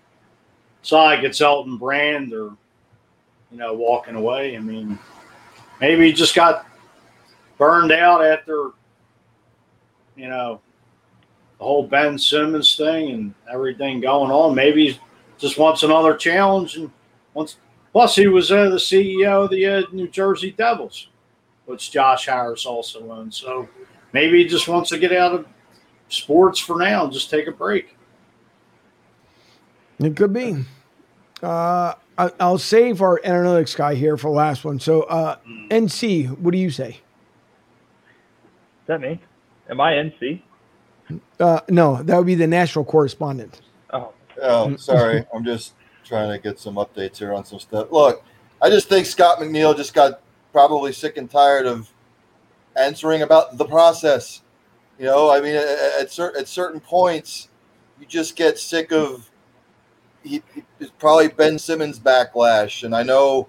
it's 0.81 0.91
not 0.91 1.03
like 1.03 1.23
it's 1.23 1.41
Elton 1.41 1.77
Brand 1.77 2.33
or, 2.33 2.55
you 3.51 3.57
know, 3.57 3.73
walking 3.73 4.15
away. 4.15 4.55
I 4.55 4.59
mean, 4.59 4.97
maybe 5.81 6.07
he 6.07 6.13
just 6.13 6.35
got 6.35 6.65
burned 7.57 7.91
out 7.91 8.23
after, 8.23 8.71
you 10.15 10.29
know, 10.29 10.61
the 11.57 11.63
whole 11.63 11.87
Ben 11.87 12.17
Simmons 12.17 12.75
thing 12.75 13.11
and 13.11 13.33
everything 13.51 13.99
going 13.99 14.31
on. 14.31 14.53
Maybe 14.55 14.91
he 14.91 14.99
just 15.37 15.57
wants 15.57 15.83
another 15.83 16.15
challenge 16.15 16.77
and 16.77 16.91
wants. 17.33 17.57
Plus, 17.91 18.15
he 18.15 18.27
was 18.27 18.51
uh, 18.51 18.69
the 18.69 18.75
CEO 18.75 19.45
of 19.45 19.49
the 19.49 19.65
uh, 19.65 19.83
New 19.91 20.07
Jersey 20.07 20.51
Devils 20.51 21.07
which 21.67 21.91
Josh 21.91 22.25
Harris 22.25 22.65
also 22.65 23.11
owns. 23.11 23.37
So 23.37 23.69
maybe 24.13 24.41
he 24.41 24.47
just 24.47 24.67
wants 24.67 24.89
to 24.89 24.97
get 24.97 25.13
out 25.13 25.33
of 25.33 25.45
sports 26.09 26.59
for 26.59 26.79
now 26.79 27.03
and 27.03 27.13
just 27.13 27.29
take 27.29 27.47
a 27.47 27.51
break. 27.51 27.95
It 29.99 30.15
could 30.15 30.33
be. 30.33 30.63
Uh, 31.43 31.93
I, 32.17 32.31
I'll 32.39 32.57
save 32.57 33.01
our 33.01 33.19
analytics 33.23 33.75
guy 33.75 33.95
here 33.95 34.17
for 34.17 34.29
the 34.31 34.35
last 34.37 34.65
one. 34.65 34.79
So, 34.79 35.03
uh, 35.03 35.37
NC, 35.69 36.37
what 36.39 36.51
do 36.51 36.57
you 36.57 36.69
say? 36.71 36.89
Is 36.89 38.87
that 38.87 39.01
me? 39.01 39.19
Am 39.69 39.79
I 39.81 39.93
NC? 39.93 40.41
Uh, 41.39 41.59
no, 41.69 42.01
that 42.03 42.17
would 42.17 42.25
be 42.25 42.35
the 42.35 42.47
national 42.47 42.85
correspondent. 42.85 43.61
Oh, 43.91 44.13
Oh, 44.41 44.75
sorry. 44.77 45.25
I'm 45.33 45.43
just 45.43 45.73
trying 46.03 46.29
to 46.31 46.37
get 46.41 46.59
some 46.59 46.75
updates 46.75 47.17
here 47.17 47.33
on 47.33 47.43
some 47.45 47.59
stuff. 47.59 47.91
Look, 47.91 48.23
I 48.61 48.69
just 48.69 48.87
think 48.89 49.05
Scott 49.05 49.41
O'Neil 49.41 49.73
just 49.73 49.93
got 49.93 50.21
probably 50.51 50.93
sick 50.93 51.17
and 51.17 51.29
tired 51.29 51.65
of 51.65 51.91
answering 52.75 53.21
about 53.23 53.57
the 53.57 53.65
process. 53.65 54.41
You 54.99 55.05
know, 55.05 55.29
I 55.29 55.41
mean, 55.41 55.55
at, 55.55 55.67
at, 55.99 56.11
cer- 56.11 56.35
at 56.37 56.47
certain 56.47 56.79
points, 56.79 57.49
you 57.99 58.05
just 58.05 58.35
get 58.35 58.57
sick 58.57 58.91
of 58.91 59.29
he, 60.27 60.43
it's 60.79 60.91
probably 60.99 61.29
Ben 61.29 61.57
Simmons 61.57 61.99
backlash. 61.99 62.83
And 62.83 62.95
I 62.95 63.03
know, 63.03 63.47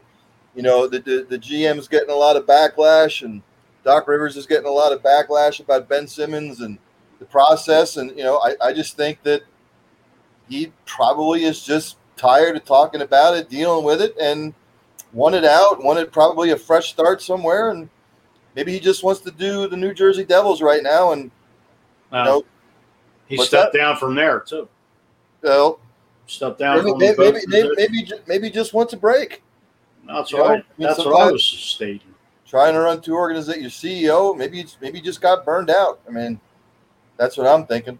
you 0.54 0.62
know, 0.62 0.86
the, 0.86 1.00
the, 1.00 1.26
the 1.28 1.38
GM's 1.38 1.88
getting 1.88 2.10
a 2.10 2.14
lot 2.14 2.36
of 2.36 2.46
backlash, 2.46 3.22
and 3.24 3.42
Doc 3.84 4.08
Rivers 4.08 4.36
is 4.36 4.46
getting 4.46 4.66
a 4.66 4.72
lot 4.72 4.92
of 4.92 5.02
backlash 5.02 5.60
about 5.60 5.88
Ben 5.88 6.06
Simmons 6.06 6.60
and 6.60 6.78
the 7.18 7.24
process. 7.24 7.96
And, 7.96 8.16
you 8.16 8.24
know, 8.24 8.38
I, 8.38 8.54
I 8.68 8.72
just 8.72 8.96
think 8.96 9.22
that 9.22 9.42
he 10.48 10.72
probably 10.86 11.44
is 11.44 11.62
just 11.64 11.96
tired 12.16 12.56
of 12.56 12.64
talking 12.64 13.02
about 13.02 13.36
it, 13.36 13.48
dealing 13.48 13.84
with 13.84 14.00
it, 14.00 14.16
and 14.20 14.54
wanted 15.12 15.44
out, 15.44 15.82
wanted 15.82 16.12
probably 16.12 16.50
a 16.50 16.56
fresh 16.56 16.90
start 16.90 17.22
somewhere. 17.22 17.70
And 17.70 17.88
maybe 18.54 18.72
he 18.72 18.80
just 18.80 19.02
wants 19.02 19.20
to 19.22 19.30
do 19.30 19.68
the 19.68 19.76
New 19.76 19.94
Jersey 19.94 20.24
Devils 20.24 20.62
right 20.62 20.82
now. 20.82 21.12
And, 21.12 21.24
you 21.24 21.30
know, 22.24 22.44
he 23.26 23.36
stepped 23.38 23.74
down 23.74 23.96
from 23.96 24.14
there 24.14 24.40
too. 24.40 24.68
well, 25.42 25.80
Stepped 26.28 26.58
down 26.58 26.84
maybe, 26.84 26.94
maybe, 26.98 27.16
maybe, 27.18 27.40
maybe, 27.48 27.74
maybe, 27.76 28.12
maybe 28.26 28.50
just 28.50 28.74
wants 28.74 28.92
a 28.92 28.98
break. 28.98 29.42
That's 30.06 30.30
you 30.30 30.38
right. 30.38 30.50
I 30.50 30.52
mean, 30.52 30.64
That's 30.88 30.98
what 30.98 31.28
I 31.28 31.32
was 31.32 31.42
stating. 31.42 32.14
Trying 32.46 32.74
to 32.74 32.80
run 32.80 33.00
two 33.00 33.14
organizations, 33.14 33.82
your 33.82 34.02
CEO, 34.02 34.36
maybe 34.36 34.58
you- 34.58 34.66
maybe 34.82 35.00
just 35.00 35.22
got 35.22 35.44
burned 35.44 35.70
out. 35.70 36.00
I 36.06 36.10
mean, 36.10 36.38
that's 37.16 37.38
what 37.38 37.46
I'm 37.46 37.64
thinking. 37.64 37.98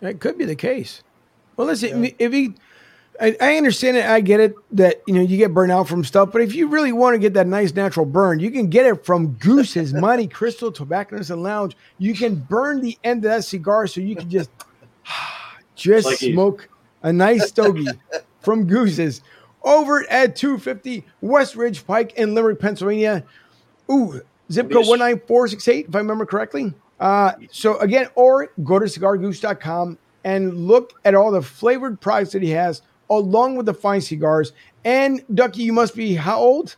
It 0.00 0.20
could 0.20 0.38
be 0.38 0.46
the 0.46 0.56
case. 0.56 1.02
Well, 1.56 1.66
listen, 1.66 2.10
if 2.18 2.32
he, 2.32 2.54
I, 3.20 3.36
I 3.38 3.56
understand 3.58 3.98
it, 3.98 4.06
I 4.06 4.22
get 4.22 4.40
it 4.40 4.54
that 4.72 5.02
you 5.06 5.12
know 5.12 5.20
you 5.20 5.36
get 5.36 5.52
burned 5.52 5.70
out 5.70 5.86
from 5.86 6.02
stuff, 6.02 6.30
but 6.32 6.40
if 6.40 6.54
you 6.54 6.68
really 6.68 6.92
want 6.92 7.12
to 7.12 7.18
get 7.18 7.34
that 7.34 7.46
nice 7.46 7.74
natural 7.74 8.06
burn, 8.06 8.40
you 8.40 8.50
can 8.50 8.68
get 8.70 8.86
it 8.86 9.04
from 9.04 9.32
Goose's 9.34 9.92
Monte 10.00 10.28
Crystal 10.28 10.72
Tobacconist 10.72 11.28
and 11.28 11.42
Lounge. 11.42 11.76
You 11.98 12.14
can 12.14 12.36
burn 12.36 12.80
the 12.80 12.96
end 13.04 13.22
of 13.26 13.30
that 13.30 13.44
cigar 13.44 13.86
so 13.86 14.00
you 14.00 14.16
can 14.16 14.30
just 14.30 14.48
just 15.74 16.06
Like 16.06 16.16
smoke 16.16 16.69
a 17.02 17.12
nice 17.12 17.48
stogie 17.48 17.88
from 18.40 18.66
Goose's 18.66 19.22
over 19.62 20.08
at 20.10 20.36
250 20.36 21.04
West 21.20 21.56
Ridge 21.56 21.86
Pike 21.86 22.14
in 22.14 22.34
Limerick, 22.34 22.60
Pennsylvania. 22.60 23.24
Ooh, 23.90 24.20
zip 24.50 24.70
code 24.70 24.86
19468, 24.86 25.88
if 25.88 25.94
I 25.94 25.98
remember 25.98 26.26
correctly. 26.26 26.72
Uh, 26.98 27.32
so 27.50 27.78
again, 27.78 28.08
or 28.14 28.50
go 28.62 28.78
to 28.78 28.86
cigargoose.com 28.86 29.98
and 30.24 30.66
look 30.66 30.92
at 31.04 31.14
all 31.14 31.30
the 31.30 31.42
flavored 31.42 32.00
products 32.00 32.32
that 32.32 32.42
he 32.42 32.50
has, 32.50 32.82
along 33.08 33.56
with 33.56 33.66
the 33.66 33.74
fine 33.74 34.00
cigars. 34.00 34.52
And 34.84 35.24
Ducky, 35.34 35.62
you 35.62 35.72
must 35.72 35.94
be 35.94 36.14
how 36.14 36.38
old? 36.38 36.76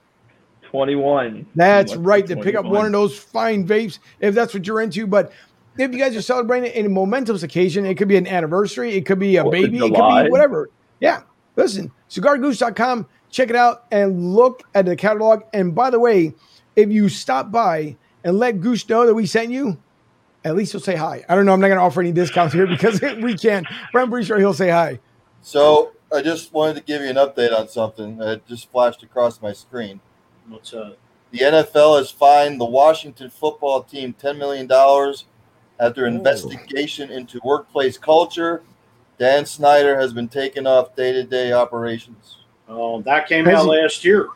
21. 0.62 1.47
That's 1.55 1.93
Must 1.93 2.01
be 2.01 2.07
right, 2.07 2.27
to 2.29 2.37
pick 2.37 2.55
up 2.55 2.64
one 2.64 2.87
of 2.87 2.93
those 2.93 3.18
fine 3.18 3.66
vapes 3.66 3.99
if 4.20 4.35
that's 4.35 4.55
what 4.55 4.66
you're 4.66 4.81
into. 4.81 5.07
But 5.07 5.31
if 5.79 5.93
you 5.93 5.99
guys 5.99 6.16
are 6.16 6.23
celebrating 6.23 6.85
a 6.85 6.89
momentous 6.89 7.43
occasion, 7.43 7.87
it 7.87 7.97
could 7.97 8.09
be 8.09 8.16
an 8.16 8.27
anniversary, 8.27 8.95
it 8.95 9.07
could 9.07 9.18
be 9.18 9.37
a 9.37 9.43
Fourth 9.43 9.53
baby, 9.53 9.79
it 9.79 9.95
could 9.95 10.25
be 10.25 10.31
whatever. 10.31 10.70
Yeah. 11.01 11.23
Listen, 11.57 11.91
cigargoose.com, 12.09 13.07
check 13.31 13.51
it 13.51 13.57
out 13.57 13.85
and 13.91 14.35
look 14.35 14.62
at 14.75 14.87
the 14.87 14.97
catalog. 14.97 15.43
And 15.53 15.75
by 15.75 15.91
the 15.91 16.01
way, 16.01 16.35
if 16.77 16.91
you 16.91 17.09
stop 17.09 17.51
by 17.51 17.97
and 18.25 18.39
let 18.39 18.61
Goose 18.61 18.89
know 18.89 19.07
that 19.07 19.14
we 19.14 19.27
sent 19.27 19.51
you, 19.51 19.79
at 20.45 20.57
least 20.57 20.73
he'll 20.73 20.81
say 20.81 20.97
hi. 20.97 21.25
I 21.29 21.35
don't 21.35 21.47
know. 21.47 21.53
I'm 21.53 21.61
not 21.61 21.68
going 21.68 21.79
to 21.79 21.85
offer 21.85 22.01
any 22.01 22.12
discounts 22.12 22.55
here 22.55 22.66
because 22.68 23.01
we 23.01 23.37
can't, 23.37 23.66
but 23.93 24.03
I'm 24.03 24.11
pretty 24.11 24.27
sure 24.27 24.39
he'll 24.39 24.55
say 24.55 24.70
hi. 24.70 25.01
So 25.43 25.93
I 26.12 26.23
just 26.23 26.53
wanted 26.53 26.77
to 26.77 26.83
give 26.83 27.03
you 27.03 27.09
an 27.09 27.16
update 27.16 27.57
on 27.57 27.68
something 27.68 28.18
that 28.18 28.47
just 28.47 28.70
flashed 28.70 29.03
across 29.03 29.41
my 29.41 29.53
screen. 29.53 30.01
What's 30.49 30.73
uh 30.73 30.95
The 31.31 31.39
NFL 31.39 31.99
has 31.99 32.11
fined 32.11 32.61
the 32.61 32.64
Washington 32.64 33.31
football 33.31 33.83
team 33.83 34.14
$10 34.20 34.39
million 34.39 34.68
after 35.83 36.05
oh. 36.05 36.09
investigation 36.09 37.11
into 37.11 37.41
workplace 37.45 37.99
culture. 37.99 38.62
Dan 39.18 39.45
Snyder 39.45 39.99
has 39.99 40.12
been 40.12 40.28
taken 40.28 40.66
off 40.66 40.97
day 40.97 41.12
to 41.12 41.24
day 41.24 41.53
operations. 41.53 42.39
oh 42.68 43.03
that 43.03 43.28
came 43.28 43.45
Has 43.45 43.59
out 43.59 43.64
he- 43.64 43.68
last 43.83 44.05
year. 44.05 44.28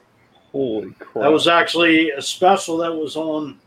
Holy 0.53 0.93
crap. 0.93 1.25
That 1.25 1.33
was 1.33 1.49
actually 1.49 2.11
a 2.11 2.23
special 2.23 2.77
that 2.79 2.93
was 2.95 3.17
on 3.17 3.59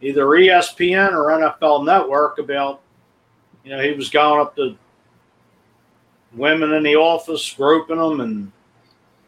either 0.00 0.24
ESPN 0.26 1.12
or 1.12 1.30
NFL 1.30 1.84
Network 1.84 2.38
about, 2.38 2.80
you 3.64 3.70
know, 3.70 3.82
he 3.82 3.92
was 3.92 4.08
going 4.10 4.40
up 4.40 4.56
to 4.56 4.76
women 6.32 6.72
in 6.72 6.82
the 6.82 6.96
office, 6.96 7.52
groping 7.52 7.98
them, 7.98 8.20
and 8.20 8.52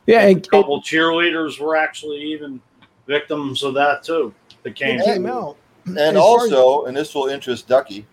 Yeah. 0.06 0.22
a 0.22 0.30
It, 0.30 0.38
it, 0.38 0.50
couple 0.50 0.80
cheerleaders 0.82 1.60
were 1.60 1.76
actually 1.76 2.18
even 2.22 2.60
victims 3.06 3.62
of 3.62 3.74
that 3.74 4.02
too. 4.02 4.32
That 4.62 4.74
came 4.74 4.98
it 5.00 5.04
came 5.04 5.26
out. 5.26 5.56
And 5.86 5.98
As 5.98 6.14
far 6.14 6.44
as- 6.46 6.52
also, 6.52 6.86
and 6.86 6.96
this 6.96 7.14
will 7.14 7.26
interest 7.28 7.68
Ducky, 7.68 8.06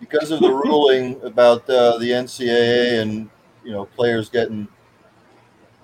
because 0.00 0.30
of 0.30 0.40
the 0.40 0.50
ruling 0.64 1.20
about 1.22 1.68
uh, 1.68 1.98
the 1.98 2.06
NCAA 2.10 3.00
and 3.02 3.28
you 3.64 3.72
know 3.72 3.84
players 3.86 4.28
getting 4.28 4.68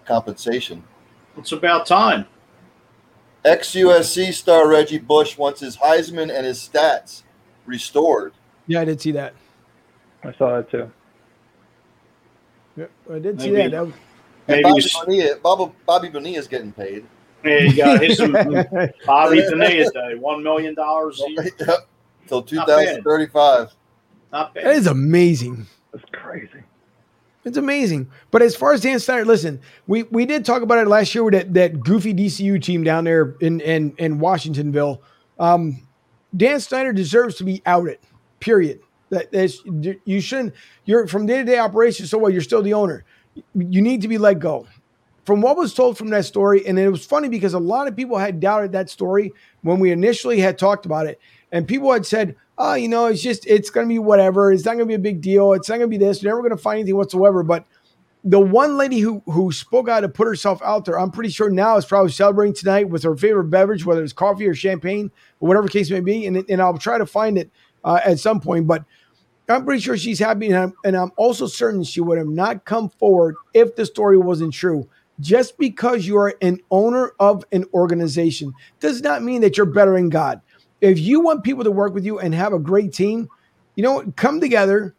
compensation. 0.05 0.83
It's 1.37 1.53
about 1.53 1.87
time. 1.87 2.27
Ex 3.45 3.71
USC 3.73 4.33
star 4.33 4.69
Reggie 4.69 4.99
Bush 4.99 5.39
wants 5.39 5.61
his 5.61 5.77
Heisman 5.77 6.35
and 6.35 6.45
his 6.47 6.59
stats 6.59 7.23
restored. 7.67 8.33
Yeah, 8.67 8.81
I 8.81 8.85
did 8.85 9.01
see 9.01 9.13
that. 9.13 9.35
I 10.25 10.33
saw 10.33 10.57
that 10.57 10.71
too. 10.71 10.91
Yeah, 12.77 12.87
I 13.13 13.19
did 13.19 13.41
see 13.41 13.51
that. 13.53 13.71
that. 13.73 13.87
was- 13.87 13.95
Maybe 14.49 14.63
Bobby 14.63 14.83
you- 14.83 14.89
Bonilla, 15.05 15.37
Bobby, 15.43 15.73
Bobby 15.87 16.09
Bonilla 16.09 16.39
is 16.39 16.49
getting 16.49 16.73
paid. 16.73 17.05
Yeah, 17.45 17.59
you 17.59 17.77
got 17.77 18.03
his 18.03 18.19
Bobby 19.07 19.41
Bonilla 19.43 19.91
Day, 19.93 20.15
one 20.19 20.43
million 20.43 20.75
dollars 20.75 21.23
a 21.23 21.31
year. 21.31 21.51
Till 22.27 22.43
2035. 22.43 23.71
Not 24.33 24.55
bad. 24.55 24.67
is 24.77 24.87
amazing. 24.87 25.67
That's 25.93 26.05
crazy. 26.13 26.63
It's 27.45 27.57
amazing. 27.57 28.11
But 28.31 28.43
as 28.43 28.55
far 28.55 28.75
as 28.75 28.83
Dan 28.83 28.99
Snyder, 29.01 29.25
listen, 29.25 29.61
we, 29.87 30.03
we 30.05 30.27
did 30.27 30.45
talk 30.45 30.61
about 30.63 30.79
it 30.79 30.89
last 30.89 31.15
year 31.15 31.25
with 31.25 31.33
that, 31.33 31.55
that 31.55 31.81
goofy 31.81 32.13
DCU 32.13 32.63
team 32.63 32.85
down 32.85 33.05
there 33.05 33.37
in 33.41 33.61
in, 33.61 33.95
in 33.99 34.19
Washingtonville. 34.19 34.99
Um, 35.39 35.87
Dan 36.37 36.61
Snyder 36.61 36.93
deserves 36.93 37.37
to 37.37 37.45
be 37.45 37.63
outed. 37.65 37.99
Period. 38.41 38.81
That 39.11 39.33
that's, 39.33 39.63
you 39.65 40.21
shouldn't. 40.21 40.55
You're 40.85 41.07
from 41.07 41.25
day 41.25 41.39
to 41.39 41.45
day 41.45 41.59
operations. 41.59 42.11
So 42.11 42.19
what? 42.19 42.33
You're 42.33 42.43
still 42.43 42.63
the 42.63 42.75
owner. 42.75 43.05
You 43.55 43.81
need 43.81 44.03
to 44.03 44.09
be 44.09 44.19
let 44.19 44.39
go. 44.41 44.67
From 45.29 45.43
what 45.43 45.59
was 45.59 45.75
told 45.75 45.99
from 45.99 46.09
that 46.09 46.25
story, 46.25 46.67
and 46.67 46.79
it 46.79 46.89
was 46.89 47.05
funny 47.05 47.29
because 47.29 47.53
a 47.53 47.59
lot 47.59 47.87
of 47.87 47.95
people 47.95 48.17
had 48.17 48.41
doubted 48.41 48.73
that 48.73 48.89
story 48.89 49.35
when 49.61 49.79
we 49.79 49.91
initially 49.91 50.41
had 50.41 50.57
talked 50.57 50.87
about 50.87 51.07
it, 51.07 51.21
and 51.53 51.69
people 51.69 51.93
had 51.93 52.07
said, 52.07 52.35
"Oh, 52.57 52.73
you 52.73 52.89
know, 52.89 53.05
it's 53.05 53.21
just 53.21 53.47
it's 53.47 53.69
going 53.69 53.87
to 53.87 53.93
be 53.93 53.99
whatever. 53.99 54.51
It's 54.51 54.65
not 54.65 54.77
going 54.77 54.87
to 54.87 54.87
be 54.87 54.95
a 54.95 54.99
big 54.99 55.21
deal. 55.21 55.53
It's 55.53 55.69
not 55.69 55.77
going 55.77 55.91
to 55.91 55.99
be 55.99 56.03
this. 56.03 56.23
You're 56.23 56.33
never 56.33 56.41
going 56.41 56.57
to 56.57 56.63
find 56.63 56.79
anything 56.79 56.97
whatsoever." 56.97 57.43
But 57.43 57.67
the 58.25 58.41
one 58.41 58.79
lady 58.79 59.01
who 59.01 59.23
who 59.27 59.53
spoke 59.53 59.87
out 59.87 60.01
to 60.01 60.09
put 60.09 60.27
herself 60.27 60.63
out 60.63 60.87
there, 60.87 60.99
I'm 60.99 61.11
pretty 61.11 61.29
sure 61.29 61.51
now 61.51 61.77
is 61.77 61.85
probably 61.85 62.11
celebrating 62.11 62.55
tonight 62.55 62.89
with 62.89 63.03
her 63.03 63.15
favorite 63.15 63.51
beverage, 63.51 63.85
whether 63.85 64.03
it's 64.03 64.15
coffee 64.15 64.47
or 64.47 64.55
champagne 64.55 65.11
or 65.41 65.49
whatever 65.49 65.69
case 65.69 65.91
may 65.91 66.01
be. 66.01 66.25
And 66.25 66.43
and 66.49 66.63
I'll 66.63 66.79
try 66.79 66.97
to 66.97 67.05
find 67.05 67.37
it 67.37 67.51
uh, 67.85 68.01
at 68.03 68.19
some 68.19 68.41
point, 68.41 68.67
but. 68.67 68.87
I'm 69.51 69.65
pretty 69.65 69.81
sure 69.81 69.97
she's 69.97 70.19
happy, 70.19 70.49
and 70.49 70.59
I'm, 70.59 70.75
and 70.85 70.95
I'm 70.95 71.11
also 71.17 71.47
certain 71.47 71.83
she 71.83 72.03
would 72.03 72.19
have 72.19 72.29
not 72.29 72.67
come 72.67 72.91
forward 72.91 73.35
if 73.55 73.77
the 73.77 73.87
story 73.87 74.19
wasn't 74.19 74.53
true. 74.53 74.87
Just 75.21 75.59
because 75.59 76.07
you 76.07 76.17
are 76.17 76.35
an 76.41 76.61
owner 76.71 77.13
of 77.19 77.45
an 77.51 77.65
organization 77.75 78.53
does 78.81 79.03
not 79.03 79.23
mean 79.23 79.41
that 79.41 79.57
you're 79.57 79.67
better 79.67 79.97
in 79.97 80.11
God. 80.11 80.41
If 80.81 80.99
you 80.99 81.21
want 81.21 81.43
people 81.43 81.65
to 81.65 81.71
work 81.71 81.93
with 81.93 82.05
you 82.05 82.21
and 82.21 82.35
have 82.35 82.53
a 82.53 82.59
great 82.59 82.93
team, 82.93 83.29
you 83.75 83.83
know, 83.83 83.95
what? 83.95 84.17
come 84.17 84.41
together, 84.41 84.95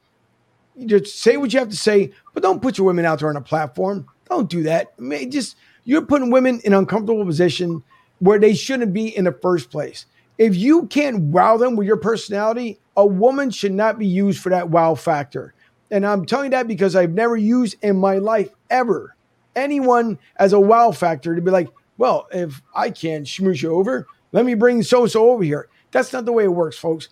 just 0.85 1.19
say 1.19 1.37
what 1.37 1.53
you 1.53 1.59
have 1.59 1.69
to 1.69 1.75
say, 1.75 2.11
but 2.33 2.43
don't 2.43 2.61
put 2.61 2.77
your 2.77 2.87
women 2.87 3.05
out 3.05 3.19
there 3.19 3.29
on 3.29 3.37
a 3.37 3.41
platform. 3.41 4.07
Don't 4.29 4.49
do 4.49 4.63
that. 4.63 4.93
I 4.97 5.01
mean, 5.01 5.31
just 5.31 5.55
you're 5.85 6.05
putting 6.05 6.31
women 6.31 6.59
in 6.63 6.73
uncomfortable 6.73 7.25
position 7.25 7.83
where 8.19 8.39
they 8.39 8.53
shouldn't 8.53 8.93
be 8.93 9.15
in 9.15 9.25
the 9.25 9.31
first 9.31 9.71
place. 9.71 10.05
If 10.37 10.55
you 10.55 10.87
can't 10.87 11.19
wow 11.23 11.57
them 11.57 11.75
with 11.75 11.87
your 11.87 11.97
personality, 11.97 12.79
a 12.95 13.05
woman 13.05 13.51
should 13.51 13.73
not 13.73 13.97
be 13.97 14.07
used 14.07 14.41
for 14.41 14.49
that 14.49 14.69
wow 14.69 14.95
factor. 14.95 15.53
And 15.91 16.05
I'm 16.05 16.25
telling 16.25 16.45
you 16.45 16.51
that 16.51 16.67
because 16.67 16.95
I've 16.95 17.11
never 17.11 17.35
used 17.35 17.77
in 17.81 17.97
my 17.97 18.17
life 18.17 18.49
ever 18.69 19.15
anyone 19.55 20.17
as 20.37 20.53
a 20.53 20.59
wow 20.59 20.91
factor 20.91 21.35
to 21.35 21.41
be 21.41 21.51
like, 21.51 21.69
well, 21.97 22.27
if 22.31 22.61
I 22.75 22.89
can't 22.89 23.25
schmooze 23.25 23.61
you 23.61 23.73
over, 23.73 24.07
let 24.31 24.45
me 24.45 24.53
bring 24.53 24.83
so 24.83 25.07
so 25.07 25.31
over 25.31 25.43
here. 25.43 25.67
That's 25.91 26.13
not 26.13 26.25
the 26.25 26.31
way 26.31 26.45
it 26.45 26.53
works, 26.53 26.77
folks. 26.77 27.09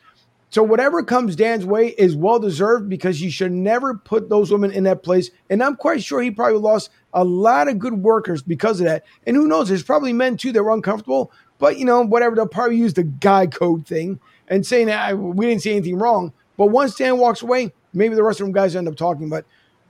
So 0.49 0.63
whatever 0.63 1.03
comes 1.03 1.35
Dan's 1.35 1.65
way 1.65 1.89
is 1.89 2.15
well 2.15 2.39
deserved 2.39 2.87
because 2.87 3.21
you 3.21 3.29
should 3.29 3.51
never 3.51 3.95
put 3.95 4.29
those 4.29 4.49
women 4.49 4.71
in 4.71 4.85
that 4.85 5.03
place. 5.03 5.29
And 5.49 5.61
I'm 5.61 5.75
quite 5.75 6.01
sure 6.01 6.21
he 6.21 6.31
probably 6.31 6.59
lost 6.59 6.89
a 7.13 7.23
lot 7.23 7.67
of 7.67 7.79
good 7.79 7.95
workers 7.95 8.41
because 8.41 8.79
of 8.79 8.85
that. 8.85 9.03
And 9.25 9.35
who 9.35 9.47
knows? 9.47 9.67
There's 9.67 9.83
probably 9.83 10.13
men 10.13 10.37
too 10.37 10.53
that 10.53 10.63
were 10.63 10.73
uncomfortable. 10.73 11.31
But 11.59 11.77
you 11.77 11.85
know, 11.85 12.01
whatever 12.01 12.35
they'll 12.35 12.47
probably 12.47 12.77
use 12.77 12.93
the 12.93 13.03
guy 13.03 13.47
code 13.47 13.85
thing 13.85 14.19
and 14.47 14.65
saying 14.65 14.87
that 14.87 15.17
we 15.17 15.47
didn't 15.47 15.63
see 15.63 15.71
anything 15.71 15.97
wrong. 15.97 16.31
But 16.55 16.67
once 16.67 16.95
Dan 16.95 17.17
walks 17.17 17.41
away, 17.41 17.73
maybe 17.93 18.15
the 18.15 18.23
rest 18.23 18.39
of 18.39 18.45
them 18.45 18.53
guys 18.53 18.75
end 18.75 18.87
up 18.87 18.95
talking. 18.95 19.29
But 19.29 19.45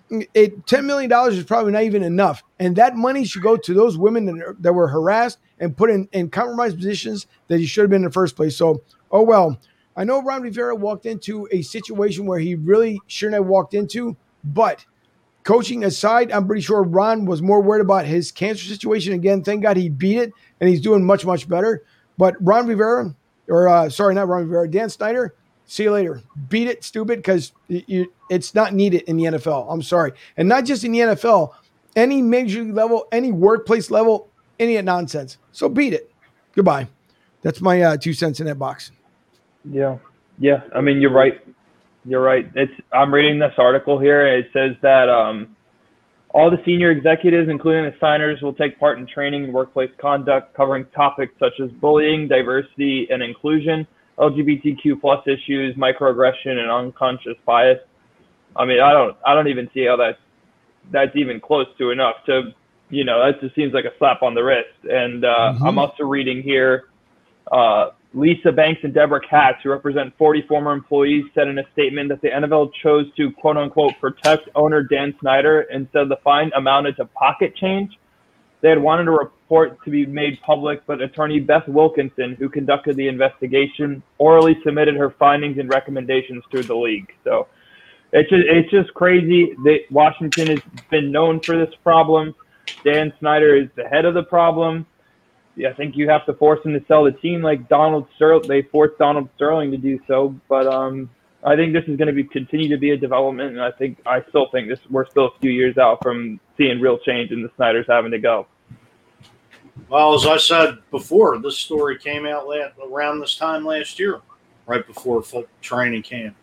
it 0.09 0.65
ten 0.67 0.85
million 0.85 1.09
dollars 1.09 1.37
is 1.37 1.43
probably 1.43 1.71
not 1.71 1.83
even 1.83 2.03
enough, 2.03 2.43
and 2.59 2.75
that 2.77 2.95
money 2.95 3.25
should 3.25 3.43
go 3.43 3.57
to 3.57 3.73
those 3.73 3.97
women 3.97 4.25
that, 4.25 4.45
are- 4.45 4.55
that 4.59 4.73
were 4.73 4.87
harassed 4.87 5.39
and 5.59 5.75
put 5.75 5.89
in, 5.89 6.07
in 6.13 6.29
compromised 6.29 6.77
positions 6.77 7.27
that 7.47 7.59
he 7.59 7.65
should 7.65 7.81
have 7.81 7.89
been 7.89 8.01
in 8.03 8.05
the 8.07 8.11
first 8.11 8.35
place. 8.35 8.55
So, 8.55 8.81
oh 9.11 9.23
well. 9.23 9.59
I 9.99 10.03
know 10.03 10.21
Ron 10.21 10.43
Rivera 10.43 10.75
walked 10.75 11.07
into 11.07 11.47
a 11.51 11.63
situation 11.63 12.27
where 12.27 12.37
he 12.37 12.53
really 12.53 12.99
shouldn't 13.07 13.33
have 13.33 13.47
walked 13.47 13.73
into, 13.73 14.15
but 14.43 14.85
coaching 15.43 15.83
aside, 15.83 16.31
I'm 16.31 16.45
pretty 16.45 16.61
sure 16.61 16.83
Ron 16.83 17.25
was 17.25 17.41
more 17.41 17.61
worried 17.61 17.81
about 17.81 18.05
his 18.05 18.31
cancer 18.31 18.65
situation. 18.67 19.13
Again, 19.13 19.43
thank 19.43 19.63
God 19.63 19.75
he 19.77 19.89
beat 19.89 20.17
it 20.19 20.33
and 20.61 20.69
he's 20.69 20.81
doing 20.81 21.03
much, 21.03 21.25
much 21.25 21.49
better. 21.49 21.83
But 22.17 22.35
Ron 22.39 22.67
Rivera, 22.67 23.15
or 23.49 23.67
uh, 23.69 23.89
sorry, 23.89 24.13
not 24.13 24.27
Ron 24.27 24.43
Rivera, 24.43 24.69
Dan 24.69 24.89
Snyder, 24.89 25.33
see 25.67 25.83
you 25.83 25.91
later. 25.91 26.21
Beat 26.49 26.67
it, 26.67 26.83
stupid, 26.83 27.19
because 27.19 27.51
it's 27.69 28.55
not 28.55 28.73
needed 28.73 29.03
in 29.03 29.17
the 29.17 29.25
NFL. 29.25 29.67
I'm 29.69 29.83
sorry. 29.83 30.13
And 30.35 30.49
not 30.49 30.65
just 30.65 30.83
in 30.83 30.91
the 30.93 30.99
NFL, 30.99 31.53
any 31.95 32.21
major 32.21 32.63
level, 32.63 33.07
any 33.11 33.31
workplace 33.31 33.91
level, 33.91 34.29
any 34.59 34.81
nonsense. 34.81 35.37
So 35.51 35.69
beat 35.69 35.93
it. 35.93 36.11
Goodbye. 36.55 36.87
That's 37.43 37.61
my 37.61 37.81
uh, 37.81 37.97
two 37.97 38.13
cents 38.13 38.39
in 38.39 38.47
that 38.47 38.57
box. 38.57 38.91
Yeah. 39.69 39.97
Yeah. 40.39 40.61
I 40.75 40.81
mean, 40.81 41.01
you're 41.01 41.11
right. 41.11 41.39
You're 42.05 42.21
right. 42.21 42.49
It's 42.55 42.71
I'm 42.93 43.13
reading 43.13 43.37
this 43.37 43.53
article 43.57 43.99
here. 43.99 44.25
It 44.25 44.49
says 44.53 44.75
that 44.81 45.09
um, 45.09 45.55
all 46.29 46.49
the 46.49 46.61
senior 46.65 46.91
executives, 46.91 47.49
including 47.49 47.83
the 47.83 47.93
Snyders, 47.99 48.41
will 48.41 48.53
take 48.53 48.79
part 48.79 48.97
in 48.97 49.07
training 49.07 49.45
and 49.45 49.53
workplace 49.53 49.89
conduct 49.99 50.53
covering 50.55 50.85
topics 50.95 51.33
such 51.39 51.59
as 51.61 51.69
bullying, 51.71 52.27
diversity 52.27 53.07
and 53.09 53.21
inclusion, 53.21 53.85
LGBTQ 54.17 54.99
plus 54.99 55.25
issues, 55.27 55.75
microaggression, 55.75 56.57
and 56.57 56.71
unconscious 56.71 57.35
bias. 57.45 57.79
I 58.55 58.65
mean, 58.65 58.79
I 58.79 58.91
don't, 58.91 59.15
I 59.25 59.35
don't 59.35 59.47
even 59.47 59.69
see 59.73 59.85
how 59.85 59.95
that's 59.95 60.19
that's 60.91 61.15
even 61.15 61.39
close 61.39 61.67
to 61.77 61.91
enough 61.91 62.15
to, 62.25 62.53
you 62.89 63.03
know, 63.03 63.23
that 63.25 63.41
just 63.41 63.53
seems 63.55 63.73
like 63.73 63.85
a 63.85 63.91
slap 63.97 64.23
on 64.23 64.33
the 64.33 64.41
wrist. 64.41 64.69
And 64.83 65.25
uh, 65.25 65.27
mm-hmm. 65.27 65.63
I'm 65.65 65.77
also 65.77 66.03
reading 66.03 66.41
here, 66.41 66.85
uh, 67.51 67.89
Lisa 68.13 68.51
Banks 68.51 68.81
and 68.83 68.93
Deborah 68.93 69.19
Katz, 69.19 69.59
who 69.63 69.69
represent 69.69 70.17
40 70.17 70.43
former 70.47 70.71
employees, 70.71 71.25
said 71.35 71.47
in 71.47 71.59
a 71.59 71.63
statement 71.73 72.09
that 72.09 72.21
the 72.21 72.29
NFL 72.29 72.71
chose 72.81 73.05
to 73.17 73.31
quote 73.31 73.57
unquote 73.57 73.93
protect 73.99 74.49
owner 74.55 74.81
Dan 74.81 75.13
Snyder 75.19 75.61
instead 75.71 76.09
the 76.09 76.17
fine 76.23 76.51
amounted 76.55 76.95
to 76.97 77.05
pocket 77.05 77.55
change. 77.55 77.99
They 78.61 78.69
had 78.69 78.81
wanted 78.81 79.07
a 79.07 79.29
report 79.49 79.83
to 79.85 79.89
be 79.89 80.05
made 80.05 80.39
public, 80.41 80.85
but 80.85 81.01
attorney 81.01 81.39
Beth 81.39 81.67
Wilkinson, 81.67 82.35
who 82.35 82.49
conducted 82.49 82.95
the 82.97 83.07
investigation, 83.07 84.03
orally 84.17 84.57
submitted 84.63 84.95
her 84.95 85.11
findings 85.11 85.57
and 85.57 85.69
recommendations 85.69 86.43
to 86.51 86.61
the 86.63 86.75
league. 86.75 87.11
So 87.23 87.47
it's 88.11 88.29
just, 88.29 88.43
it's 88.45 88.71
just 88.71 88.93
crazy 88.93 89.53
that 89.63 89.79
Washington 89.89 90.47
has 90.47 90.59
been 90.89 91.11
known 91.11 91.39
for 91.39 91.57
this 91.57 91.73
problem. 91.83 92.35
Dan 92.83 93.13
Snyder 93.19 93.55
is 93.55 93.69
the 93.75 93.85
head 93.85 94.05
of 94.05 94.13
the 94.13 94.23
problem 94.23 94.85
I 95.65 95.73
think 95.73 95.95
you 95.95 96.09
have 96.09 96.25
to 96.27 96.33
force 96.33 96.63
him 96.63 96.73
to 96.73 96.85
sell 96.87 97.03
the 97.03 97.11
team 97.11 97.41
like 97.41 97.67
Donald 97.67 98.07
Sterling. 98.15 98.47
They 98.47 98.61
forced 98.63 98.97
Donald 98.99 99.29
Sterling 99.35 99.71
to 99.71 99.77
do 99.77 99.99
so, 100.07 100.35
but 100.47 100.67
um, 100.67 101.09
I 101.43 101.55
think 101.55 101.73
this 101.73 101.83
is 101.87 101.97
going 101.97 102.07
to 102.07 102.13
be 102.13 102.23
continue 102.23 102.69
to 102.69 102.77
be 102.77 102.91
a 102.91 102.97
development, 102.97 103.51
and 103.51 103.61
I 103.61 103.71
think 103.71 103.97
I 104.05 104.23
still 104.29 104.49
think 104.51 104.67
this 104.67 104.79
we're 104.89 105.09
still 105.09 105.25
a 105.25 105.39
few 105.39 105.49
years 105.49 105.77
out 105.77 106.03
from 106.03 106.39
seeing 106.57 106.79
real 106.79 106.99
change 106.99 107.31
in 107.31 107.41
the 107.41 107.49
Snyders 107.55 107.85
having 107.89 108.11
to 108.11 108.19
go. 108.19 108.45
Well, 109.89 110.13
as 110.13 110.25
I 110.25 110.37
said 110.37 110.79
before, 110.91 111.39
this 111.39 111.57
story 111.57 111.97
came 111.97 112.25
out 112.25 112.47
last, 112.47 112.73
around 112.83 113.19
this 113.19 113.35
time 113.37 113.65
last 113.65 113.99
year, 113.99 114.21
right 114.65 114.85
before 114.85 115.23
training 115.61 116.03
camp. 116.03 116.35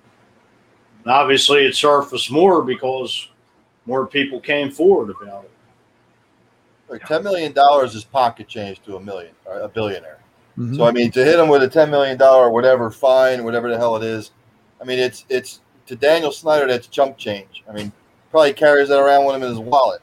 And 1.05 1.12
obviously, 1.12 1.66
it 1.66 1.74
surfaced 1.74 2.30
more 2.30 2.62
because 2.62 3.28
more 3.87 4.07
people 4.07 4.41
came 4.41 4.70
forward 4.70 5.14
about 5.20 5.45
it. 5.45 5.51
Like 6.89 7.05
ten 7.07 7.22
million 7.22 7.53
dollars 7.53 7.95
is 7.95 8.05
pocket 8.05 8.49
change 8.49 8.82
to 8.82 8.97
a 8.97 9.01
million, 9.01 9.35
a 9.47 9.68
billionaire. 9.68 10.18
Mm-hmm. 10.59 10.76
So 10.76 10.85
I 10.85 10.93
mean, 10.93 11.11
to 11.12 11.24
hit 11.24 11.39
him 11.39 11.49
with 11.49 11.62
a 11.62 11.68
ten 11.68 11.91
million 11.91 12.16
dollar 12.16 12.51
whatever 12.51 12.91
fine, 12.91 13.45
whatever 13.45 13.68
the 13.68 13.76
hell 13.76 13.97
it 13.97 14.05
is, 14.05 14.30
I 14.80 14.85
mean, 14.85 14.99
it's 14.99 15.24
it's 15.28 15.61
to 15.87 15.97
Daniel 15.97 16.32
Snyder 16.32 16.66
that's 16.66 16.87
chump 16.87 17.18
change. 17.18 17.64
I 17.68 17.72
mean, 17.72 17.93
probably 18.30 18.53
carries 18.53 18.89
that 18.89 19.01
around 19.01 19.26
with 19.26 19.37
him 19.37 19.43
in 19.43 19.49
his 19.51 19.59
wallet. 19.59 20.03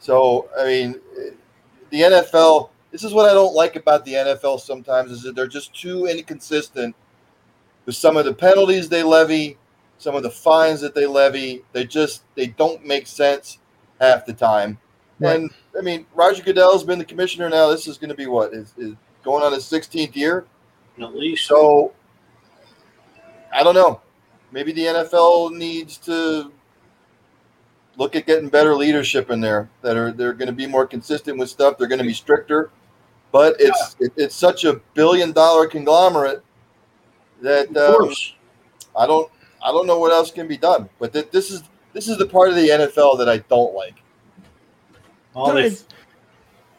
So 0.00 0.48
I 0.58 0.64
mean, 0.64 1.00
the 1.92 2.00
NFL. 2.00 2.70
This 2.90 3.04
is 3.04 3.12
what 3.12 3.30
I 3.30 3.34
don't 3.34 3.54
like 3.54 3.76
about 3.76 4.04
the 4.04 4.14
NFL 4.14 4.60
sometimes 4.60 5.12
is 5.12 5.22
that 5.22 5.36
they're 5.36 5.46
just 5.46 5.74
too 5.78 6.06
inconsistent 6.06 6.96
with 7.86 7.94
some 7.94 8.16
of 8.16 8.24
the 8.24 8.34
penalties 8.34 8.88
they 8.88 9.02
levy, 9.02 9.58
some 9.98 10.16
of 10.16 10.22
the 10.22 10.30
fines 10.30 10.80
that 10.80 10.94
they 10.94 11.06
levy. 11.06 11.64
They 11.72 11.84
just 11.84 12.22
they 12.34 12.48
don't 12.48 12.84
make 12.84 13.06
sense 13.06 13.58
half 14.00 14.26
the 14.26 14.32
time. 14.32 14.78
Right. 15.20 15.36
And 15.36 15.50
I 15.78 15.82
mean, 15.82 16.06
Roger 16.14 16.42
Goodell's 16.42 16.82
been 16.82 16.98
the 16.98 17.04
commissioner 17.04 17.48
now. 17.48 17.68
This 17.68 17.86
is 17.86 17.98
going 17.98 18.10
to 18.10 18.16
be 18.16 18.26
what 18.26 18.52
is, 18.52 18.74
is 18.76 18.94
going 19.22 19.44
on 19.44 19.52
his 19.52 19.64
16th 19.64 20.16
year, 20.16 20.46
at 21.00 21.14
least. 21.14 21.46
So 21.46 21.92
I 23.54 23.62
don't 23.62 23.74
know. 23.74 24.00
Maybe 24.50 24.72
the 24.72 24.86
NFL 24.86 25.52
needs 25.56 25.98
to 25.98 26.50
look 27.96 28.16
at 28.16 28.26
getting 28.26 28.48
better 28.48 28.74
leadership 28.74 29.30
in 29.30 29.40
there 29.40 29.68
that 29.82 29.96
are 29.96 30.12
they're 30.12 30.32
going 30.32 30.48
to 30.48 30.54
be 30.54 30.66
more 30.66 30.86
consistent 30.86 31.38
with 31.38 31.48
stuff. 31.48 31.78
They're 31.78 31.88
going 31.88 32.00
to 32.00 32.06
be 32.06 32.14
stricter, 32.14 32.70
but 33.30 33.56
it's 33.58 33.96
yeah. 33.98 34.06
it, 34.06 34.12
it's 34.16 34.34
such 34.34 34.64
a 34.64 34.80
billion 34.94 35.32
dollar 35.32 35.66
conglomerate 35.66 36.42
that 37.40 37.76
um, 37.76 38.12
I 38.96 39.06
don't 39.06 39.30
I 39.64 39.70
don't 39.70 39.86
know 39.86 39.98
what 39.98 40.12
else 40.12 40.30
can 40.30 40.48
be 40.48 40.56
done. 40.56 40.88
But 40.98 41.12
th- 41.12 41.30
this 41.30 41.50
is 41.50 41.62
this 41.92 42.08
is 42.08 42.18
the 42.18 42.26
part 42.26 42.48
of 42.48 42.56
the 42.56 42.68
NFL 42.68 43.18
that 43.18 43.28
I 43.28 43.38
don't 43.38 43.74
like. 43.74 44.02
All 45.34 45.48
no, 45.48 45.62
this. 45.62 45.86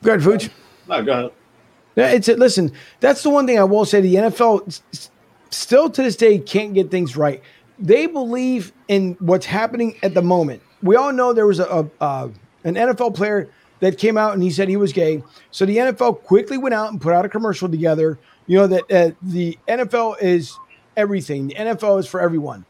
Go 0.04 0.14
ahead, 0.14 0.26
Fuj. 0.26 0.50
No, 0.88 1.04
go 1.04 1.12
ahead. 1.12 1.32
Yeah, 1.96 2.08
it's 2.10 2.28
it. 2.28 2.40
Listen, 2.40 2.72
that's 3.00 3.22
the 3.24 3.30
one 3.30 3.46
thing 3.46 3.60
I 3.60 3.64
will 3.64 3.86
say. 3.86 4.02
The 4.02 4.16
NFL 4.16 4.82
still 5.52 5.90
to 5.90 6.04
this 6.04 6.16
day 6.16 6.40
can't 6.40 6.74
get 6.74 6.90
things 6.90 7.16
right. 7.16 7.42
They 7.80 8.08
believe 8.08 8.74
in 8.88 9.16
what's 9.20 9.46
happening 9.46 9.98
at 10.04 10.14
the 10.14 10.22
moment. 10.22 10.62
We 10.84 10.96
all 10.96 11.12
know 11.12 11.34
there 11.34 11.48
was 11.48 11.60
a, 11.60 11.66
a 11.66 11.90
uh, 12.04 12.30
an 12.64 12.76
NFL 12.76 13.16
player 13.16 13.50
that 13.80 13.98
came 13.98 14.18
out 14.18 14.34
and 14.34 14.42
he 14.42 14.50
said 14.50 14.70
he 14.70 14.78
was 14.78 14.94
gay. 14.94 15.22
So 15.52 15.66
the 15.66 15.78
NFL 15.78 16.24
quickly 16.24 16.58
went 16.58 16.74
out 16.74 16.92
and 16.92 17.02
put 17.02 17.14
out 17.14 17.26
a 17.26 17.30
commercial 17.30 17.68
together. 17.68 18.18
You 18.48 18.60
know 18.60 18.68
that 18.68 18.92
uh, 18.92 19.12
the 19.22 19.58
NFL 19.68 20.22
is 20.22 20.58
everything. 20.96 21.48
The 21.48 21.56
NFL 21.56 22.00
is 22.00 22.08
for 22.08 22.22
everyone. 22.22 22.66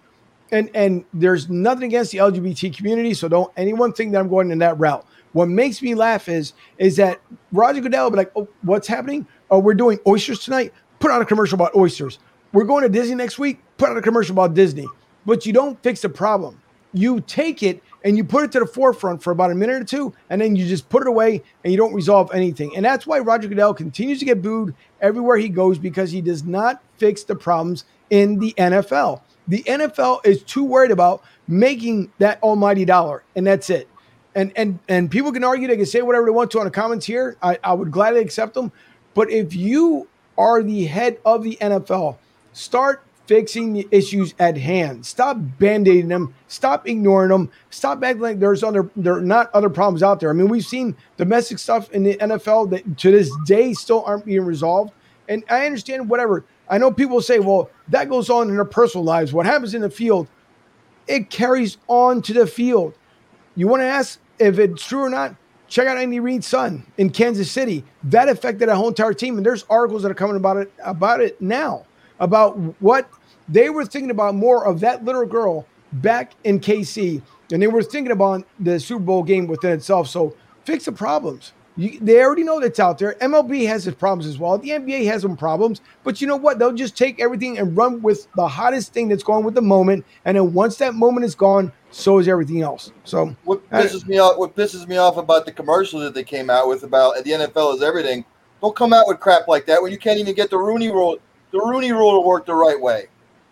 And 0.52 0.70
and 0.74 1.06
there's 1.14 1.50
nothing 1.50 1.86
against 1.86 2.12
the 2.12 2.20
LGBT 2.20 2.76
community, 2.76 3.14
so 3.14 3.28
don't 3.28 3.52
anyone 3.58 3.94
think 3.94 4.12
that 4.12 4.20
I'm 4.20 4.28
going 4.28 4.52
in 4.52 4.60
that 4.60 4.78
route. 4.80 5.06
What 5.32 5.50
makes 5.50 5.82
me 5.82 5.96
laugh 5.96 6.30
is 6.30 6.54
is 6.78 6.96
that 6.98 7.20
Roger 7.52 7.82
Goodell 7.82 8.12
be 8.12 8.18
like, 8.18 8.32
"Oh, 8.36 8.48
what's 8.62 8.88
happening? 8.88 9.26
Oh, 9.50 9.60
we're 9.60 9.74
doing 9.74 10.00
oysters 10.06 10.40
tonight. 10.40 10.72
Put 11.00 11.12
out 11.12 11.22
a 11.22 11.26
commercial 11.26 11.56
about 11.56 11.76
oysters. 11.76 12.20
We're 12.54 12.66
going 12.66 12.84
to 12.84 12.90
Disney 12.90 13.16
next 13.16 13.40
week. 13.40 13.60
Put 13.78 13.90
out 13.90 13.98
a 13.98 14.02
commercial 14.02 14.34
about 14.34 14.54
Disney." 14.54 14.88
But 15.26 15.46
you 15.46 15.54
don't 15.54 15.82
fix 15.82 16.02
the 16.02 16.10
problem. 16.10 16.62
You 16.94 17.22
take 17.22 17.64
it 17.64 17.82
and 18.04 18.18
you 18.18 18.24
put 18.24 18.44
it 18.44 18.52
to 18.54 18.60
the 18.60 18.66
forefront 18.66 19.24
for 19.24 19.32
about 19.32 19.52
a 19.52 19.56
minute 19.56 19.82
or 19.82 19.86
two, 19.86 20.14
and 20.30 20.42
then 20.42 20.56
you 20.56 20.68
just 20.68 20.90
put 20.90 21.02
it 21.02 21.08
away 21.08 21.42
and 21.64 21.72
you 21.72 21.78
don't 21.78 21.94
resolve 21.94 22.32
anything. 22.34 22.76
And 22.76 22.84
that's 22.86 23.08
why 23.08 23.20
Roger 23.20 23.48
Goodell 23.48 23.74
continues 23.74 24.20
to 24.20 24.26
get 24.26 24.42
booed 24.42 24.76
everywhere 25.02 25.38
he 25.38 25.50
goes 25.50 25.78
because 25.78 26.12
he 26.12 26.22
does 26.22 26.44
not 26.44 26.82
fix 26.98 27.24
the 27.24 27.36
problems 27.36 27.86
in 28.10 28.40
the 28.40 28.54
NFL. 28.58 29.22
The 29.48 29.64
NFL 29.64 30.26
is 30.26 30.44
too 30.44 30.64
worried 30.64 30.92
about 30.92 31.24
making 31.48 32.12
that 32.20 32.42
almighty 32.42 32.86
dollar, 32.86 33.24
and 33.36 33.46
that's 33.46 33.70
it 33.70 33.88
and 34.36 34.52
and 34.56 34.80
and 34.88 35.10
people 35.10 35.32
can 35.32 35.44
argue 35.44 35.68
they 35.68 35.78
can 35.78 35.86
say 35.86 36.02
whatever 36.02 36.26
they 36.26 36.32
want 36.32 36.52
to 36.52 36.60
on 36.60 36.66
the 36.66 36.72
comments 36.72 37.06
here 37.06 37.38
I, 37.42 37.58
I 37.64 37.74
would 37.74 37.92
gladly 37.92 38.22
accept 38.22 38.54
them 38.54 38.72
but 39.14 39.30
if 39.30 39.56
you 39.56 40.08
are 40.38 40.64
the 40.64 40.86
head 40.86 41.20
of 41.26 41.44
the 41.44 41.58
nfl 41.62 42.18
start 42.54 43.04
fixing 43.26 43.74
the 43.74 43.88
issues 43.92 44.34
at 44.40 44.58
hand. 44.58 45.06
Stop 45.06 45.38
band-aiding 45.60 46.10
them. 46.10 46.34
Stop 46.48 46.88
ignoring 46.88 47.30
them. 47.30 47.50
Stop 47.70 48.04
acting 48.04 48.22
like 48.22 48.40
there's 48.40 48.64
other 48.64 48.90
there 48.96 49.16
are 49.16 49.22
not 49.22 49.50
other 49.54 49.70
problems 49.70 50.04
out 50.04 50.20
there. 50.20 50.30
I 50.30 50.34
mean 50.34 50.48
we've 50.48 50.66
seen 50.66 50.96
domestic 51.18 51.60
stuff 51.60 51.92
in 51.92 52.04
the 52.04 52.16
nfl 52.16 52.70
that 52.70 52.98
to 53.00 53.12
this 53.12 53.32
day 53.46 53.74
still 53.74 54.04
aren't 54.06 54.26
being 54.26 54.46
resolved. 54.46 54.94
And 55.30 55.44
i 55.50 55.66
understand 55.66 56.10
whatever. 56.10 56.46
I 56.70 56.78
know 56.78 56.92
people 56.92 57.22
say 57.22 57.40
well 57.40 57.70
that 57.90 58.10
goes 58.10 58.30
on 58.30 58.50
in 58.50 58.56
their 58.56 58.66
personal 58.66 59.04
lives. 59.04 59.34
What 59.34 59.46
happens 59.46 59.74
in 59.74 59.82
the 59.82 59.90
field 59.90 60.28
it 61.08 61.30
carries 61.30 61.78
on 61.88 62.22
to 62.24 62.34
the 62.34 62.48
field. 62.48 62.94
You 63.56 63.68
want 63.68 63.82
to 63.82 63.88
ask 63.88 64.20
if 64.40 64.58
it's 64.58 64.86
true 64.86 65.02
or 65.02 65.10
not, 65.10 65.36
check 65.68 65.86
out 65.86 65.98
Andy 65.98 66.20
Reid's 66.20 66.48
son 66.48 66.86
in 66.98 67.10
Kansas 67.10 67.52
City. 67.52 67.84
That 68.06 68.30
affected 68.30 68.70
a 68.70 68.76
whole 68.76 68.88
entire 68.88 69.14
team, 69.14 69.38
and 69.38 69.46
there's 69.46 69.66
articles 69.70 70.04
that 70.04 70.12
are 70.12 70.16
coming 70.16 70.38
about 70.38 70.58
it 70.58 70.72
about 70.84 71.20
it 71.20 71.42
now 71.42 71.86
about 72.20 72.58
what 72.82 73.10
they 73.50 73.70
were 73.70 73.86
thinking 73.86 74.12
about 74.12 74.36
more 74.36 74.66
of 74.66 74.80
that 74.82 75.04
little 75.04 75.26
girl 75.26 75.66
back 75.94 76.34
in 76.44 76.60
KC, 76.60 77.22
and 77.52 77.62
they 77.62 77.68
were 77.68 77.84
thinking 77.84 78.12
about 78.12 78.46
the 78.60 78.80
Super 78.80 79.04
Bowl 79.04 79.24
game 79.24 79.48
within 79.48 79.72
itself. 79.72 80.08
So 80.08 80.36
fix 80.66 80.86
the 80.86 80.92
problems. 80.92 81.54
You, 81.76 82.00
they 82.00 82.22
already 82.22 82.44
know 82.44 82.60
that's 82.60 82.80
out 82.80 83.00
there. 83.00 83.16
MLB 83.20 83.66
has 83.68 83.88
its 83.88 83.98
problems 83.98 84.28
as 84.28 84.38
well. 84.38 84.60
The 84.60 84.70
NBA 84.70 85.06
has 85.06 85.24
some 85.24 85.36
problems, 85.36 85.82
but 86.04 86.22
you 86.22 86.28
know 86.28 86.36
what? 86.36 86.60
They'll 86.60 86.72
just 86.72 86.96
take 86.96 87.20
everything 87.20 87.58
and 87.58 87.76
run 87.76 88.00
with 88.04 88.28
the 88.36 88.48
hottest 88.48 88.94
thing 88.94 89.08
that's 89.08 89.24
going 89.24 89.44
with 89.44 89.56
the 89.56 89.62
moment. 89.62 90.06
And 90.26 90.38
then 90.38 90.54
once 90.54 90.78
that 90.78 90.94
moment 90.94 91.26
is 91.26 91.34
gone, 91.34 91.72
so 91.90 92.20
is 92.20 92.28
everything 92.28 92.62
else. 92.62 92.92
So 93.06 93.36
what 93.44 93.62
uh, 93.72 93.82
pisses 93.82 94.06
I, 94.06 94.08
me 94.08 94.20
off? 94.20 94.38
What 94.38 94.56
pisses 94.56 94.88
me 94.88 94.98
off 94.98 95.18
about 95.18 95.46
the 95.46 95.52
commercial 95.52 96.00
that 96.02 96.14
they 96.14 96.24
came 96.24 96.52
out 96.52 96.68
with 96.68 96.84
about 96.84 97.24
the 97.24 97.32
NFL 97.32 97.76
is 97.76 97.82
everything. 97.82 98.24
Don't 98.62 98.76
come 98.76 98.94
out 98.94 99.08
with 99.08 99.20
crap 99.20 99.48
like 99.48 99.66
that 99.66 99.82
when 99.82 99.92
you 99.92 99.98
can't 99.98 100.20
even 100.20 100.36
get 100.36 100.52
the 100.52 100.58
Rooney 100.58 100.90
Rule, 100.90 101.18
the 101.54 101.60
Rooney 101.60 101.92
Rule 101.94 102.20
to 102.22 102.28
work 102.28 102.46
the 102.46 102.54
right 102.56 102.80
way. 102.80 103.08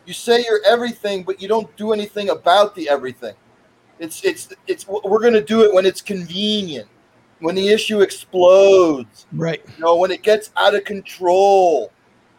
You 0.05 0.13
say 0.13 0.43
you're 0.43 0.59
everything, 0.65 1.23
but 1.23 1.41
you 1.41 1.47
don't 1.47 1.73
do 1.77 1.93
anything 1.93 2.29
about 2.29 2.75
the 2.75 2.89
everything. 2.89 3.35
It's 3.99 4.23
it's 4.25 4.49
it's 4.67 4.87
we're 4.87 5.19
going 5.21 5.33
to 5.35 5.43
do 5.43 5.61
it 5.63 5.71
when 5.73 5.85
it's 5.85 6.01
convenient, 6.01 6.89
when 7.39 7.53
the 7.53 7.69
issue 7.69 8.01
explodes, 8.01 9.27
Right. 9.31 9.61
you 9.77 9.83
know, 9.83 9.95
when 9.95 10.09
it 10.11 10.23
gets 10.23 10.49
out 10.57 10.75
of 10.75 10.83
control. 10.83 11.91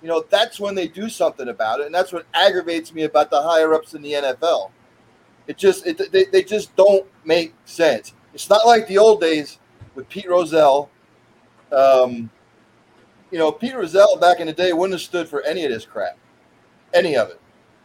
You 0.02 0.08
know, 0.08 0.24
that's 0.28 0.58
when 0.58 0.74
they 0.74 0.88
do 0.88 1.08
something 1.08 1.48
about 1.48 1.78
it, 1.78 1.86
and 1.86 1.94
that's 1.94 2.12
what 2.12 2.26
aggravates 2.34 2.92
me 2.92 3.04
about 3.04 3.30
the 3.30 3.40
higher 3.40 3.72
ups 3.72 3.94
in 3.94 4.02
the 4.02 4.14
NFL. 4.14 4.72
It 5.46 5.56
just 5.56 5.86
it, 5.86 6.10
they, 6.10 6.24
they 6.24 6.42
just 6.42 6.74
don't 6.74 7.06
make 7.24 7.54
sense. 7.66 8.12
It's 8.34 8.50
not 8.50 8.66
like 8.66 8.88
the 8.88 8.98
old 8.98 9.20
days 9.20 9.60
with 9.94 10.08
Pete 10.08 10.28
Rozelle. 10.28 10.90
Um, 11.70 12.28
you 13.32 13.38
know, 13.38 13.50
Pete 13.50 13.74
Rozelle 13.74 14.16
back 14.18 14.38
in 14.38 14.46
the 14.46 14.52
day 14.52 14.72
wouldn't 14.72 14.92
have 14.92 15.00
stood 15.00 15.26
for 15.26 15.42
any 15.42 15.64
of 15.64 15.72
this 15.72 15.86
crap, 15.86 16.16
any 16.94 17.16
of 17.16 17.30
it, 17.30 17.40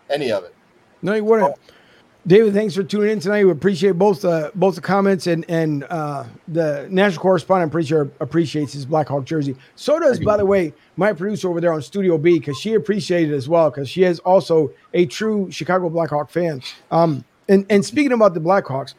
any 0.10 0.32
of 0.32 0.44
it. 0.44 0.54
No, 1.02 1.14
he 1.14 1.22
wouldn't. 1.22 1.56
David, 2.28 2.54
thanks 2.54 2.76
for 2.76 2.84
tuning 2.84 3.12
in 3.12 3.20
tonight. 3.22 3.46
We 3.46 3.52
appreciate 3.52 3.92
both 3.92 4.26
uh, 4.26 4.52
both 4.54 4.76
the 4.76 4.82
comments 4.82 5.28
and 5.28 5.50
and 5.50 5.86
uh, 5.86 6.26
the 6.50 6.86
national 6.92 7.22
correspondent. 7.22 7.72
Pretty 7.72 7.88
sure 7.88 8.12
appreciates 8.20 8.74
his 8.74 8.86
Blackhawk 8.86 9.24
jersey. 9.24 9.56
So 9.76 9.98
does, 9.98 10.20
by 10.20 10.36
the 10.36 10.46
way, 10.46 10.74
my 10.98 11.14
producer 11.14 11.48
over 11.48 11.62
there 11.62 11.72
on 11.72 11.82
Studio 11.82 12.18
B 12.18 12.38
because 12.38 12.60
she 12.60 12.74
appreciated 12.74 13.32
it 13.32 13.36
as 13.38 13.48
well 13.48 13.70
because 13.70 13.88
she 13.88 14.04
is 14.04 14.20
also 14.20 14.70
a 14.94 15.06
true 15.06 15.50
Chicago 15.50 15.90
Blackhawk 15.90 16.30
fan. 16.30 16.62
Um, 16.92 17.24
and 17.48 17.66
and 17.70 17.86
speaking 17.86 18.12
about 18.12 18.34
the 18.34 18.42
Blackhawks, 18.42 18.94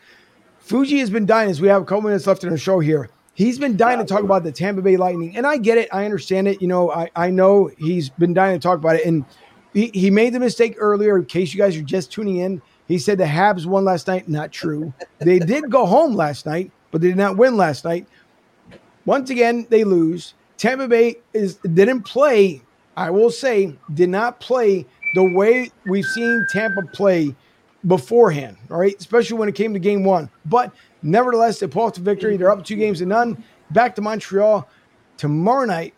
Fuji 0.60 0.98
has 1.00 1.10
been 1.10 1.26
dying 1.26 1.50
as 1.50 1.60
we 1.60 1.68
have 1.68 1.82
a 1.82 1.84
couple 1.84 2.02
minutes 2.04 2.26
left 2.26 2.44
in 2.44 2.50
our 2.50 2.56
show 2.56 2.80
here. 2.80 3.10
He's 3.38 3.56
been 3.56 3.76
dying 3.76 4.00
to 4.00 4.04
talk 4.04 4.24
about 4.24 4.42
the 4.42 4.50
Tampa 4.50 4.82
Bay 4.82 4.96
Lightning, 4.96 5.36
and 5.36 5.46
I 5.46 5.58
get 5.58 5.78
it. 5.78 5.88
I 5.92 6.04
understand 6.04 6.48
it. 6.48 6.60
You 6.60 6.66
know, 6.66 6.90
I 6.90 7.08
I 7.14 7.30
know 7.30 7.70
he's 7.78 8.08
been 8.08 8.34
dying 8.34 8.58
to 8.58 8.60
talk 8.60 8.78
about 8.78 8.96
it, 8.96 9.06
and 9.06 9.24
he, 9.72 9.92
he 9.94 10.10
made 10.10 10.34
the 10.34 10.40
mistake 10.40 10.74
earlier. 10.76 11.16
In 11.16 11.24
case 11.24 11.54
you 11.54 11.58
guys 11.58 11.76
are 11.76 11.82
just 11.82 12.10
tuning 12.10 12.38
in, 12.38 12.60
he 12.88 12.98
said 12.98 13.16
the 13.16 13.22
Habs 13.22 13.64
won 13.64 13.84
last 13.84 14.08
night. 14.08 14.28
Not 14.28 14.50
true. 14.50 14.92
They 15.20 15.38
did 15.54 15.70
go 15.70 15.86
home 15.86 16.16
last 16.16 16.46
night, 16.46 16.72
but 16.90 17.00
they 17.00 17.06
did 17.06 17.16
not 17.16 17.36
win 17.36 17.56
last 17.56 17.84
night. 17.84 18.08
Once 19.04 19.30
again, 19.30 19.68
they 19.70 19.84
lose. 19.84 20.34
Tampa 20.56 20.88
Bay 20.88 21.18
is 21.32 21.58
didn't 21.58 22.02
play. 22.02 22.60
I 22.96 23.10
will 23.10 23.30
say, 23.30 23.72
did 23.94 24.08
not 24.08 24.40
play 24.40 24.84
the 25.14 25.22
way 25.22 25.70
we've 25.86 26.04
seen 26.04 26.44
Tampa 26.50 26.82
play 26.92 27.36
beforehand. 27.86 28.56
All 28.68 28.78
right, 28.78 28.96
especially 28.98 29.38
when 29.38 29.48
it 29.48 29.54
came 29.54 29.72
to 29.74 29.78
Game 29.78 30.02
One. 30.02 30.28
But 30.44 30.72
nevertheless, 31.02 31.58
they 31.58 31.66
pull 31.66 31.84
off 31.84 31.94
the 31.94 32.00
victory. 32.00 32.36
They're 32.36 32.50
up 32.50 32.64
two 32.64 32.76
games 32.76 32.98
to 32.98 33.06
none. 33.06 33.42
Back 33.70 33.94
to 33.96 34.02
Montreal 34.02 34.68
tomorrow 35.16 35.66
night 35.66 35.94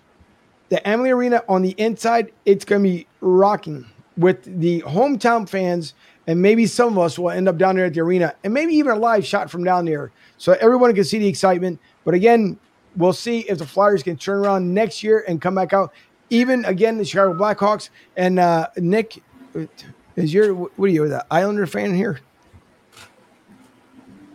the 0.71 0.87
Emily 0.87 1.11
Arena 1.11 1.43
on 1.49 1.63
the 1.63 1.75
inside, 1.79 2.33
it's 2.47 2.65
going 2.65 2.83
to 2.83 2.89
be 2.89 3.07
rocking 3.21 3.85
with 4.17 4.43
the 4.61 4.81
hometown 4.83 5.49
fans, 5.49 5.95
and 6.27 6.41
maybe 6.41 6.67
some 6.67 6.93
of 6.93 6.99
us 6.99 7.19
will 7.19 7.31
end 7.31 7.49
up 7.49 7.59
down 7.59 7.77
there 7.77 7.87
at 7.87 7.95
the 7.95 8.01
arena, 8.01 8.35
and 8.45 8.55
maybe 8.55 8.73
even 8.75 8.93
a 8.93 8.97
live 8.97 9.27
shot 9.27 9.51
from 9.51 9.65
down 9.65 9.85
there, 9.85 10.13
so 10.39 10.53
everyone 10.61 10.95
can 10.95 11.05
see 11.05 11.19
the 11.19 11.27
excitement. 11.27 11.81
But 12.05 12.15
again, 12.15 12.59
we'll 12.97 13.13
see 13.13 13.41
if 13.41 13.59
the 13.59 13.67
Flyers 13.67 14.03
can 14.03 14.17
turn 14.17 14.39
around 14.39 14.73
next 14.73 15.03
year 15.03 15.25
and 15.27 15.43
come 15.43 15.57
back 15.57 15.73
out. 15.73 15.93
Even 16.31 16.65
again, 16.65 16.99
the 16.99 17.05
Chicago 17.05 17.37
Blackhawks 17.37 17.91
and 18.17 18.39
uh, 18.39 18.69
Nick, 18.77 19.21
is 20.15 20.33
your 20.33 20.55
what 20.55 20.85
are 20.87 20.89
you 20.89 21.09
the 21.09 21.27
Islander 21.31 21.67
fan 21.67 21.93
here? 21.93 22.21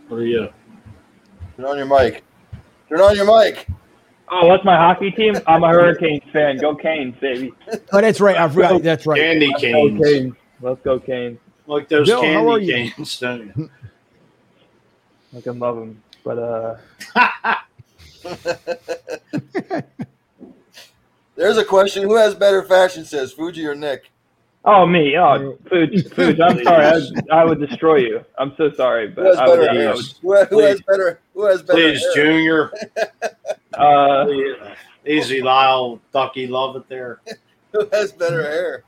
What 0.08 0.18
are 0.18 0.26
you? 0.26 0.50
Turn 1.56 1.64
on 1.64 1.76
your 1.76 1.86
mic. 1.86 2.22
Turn 2.88 3.00
on 3.00 3.16
your 3.16 3.26
mic. 3.26 3.66
Oh, 4.28 4.46
what's 4.46 4.64
my 4.64 4.76
hockey 4.76 5.10
team? 5.10 5.36
I'm 5.46 5.62
a 5.62 5.68
Hurricanes 5.68 6.22
fan. 6.32 6.58
Go 6.58 6.74
Canes, 6.74 7.14
baby. 7.20 7.52
Oh, 7.92 8.00
that's 8.00 8.20
right. 8.20 8.36
I 8.36 8.48
forgot. 8.48 8.82
That's 8.82 9.06
right. 9.06 9.20
Candy 9.20 9.48
Let's 9.48 9.62
go 9.62 9.68
canes. 9.68 10.04
Canes. 10.04 10.34
Let's 10.60 10.80
go 10.82 10.98
Canes. 10.98 11.38
Like 11.66 11.88
those 11.88 12.08
Bill, 12.08 12.22
how 12.22 12.50
are 12.50 12.58
candy 12.58 12.90
canes, 12.90 13.18
don't 13.18 13.56
you? 13.56 13.70
I 15.36 15.40
can 15.40 15.58
love 15.58 15.76
them, 15.76 16.02
but 16.24 16.38
uh, 16.38 16.76
There's 21.36 21.58
a 21.58 21.64
question: 21.64 22.04
Who 22.04 22.16
has 22.16 22.34
better 22.34 22.62
fashion 22.62 23.04
sense, 23.04 23.32
Fuji 23.32 23.66
or 23.66 23.74
Nick? 23.74 24.10
Oh 24.66 24.84
me, 24.86 25.16
oh 25.18 25.56
food, 25.70 26.12
food. 26.14 26.40
I'm 26.46 26.62
sorry, 26.62 26.84
I, 26.86 27.00
I 27.40 27.44
would 27.44 27.60
destroy 27.60 27.96
you. 27.96 28.24
I'm 28.38 28.52
so 28.56 28.70
sorry, 28.72 29.12
Who 29.14 29.22
has 29.22 29.36
but 29.36 29.44
I 29.44 29.48
would, 29.48 29.60
better? 29.60 29.70
I 29.70 29.74
hair? 29.82 29.94
would 29.94 30.04
Who, 30.22 30.32
has- 30.32 30.48
who 30.48 30.58
has 30.60 30.80
better? 30.82 31.20
Who 31.34 31.44
has 31.46 31.62
better? 31.62 31.78
Please, 31.80 32.00
hair? 32.14 32.24
Junior. 32.24 32.72
uh, 33.74 34.26
Easy, 35.06 35.40
Lyle. 35.40 36.00
Ducky, 36.12 36.46
love 36.48 36.74
it 36.76 36.88
there. 36.88 37.20
Who 37.72 37.88
has 37.92 38.10
better 38.12 38.42
hair? 38.42 38.82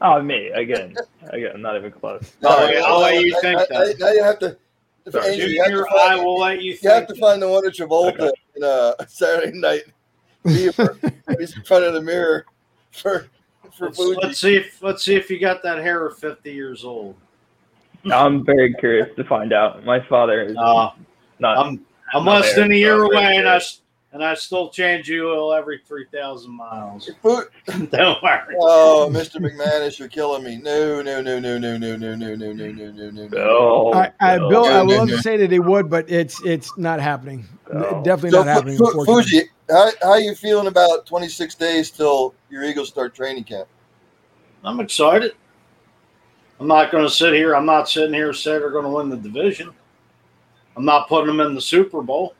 oh 0.00 0.22
me 0.22 0.48
again, 0.48 0.94
again, 1.30 1.50
I'm 1.54 1.60
not 1.62 1.76
even 1.76 1.90
close. 1.92 2.32
Oh, 2.42 2.68
yeah, 2.70 2.80
I'll 2.84 3.00
let 3.00 3.22
you 3.22 3.36
I- 3.36 3.40
think 3.40 3.60
I- 3.60 3.66
that. 3.68 3.96
I- 4.00 4.04
Now 4.04 4.12
you 4.12 4.22
have 4.22 4.38
to. 4.40 4.56
Sorry. 5.10 5.28
Angel, 5.32 5.48
you 5.48 5.62
have 5.62 5.70
Junior, 5.70 5.84
to 5.84 5.90
find- 5.90 6.20
I 6.20 6.24
will 6.24 6.38
let 6.38 6.60
you 6.62 6.72
You 6.82 6.90
have 6.90 7.06
think. 7.06 7.08
to 7.08 7.14
find 7.16 7.40
the 7.42 7.48
one 7.48 7.66
at 7.66 7.72
Travolta 7.74 8.20
Okay. 8.20 8.30
in 8.56 8.64
uh, 8.64 8.92
Saturday 9.06 9.56
Night 9.58 9.84
Fever. 10.46 10.98
He's 11.38 11.56
in 11.56 11.62
front 11.64 11.84
of 11.84 11.94
the 11.94 12.02
mirror 12.02 12.44
for 12.92 13.26
for 13.74 13.86
Let's, 13.86 13.96
Fuji. 13.98 14.20
let's 14.22 14.40
see 14.40 14.56
if 14.56 14.82
let's 14.82 15.04
see 15.04 15.16
if 15.16 15.30
you 15.30 15.38
got 15.38 15.62
that 15.62 15.78
hair 15.78 16.06
of 16.06 16.18
fifty 16.18 16.52
years 16.52 16.84
old. 16.84 17.14
I'm 18.12 18.44
very 18.44 18.74
curious 18.74 19.08
to 19.16 19.24
find 19.24 19.52
out. 19.52 19.84
My 19.84 20.00
father 20.08 20.42
is 20.42 20.56
Uh, 20.56 20.90
not. 21.40 21.58
I'm 21.58 21.84
I'm 22.14 22.24
not 22.24 22.40
less 22.40 22.54
there, 22.54 22.64
than 22.64 22.72
a 22.72 22.76
year 22.76 23.02
away, 23.02 23.36
and 23.36 23.48
I 23.48 23.60
and 24.12 24.24
I 24.24 24.32
still 24.34 24.70
change 24.70 25.08
you 25.08 25.28
oil 25.30 25.52
every 25.52 25.80
three 25.86 26.06
thousand 26.12 26.52
miles. 26.52 27.10
Fu- 27.22 27.42
Don't 27.66 28.22
worry. 28.22 28.56
Oh, 28.58 29.08
Mr. 29.12 29.36
McManus, 29.36 29.98
you're 29.98 30.08
killing 30.08 30.42
me. 30.44 30.56
No, 30.56 31.02
no, 31.02 31.20
no, 31.20 31.38
no, 31.38 31.58
no, 31.58 31.76
no, 31.76 31.96
no, 31.96 32.14
no, 32.16 32.34
no, 32.34 32.52
no, 32.52 32.72
no, 32.72 32.90
no, 32.92 33.10
no. 33.10 33.28
Bill, 33.28 33.94
I, 33.94 34.10
I, 34.20 34.38
Bill, 34.38 34.64
I 34.64 34.80
would 34.82 34.90
Yeah, 34.92 34.98
love 35.00 35.08
yeah. 35.10 35.16
to 35.16 35.22
say 35.22 35.36
that 35.36 35.50
they 35.50 35.58
would, 35.58 35.90
but 35.90 36.08
it's 36.10 36.40
it's 36.40 36.76
not 36.78 37.00
happening. 37.00 37.44
Oh. 37.70 38.02
Definitely 38.02 38.30
So, 38.30 38.38
not 38.38 38.46
happening. 38.46 38.78
Fu- 38.78 38.90
Fu- 38.92 39.00
unfortunately. 39.00 39.40
Fuji, 39.40 39.48
how 39.68 39.90
how 40.02 40.16
you 40.16 40.34
feeling 40.34 40.66
about 40.66 41.06
26 41.06 41.54
days 41.54 41.90
till 41.90 42.34
your 42.50 42.64
Eagles 42.64 42.88
start 42.88 43.14
training 43.14 43.44
camp? 43.44 43.68
I'm 44.64 44.80
excited. 44.80 45.32
I'm 46.60 46.66
not 46.66 46.90
going 46.90 47.04
to 47.04 47.10
sit 47.10 47.34
here. 47.34 47.54
I'm 47.54 47.66
not 47.66 47.88
sitting 47.88 48.12
here 48.12 48.28
and 48.28 48.36
say 48.36 48.52
they're 48.52 48.70
going 48.70 48.84
to 48.84 48.90
win 48.90 49.08
the 49.08 49.16
division. 49.16 49.72
I'm 50.76 50.84
not 50.84 51.08
putting 51.08 51.28
them 51.28 51.40
in 51.40 51.54
the 51.54 51.60
Super 51.60 52.02
Bowl. 52.02 52.34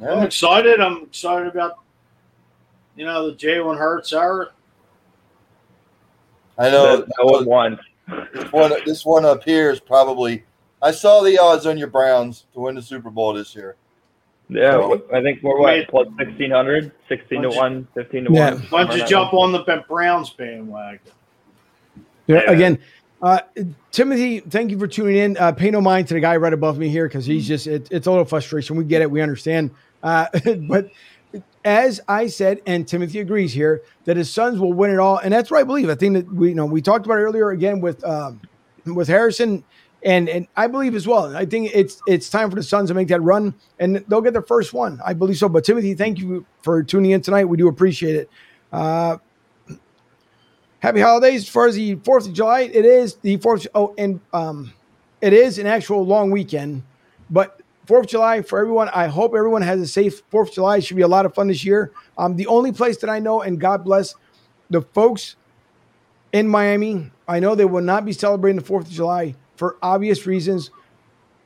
I'm 0.00 0.22
excited. 0.22 0.80
I'm 0.80 1.02
excited 1.04 1.48
about, 1.48 1.80
you 2.96 3.04
know, 3.04 3.30
the 3.30 3.36
Jalen 3.36 3.78
Hurts 3.78 4.12
era. 4.12 4.50
I 6.58 6.70
know 6.70 6.96
that 6.96 7.08
no 7.18 7.42
one 7.44 7.78
this 8.06 8.52
one. 8.52 8.72
This 8.84 9.04
one 9.04 9.24
up 9.24 9.44
here 9.44 9.70
is 9.70 9.80
probably. 9.80 10.44
I 10.82 10.90
saw 10.90 11.22
the 11.22 11.38
odds 11.38 11.66
on 11.66 11.78
your 11.78 11.88
Browns 11.88 12.46
to 12.52 12.60
win 12.60 12.74
the 12.74 12.82
Super 12.82 13.10
Bowl 13.10 13.32
this 13.32 13.54
year. 13.54 13.76
Yeah, 14.48 14.72
So- 14.72 15.02
I 15.12 15.22
think 15.22 15.42
we're 15.42 15.58
Wait. 15.60 15.90
what 15.92 16.06
plus 16.08 16.16
1600, 16.18 16.92
16 17.08 17.42
to 17.42 17.48
Once- 17.48 17.56
1, 17.58 17.88
15 17.94 18.24
to 18.26 18.32
Yeah. 18.32 18.50
1. 18.54 18.62
Why 18.70 18.84
don't 18.84 18.96
you 18.98 19.06
jump 19.06 19.32
on 19.32 19.52
the 19.52 19.84
Browns 19.88 20.30
bandwagon? 20.30 21.00
Yeah, 22.26 22.42
Yeah. 22.44 22.50
again, 22.52 22.78
uh, 23.22 23.40
Timothy, 23.90 24.40
thank 24.40 24.70
you 24.70 24.78
for 24.78 24.86
tuning 24.86 25.16
in. 25.16 25.36
Uh, 25.38 25.52
pay 25.52 25.70
no 25.70 25.80
mind 25.80 26.08
to 26.08 26.14
the 26.14 26.20
guy 26.20 26.36
right 26.36 26.52
above 26.52 26.78
me 26.78 26.88
here 26.88 27.06
because 27.08 27.24
he's 27.24 27.48
just, 27.48 27.66
it, 27.66 27.88
it's 27.90 28.06
a 28.06 28.10
little 28.10 28.24
frustration. 28.24 28.76
We 28.76 28.84
get 28.84 29.02
it, 29.02 29.10
we 29.10 29.20
understand. 29.22 29.70
Uh, 30.02 30.26
but 30.68 30.90
as 31.64 32.00
I 32.06 32.26
said, 32.26 32.60
and 32.66 32.86
Timothy 32.86 33.20
agrees 33.20 33.52
here, 33.54 33.82
that 34.04 34.16
his 34.18 34.30
Suns 34.30 34.58
will 34.60 34.74
win 34.74 34.90
it 34.90 34.98
all. 34.98 35.18
And 35.18 35.32
that's 35.32 35.50
what 35.50 35.60
I 35.60 35.64
believe. 35.64 35.88
I 35.88 35.94
think 35.94 36.14
that 36.14 36.32
we, 36.32 36.50
you 36.50 36.54
know, 36.54 36.66
we 36.66 36.82
talked 36.82 37.06
about 37.06 37.18
it 37.18 37.22
earlier 37.22 37.50
again 37.50 37.80
with, 37.80 38.04
um, 38.04 38.40
with 38.84 39.08
Harrison. 39.08 39.64
And, 40.04 40.28
and 40.28 40.46
I 40.54 40.66
believe 40.66 40.94
as 40.94 41.06
well. 41.06 41.34
I 41.34 41.46
think 41.46 41.70
it's 41.74 42.02
it's 42.06 42.28
time 42.28 42.50
for 42.50 42.56
the 42.56 42.62
Suns 42.62 42.90
to 42.90 42.94
make 42.94 43.08
that 43.08 43.22
run, 43.22 43.54
and 43.78 44.04
they'll 44.06 44.20
get 44.20 44.34
their 44.34 44.42
first 44.42 44.74
one. 44.74 45.00
I 45.02 45.14
believe 45.14 45.38
so. 45.38 45.48
But 45.48 45.64
Timothy, 45.64 45.94
thank 45.94 46.18
you 46.18 46.44
for 46.62 46.82
tuning 46.82 47.12
in 47.12 47.22
tonight. 47.22 47.46
We 47.46 47.56
do 47.56 47.68
appreciate 47.68 48.16
it. 48.16 48.30
Uh, 48.70 49.16
happy 50.84 51.00
holidays 51.00 51.44
as 51.44 51.48
far 51.48 51.66
as 51.66 51.76
the 51.76 51.94
fourth 52.04 52.26
of 52.26 52.34
july 52.34 52.60
it 52.60 52.84
is 52.84 53.14
the 53.22 53.38
fourth 53.38 53.66
oh 53.74 53.94
and 53.96 54.20
um 54.34 54.70
it 55.22 55.32
is 55.32 55.58
an 55.58 55.66
actual 55.66 56.04
long 56.04 56.30
weekend 56.30 56.82
but 57.30 57.58
fourth 57.86 58.04
of 58.04 58.10
july 58.10 58.42
for 58.42 58.58
everyone 58.58 58.86
i 58.90 59.06
hope 59.06 59.34
everyone 59.34 59.62
has 59.62 59.80
a 59.80 59.86
safe 59.86 60.20
fourth 60.28 60.50
of 60.50 60.54
july 60.54 60.76
it 60.76 60.84
should 60.84 60.96
be 60.98 61.02
a 61.02 61.08
lot 61.08 61.24
of 61.24 61.34
fun 61.34 61.48
this 61.48 61.64
year 61.64 61.90
um 62.18 62.36
the 62.36 62.46
only 62.48 62.70
place 62.70 62.98
that 62.98 63.08
i 63.08 63.18
know 63.18 63.40
and 63.40 63.58
god 63.58 63.82
bless 63.82 64.14
the 64.68 64.82
folks 64.82 65.36
in 66.34 66.46
miami 66.46 67.10
i 67.26 67.40
know 67.40 67.54
they 67.54 67.64
will 67.64 67.80
not 67.80 68.04
be 68.04 68.12
celebrating 68.12 68.58
the 68.58 68.64
fourth 68.66 68.86
of 68.86 68.92
july 68.92 69.34
for 69.56 69.76
obvious 69.82 70.26
reasons 70.26 70.70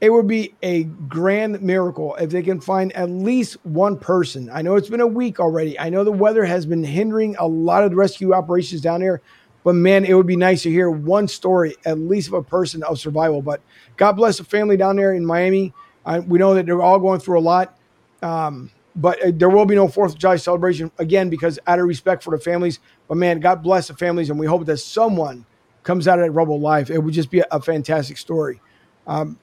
it 0.00 0.10
would 0.10 0.28
be 0.28 0.54
a 0.62 0.84
grand 0.84 1.60
miracle 1.60 2.14
if 2.16 2.30
they 2.30 2.42
can 2.42 2.60
find 2.60 2.92
at 2.92 3.10
least 3.10 3.56
one 3.64 3.96
person. 3.98 4.48
I 4.52 4.62
know 4.62 4.76
it's 4.76 4.88
been 4.88 5.00
a 5.00 5.06
week 5.06 5.40
already. 5.40 5.78
I 5.78 5.90
know 5.90 6.04
the 6.04 6.12
weather 6.12 6.44
has 6.44 6.66
been 6.66 6.84
hindering 6.84 7.34
a 7.38 7.46
lot 7.46 7.82
of 7.82 7.90
the 7.90 7.96
rescue 7.96 8.32
operations 8.32 8.80
down 8.80 9.00
there, 9.00 9.20
but 9.64 9.74
man, 9.74 10.04
it 10.04 10.14
would 10.14 10.26
be 10.26 10.36
nice 10.36 10.62
to 10.62 10.70
hear 10.70 10.88
one 10.88 11.26
story, 11.26 11.74
at 11.84 11.98
least 11.98 12.28
of 12.28 12.34
a 12.34 12.42
person 12.42 12.84
of 12.84 13.00
survival. 13.00 13.42
But 13.42 13.60
God 13.96 14.12
bless 14.12 14.38
the 14.38 14.44
family 14.44 14.76
down 14.76 14.96
there 14.96 15.14
in 15.14 15.26
Miami. 15.26 15.74
I, 16.06 16.20
we 16.20 16.38
know 16.38 16.54
that 16.54 16.66
they're 16.66 16.80
all 16.80 17.00
going 17.00 17.18
through 17.18 17.40
a 17.40 17.40
lot. 17.40 17.76
Um, 18.22 18.70
but 18.94 19.22
uh, 19.22 19.30
there 19.34 19.50
will 19.50 19.66
be 19.66 19.74
no 19.74 19.88
Fourth 19.88 20.12
of 20.12 20.18
July 20.18 20.36
celebration 20.36 20.90
again 20.98 21.28
because 21.28 21.58
out 21.66 21.78
of 21.78 21.86
respect 21.86 22.22
for 22.22 22.36
the 22.36 22.42
families. 22.42 22.78
But 23.08 23.16
man, 23.16 23.40
God 23.40 23.62
bless 23.62 23.88
the 23.88 23.94
families, 23.94 24.30
and 24.30 24.38
we 24.38 24.46
hope 24.46 24.64
that 24.66 24.78
someone 24.78 25.44
comes 25.82 26.06
out 26.08 26.18
of 26.18 26.24
that 26.26 26.32
rubble 26.32 26.56
alive. 26.56 26.90
It 26.90 27.02
would 27.02 27.14
just 27.14 27.30
be 27.30 27.40
a, 27.40 27.46
a 27.52 27.60
fantastic 27.60 28.16
story. 28.18 28.60
Um, 29.06 29.38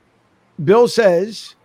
Bill 0.64 0.88
says 0.88 1.56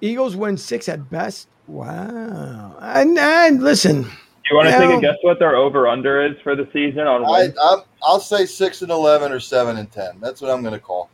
Eagles 0.00 0.36
win 0.36 0.56
six 0.56 0.88
at 0.88 1.08
best. 1.10 1.48
Wow. 1.66 2.76
And, 2.80 3.18
and 3.18 3.62
listen, 3.62 4.02
Do 4.02 4.08
you 4.50 4.56
want 4.56 4.68
to 4.68 4.72
take 4.72 4.88
Well- 4.88 4.98
a 4.98 5.00
guess 5.00 5.16
what 5.22 5.38
their 5.38 5.54
over 5.56 5.86
under 5.86 6.24
is 6.24 6.36
for 6.42 6.56
the 6.56 6.68
season 6.72 7.00
on 7.06 7.24
I, 7.24 7.52
I'm, 7.62 7.80
I'll 8.02 8.20
say 8.20 8.46
six 8.46 8.82
and 8.82 8.90
eleven 8.90 9.32
or 9.32 9.40
seven 9.40 9.76
and 9.78 9.90
ten. 9.90 10.18
That's 10.20 10.40
what 10.40 10.50
I'm 10.50 10.62
going 10.62 10.74
to 10.74 10.80
call. 10.80 11.10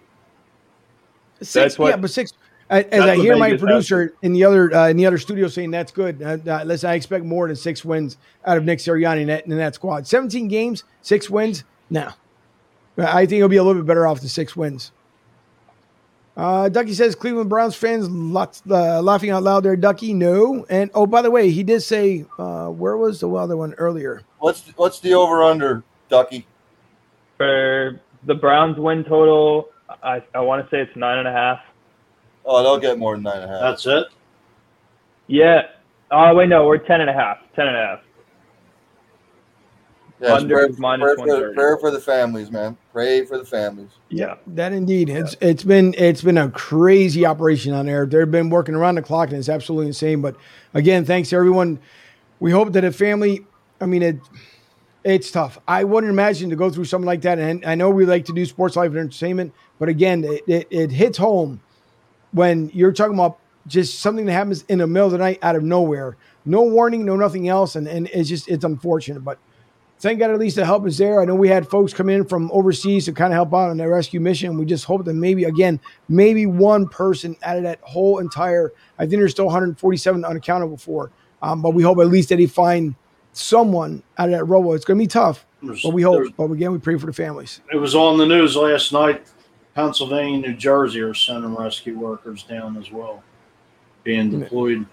six, 1.41 1.53
That's 1.53 1.79
what- 1.79 1.91
yeah, 1.91 1.97
but 1.97 2.11
six. 2.11 2.33
As 2.71 2.87
I 2.93 3.09
what 3.09 3.19
hear 3.19 3.37
my 3.37 3.51
Vegas 3.51 3.61
has. 3.61 3.67
producer 3.69 4.15
in 4.23 4.33
the 4.33 4.43
other 4.43 4.75
uh, 4.75 4.89
in 4.89 4.97
the 4.97 5.05
other 5.05 5.19
studio 5.19 5.49
saying 5.49 5.71
that's 5.71 5.93
good. 5.93 6.23
Uh, 6.23 6.39
uh, 6.51 6.65
listen, 6.65 6.89
I 6.89 6.95
expect 6.95 7.23
more 7.25 7.47
than 7.47 7.57
six 7.57 7.85
wins 7.85 8.17
out 8.47 8.57
of 8.57 8.65
Nick 8.65 8.79
Sirianni 8.79 9.21
in 9.21 9.27
that, 9.29 9.45
in 9.45 9.57
that 9.59 9.75
squad. 9.75 10.07
Seventeen 10.07 10.49
games, 10.49 10.83
six 11.03 11.29
wins. 11.29 11.65
No, 11.91 12.11
I 12.97 13.27
think 13.27 13.39
he'll 13.39 13.49
be 13.49 13.57
a 13.57 13.65
little 13.65 13.83
bit 13.83 13.87
better 13.87 14.07
off 14.07 14.21
the 14.21 14.29
six 14.29 14.55
wins. 14.55 14.93
Uh, 16.37 16.69
Ducky 16.69 16.95
says 16.95 17.15
Cleveland 17.15 17.49
Browns 17.49 17.77
fans 17.77 18.11
lots, 18.11 18.63
uh, 18.69 19.01
laughing 19.01 19.31
out 19.31 19.45
loud 19.45 19.63
there. 19.63 19.77
Ducky, 19.77 20.13
no. 20.13 20.67
And 20.69 20.91
oh, 20.95 21.07
by 21.07 21.23
the 21.23 21.31
way, 21.31 21.51
he 21.51 21.63
did 21.63 21.83
say 21.83 22.25
uh, 22.39 22.69
where 22.69 22.97
was 22.97 23.21
the 23.21 23.31
other 23.31 23.57
one 23.57 23.75
earlier? 23.75 24.23
What's 24.39 24.63
what's 24.77 24.99
the 25.01 25.15
over 25.15 25.43
under, 25.45 25.85
Ducky? 26.09 26.47
For 27.37 28.01
the 28.25 28.35
Browns 28.35 28.79
win 28.79 29.05
total, 29.05 29.69
I, 30.03 30.23
I 30.35 30.41
want 30.41 30.65
to 30.65 30.71
say 30.71 30.81
it's 30.81 30.97
nine 30.97 31.19
and 31.19 31.29
a 31.29 31.33
half. 31.33 31.61
Oh, 32.45 32.63
they'll 32.63 32.79
get 32.79 32.99
more 32.99 33.15
than 33.15 33.23
nine 33.23 33.43
and 33.43 33.45
a 33.45 33.49
half. 33.49 33.61
That's 33.61 33.87
it. 33.87 34.07
Yeah. 35.29 35.63
Oh 36.11 36.35
wait, 36.35 36.49
no, 36.49 36.67
we're 36.67 36.79
ten 36.79 37.01
and 37.01 37.11
a 37.11 37.13
half. 37.13 37.39
Ten 37.55 37.69
and 37.69 37.77
a 37.77 37.81
half. 37.81 38.01
Yes, 40.25 40.41
under 40.41 40.55
prayer, 40.55 40.69
minus 40.79 41.05
prayer 41.05 41.17
for, 41.17 41.27
130. 41.27 41.55
prayer 41.55 41.79
for 41.79 41.91
the 41.91 42.01
families, 42.01 42.51
man. 42.51 42.79
Pray 42.93 43.27
for 43.27 43.37
the 43.37 43.45
families. 43.45 43.91
Yeah. 44.09 44.37
That 44.47 44.73
indeed, 44.73 45.11
it's 45.11 45.37
it's 45.41 45.65
been 45.65 45.95
it's 45.99 46.23
been 46.23 46.39
a 46.39 46.51
crazy 46.51 47.27
operation 47.27 47.75
on 47.75 47.85
there. 47.85 48.07
They've 48.07 48.31
been 48.31 48.49
working 48.49 48.75
around 48.75 48.95
the 48.95 49.03
clock, 49.03 49.29
and 49.29 49.39
it's 49.39 49.51
absolutely 49.51 49.89
insane. 49.89 50.23
But 50.23 50.37
again, 50.73 51.05
thanks 51.05 51.29
to 51.31 51.37
everyone. 51.37 51.79
We 52.41 52.53
hope 52.53 52.73
that 52.73 52.85
a 52.85 52.93
family. 52.93 53.45
I 53.83 53.87
mean, 53.87 54.03
it 54.03 54.17
it's 55.05 55.31
tough. 55.31 55.59
I 55.69 55.85
wouldn't 55.85 56.11
imagine 56.11 56.49
to 56.49 56.57
go 56.57 56.71
through 56.71 56.87
something 56.87 57.07
like 57.07 57.21
that. 57.23 57.39
And 57.39 57.63
I 57.67 57.75
know 57.75 57.91
we 57.91 58.07
like 58.07 58.25
to 58.25 58.33
do 58.33 58.47
sports 58.47 58.77
life 58.77 58.89
and 58.89 58.99
entertainment, 58.99 59.53
but 59.79 59.91
again, 59.91 60.25
it, 60.25 60.43
it, 60.47 60.67
it 60.71 60.91
hits 60.91 61.19
home 61.19 61.61
when 62.33 62.71
you're 62.73 62.93
talking 62.93 63.15
about 63.15 63.39
just 63.67 64.01
something 64.01 64.25
that 64.25 64.33
happens 64.33 64.65
in 64.69 64.79
the 64.79 64.87
middle 64.87 65.07
of 65.07 65.13
the 65.13 65.19
night 65.19 65.39
out 65.43 65.55
of 65.55 65.63
nowhere, 65.63 66.17
no 66.47 66.63
warning, 66.63 67.05
no 67.05 67.17
nothing 67.17 67.47
else, 67.47 67.77
and 67.77 67.87
and 67.87 68.09
it's 68.15 68.31
just 68.31 68.49
it's 68.49 68.65
unfortunate, 68.65 69.21
but 69.21 69.39
thank 70.05 70.19
God 70.19 70.31
at 70.31 70.39
least 70.39 70.57
the 70.57 70.67
help 70.67 70.87
is 70.87 70.99
there. 70.99 71.23
I 71.23 71.25
know 71.25 71.35
we 71.35 71.49
had 71.49 71.67
folks 71.67 71.95
come 71.95 72.11
in 72.11 72.27
from 72.27 72.51
overseas 72.53 73.07
to 73.07 73.13
kind 73.13 73.33
of 73.33 73.37
help 73.37 73.55
out 73.55 73.71
on 73.71 73.79
the 73.79 73.89
rescue 73.89 74.21
mission. 74.21 74.59
We 74.59 74.67
just 74.67 74.85
hope 74.85 75.07
that 75.07 75.15
maybe 75.15 75.45
again, 75.45 75.81
maybe 76.11 76.45
one 76.45 76.87
person 76.87 77.35
out 77.43 77.57
of 77.57 77.63
that 77.63 77.81
whole 77.81 78.19
entire. 78.19 78.71
I 78.99 79.07
think 79.07 79.19
there's 79.21 79.31
still 79.33 79.47
147 79.47 80.23
unaccountable 80.23 80.77
for, 80.77 81.11
um, 81.41 81.63
but 81.63 81.71
we 81.71 81.83
hope 81.83 81.99
at 82.01 82.09
least 82.09 82.29
that 82.29 82.39
he 82.39 82.47
find 82.47 82.95
someone 83.33 84.03
out 84.19 84.29
of 84.29 84.33
that 84.33 84.45
rubble. 84.45 84.75
It's 84.75 84.85
going 84.85 84.99
to 84.99 85.03
be 85.03 85.09
tough, 85.09 85.47
There's- 85.63 85.83
but 85.83 85.95
we 85.95 86.03
hope. 86.03 86.27
But 86.37 86.51
again, 86.51 86.73
we 86.73 86.79
pray 86.79 86.99
for 86.99 87.07
the 87.07 87.15
families. 87.15 87.63
It 87.73 87.79
was 87.79 87.95
on 87.95 88.19
the 88.19 88.27
news 88.27 88.57
last 88.57 88.93
night. 88.93 89.25
Pennsylvania, 89.75 90.37
New 90.39 90.55
Jersey 90.55 91.01
are 91.01 91.15
sending 91.15 91.55
rescue 91.55 91.99
workers 91.99 92.43
down 92.43 92.77
as 92.77 92.93
well, 92.93 93.25
being 94.05 94.39
deployed. 94.39 94.85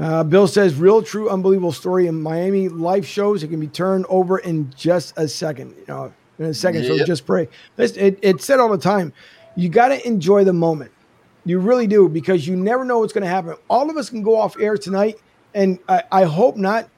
Uh, 0.00 0.24
Bill 0.24 0.48
says, 0.48 0.76
real, 0.76 1.02
true, 1.02 1.28
unbelievable 1.28 1.72
story 1.72 2.06
in 2.06 2.22
Miami 2.22 2.70
life 2.70 3.04
shows. 3.04 3.42
It 3.42 3.48
can 3.48 3.60
be 3.60 3.66
turned 3.66 4.06
over 4.08 4.38
in 4.38 4.72
just 4.74 5.12
a 5.18 5.28
second. 5.28 5.74
You 5.76 5.84
know, 5.88 6.12
in 6.38 6.46
a 6.46 6.54
second. 6.54 6.86
So 6.86 7.04
just 7.04 7.26
pray. 7.26 7.48
Listen, 7.76 8.02
it, 8.02 8.18
it's 8.22 8.46
said 8.46 8.60
all 8.60 8.70
the 8.70 8.78
time. 8.78 9.12
You 9.56 9.68
got 9.68 9.88
to 9.88 10.06
enjoy 10.06 10.44
the 10.44 10.54
moment. 10.54 10.90
You 11.44 11.58
really 11.58 11.86
do 11.86 12.08
because 12.08 12.46
you 12.46 12.56
never 12.56 12.84
know 12.84 13.00
what's 13.00 13.12
going 13.12 13.24
to 13.24 13.30
happen. 13.30 13.56
All 13.68 13.90
of 13.90 13.96
us 13.98 14.08
can 14.08 14.22
go 14.22 14.38
off 14.38 14.58
air 14.58 14.78
tonight, 14.78 15.18
and 15.54 15.78
I, 15.86 16.02
I 16.10 16.24
hope 16.24 16.56
not, 16.56 16.88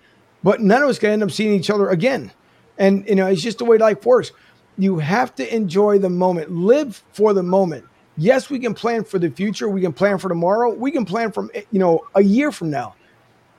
but 0.45 0.61
none 0.61 0.83
of 0.83 0.89
us 0.89 0.99
can 0.99 1.11
end 1.11 1.23
up 1.25 1.33
seeing 1.33 1.53
each 1.53 1.71
other 1.71 1.89
again. 1.89 2.31
And 2.79 3.05
you 3.09 3.17
know, 3.17 3.27
it's 3.27 3.43
just 3.43 3.59
the 3.59 3.65
way 3.65 3.79
life 3.79 4.07
works. 4.07 4.31
You 4.79 4.99
have 4.99 5.35
to 5.37 5.55
enjoy 5.55 5.99
the 5.99 6.09
moment. 6.09 6.53
Live 6.53 7.03
for 7.13 7.35
the 7.35 7.43
moment. 7.43 7.85
Yes, 8.17 8.51
we 8.51 8.59
can 8.59 8.75
plan 8.75 9.05
for 9.05 9.19
the 9.19 9.31
future. 9.31 9.69
We 9.69 9.81
can 9.81 9.93
plan 9.93 10.19
for 10.19 10.29
tomorrow. 10.29 10.73
We 10.73 10.91
can 10.91 11.05
plan 11.05 11.33
from 11.33 11.51
you 11.71 11.79
know 11.79 12.07
a 12.15 12.23
year 12.23 12.53
from 12.53 12.71
now. 12.71 12.95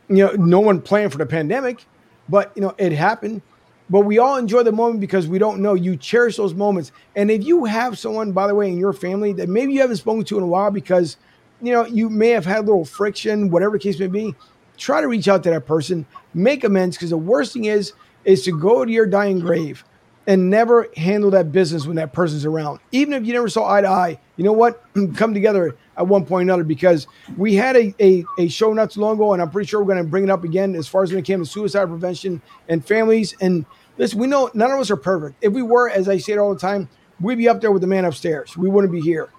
You 0.10 0.28
know, 0.28 0.32
no 0.34 0.60
one 0.60 0.82
planned 0.82 1.12
for 1.12 1.18
the 1.18 1.26
pandemic, 1.26 1.86
but 2.30 2.52
you 2.56 2.62
know 2.62 2.76
it 2.78 2.92
happened. 2.92 3.42
But 3.90 4.02
we 4.02 4.18
all 4.18 4.38
enjoy 4.38 4.64
the 4.64 4.72
moment 4.72 5.02
because 5.02 5.28
we 5.28 5.40
don't 5.40 5.62
know. 5.62 5.74
You 5.74 5.98
cherish 5.98 6.38
those 6.38 6.54
moments. 6.54 6.92
And 7.16 7.30
if 7.30 7.44
you 7.44 7.66
have 7.66 7.98
someone, 8.00 8.32
by 8.32 8.48
the 8.48 8.56
way, 8.56 8.70
in 8.70 8.78
your 8.78 8.94
family 8.94 9.34
that 9.34 9.50
maybe 9.50 9.74
you 9.74 9.82
haven't 9.82 9.98
spoken 9.98 10.24
to 10.26 10.38
in 10.38 10.44
a 10.44 10.48
while 10.48 10.72
because 10.72 11.18
you 11.62 11.74
know 11.74 11.86
you 11.86 12.10
may 12.10 12.30
have 12.30 12.46
had 12.46 12.60
a 12.60 12.62
little 12.62 12.86
friction, 12.86 13.50
whatever 13.50 13.78
the 13.78 13.84
case 13.84 14.00
may 14.00 14.08
be, 14.08 14.36
try 14.78 15.02
to 15.02 15.08
reach 15.08 15.28
out 15.28 15.44
to 15.44 15.50
that 15.50 15.66
person, 15.66 16.06
make 16.34 16.64
amends. 16.64 16.96
Because 16.96 17.10
the 17.10 17.18
worst 17.18 17.54
thing 17.54 17.66
is 17.66 17.94
is 18.24 18.44
to 18.44 18.58
go 18.58 18.86
to 18.86 18.92
your 18.92 19.08
dying 19.08 19.40
grave 19.40 19.84
and 20.26 20.50
never 20.50 20.88
handle 20.96 21.32
that 21.32 21.52
business 21.52 21.86
when 21.86 21.98
that 21.98 22.14
person's 22.14 22.46
around. 22.46 22.80
Even 22.92 23.14
if 23.14 23.26
you 23.26 23.34
never 23.34 23.50
saw 23.50 23.70
eye 23.70 23.82
to 23.82 23.88
eye, 23.88 24.20
you 24.38 24.44
know 24.44 24.54
what? 24.54 24.84
Come 25.16 25.34
together 25.34 25.76
at 25.98 26.08
one 26.08 26.26
point 26.26 26.44
or 26.50 26.54
another 26.54 26.64
because 26.64 27.08
we 27.38 27.56
had 27.56 27.76
a, 27.76 27.94
a, 28.00 28.24
a 28.40 28.48
show 28.48 28.74
not 28.74 28.92
too 28.92 29.02
long 29.02 29.16
ago, 29.16 29.34
and 29.34 29.42
I'm 29.42 29.50
pretty 29.50 29.68
sure 29.68 29.82
we're 29.82 29.94
going 29.94 30.04
to 30.04 30.10
bring 30.10 30.24
it 30.24 30.30
up 30.30 30.44
again 30.44 30.76
as 30.76 30.88
far 30.88 31.04
as 31.04 31.12
when 31.12 31.20
it 31.20 31.26
came 31.26 31.40
to 31.40 31.46
suicide 31.46 31.86
prevention 31.86 32.42
and 32.70 32.86
families. 32.86 33.36
And 33.42 33.66
listen, 33.98 34.20
we 34.20 34.28
know 34.28 34.50
none 34.54 34.72
of 34.72 34.80
us 34.80 34.90
are 34.90 34.98
perfect. 34.98 35.36
If 35.42 35.54
we 35.54 35.62
were, 35.62 35.90
as 35.90 36.08
I 36.08 36.18
say 36.18 36.34
it 36.34 36.40
all 36.40 36.54
the 36.54 36.60
time, 36.60 36.90
we'd 37.20 37.38
be 37.38 37.50
up 37.50 37.62
there 37.62 37.72
with 37.72 37.82
the 37.82 37.88
man 37.88 38.06
upstairs. 38.06 38.56
We 38.56 38.70
wouldn't 38.70 38.94
be 38.94 39.02
here. 39.02 39.30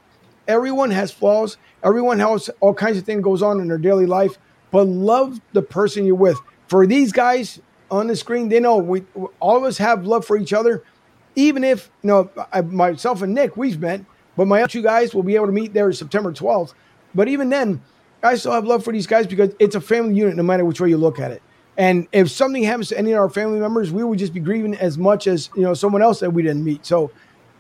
Everyone 0.47 0.91
has 0.91 1.11
flaws. 1.11 1.57
Everyone 1.83 2.19
has 2.19 2.51
all 2.61 2.75
kinds 2.75 2.99
of 2.99 3.05
things 3.05 3.23
goes 3.23 3.43
on 3.43 3.61
in 3.61 3.69
their 3.69 3.79
daily 3.79 4.07
life, 4.07 4.39
but 4.71 4.87
love 4.87 5.41
the 5.53 5.63
person 5.63 6.05
you're 6.05 6.15
with. 6.15 6.39
For 6.69 6.87
these 6.87 7.13
guys 7.13 7.61
on 7.91 8.07
the 8.07 8.17
screen, 8.17 8.49
they 8.49 8.61
know 8.61 8.79
we 8.79 9.05
all 9.41 9.57
of 9.57 9.65
us 9.65 9.79
have 9.79 10.07
love 10.07 10.25
for 10.25 10.37
each 10.37 10.53
other. 10.53 10.83
Even 11.37 11.65
if 11.65 11.91
you 12.03 12.09
know 12.09 12.31
I, 12.53 12.61
myself 12.61 13.23
and 13.23 13.35
Nick, 13.35 13.57
we've 13.57 13.81
met, 13.81 14.05
but 14.37 14.47
my 14.47 14.63
other 14.63 14.69
two 14.69 14.83
guys 14.83 15.15
will 15.15 15.23
be 15.23 15.35
able 15.35 15.47
to 15.47 15.53
meet 15.53 15.73
there 15.73 15.93
September 15.93 16.33
12th. 16.33 16.75
But 17.15 17.29
even 17.29 17.49
then, 17.49 17.83
I 18.23 18.37
still 18.37 18.53
have 18.53 18.65
love 18.65 18.85
for 18.85 18.93
these 18.93 19.07
guys 19.07 19.27
because 19.27 19.55
it's 19.59 19.75
a 19.75 19.81
family 19.81 20.15
unit, 20.15 20.37
no 20.37 20.43
matter 20.43 20.65
which 20.65 20.81
way 20.81 20.89
you 20.89 20.97
look 20.97 21.19
at 21.21 21.31
it. 21.31 21.43
And 21.77 22.07
if 22.13 22.31
something 22.31 22.63
happens 22.63 22.89
to 22.89 22.99
any 22.99 23.13
of 23.13 23.19
our 23.19 23.29
family 23.29 23.59
members, 23.59 23.93
we 23.93 24.05
would 24.05 24.19
just 24.19 24.33
be 24.33 24.41
grieving 24.41 24.75
as 24.77 24.97
much 24.97 25.27
as 25.27 25.51
you 25.57 25.63
know 25.63 25.75
someone 25.75 26.03
else 26.03 26.21
that 26.21 26.31
we 26.31 26.43
didn't 26.43 26.65
meet. 26.65 26.87
So 26.87 27.11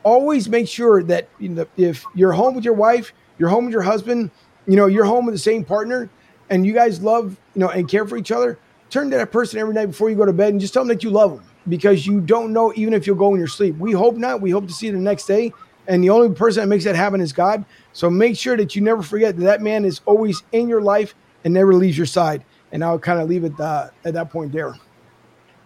always 0.04 0.48
make 0.48 0.68
sure 0.68 1.02
that 1.04 1.28
you 1.38 1.48
know 1.48 1.66
if 1.76 2.04
you're 2.14 2.32
home 2.32 2.54
with 2.54 2.64
your 2.64 2.74
wife, 2.74 3.12
you're 3.38 3.48
home 3.48 3.64
with 3.64 3.72
your 3.72 3.82
husband, 3.82 4.30
you 4.66 4.76
know 4.76 4.86
you're 4.86 5.04
home 5.04 5.26
with 5.26 5.34
the 5.34 5.40
same 5.40 5.64
partner, 5.64 6.08
and 6.48 6.64
you 6.64 6.72
guys 6.72 7.02
love 7.02 7.36
you 7.54 7.60
know 7.60 7.68
and 7.68 7.88
care 7.88 8.06
for 8.06 8.16
each 8.16 8.30
other. 8.30 8.58
Turn 8.94 9.10
to 9.10 9.16
that 9.16 9.32
person 9.32 9.58
every 9.58 9.74
night 9.74 9.86
before 9.86 10.08
you 10.08 10.14
go 10.14 10.24
to 10.24 10.32
bed 10.32 10.52
and 10.52 10.60
just 10.60 10.72
tell 10.72 10.82
them 10.84 10.88
that 10.90 11.02
you 11.02 11.10
love 11.10 11.32
them 11.32 11.44
because 11.68 12.06
you 12.06 12.20
don't 12.20 12.52
know 12.52 12.72
even 12.76 12.94
if 12.94 13.08
you'll 13.08 13.16
go 13.16 13.32
in 13.32 13.40
your 13.40 13.48
sleep. 13.48 13.76
We 13.76 13.90
hope 13.90 14.14
not. 14.14 14.40
We 14.40 14.52
hope 14.52 14.68
to 14.68 14.72
see 14.72 14.86
you 14.86 14.92
the 14.92 14.98
next 14.98 15.26
day. 15.26 15.52
And 15.88 16.04
the 16.04 16.10
only 16.10 16.32
person 16.32 16.60
that 16.60 16.68
makes 16.68 16.84
that 16.84 16.94
happen 16.94 17.20
is 17.20 17.32
God. 17.32 17.64
So 17.92 18.08
make 18.08 18.38
sure 18.38 18.56
that 18.56 18.76
you 18.76 18.82
never 18.82 19.02
forget 19.02 19.36
that 19.36 19.42
that 19.42 19.62
man 19.62 19.84
is 19.84 20.00
always 20.06 20.44
in 20.52 20.68
your 20.68 20.80
life 20.80 21.16
and 21.42 21.52
never 21.52 21.74
leaves 21.74 21.98
your 21.98 22.06
side. 22.06 22.44
And 22.70 22.84
I'll 22.84 23.00
kind 23.00 23.18
of 23.18 23.28
leave 23.28 23.42
it 23.42 23.58
uh, 23.58 23.88
at 24.04 24.14
that 24.14 24.30
point 24.30 24.52
there. 24.52 24.76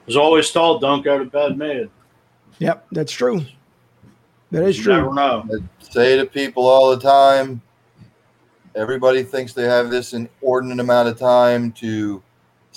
As 0.07 0.17
always 0.17 0.51
told, 0.51 0.81
don't 0.81 1.03
go 1.05 1.19
to 1.19 1.27
bed 1.27 1.59
mad. 1.59 1.91
Yep, 2.61 2.87
that's 2.93 3.13
true. 3.13 3.45
That 4.53 4.63
is 4.63 4.79
You 4.79 4.85
true. 4.85 4.95
never 4.95 5.13
know. 5.13 5.47
I 5.53 5.85
say 5.85 6.17
to 6.17 6.25
people 6.25 6.67
all 6.67 6.97
the 6.97 7.03
time 7.03 7.61
everybody 8.75 9.23
thinks 9.23 9.53
they 9.53 9.65
have 9.65 9.91
this 9.91 10.15
inordinate 10.15 10.81
amount 10.81 11.11
of 11.11 11.19
time 11.19 11.73
to 11.73 12.23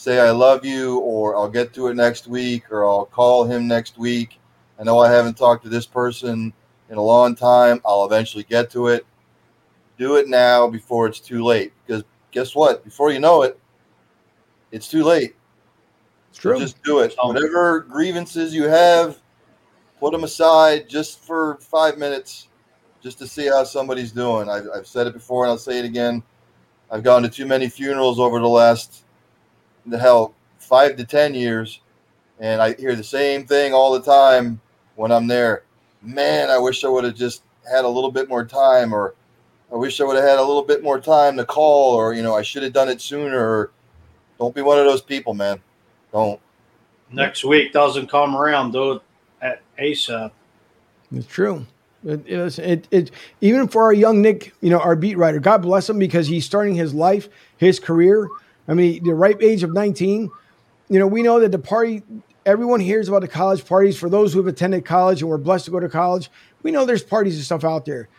say 0.02 0.20
I 0.20 0.32
love 0.32 0.66
you 0.66 0.98
or 1.00 1.36
I'll 1.36 1.50
get 1.50 1.74
to 1.76 1.88
it 1.88 1.96
next 1.96 2.26
week 2.26 2.72
or 2.72 2.88
I'll 2.88 3.06
call 3.06 3.44
him 3.44 3.68
next 3.68 4.00
week. 4.00 4.40
I 4.80 4.84
know 4.84 4.98
I 4.98 5.12
haven't 5.12 5.38
talked 5.38 5.64
to 5.64 5.70
this 5.70 5.86
person 5.86 6.52
in 6.90 6.98
a 6.98 7.02
long 7.02 7.36
time. 7.36 7.80
I'll 7.86 8.06
eventually 8.06 8.44
get 8.44 8.72
to 8.72 8.88
it. 8.88 9.06
Do 10.00 10.16
it 10.16 10.28
now 10.28 10.68
before 10.68 11.06
it's 11.06 11.20
too 11.20 11.44
late 11.44 11.72
because 11.86 12.04
guess 12.32 12.56
what? 12.56 12.84
Before 12.84 13.12
you 13.12 13.20
know 13.20 13.44
it, 13.44 13.60
it's 14.72 14.88
too 14.88 15.04
late. 15.04 15.36
It's 16.32 16.40
So 16.40 16.50
true. 16.50 16.60
just 16.60 16.82
do 16.82 17.02
it. 17.02 17.14
Um, 17.22 17.36
Whatever 17.36 17.82
grievances 17.82 18.56
you 18.56 18.64
have, 18.64 19.20
put 20.00 20.14
them 20.14 20.24
aside 20.24 20.90
just 20.90 21.24
for 21.24 21.58
five 21.58 22.00
minutes, 22.00 22.48
just 23.04 23.20
to 23.20 23.28
see 23.28 23.50
how 23.50 23.64
somebody's 23.66 24.12
doing. 24.12 24.50
I've, 24.50 24.66
I've 24.76 24.88
said 24.88 25.06
it 25.06 25.14
before 25.14 25.44
and 25.44 25.52
I'll 25.52 25.60
say 25.60 25.78
it 25.78 25.86
again. 25.86 26.24
I've 26.90 27.04
gone 27.04 27.22
to 27.22 27.30
too 27.30 27.46
many 27.46 27.70
funerals 27.70 28.20
over 28.20 28.40
the 28.40 28.50
last, 28.50 29.01
the 29.86 29.98
hell, 29.98 30.34
five 30.60 30.96
to 30.98 31.06
10 31.06 31.34
years, 31.34 31.82
and 32.40 32.62
I 32.62 32.74
hear 32.74 32.96
the 32.96 33.04
same 33.04 33.46
thing 33.46 33.74
all 33.74 33.94
the 33.94 34.02
time 34.02 34.60
when 34.96 35.12
I'm 35.12 35.28
there. 35.28 35.64
Man, 36.02 36.50
I 36.50 36.58
wish 36.58 36.84
I 36.84 36.88
would 36.88 37.04
have 37.04 37.16
just 37.16 37.44
had 37.70 37.86
a 37.86 37.90
little 37.90 38.12
bit 38.12 38.30
more 38.30 38.46
time, 38.46 38.94
or 38.94 39.16
I 39.72 39.76
wish 39.76 40.02
I 40.02 40.04
would 40.04 40.16
have 40.16 40.26
had 40.26 40.40
a 40.40 40.44
little 40.44 40.64
bit 40.64 40.84
more 40.84 41.00
time 41.00 41.38
to 41.38 41.46
call, 41.46 41.96
or, 41.96 42.14
you 42.14 42.24
know, 42.24 42.36
I 42.36 42.42
should 42.42 42.64
have 42.64 42.74
done 42.74 42.90
it 42.90 43.02
sooner. 43.02 43.40
Or, 43.40 43.72
don't 44.40 44.56
be 44.56 44.62
one 44.62 44.80
of 44.80 44.86
those 44.86 45.02
people, 45.02 45.34
man. 45.34 45.62
Don't. 46.12 46.40
Next 47.12 47.44
week 47.44 47.74
doesn't 47.74 48.10
come 48.10 48.36
around. 48.36 48.72
though. 48.72 49.02
at 49.42 49.62
ASAP. 49.78 50.32
It's 51.14 51.28
true. 51.28 51.66
It, 52.04 52.26
it, 52.26 52.60
it, 52.60 52.88
it, 52.90 53.12
even 53.42 53.68
for 53.68 53.84
our 53.84 53.94
young 53.94 54.22
Nick, 54.22 54.54
you 54.62 54.72
know, 54.72 54.80
our 54.80 54.96
beat 54.96 55.18
writer, 55.18 55.40
God 55.40 55.62
bless 55.62 55.90
him 55.90 56.00
because 56.00 56.28
he's 56.28 56.46
starting 56.46 56.74
his 56.74 56.94
life, 56.94 57.30
his 57.58 57.80
career. 57.80 58.28
I 58.68 58.74
mean, 58.74 59.04
the 59.04 59.14
ripe 59.14 59.42
age 59.42 59.64
of 59.64 59.74
19. 59.74 60.30
You 60.90 61.00
know, 61.00 61.08
we 61.08 61.22
know 61.22 61.40
that 61.40 61.52
the 61.52 61.60
party, 61.60 62.04
everyone 62.46 62.80
hears 62.80 63.08
about 63.08 63.22
the 63.22 63.28
college 63.28 63.66
parties. 63.66 63.98
For 63.98 64.10
those 64.10 64.34
who 64.34 64.40
have 64.40 64.48
attended 64.48 64.86
college 64.86 65.22
and 65.22 65.30
were 65.30 65.38
blessed 65.38 65.66
to 65.66 65.72
go 65.72 65.80
to 65.80 65.90
college, 65.90 66.30
we 66.64 66.72
know 66.72 66.86
there's 66.86 67.04
parties 67.04 67.36
and 67.36 67.46
stuff 67.46 67.64
out 67.64 67.86
there. 67.86 68.10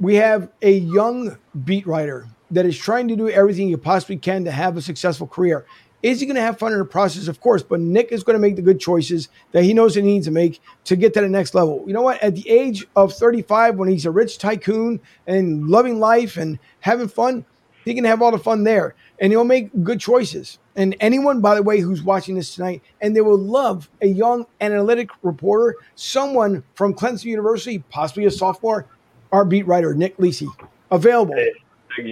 We 0.00 0.16
have 0.16 0.48
a 0.62 0.72
young 0.72 1.38
beat 1.64 1.86
writer 1.86 2.26
that 2.50 2.66
is 2.66 2.78
trying 2.78 3.08
to 3.08 3.16
do 3.16 3.28
everything 3.28 3.68
he 3.68 3.76
possibly 3.76 4.16
can 4.16 4.44
to 4.44 4.50
have 4.50 4.76
a 4.76 4.82
successful 4.82 5.26
career. 5.26 5.66
Is 6.02 6.20
he 6.20 6.26
going 6.26 6.36
to 6.36 6.42
have 6.42 6.58
fun 6.58 6.72
in 6.72 6.78
the 6.78 6.84
process? 6.84 7.28
Of 7.28 7.40
course, 7.40 7.62
but 7.62 7.80
Nick 7.80 8.12
is 8.12 8.22
going 8.22 8.34
to 8.34 8.40
make 8.40 8.56
the 8.56 8.62
good 8.62 8.78
choices 8.78 9.30
that 9.52 9.64
he 9.64 9.72
knows 9.72 9.94
he 9.94 10.02
needs 10.02 10.26
to 10.26 10.32
make 10.32 10.60
to 10.84 10.96
get 10.96 11.14
to 11.14 11.22
the 11.22 11.28
next 11.30 11.54
level. 11.54 11.82
You 11.86 11.94
know 11.94 12.02
what? 12.02 12.22
At 12.22 12.34
the 12.34 12.46
age 12.46 12.86
of 12.94 13.14
35, 13.14 13.76
when 13.76 13.88
he's 13.88 14.04
a 14.04 14.10
rich 14.10 14.36
tycoon 14.36 15.00
and 15.26 15.66
loving 15.66 15.98
life 15.98 16.36
and 16.36 16.58
having 16.80 17.08
fun, 17.08 17.46
he 17.84 17.94
can 17.94 18.04
have 18.04 18.22
all 18.22 18.30
the 18.30 18.38
fun 18.38 18.64
there 18.64 18.94
and 19.20 19.32
he'll 19.32 19.44
make 19.44 19.70
good 19.82 20.00
choices. 20.00 20.58
And 20.76 20.96
anyone, 21.00 21.40
by 21.40 21.54
the 21.54 21.62
way, 21.62 21.80
who's 21.80 22.02
watching 22.02 22.34
this 22.34 22.54
tonight, 22.54 22.82
and 23.00 23.14
they 23.14 23.20
will 23.20 23.38
love 23.38 23.88
a 24.02 24.06
young 24.06 24.46
analytic 24.60 25.10
reporter, 25.22 25.76
someone 25.94 26.64
from 26.74 26.94
Clemson 26.94 27.24
University, 27.26 27.78
possibly 27.90 28.26
a 28.26 28.30
sophomore, 28.30 28.86
our 29.30 29.44
beat 29.44 29.66
writer, 29.66 29.94
Nick 29.94 30.16
Lisi, 30.16 30.48
available. 30.90 31.34
Hey. 31.34 31.52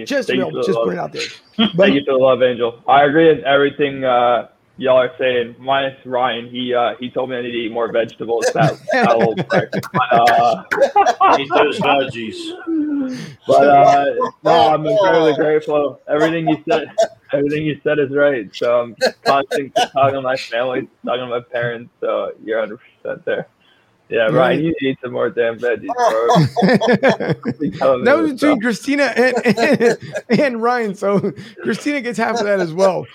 Just, 0.05 0.29
available, 0.29 0.63
just 0.63 0.79
put 0.79 0.93
it 0.93 0.97
out 0.97 1.11
there. 1.11 1.23
Thank 1.75 1.95
you 1.95 2.05
for 2.05 2.13
the 2.13 2.17
love, 2.17 2.41
Angel. 2.41 2.81
I 2.87 3.03
agree 3.03 3.27
with 3.27 3.43
everything 3.43 4.05
uh, 4.05 4.47
y'all 4.77 4.97
are 4.97 5.11
saying. 5.17 5.55
Minus 5.59 5.97
Ryan, 6.05 6.49
he 6.49 6.73
uh, 6.73 6.93
he 6.99 7.09
told 7.09 7.29
me 7.29 7.37
I 7.37 7.41
need 7.41 7.51
to 7.51 7.57
eat 7.57 7.71
more 7.71 7.91
vegetables. 7.91 8.45
That, 8.53 8.79
that 8.91 9.17
little 9.17 9.35
prick. 9.35 9.71
But, 9.71 10.13
uh, 10.13 10.63
Eat 11.39 11.49
those 11.53 11.79
veggies. 11.79 13.37
but 13.47 13.67
uh, 13.67 14.05
no, 14.43 14.73
I'm 14.73 14.85
incredibly 14.85 15.33
grateful. 15.33 15.99
Everything 16.07 16.47
you 16.47 16.57
said, 16.69 16.91
everything 17.31 17.65
you 17.65 17.79
said 17.83 17.99
is 17.99 18.11
right. 18.11 18.53
So 18.55 18.81
I'm 18.81 18.95
constantly 19.25 19.71
talking 19.93 20.15
to 20.15 20.21
my 20.21 20.35
family, 20.37 20.87
talking 21.05 21.21
to 21.21 21.27
my 21.27 21.41
parents. 21.51 21.91
So 21.99 22.33
you're 22.43 22.59
100 22.59 22.79
percent 23.01 23.25
there. 23.25 23.47
Yeah, 24.09 24.27
Ryan, 24.27 24.63
you 24.63 24.75
need 24.81 24.97
some 25.01 25.13
more 25.13 25.29
damn 25.29 25.57
veggies, 25.57 25.87
bro. 25.87 27.53
Keep 27.59 27.79
telling 27.79 28.01
me 28.01 28.05
that 28.05 28.13
was 28.13 28.31
this 28.31 28.41
between 28.41 28.55
stuff. 28.55 28.59
Christina 28.59 29.03
and, 29.15 29.57
and, 29.57 30.39
and 30.39 30.61
Ryan. 30.61 30.93
So 30.93 31.31
Christina 31.63 32.01
gets 32.01 32.19
half 32.19 32.37
of 32.39 32.45
that 32.45 32.59
as 32.59 32.73
well. 32.73 33.07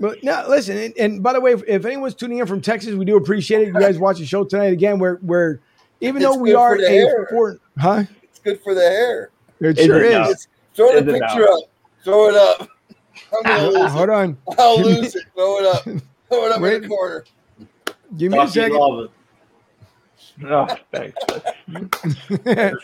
But 0.00 0.24
no, 0.24 0.46
listen, 0.48 0.78
and, 0.78 0.96
and 0.98 1.22
by 1.22 1.34
the 1.34 1.40
way, 1.42 1.52
if, 1.52 1.62
if 1.68 1.84
anyone's 1.84 2.14
tuning 2.14 2.38
in 2.38 2.46
from 2.46 2.62
Texas, 2.62 2.94
we 2.94 3.04
do 3.04 3.16
appreciate 3.18 3.62
it. 3.62 3.66
You 3.68 3.74
guys 3.74 3.98
watch 3.98 4.18
the 4.18 4.24
show 4.24 4.44
tonight 4.44 4.72
again. 4.72 4.98
Where 4.98 5.16
where 5.16 5.60
even 6.00 6.22
It's 6.22 6.24
though 6.34 6.40
we 6.40 6.50
good 6.50 6.56
are 6.56 6.74
for 6.76 6.80
the 6.80 6.86
a 6.86 6.90
hair. 6.90 7.26
four, 7.30 7.58
huh? 7.78 8.04
It's 8.22 8.38
good 8.38 8.62
for 8.62 8.74
the 8.74 8.80
hair. 8.80 9.30
It 9.60 9.78
Is 9.78 9.84
sure 9.84 10.02
it 10.02 10.06
is. 10.06 10.12
now? 10.12 10.32
Throw 10.74 10.92
the 11.00 11.06
Is 11.12 11.20
picture 11.20 11.40
now? 11.40 11.52
up. 11.58 11.64
Throw 12.02 12.28
it 12.30 12.34
up. 12.34 12.68
I'm 13.36 13.42
gonna 13.42 13.68
lose 13.68 13.76
it. 13.76 13.88
Hold 13.90 14.10
on, 14.10 14.38
I'll 14.58 14.80
lose 14.80 15.14
it. 15.14 15.24
Throw 15.34 15.58
it 15.58 15.66
up. 15.66 15.82
Throw 15.84 16.46
it 16.46 16.52
up 16.52 16.62
in 16.62 16.82
the 16.82 16.88
corner. 16.88 17.24
give 18.16 18.32
me 18.32 18.38
a 18.38 18.46
Fucking 18.46 18.52
second. 18.62 19.08
Oh, 20.44 20.66
thanks. 20.92 21.16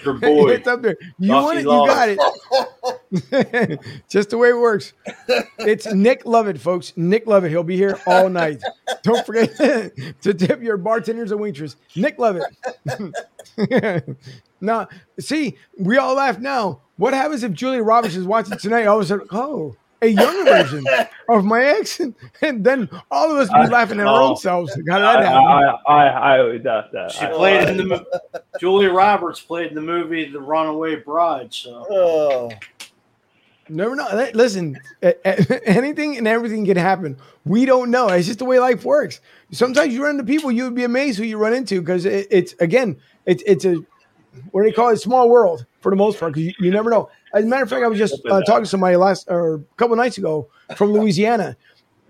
Your 0.05 0.15
boy. 0.21 0.51
it's 0.51 0.69
up 0.69 0.83
there. 0.83 0.97
You 1.19 1.33
want 1.33 1.59
it? 1.59 1.63
You 1.63 1.87
got 1.87 2.09
it. 2.11 3.81
Just 4.09 4.31
the 4.31 4.39
way 4.39 4.51
it 4.51 4.59
works. 4.59 4.93
It's 5.59 5.87
Nick 5.93 6.27
Lovett, 6.27 6.61
folks. 6.61 6.93
Nick 6.97 7.27
Lovett. 7.27 7.51
He'll 7.51 7.63
be 7.63 7.77
here 7.77 7.99
all 8.07 8.29
night. 8.29 8.63
Don't 9.03 9.25
forget 9.25 9.57
to 9.57 10.35
tip 10.35 10.63
your 10.63 10.77
bartenders 10.77 11.33
and 11.33 11.41
waitress. 11.41 11.77
Nick 11.95 12.19
Lovett. 12.19 12.45
now, 14.61 14.89
see, 15.19 15.57
we 15.79 15.97
all 15.97 16.15
laugh 16.15 16.39
now. 16.39 16.81
What 16.97 17.15
happens 17.15 17.43
if 17.43 17.53
Julia 17.53 17.83
Roberts 17.83 18.17
is 18.17 18.25
watching 18.27 18.59
tonight? 18.59 18.87
All 18.87 18.99
of 18.99 19.05
a 19.05 19.07
sudden, 19.07 19.27
oh, 19.31 19.77
a 20.03 20.09
younger 20.09 20.45
version 20.45 20.85
of 21.29 21.45
my 21.45 21.65
accent, 21.65 22.17
and 22.43 22.63
then 22.65 22.89
all 23.11 23.31
of 23.31 23.37
us 23.39 23.49
be 23.49 23.73
laughing 23.73 23.99
at 24.01 24.07
our 24.07 24.23
own 24.23 24.37
selves. 24.37 24.73
How 24.89 24.99
did 24.99 25.07
I, 25.07 25.21
that 25.23 25.27
happen? 25.27 25.45
I, 25.87 25.93
I, 25.93 26.07
I 26.35 26.39
always 26.41 26.67
ask 26.67 26.91
that. 26.93 27.13
She 27.13 27.25
I- 27.25 27.31
played 27.33 27.69
in 27.69 27.77
the 27.79 27.85
mo- 27.85 28.05
Julia 28.61 28.91
Roberts 28.93 29.41
played 29.41 29.69
in 29.69 29.75
the 29.75 29.81
movie 29.81 30.31
The 30.31 30.41
Runaway 30.41 30.97
Bride. 30.97 31.53
So 31.55 31.87
Oh, 31.91 32.51
Never 33.69 33.97
know. 33.97 34.07
Listen, 34.33 34.79
a- 35.03 35.15
a- 35.25 35.69
anything 35.69 36.17
and 36.19 36.29
everything 36.29 36.65
can 36.65 36.77
happen. 36.77 37.17
We 37.45 37.65
don't 37.65 37.91
know. 37.91 38.09
It's 38.09 38.27
just 38.29 38.39
the 38.39 38.45
way 38.45 38.61
life 38.61 38.85
works. 38.85 39.21
Sometimes 39.51 39.93
you 39.93 40.05
run 40.05 40.13
into 40.21 40.25
people 40.25 40.53
you 40.53 40.65
would 40.65 40.75
be 40.77 40.85
amazed 40.85 41.19
who 41.19 41.25
you 41.25 41.37
run 41.37 41.53
into 41.53 41.81
because 41.81 42.05
it, 42.05 42.29
it's 42.31 42.55
again, 42.61 42.97
it's 43.25 43.43
it's 43.45 43.65
a 43.65 43.77
what 44.53 44.63
do 44.63 44.69
they 44.69 44.73
call 44.73 44.91
it? 44.91 44.99
Small 44.99 45.29
world 45.29 45.67
for 45.81 45.91
the 45.91 45.97
most 45.97 46.21
part 46.21 46.33
because 46.35 46.45
you, 46.47 46.53
you 46.61 46.71
never 46.71 46.91
know. 46.91 47.09
As 47.37 47.45
a 47.45 47.47
matter 47.47 47.63
of 47.63 47.71
fact, 47.71 47.85
I 47.85 47.89
was 47.89 47.99
just 47.99 48.25
uh, 48.27 48.41
talking 48.43 48.65
to 48.65 48.69
somebody 48.69 48.97
last 48.97 49.27
or 49.29 49.55
a 49.57 49.61
couple 49.77 49.95
of 49.95 49.99
nights 49.99 50.19
ago 50.19 50.49
from 50.77 50.93
Louisiana, 50.93 51.57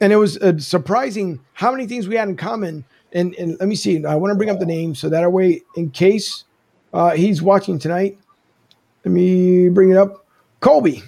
and 0.01 0.12
it 0.12 0.16
was 0.16 0.39
uh, 0.39 0.59
surprising 0.59 1.41
how 1.53 1.70
many 1.72 1.87
things 1.87 2.09
we 2.09 2.16
had 2.16 2.29
in 2.29 2.37
common. 2.37 2.85
And, 3.12 3.35
and 3.37 3.59
let 3.59 3.68
me 3.68 3.77
see. 3.77 4.05
I 4.05 4.14
want 4.14 4.33
to 4.33 4.35
bring 4.37 4.51
up 4.51 4.59
the 4.59 4.66
name 4.66 4.95
so 4.95 5.09
that 5.09 5.31
way, 5.33 5.62
in 5.77 5.91
case 5.91 6.45
uh, 6.93 7.11
he's 7.11 7.41
watching 7.41 7.79
tonight, 7.79 8.18
let 9.05 9.12
me 9.12 9.68
bring 9.68 9.91
it 9.91 9.97
up. 9.97 10.27
Colby 10.61 11.03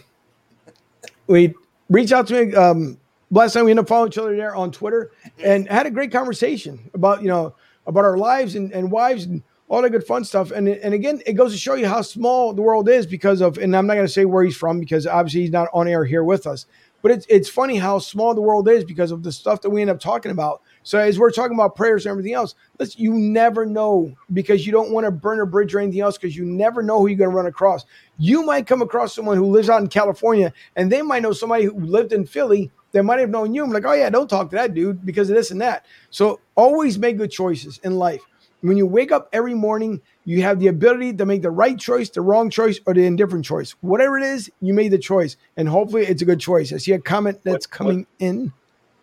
we 1.28 1.54
reached 1.88 2.12
out 2.12 2.26
to 2.26 2.46
me. 2.46 2.54
Um, 2.54 2.98
last 3.30 3.52
time 3.52 3.66
we 3.66 3.70
ended 3.70 3.84
up 3.84 3.88
following 3.88 4.10
each 4.10 4.18
other 4.18 4.34
there 4.34 4.56
on 4.56 4.72
Twitter 4.72 5.12
and 5.44 5.68
had 5.68 5.86
a 5.86 5.90
great 5.90 6.10
conversation 6.10 6.90
about 6.94 7.22
you 7.22 7.28
know 7.28 7.54
about 7.86 8.04
our 8.04 8.18
lives 8.18 8.56
and, 8.56 8.72
and 8.72 8.90
wives 8.90 9.24
and 9.24 9.42
all 9.68 9.82
that 9.82 9.90
good 9.90 10.04
fun 10.04 10.24
stuff. 10.24 10.50
And 10.50 10.68
and 10.68 10.94
again, 10.94 11.20
it 11.26 11.34
goes 11.34 11.52
to 11.52 11.58
show 11.58 11.74
you 11.74 11.86
how 11.86 12.02
small 12.02 12.52
the 12.52 12.62
world 12.62 12.88
is 12.88 13.06
because 13.06 13.40
of. 13.40 13.58
And 13.58 13.76
I'm 13.76 13.86
not 13.86 13.94
going 13.94 14.06
to 14.06 14.12
say 14.12 14.24
where 14.24 14.44
he's 14.44 14.56
from 14.56 14.80
because 14.80 15.06
obviously 15.06 15.42
he's 15.42 15.50
not 15.50 15.68
on 15.72 15.88
air 15.88 16.04
here 16.04 16.24
with 16.24 16.46
us. 16.46 16.66
But 17.00 17.12
it's 17.12 17.26
it's 17.28 17.48
funny 17.48 17.76
how 17.76 18.00
small 18.00 18.34
the 18.34 18.40
world 18.40 18.68
is 18.68 18.82
because 18.82 19.12
of 19.12 19.22
the 19.22 19.30
stuff 19.30 19.60
that 19.62 19.70
we 19.70 19.80
end 19.80 19.90
up 19.90 20.00
talking 20.00 20.32
about. 20.32 20.62
So 20.82 20.98
as 20.98 21.18
we're 21.18 21.30
talking 21.30 21.54
about 21.54 21.76
prayers 21.76 22.06
and 22.06 22.10
everything 22.10 22.32
else, 22.32 22.54
let's 22.78 22.98
you 22.98 23.12
never 23.12 23.64
know 23.64 24.12
because 24.32 24.66
you 24.66 24.72
don't 24.72 24.90
want 24.90 25.04
to 25.04 25.10
burn 25.12 25.40
a 25.40 25.46
bridge 25.46 25.74
or 25.74 25.80
anything 25.80 26.00
else 26.00 26.18
because 26.18 26.36
you 26.36 26.44
never 26.44 26.82
know 26.82 26.98
who 26.98 27.06
you're 27.06 27.18
going 27.18 27.30
to 27.30 27.36
run 27.36 27.46
across. 27.46 27.84
You 28.18 28.42
might 28.42 28.66
come 28.66 28.82
across 28.82 29.14
someone 29.14 29.36
who 29.36 29.46
lives 29.46 29.70
out 29.70 29.80
in 29.80 29.88
California 29.88 30.52
and 30.74 30.90
they 30.90 31.02
might 31.02 31.22
know 31.22 31.32
somebody 31.32 31.64
who 31.64 31.78
lived 31.78 32.12
in 32.12 32.26
Philly 32.26 32.70
that 32.92 33.04
might 33.04 33.20
have 33.20 33.30
known 33.30 33.54
you. 33.54 33.62
I'm 33.62 33.70
like, 33.70 33.84
oh 33.84 33.92
yeah, 33.92 34.10
don't 34.10 34.28
talk 34.28 34.50
to 34.50 34.56
that 34.56 34.74
dude 34.74 35.04
because 35.04 35.30
of 35.30 35.36
this 35.36 35.50
and 35.50 35.60
that. 35.60 35.86
So 36.10 36.40
always 36.56 36.98
make 36.98 37.18
good 37.18 37.30
choices 37.30 37.78
in 37.84 37.96
life. 37.96 38.22
When 38.60 38.76
you 38.76 38.86
wake 38.86 39.12
up 39.12 39.28
every 39.32 39.54
morning, 39.54 40.00
you 40.24 40.42
have 40.42 40.58
the 40.58 40.66
ability 40.66 41.12
to 41.14 41.26
make 41.26 41.42
the 41.42 41.50
right 41.50 41.78
choice, 41.78 42.10
the 42.10 42.20
wrong 42.22 42.50
choice, 42.50 42.80
or 42.86 42.94
the 42.94 43.04
indifferent 43.06 43.44
choice. 43.44 43.76
Whatever 43.82 44.18
it 44.18 44.24
is, 44.24 44.50
you 44.60 44.74
made 44.74 44.90
the 44.90 44.98
choice, 44.98 45.36
and 45.56 45.68
hopefully 45.68 46.04
it's 46.06 46.22
a 46.22 46.24
good 46.24 46.40
choice. 46.40 46.72
I 46.72 46.78
see 46.78 46.92
a 46.92 46.98
comment 47.00 47.40
that's 47.44 47.66
What- 47.66 47.70
coming 47.70 48.06
in. 48.18 48.52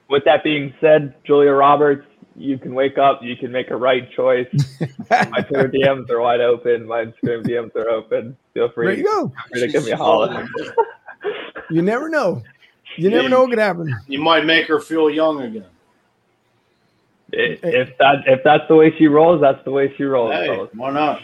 With 0.09 0.23
that 0.25 0.43
being 0.43 0.73
said, 0.81 1.15
Julia 1.23 1.51
Roberts, 1.51 2.05
you 2.35 2.57
can 2.59 2.75
wake 2.75 2.97
up, 2.97 3.21
you 3.23 3.35
can 3.37 3.51
make 3.51 3.71
a 3.71 3.75
right 3.77 4.11
choice. 4.11 4.45
My 5.09 5.39
Twitter 5.41 5.69
DMs 5.69 6.09
are 6.11 6.19
wide 6.21 6.41
open. 6.41 6.85
My 6.85 7.05
Instagram 7.05 7.43
DMs 7.43 7.75
are 7.75 7.89
open. 7.89 8.35
Feel 8.53 8.69
free, 8.69 8.87
There 8.87 8.97
you 8.97 9.03
go. 9.05 9.27
feel 9.29 9.35
free 9.51 9.61
to 9.61 9.67
give 9.69 9.85
me 9.85 9.91
a 9.91 9.97
holler. 9.97 10.45
You 11.71 11.81
never 11.81 12.09
know. 12.09 12.43
You 12.97 13.09
never 13.09 13.27
know 13.29 13.41
what 13.41 13.49
could 13.49 13.59
happen. 13.59 13.95
you 14.07 14.19
might 14.21 14.45
make 14.45 14.67
her 14.67 14.79
feel 14.79 15.09
young 15.09 15.41
again. 15.41 15.65
I- 17.37 17.59
If 17.63 17.97
that 17.97 18.23
if 18.27 18.43
that's 18.43 18.67
the 18.67 18.75
way 18.75 18.95
she 18.97 19.07
rolls, 19.07 19.41
that's 19.41 19.63
the 19.65 19.71
way 19.71 19.93
she 19.95 20.03
rolls. 20.03 20.33
Hey, 20.33 20.67
why 20.73 20.91
not? 20.91 21.21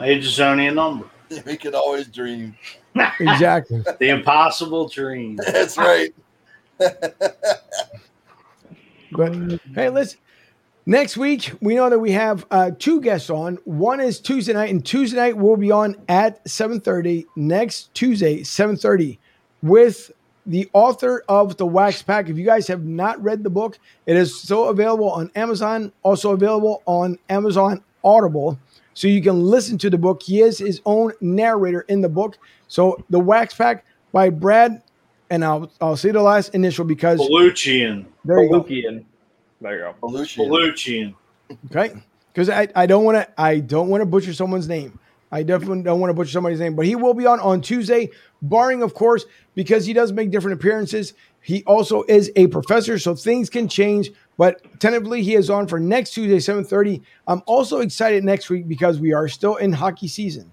Age 0.00 0.26
is 0.26 0.38
only 0.40 0.66
a 0.66 0.70
number. 0.72 1.06
we 1.46 1.56
can 1.56 1.74
always 1.74 2.06
dream. 2.08 2.56
Exactly. 3.20 3.82
The 4.00 4.08
impossible 4.08 4.88
dream. 4.88 5.36
That's 5.46 5.78
right. 5.78 6.12
But 9.12 9.34
hey, 9.74 9.88
listen. 9.90 10.18
Next 10.84 11.16
week, 11.16 11.52
we 11.60 11.74
know 11.74 11.90
that 11.90 11.98
we 11.98 12.12
have 12.12 12.46
uh, 12.50 12.70
two 12.78 13.00
guests 13.00 13.30
on. 13.30 13.56
One 13.66 14.00
is 14.00 14.20
Tuesday 14.20 14.54
night, 14.54 14.70
and 14.70 14.84
Tuesday 14.84 15.18
night 15.18 15.36
we'll 15.36 15.56
be 15.56 15.70
on 15.70 15.96
at 16.08 16.42
7:30 16.46 17.26
next 17.36 17.92
Tuesday, 17.94 18.40
7:30, 18.40 19.18
with 19.62 20.10
the 20.48 20.68
author 20.72 21.22
of 21.28 21.56
the 21.58 21.66
Wax 21.66 22.02
Pack. 22.02 22.28
If 22.28 22.38
you 22.38 22.44
guys 22.44 22.66
have 22.66 22.84
not 22.84 23.22
read 23.22 23.44
the 23.44 23.50
book, 23.50 23.78
it 24.06 24.16
is 24.16 24.40
so 24.40 24.68
available 24.68 25.10
on 25.10 25.30
Amazon, 25.36 25.92
also 26.02 26.32
available 26.32 26.82
on 26.86 27.18
Amazon 27.28 27.82
Audible, 28.02 28.58
so 28.94 29.06
you 29.06 29.22
can 29.22 29.42
listen 29.44 29.78
to 29.78 29.90
the 29.90 29.98
book. 29.98 30.22
He 30.22 30.40
is 30.40 30.58
his 30.58 30.80
own 30.86 31.12
narrator 31.20 31.82
in 31.82 32.00
the 32.00 32.08
book. 32.08 32.38
So 32.66 33.04
the 33.10 33.20
Wax 33.20 33.54
Pack 33.54 33.84
by 34.12 34.30
Brad, 34.30 34.82
and 35.30 35.44
I'll 35.44 35.70
I'll 35.80 35.96
say 35.96 36.10
the 36.10 36.22
last 36.22 36.54
initial 36.54 36.84
because 36.84 37.20
Balukjian. 37.20 38.06
there 38.24 38.42
you 38.42 38.50
go. 38.50 38.62
Balukjian. 38.62 39.04
There 39.60 39.72
you 39.74 39.78
go. 39.78 39.94
Belushi. 40.02 40.48
Balukjian. 40.48 41.14
Okay, 41.70 42.00
because 42.32 42.48
I, 42.48 42.68
I 42.74 42.86
don't 42.86 43.04
want 43.04 43.16
to 43.16 43.40
I 43.40 43.60
don't 43.60 43.88
want 43.88 44.00
to 44.00 44.06
butcher 44.06 44.32
someone's 44.32 44.68
name. 44.68 44.98
I 45.30 45.42
definitely 45.42 45.82
don't 45.82 46.00
want 46.00 46.10
to 46.10 46.14
butcher 46.14 46.30
somebody's 46.30 46.60
name, 46.60 46.74
but 46.74 46.86
he 46.86 46.96
will 46.96 47.14
be 47.14 47.26
on 47.26 47.38
on 47.40 47.60
Tuesday, 47.60 48.10
barring 48.42 48.82
of 48.82 48.94
course 48.94 49.24
because 49.54 49.86
he 49.86 49.92
does 49.92 50.12
make 50.12 50.30
different 50.30 50.58
appearances. 50.58 51.14
He 51.40 51.64
also 51.64 52.04
is 52.08 52.30
a 52.36 52.46
professor, 52.48 52.98
so 52.98 53.14
things 53.14 53.48
can 53.48 53.68
change. 53.68 54.10
But 54.36 54.62
tentatively, 54.80 55.22
he 55.22 55.34
is 55.34 55.50
on 55.50 55.66
for 55.66 55.80
next 55.80 56.12
Tuesday, 56.12 56.38
7:30. 56.38 57.02
I'm 57.26 57.42
also 57.46 57.80
excited 57.80 58.24
next 58.24 58.50
week 58.50 58.68
because 58.68 59.00
we 59.00 59.12
are 59.12 59.28
still 59.28 59.56
in 59.56 59.72
hockey 59.72 60.08
season 60.08 60.52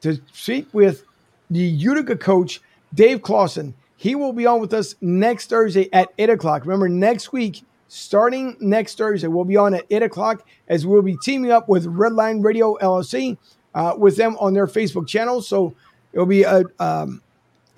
to 0.00 0.20
speak 0.32 0.68
with 0.72 1.04
the 1.50 1.60
Utica 1.60 2.16
coach, 2.16 2.60
Dave 2.94 3.22
Clausen. 3.22 3.74
He 3.96 4.14
will 4.14 4.32
be 4.32 4.46
on 4.46 4.60
with 4.60 4.74
us 4.74 4.94
next 5.00 5.48
Thursday 5.48 5.88
at 5.92 6.08
8 6.18 6.30
o'clock. 6.30 6.62
Remember, 6.62 6.88
next 6.88 7.32
week, 7.32 7.62
starting 7.88 8.56
next 8.60 8.98
Thursday, 8.98 9.28
we'll 9.28 9.44
be 9.44 9.56
on 9.56 9.74
at 9.74 9.86
8 9.90 10.02
o'clock 10.02 10.46
as 10.68 10.86
we'll 10.86 11.02
be 11.02 11.16
teaming 11.22 11.50
up 11.50 11.68
with 11.68 11.86
Redline 11.86 12.44
Radio 12.44 12.76
LLC 12.76 13.38
uh, 13.74 13.94
with 13.96 14.16
them 14.16 14.36
on 14.38 14.54
their 14.54 14.66
Facebook 14.66 15.06
channel. 15.06 15.40
So 15.40 15.74
it'll 16.12 16.26
be 16.26 16.42
a, 16.42 16.62
um, 16.78 17.22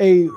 a 0.00 0.28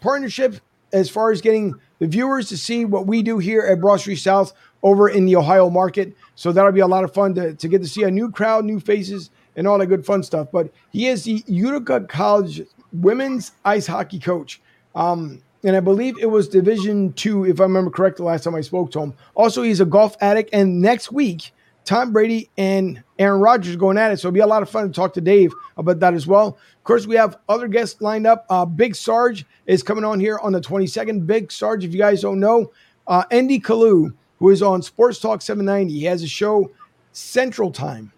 partnership 0.00 0.56
as 0.92 1.10
far 1.10 1.30
as 1.30 1.40
getting 1.40 1.74
the 1.98 2.06
viewers 2.06 2.48
to 2.48 2.56
see 2.56 2.84
what 2.84 3.06
we 3.06 3.22
do 3.22 3.38
here 3.38 3.62
at 3.62 3.80
Broad 3.80 3.98
Street 3.98 4.16
South 4.16 4.52
over 4.82 5.08
in 5.08 5.26
the 5.26 5.36
Ohio 5.36 5.68
market. 5.70 6.14
So 6.34 6.52
that'll 6.52 6.72
be 6.72 6.80
a 6.80 6.86
lot 6.86 7.04
of 7.04 7.12
fun 7.12 7.34
to, 7.34 7.54
to 7.54 7.68
get 7.68 7.82
to 7.82 7.88
see 7.88 8.04
a 8.04 8.10
new 8.10 8.30
crowd, 8.30 8.64
new 8.64 8.80
faces, 8.80 9.30
and 9.56 9.66
all 9.66 9.78
that 9.78 9.86
good 9.86 10.06
fun 10.06 10.22
stuff. 10.22 10.48
But 10.52 10.72
he 10.92 11.08
is 11.08 11.24
the 11.24 11.42
Utica 11.46 12.00
College 12.02 12.62
women's 12.92 13.52
ice 13.64 13.86
hockey 13.86 14.18
coach. 14.18 14.60
Um, 14.94 15.42
and 15.64 15.76
I 15.76 15.80
believe 15.80 16.16
it 16.20 16.26
was 16.26 16.48
Division 16.48 17.12
Two, 17.14 17.44
if 17.44 17.60
I 17.60 17.64
remember 17.64 17.90
correct, 17.90 18.18
the 18.18 18.22
last 18.22 18.44
time 18.44 18.54
I 18.54 18.60
spoke 18.60 18.92
to 18.92 19.00
him. 19.00 19.14
Also, 19.34 19.62
he's 19.62 19.80
a 19.80 19.84
golf 19.84 20.16
addict. 20.20 20.50
And 20.52 20.80
next 20.80 21.10
week, 21.10 21.52
Tom 21.88 22.12
Brady 22.12 22.50
and 22.58 23.02
Aaron 23.18 23.40
Rodgers 23.40 23.74
going 23.74 23.96
at 23.96 24.12
it. 24.12 24.18
So 24.18 24.28
it'll 24.28 24.34
be 24.34 24.40
a 24.40 24.46
lot 24.46 24.62
of 24.62 24.68
fun 24.68 24.86
to 24.86 24.92
talk 24.92 25.14
to 25.14 25.22
Dave 25.22 25.54
about 25.78 26.00
that 26.00 26.12
as 26.12 26.26
well. 26.26 26.48
Of 26.48 26.84
course, 26.84 27.06
we 27.06 27.16
have 27.16 27.38
other 27.48 27.66
guests 27.66 28.02
lined 28.02 28.26
up. 28.26 28.44
Uh, 28.50 28.66
Big 28.66 28.94
Sarge 28.94 29.46
is 29.64 29.82
coming 29.82 30.04
on 30.04 30.20
here 30.20 30.38
on 30.40 30.52
the 30.52 30.60
22nd. 30.60 31.26
Big 31.26 31.50
Sarge, 31.50 31.86
if 31.86 31.94
you 31.94 31.98
guys 31.98 32.20
don't 32.20 32.40
know, 32.40 32.70
uh, 33.06 33.24
Andy 33.30 33.58
Kalu, 33.58 34.12
who 34.38 34.50
is 34.50 34.60
on 34.60 34.82
Sports 34.82 35.18
Talk 35.18 35.40
790, 35.40 35.90
he 35.98 36.04
has 36.04 36.22
a 36.22 36.28
show 36.28 36.70
Central 37.12 37.72
Time 37.72 38.12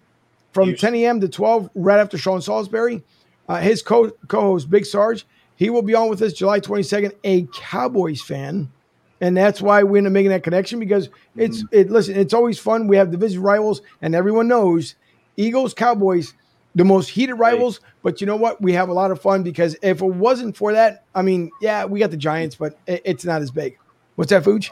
from 0.53 0.71
Houston. 0.71 0.95
10 0.95 1.03
a.m. 1.03 1.21
to 1.21 1.29
12, 1.29 1.71
right 1.77 2.01
after 2.01 2.19
Sean 2.19 2.43
Salisbury. 2.43 3.05
Uh, 3.49 3.61
his 3.61 3.83
co 3.83 4.11
host, 4.29 4.69
Big 4.69 4.85
Sarge, 4.85 5.25
he 5.55 5.71
will 5.71 5.83
be 5.83 5.95
on 5.95 6.11
with 6.11 6.21
us 6.23 6.33
July 6.33 6.59
22nd, 6.59 7.13
a 7.23 7.47
Cowboys 7.55 8.21
fan. 8.21 8.73
And 9.21 9.37
that's 9.37 9.61
why 9.61 9.83
we 9.83 9.99
end 9.99 10.07
up 10.07 10.13
making 10.13 10.31
that 10.31 10.43
connection 10.43 10.79
because 10.79 11.11
it's 11.37 11.59
mm-hmm. 11.59 11.79
it. 11.79 11.91
Listen, 11.91 12.17
it's 12.17 12.33
always 12.33 12.59
fun. 12.59 12.87
We 12.87 12.97
have 12.97 13.11
division 13.11 13.43
rivals, 13.43 13.83
and 14.03 14.15
everyone 14.15 14.49
knows 14.49 14.95
Eagles, 15.37 15.75
Cowboys, 15.75 16.35
the 16.75 16.85
most 16.85 17.09
heated 17.09 17.35
rivals. 17.35 17.81
But 18.03 18.21
you 18.21 18.27
know 18.27 18.37
what? 18.37 18.61
We 18.63 18.73
have 18.73 18.89
a 18.89 18.93
lot 18.93 19.11
of 19.11 19.21
fun 19.21 19.43
because 19.43 19.77
if 19.83 20.01
it 20.01 20.07
wasn't 20.07 20.57
for 20.57 20.73
that, 20.73 21.05
I 21.15 21.23
mean, 21.23 21.51
yeah, 21.61 21.85
we 21.85 21.99
got 21.99 22.11
the 22.11 22.17
Giants, 22.17 22.57
but 22.57 22.79
it- 22.87 23.03
it's 23.05 23.25
not 23.25 23.43
as 23.43 23.51
big. 23.51 23.79
What's 24.17 24.31
that, 24.31 24.43
Fuj? 24.43 24.71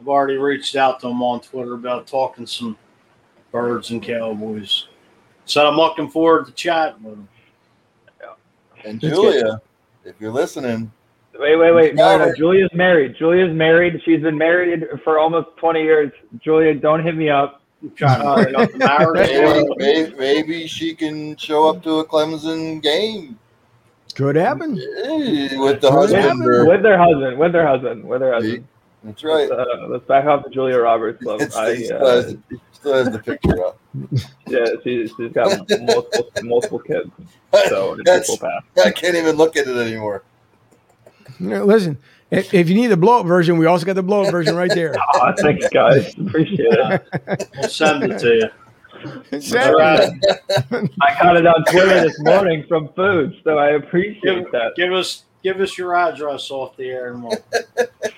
I've 0.00 0.08
already 0.08 0.36
reached 0.36 0.74
out 0.74 1.00
to 1.00 1.08
him 1.08 1.22
on 1.22 1.40
Twitter 1.40 1.74
about 1.74 2.06
talking 2.06 2.46
some 2.46 2.76
birds 3.52 3.90
and 3.90 4.02
cowboys. 4.02 4.88
So 5.44 5.66
I'm 5.66 5.76
looking 5.76 6.08
forward 6.08 6.46
to 6.46 6.52
chatting 6.52 7.02
with 7.04 7.14
him. 7.14 7.28
And 8.84 9.00
Julia, 9.00 9.60
if 10.04 10.14
you're 10.20 10.32
listening, 10.32 10.92
Wait, 11.38 11.56
wait, 11.56 11.72
wait. 11.74 11.94
No, 11.94 12.16
no, 12.18 12.32
Julia's 12.34 12.70
married. 12.74 13.16
Julia's 13.18 13.52
married. 13.52 14.00
She's 14.04 14.22
been 14.22 14.38
married 14.38 14.84
for 15.02 15.18
almost 15.18 15.48
20 15.56 15.82
years. 15.82 16.12
Julia, 16.40 16.74
don't 16.74 17.02
hit 17.02 17.16
me 17.16 17.28
up. 17.28 17.60
I'm 17.82 17.90
trying 17.96 18.20
to 18.20 18.42
bring 18.44 18.56
up 18.56 18.70
the 18.72 18.78
marriage. 18.78 19.28
maybe, 19.30 19.74
maybe, 19.76 20.14
maybe 20.16 20.66
she 20.68 20.94
can 20.94 21.36
show 21.36 21.68
up 21.68 21.82
to 21.82 21.98
a 21.98 22.04
Clemson 22.06 22.80
game 22.82 23.38
Could 24.14 24.36
happen. 24.36 24.78
eh, 24.78 25.56
with 25.58 25.80
the 25.80 25.90
Could 25.90 26.10
husband. 26.12 26.44
Or, 26.46 26.66
With 26.68 26.82
their 26.82 26.96
husband. 26.98 27.36
With 27.38 27.52
their 27.52 27.66
husband. 27.66 28.04
With 28.04 28.20
their 28.20 28.32
husband. 28.34 28.66
that's 29.02 29.24
right. 29.24 29.50
Uh, 29.50 29.88
let's 29.88 30.06
back 30.06 30.26
off 30.26 30.44
the 30.44 30.50
Julia 30.50 30.78
Roberts 30.78 31.20
love. 31.24 31.40
It's, 31.42 31.56
I, 31.56 31.74
he 31.74 31.82
uh, 31.90 31.96
still 31.98 32.06
has, 32.06 32.36
he 32.48 32.56
still 32.72 32.94
has 32.94 33.10
the 33.10 33.18
picture 33.18 33.64
up. 33.66 33.78
yeah, 34.46 34.64
she, 34.84 35.08
she's 35.08 35.32
got 35.32 35.68
multiple 35.82 36.30
multiple 36.44 36.78
kids. 36.78 37.10
So 37.68 37.92
it's 37.94 38.02
That's- 38.04 38.30
equal 38.30 38.48
path. 38.48 38.64
I 38.86 38.90
can't 38.90 39.14
even 39.14 39.36
look 39.36 39.56
at 39.56 39.66
it 39.68 39.76
anymore. 39.76 40.22
You 41.40 41.48
know, 41.48 41.64
Listen, 41.64 41.98
if, 42.30 42.52
if 42.54 42.68
you 42.68 42.74
need 42.74 42.88
the 42.88 42.96
blow 42.96 43.20
up 43.20 43.26
version, 43.26 43.58
we 43.58 43.66
also 43.66 43.84
got 43.86 43.94
the 43.94 44.02
blow 44.02 44.24
up 44.24 44.30
version 44.30 44.54
right 44.56 44.70
there. 44.70 44.94
Aw, 45.14 45.32
thanks, 45.38 45.68
guys. 45.68 46.14
Appreciate 46.18 46.58
it. 46.60 47.48
We'll 47.58 47.68
send 47.68 48.04
it 48.04 48.18
to 48.20 48.34
you. 49.32 49.40
Sam, 49.40 49.74
All 49.74 49.78
right. 49.78 50.10
I 51.02 51.22
got 51.22 51.36
it 51.36 51.46
on 51.46 51.62
Twitter 51.64 52.00
this 52.00 52.18
morning 52.20 52.64
from 52.66 52.88
Food, 52.94 53.36
so 53.44 53.58
I 53.58 53.70
appreciate 53.72 54.22
Give, 54.22 54.52
that. 54.52 54.72
give 54.76 54.92
us 54.92 55.24
give 55.42 55.60
us 55.60 55.76
your 55.76 55.94
address 55.94 56.50
off 56.50 56.74
the 56.78 56.88
air 56.88 57.12
and 57.12 57.22
we'll 57.22 57.36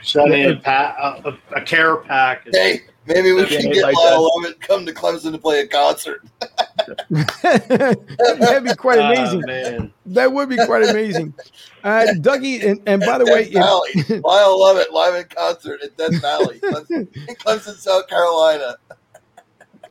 send 0.02 0.32
you 0.32 0.50
a, 0.52 0.56
pa- 0.56 1.20
a, 1.24 1.30
a, 1.30 1.38
a 1.56 1.60
care 1.62 1.96
package. 1.96 2.54
Hey, 2.54 2.80
maybe 3.06 3.32
we 3.32 3.42
Yeah, 3.42 3.60
can 3.60 3.72
get 3.72 3.82
like 3.82 3.94
Lyle 3.96 4.30
Lovett 4.36 4.60
come 4.60 4.84
to 4.86 4.92
Clemson 4.92 5.32
to 5.32 5.38
play 5.38 5.60
a 5.60 5.66
concert. 5.66 6.22
That'd 7.10 8.64
be 8.64 8.74
quite 8.74 8.98
Ah, 8.98 9.12
amazing. 9.12 9.40
man. 9.46 9.92
That 10.06 10.32
would 10.32 10.48
be 10.48 10.56
quite 10.66 10.88
amazing. 10.88 11.34
Uh, 11.82 12.06
Dougie, 12.18 12.64
and, 12.64 12.80
and 12.86 13.00
by 13.02 13.18
the 13.18 13.24
way, 13.24 13.44
Death 13.50 13.86
if- 13.94 14.06
Valley. 14.08 14.20
Lyle 14.24 14.58
Lovett 14.60 14.92
live 14.92 15.14
in 15.14 15.24
concert 15.24 15.80
at 15.82 15.96
Death 15.96 16.20
Valley, 16.20 16.58
Clemson, 16.60 17.08
in 17.28 17.34
Clemson, 17.36 17.74
South 17.76 18.06
Carolina. 18.08 18.76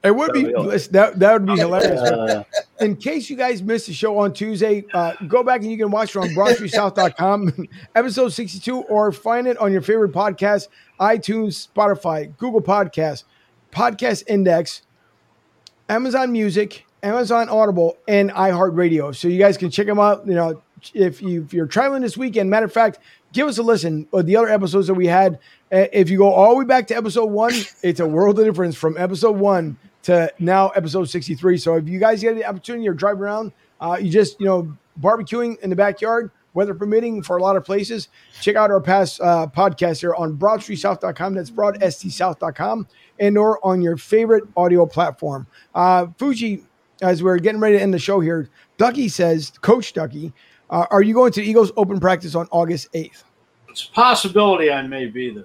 It 0.05 0.15
would 0.15 0.31
be 0.33 0.43
That'd 0.43 0.55
be 0.71 0.77
that, 0.91 1.19
that 1.19 1.33
would 1.33 1.45
be 1.45 1.57
hilarious. 1.57 2.01
Uh, 2.11 2.43
In 2.79 2.95
case 2.95 3.29
you 3.29 3.35
guys 3.37 3.63
missed 3.63 3.87
the 3.87 3.93
show 3.93 4.17
on 4.19 4.33
Tuesday, 4.33 4.85
uh, 4.93 5.13
go 5.27 5.43
back 5.43 5.61
and 5.61 5.71
you 5.71 5.77
can 5.77 5.89
watch 5.91 6.15
it 6.15 6.19
on 6.19 6.27
BroadStreetSouth.com, 6.29 7.67
episode 7.95 8.29
62, 8.33 8.81
or 8.83 9.11
find 9.11 9.47
it 9.47 9.57
on 9.57 9.71
your 9.71 9.81
favorite 9.81 10.11
podcast, 10.11 10.67
iTunes, 10.99 11.67
Spotify, 11.67 12.35
Google 12.37 12.61
Podcasts, 12.61 13.23
Podcast 13.71 14.23
Index, 14.27 14.81
Amazon 15.89 16.31
Music, 16.31 16.85
Amazon 17.03 17.49
Audible, 17.49 17.97
and 18.07 18.31
iHeartRadio. 18.31 19.15
So 19.15 19.27
you 19.27 19.39
guys 19.39 19.57
can 19.57 19.69
check 19.69 19.85
them 19.87 19.99
out. 19.99 20.25
You 20.27 20.33
know, 20.33 20.61
if, 20.93 21.21
you, 21.21 21.43
if 21.43 21.53
you're 21.53 21.67
traveling 21.67 22.01
this 22.01 22.17
weekend, 22.17 22.49
matter 22.49 22.65
of 22.65 22.73
fact, 22.73 22.99
give 23.33 23.47
us 23.47 23.57
a 23.57 23.63
listen. 23.63 24.07
Of 24.11 24.25
the 24.25 24.35
other 24.35 24.49
episodes 24.49 24.87
that 24.87 24.95
we 24.95 25.07
had, 25.07 25.39
Uh, 25.71 25.85
if 25.93 26.09
you 26.09 26.17
go 26.17 26.31
all 26.31 26.51
the 26.51 26.59
way 26.59 26.65
back 26.65 26.87
to 26.87 26.95
episode 26.97 27.25
one, 27.27 27.53
it's 27.83 27.99
a 27.99 28.07
world 28.07 28.39
of 28.39 28.45
difference 28.45 28.75
from 28.75 28.97
episode 28.97 29.37
one 29.37 29.77
to 30.05 30.31
now 30.39 30.69
episode 30.69 31.05
63. 31.09 31.57
So 31.57 31.75
if 31.75 31.87
you 31.87 31.99
guys 31.99 32.21
get 32.21 32.35
the 32.35 32.45
opportunity 32.45 32.87
or 32.87 32.93
drive 32.93 33.21
around, 33.21 33.51
uh, 33.81 33.97
you 33.99 34.09
just, 34.09 34.39
you 34.39 34.45
know, 34.45 34.75
barbecuing 35.01 35.59
in 35.59 35.69
the 35.69 35.75
backyard, 35.75 36.31
weather 36.53 36.73
permitting 36.73 37.21
for 37.21 37.37
a 37.37 37.41
lot 37.41 37.55
of 37.55 37.65
places, 37.65 38.09
check 38.41 38.55
out 38.55 38.71
our 38.71 38.79
past 38.79 39.19
uh, 39.21 39.47
podcast 39.47 39.99
here 39.99 40.15
on 40.15 40.37
broadstreetsouth.com. 40.37 41.33
That's 41.33 41.51
broadstsouth.com 41.51 42.87
and 43.19 43.37
or 43.37 43.65
on 43.65 43.81
your 43.81 43.97
favorite 43.97 44.45
audio 44.55 44.85
platform. 44.85 45.47
Uh, 45.73 46.07
Fuji, 46.17 46.63
as 47.01 47.21
we're 47.21 47.39
getting 47.39 47.59
ready 47.59 47.77
to 47.77 47.81
end 47.83 47.93
the 47.93 47.99
show 47.99 48.19
here, 48.19 48.49
Ducky 48.77 49.09
says, 49.09 49.51
Coach 49.61 49.93
Ducky, 49.93 50.31
uh, 50.69 50.85
are 50.91 51.01
you 51.01 51.13
going 51.13 51.31
to 51.33 51.43
Eagles 51.43 51.71
open 51.77 51.99
practice 51.99 52.35
on 52.35 52.47
August 52.51 52.91
8th? 52.93 53.23
it's 53.75 53.89
a 53.89 53.91
possibility 53.91 54.71
I 54.71 54.83
may 54.83 55.05
be 55.05 55.31
there. 55.31 55.43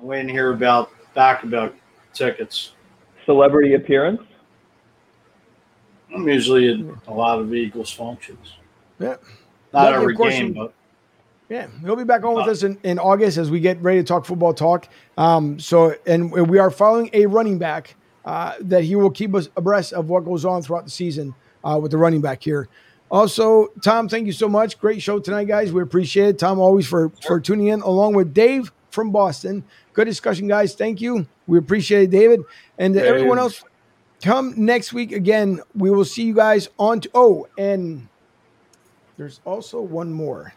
I'm 0.00 0.04
waiting 0.04 0.26
to 0.26 0.32
hear 0.32 0.52
about 0.52 0.90
back 1.14 1.44
about 1.44 1.72
tickets. 2.12 2.72
Celebrity 3.26 3.74
appearance. 3.74 4.22
I'm 6.14 6.28
usually 6.28 6.70
at 6.70 7.08
a 7.08 7.12
lot 7.12 7.40
of 7.40 7.52
Eagles 7.52 7.90
functions. 7.90 8.54
Yeah. 9.00 9.16
Not 9.72 9.92
Lucky, 9.92 9.96
of 9.96 10.02
every 10.02 10.16
game, 10.16 10.52
but 10.52 10.72
Yeah, 11.48 11.66
he'll 11.82 11.96
be 11.96 12.04
back 12.04 12.24
on 12.24 12.34
with 12.34 12.46
us 12.46 12.62
in, 12.62 12.78
in 12.84 12.98
August 12.98 13.36
as 13.38 13.50
we 13.50 13.58
get 13.60 13.82
ready 13.82 13.98
to 13.98 14.04
talk 14.04 14.24
football 14.24 14.54
talk. 14.54 14.88
Um, 15.18 15.58
so, 15.58 15.94
and 16.06 16.30
we 16.30 16.58
are 16.58 16.70
following 16.70 17.10
a 17.12 17.26
running 17.26 17.58
back 17.58 17.96
uh, 18.24 18.54
that 18.60 18.84
he 18.84 18.96
will 18.96 19.10
keep 19.10 19.34
us 19.34 19.48
abreast 19.56 19.92
of 19.92 20.08
what 20.08 20.24
goes 20.24 20.44
on 20.44 20.62
throughout 20.62 20.84
the 20.84 20.90
season 20.90 21.34
uh, 21.64 21.78
with 21.80 21.90
the 21.90 21.98
running 21.98 22.20
back 22.20 22.42
here. 22.42 22.68
Also, 23.10 23.68
Tom, 23.82 24.08
thank 24.08 24.26
you 24.26 24.32
so 24.32 24.48
much. 24.48 24.78
Great 24.78 25.02
show 25.02 25.18
tonight, 25.18 25.44
guys. 25.44 25.72
We 25.72 25.82
appreciate 25.82 26.28
it. 26.28 26.38
Tom, 26.38 26.58
always 26.58 26.86
for 26.86 27.10
for 27.22 27.38
tuning 27.38 27.68
in, 27.68 27.80
along 27.82 28.14
with 28.14 28.32
Dave 28.32 28.72
from 28.90 29.10
Boston. 29.10 29.64
Good 29.94 30.06
discussion, 30.06 30.48
guys. 30.48 30.74
Thank 30.74 31.00
you. 31.00 31.26
We 31.46 31.56
appreciate 31.56 32.04
it, 32.04 32.10
David, 32.10 32.42
and 32.78 32.94
to 32.94 33.00
Dave. 33.00 33.14
everyone 33.14 33.38
else. 33.38 33.64
Come 34.22 34.54
next 34.56 34.92
week 34.92 35.12
again. 35.12 35.60
We 35.74 35.90
will 35.90 36.04
see 36.04 36.24
you 36.24 36.34
guys 36.34 36.68
on. 36.78 37.00
To, 37.00 37.10
oh, 37.14 37.48
and 37.56 38.08
there's 39.16 39.40
also 39.44 39.80
one 39.80 40.12
more. 40.12 40.52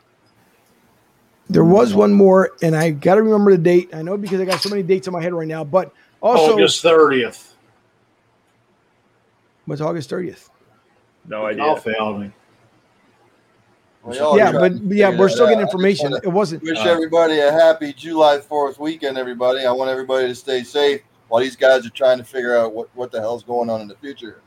There 1.50 1.64
was 1.64 1.94
one 1.94 2.14
more, 2.14 2.52
and 2.62 2.76
I 2.76 2.90
got 2.92 3.16
to 3.16 3.22
remember 3.22 3.52
the 3.52 3.58
date. 3.58 3.90
I 3.94 4.02
know 4.02 4.18
because 4.18 4.42
I 4.42 4.46
got 4.46 4.62
so 4.62 4.70
many 4.70 4.84
dates 4.84 5.08
in 5.08 5.14
my 5.14 5.22
head 5.22 5.34
right 5.34 5.48
now. 5.48 5.64
But 5.64 5.94
also, 6.22 6.54
August 6.54 6.84
30th. 6.84 7.54
what's 9.66 9.82
August 9.82 10.10
30th? 10.10 10.50
No 11.26 11.54
Golf 11.56 11.88
idea. 11.88 12.02
outing. 12.02 12.22
We 12.22 12.32
all 14.16 14.38
yeah, 14.38 14.52
but 14.52 14.74
yeah, 14.84 15.10
we're 15.10 15.30
still 15.30 15.46
out. 15.46 15.50
getting 15.50 15.62
information. 15.62 16.14
It 16.24 16.28
wasn't. 16.28 16.64
Wish 16.64 16.78
Uh, 16.80 16.90
everybody 16.90 17.40
a 17.40 17.52
happy 17.52 17.94
July 17.94 18.38
4th 18.40 18.80
weekend, 18.80 19.18
everybody. 19.18 19.66
I 19.66 19.72
want 19.72 19.90
everybody 19.90 20.28
to 20.28 20.36
stay 20.36 20.64
safe 20.64 21.02
while 21.28 21.42
these 21.42 21.56
guys 21.56 21.86
are 21.86 21.92
trying 21.92 22.18
to 22.18 22.24
figure 22.24 22.56
out 22.58 22.74
what, 22.74 22.90
what 22.96 23.12
the 23.12 23.20
hell's 23.20 23.44
going 23.44 23.70
on 23.70 23.82
in 23.82 23.88
the 23.88 23.96
future. 23.96 24.42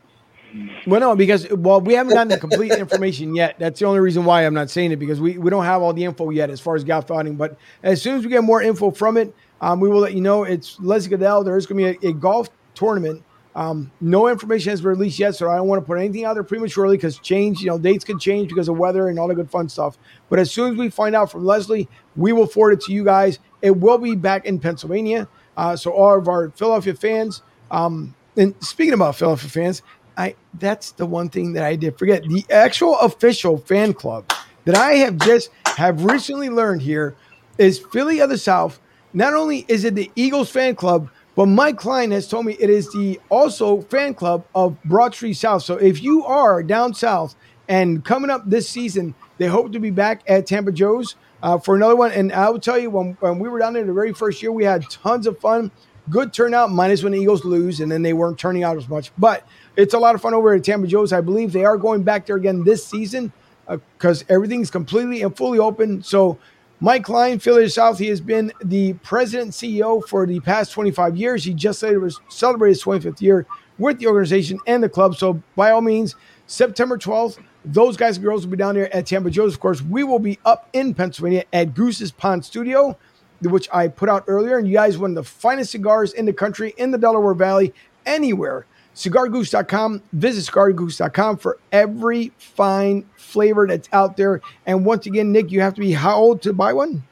Well, 0.87 1.01
no, 1.01 1.15
because 1.15 1.49
well, 1.51 1.81
we 1.81 1.95
haven't 1.95 2.15
gotten 2.15 2.29
the 2.29 2.39
complete 2.39 2.73
information 2.73 3.35
yet. 3.37 3.57
That's 3.59 3.79
the 3.79 3.87
only 3.87 4.01
reason 4.01 4.25
why 4.25 4.45
I'm 4.45 4.55
not 4.55 4.69
saying 4.71 4.91
it 4.93 4.97
because 4.97 5.21
we, 5.21 5.39
we 5.39 5.49
don't 5.51 5.65
have 5.65 5.81
all 5.83 5.93
the 5.93 6.05
info 6.05 6.31
yet 6.31 6.51
as 6.51 6.59
far 6.61 6.75
as 6.75 6.83
golf 6.83 7.11
outing. 7.11 7.37
But 7.37 7.57
as 7.83 8.03
soon 8.03 8.17
as 8.17 8.25
we 8.25 8.31
get 8.31 8.43
more 8.43 8.61
info 8.61 8.91
from 8.91 9.17
it, 9.17 9.33
um, 9.61 9.79
we 9.79 9.89
will 9.89 10.01
let 10.01 10.15
you 10.15 10.21
know. 10.21 10.43
It's 10.45 10.81
Leslie 10.81 11.11
Goodell. 11.11 11.45
There 11.45 11.57
is 11.57 11.67
going 11.67 11.95
to 11.95 12.01
be 12.01 12.07
a, 12.09 12.11
a 12.11 12.15
golf 12.15 12.49
tournament. 12.75 13.23
Um, 13.55 13.91
no 14.01 14.29
information 14.29 14.71
has 14.71 14.81
been 14.81 14.91
released 14.91 15.19
yet, 15.19 15.35
so 15.35 15.51
I 15.51 15.57
don't 15.57 15.67
want 15.67 15.83
to 15.83 15.87
put 15.87 15.99
anything 15.99 16.25
out 16.25 16.35
there 16.35 16.45
prematurely 16.45 16.97
because 16.97 17.19
change, 17.19 17.61
you 17.61 17.67
know, 17.67 17.79
dates 17.79 18.05
could 18.05 18.21
change 18.21 18.49
because 18.49 18.69
of 18.69 18.79
weather 18.79 19.09
and 19.09 19.19
all 19.19 19.27
the 19.27 19.35
good 19.35 19.51
fun 19.51 19.69
stuff. 19.69 19.99
But 20.29 20.39
as 20.39 20.53
soon 20.53 20.73
as 20.73 20.79
we 20.79 20.89
find 20.89 21.17
out 21.17 21.33
from 21.33 21.45
Leslie, 21.45 21.89
we 22.17 22.33
will 22.33 22.47
forward 22.47 22.75
it 22.75 22.81
to 22.83 22.93
you 22.93 23.05
guys. 23.05 23.41
It 23.61 23.77
will 23.77 23.99
be 23.99 24.15
back 24.15 24.47
in 24.47 24.61
Pennsylvania. 24.61 25.29
Uh, 25.57 25.75
so 25.75 25.91
all 25.91 26.17
of 26.17 26.29
our 26.29 26.51
Philadelphia 26.51 26.95
fans, 26.95 27.43
um, 27.71 28.15
and 28.37 28.55
speaking 28.63 28.95
about 28.95 29.17
Philadelphia 29.17 29.51
fans, 29.51 29.83
I 30.17 30.35
that's 30.55 30.93
the 30.93 31.07
one 31.07 31.29
thing 31.29 31.53
that 31.55 31.65
I 31.65 31.77
did 31.77 31.99
forget. 31.99 32.23
The 32.23 32.45
actual 32.51 32.99
official 32.99 33.59
fan 33.59 33.95
club 33.95 34.31
that 34.65 34.77
I 34.77 34.93
have 34.95 35.17
just 35.19 35.51
have 35.65 36.05
recently 36.05 36.51
learned 36.51 36.83
here 36.83 37.17
is 37.59 37.79
Philly 37.79 38.21
of 38.21 38.31
the 38.31 38.39
South. 38.39 38.81
Not 39.13 39.35
only 39.35 39.65
is 39.67 39.85
it 39.85 39.95
the 39.95 40.11
Eagles 40.15 40.51
fan 40.51 40.77
club, 40.77 41.11
but 41.41 41.47
Mike 41.47 41.79
Klein 41.79 42.11
has 42.11 42.29
told 42.29 42.45
me 42.45 42.53
it 42.61 42.69
is 42.69 42.93
the 42.93 43.19
also 43.31 43.81
fan 43.81 44.13
club 44.13 44.45
of 44.55 44.77
Broad 44.83 45.15
Street 45.15 45.33
South. 45.33 45.63
So 45.63 45.77
if 45.77 46.03
you 46.03 46.23
are 46.27 46.63
down 46.63 46.93
south 46.93 47.35
and 47.67 48.05
coming 48.05 48.29
up 48.29 48.43
this 48.45 48.69
season, 48.69 49.15
they 49.39 49.47
hope 49.47 49.73
to 49.73 49.81
be 49.81 49.89
back 49.89 50.21
at 50.29 50.47
Tampa 50.47 50.71
Joe's 50.71 51.17
uh, 51.43 51.57
for 51.57 51.77
another 51.77 51.97
one. 51.97 52.13
And 52.13 52.31
I 52.31 52.51
will 52.51 52.61
tell 52.61 52.79
you, 52.79 52.91
when, 52.91 53.17
when 53.21 53.39
we 53.39 53.49
were 53.49 53.59
down 53.59 53.73
there 53.73 53.87
the 53.87 53.93
very 53.95 54.13
first 54.13 54.43
year, 54.43 54.53
we 54.53 54.65
had 54.65 54.83
tons 54.91 55.27
of 55.27 55.39
fun. 55.39 55.71
Good 56.11 56.35
turnout, 56.35 56.73
minus 56.73 57.03
when 57.03 57.13
the 57.13 57.19
Eagles 57.19 57.43
lose, 57.43 57.81
and 57.81 57.91
then 57.91 58.03
they 58.03 58.13
weren't 58.13 58.39
turning 58.39 58.63
out 58.63 58.77
as 58.77 58.87
much. 58.87 59.11
But 59.17 59.49
it's 59.77 59.95
a 59.95 59.99
lot 59.99 60.15
of 60.15 60.21
fun 60.21 60.35
over 60.35 60.53
at 60.53 60.63
Tampa 60.63 60.89
Joe's. 60.89 61.11
I 61.11 61.23
believe 61.23 61.55
they 61.55 61.65
are 61.65 61.79
going 61.79 62.03
back 62.03 62.27
there 62.27 62.37
again 62.37 62.65
this 62.65 62.85
season 62.85 63.33
because 63.67 64.25
uh, 64.25 64.27
everything's 64.29 64.71
completely 64.71 65.23
and 65.23 65.35
fully 65.35 65.59
open. 65.59 66.03
So 66.03 66.37
Mike 66.83 67.05
Klein, 67.05 67.39
Philly 67.39 67.69
South, 67.69 67.99
he 67.99 68.07
has 68.07 68.23
been 68.23 68.51
the 68.65 68.95
president 68.95 69.51
CEO 69.51 70.03
for 70.09 70.25
the 70.25 70.41
past 70.41 70.73
25 70.73 71.15
years. 71.15 71.45
He 71.45 71.53
just 71.53 71.81
celebrated 71.81 72.75
his 72.75 72.83
25th 72.83 73.21
year 73.21 73.47
with 73.77 73.99
the 73.99 74.07
organization 74.07 74.59
and 74.67 74.83
the 74.83 74.89
club. 74.89 75.15
So 75.15 75.43
by 75.57 75.73
all 75.73 75.83
means, 75.83 76.15
September 76.47 76.97
12th, 76.97 77.39
those 77.67 77.99
guys 77.99 78.17
and 78.17 78.25
girls 78.25 78.47
will 78.47 78.53
be 78.53 78.57
down 78.57 78.77
there 78.77 78.95
at 78.97 79.05
Tampa 79.07 79.29
Joe's. 79.29 79.53
Of 79.53 79.61
course, 79.61 79.83
we 79.83 80.05
will 80.05 80.19
be 80.19 80.39
up 80.47 80.71
in 80.73 80.95
Pennsylvania 80.95 81.45
at 81.53 81.75
Goose's 81.75 82.13
Pond 82.13 82.47
Studio, 82.47 82.97
which 83.43 83.69
I 83.75 83.89
put 83.89 84.09
out 84.09 84.25
earlier. 84.27 84.57
And 84.57 84.67
you 84.67 84.73
guys, 84.73 84.97
one 84.97 85.11
of 85.11 85.17
the 85.17 85.23
finest 85.23 85.73
cigars 85.73 86.15
in 86.15 86.25
the 86.25 86.33
country, 86.33 86.73
in 86.79 86.93
the 86.93 86.99
Delaware 86.99 87.35
Valley, 87.35 87.75
anywhere. 88.07 88.65
CigarGoose.com. 88.95 90.03
Visit 90.13 90.53
CigarGoose.com 90.53 91.37
for 91.39 91.59
every 91.73 92.33
fine 92.39 93.05
flavor 93.17 93.67
that's 93.67 93.89
out 93.93 94.17
there. 94.17 94.41
And 94.67 94.85
once 94.85 95.07
again, 95.07 95.33
Nick, 95.33 95.51
you 95.51 95.61
have 95.61 95.75
to 95.75 95.81
be 95.81 95.93
how 95.93 96.17
old 96.17 96.43
to 96.43 96.53
buy 96.53 96.73
one? 96.73 97.03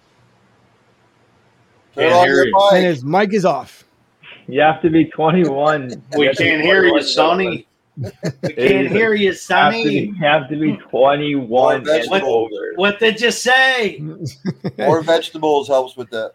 Can't 1.94 2.26
hear 2.28 2.44
you. 2.44 2.68
And 2.72 2.84
his 2.84 3.04
mic 3.04 3.32
is 3.32 3.44
off. 3.44 3.84
You 4.46 4.60
have 4.62 4.80
to 4.82 4.90
be 4.90 5.06
21. 5.06 6.02
We 6.16 6.32
can't 6.34 6.62
hear 6.62 6.84
you, 6.84 7.02
Sonny. 7.02 7.66
We 7.96 8.10
can't 8.54 8.88
hear 8.88 9.14
you, 9.14 9.26
You 9.28 9.32
Sonny. 9.34 9.82
you 10.06 10.14
have 10.20 10.48
to 10.48 10.56
be 10.56 10.76
21 10.90 11.88
and 11.88 12.10
What- 12.10 12.22
older. 12.22 12.72
What 12.76 12.98
did 13.00 13.20
you 13.20 13.30
say? 13.32 14.00
More 14.78 15.02
vegetables 15.02 15.66
helps 15.68 15.96
with 15.96 16.08
that. 16.10 16.32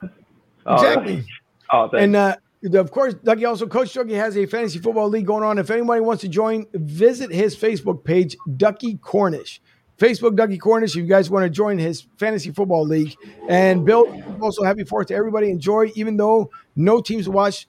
Oh, 0.65 0.75
Exactly. 0.75 1.23
Oh, 1.71 1.87
thanks. 1.87 2.03
And 2.03 2.15
uh, 2.15 2.35
of 2.71 2.91
course, 2.91 3.13
Dougie 3.15 3.47
also, 3.47 3.67
Coach 3.67 3.93
Dougie 3.93 4.15
has 4.15 4.37
a 4.37 4.45
fantasy 4.45 4.79
football 4.79 5.09
league 5.09 5.25
going 5.25 5.43
on. 5.43 5.57
If 5.57 5.69
anybody 5.69 6.01
wants 6.01 6.21
to 6.21 6.27
join, 6.27 6.65
visit 6.73 7.31
his 7.31 7.55
Facebook 7.55 8.03
page, 8.03 8.37
Ducky 8.57 8.97
Cornish. 8.97 9.61
Facebook, 9.97 10.35
Dougie 10.35 10.59
Cornish, 10.59 10.91
if 10.91 10.97
you 10.97 11.07
guys 11.07 11.29
want 11.29 11.43
to 11.43 11.49
join 11.49 11.77
his 11.77 12.07
fantasy 12.17 12.51
football 12.51 12.85
league. 12.85 13.15
And 13.47 13.85
Bill, 13.85 14.05
also 14.41 14.63
happy 14.63 14.83
fourth 14.83 15.07
to 15.07 15.15
everybody. 15.15 15.49
Enjoy, 15.49 15.91
even 15.95 16.17
though 16.17 16.49
no 16.75 17.01
teams 17.01 17.27
watch. 17.27 17.67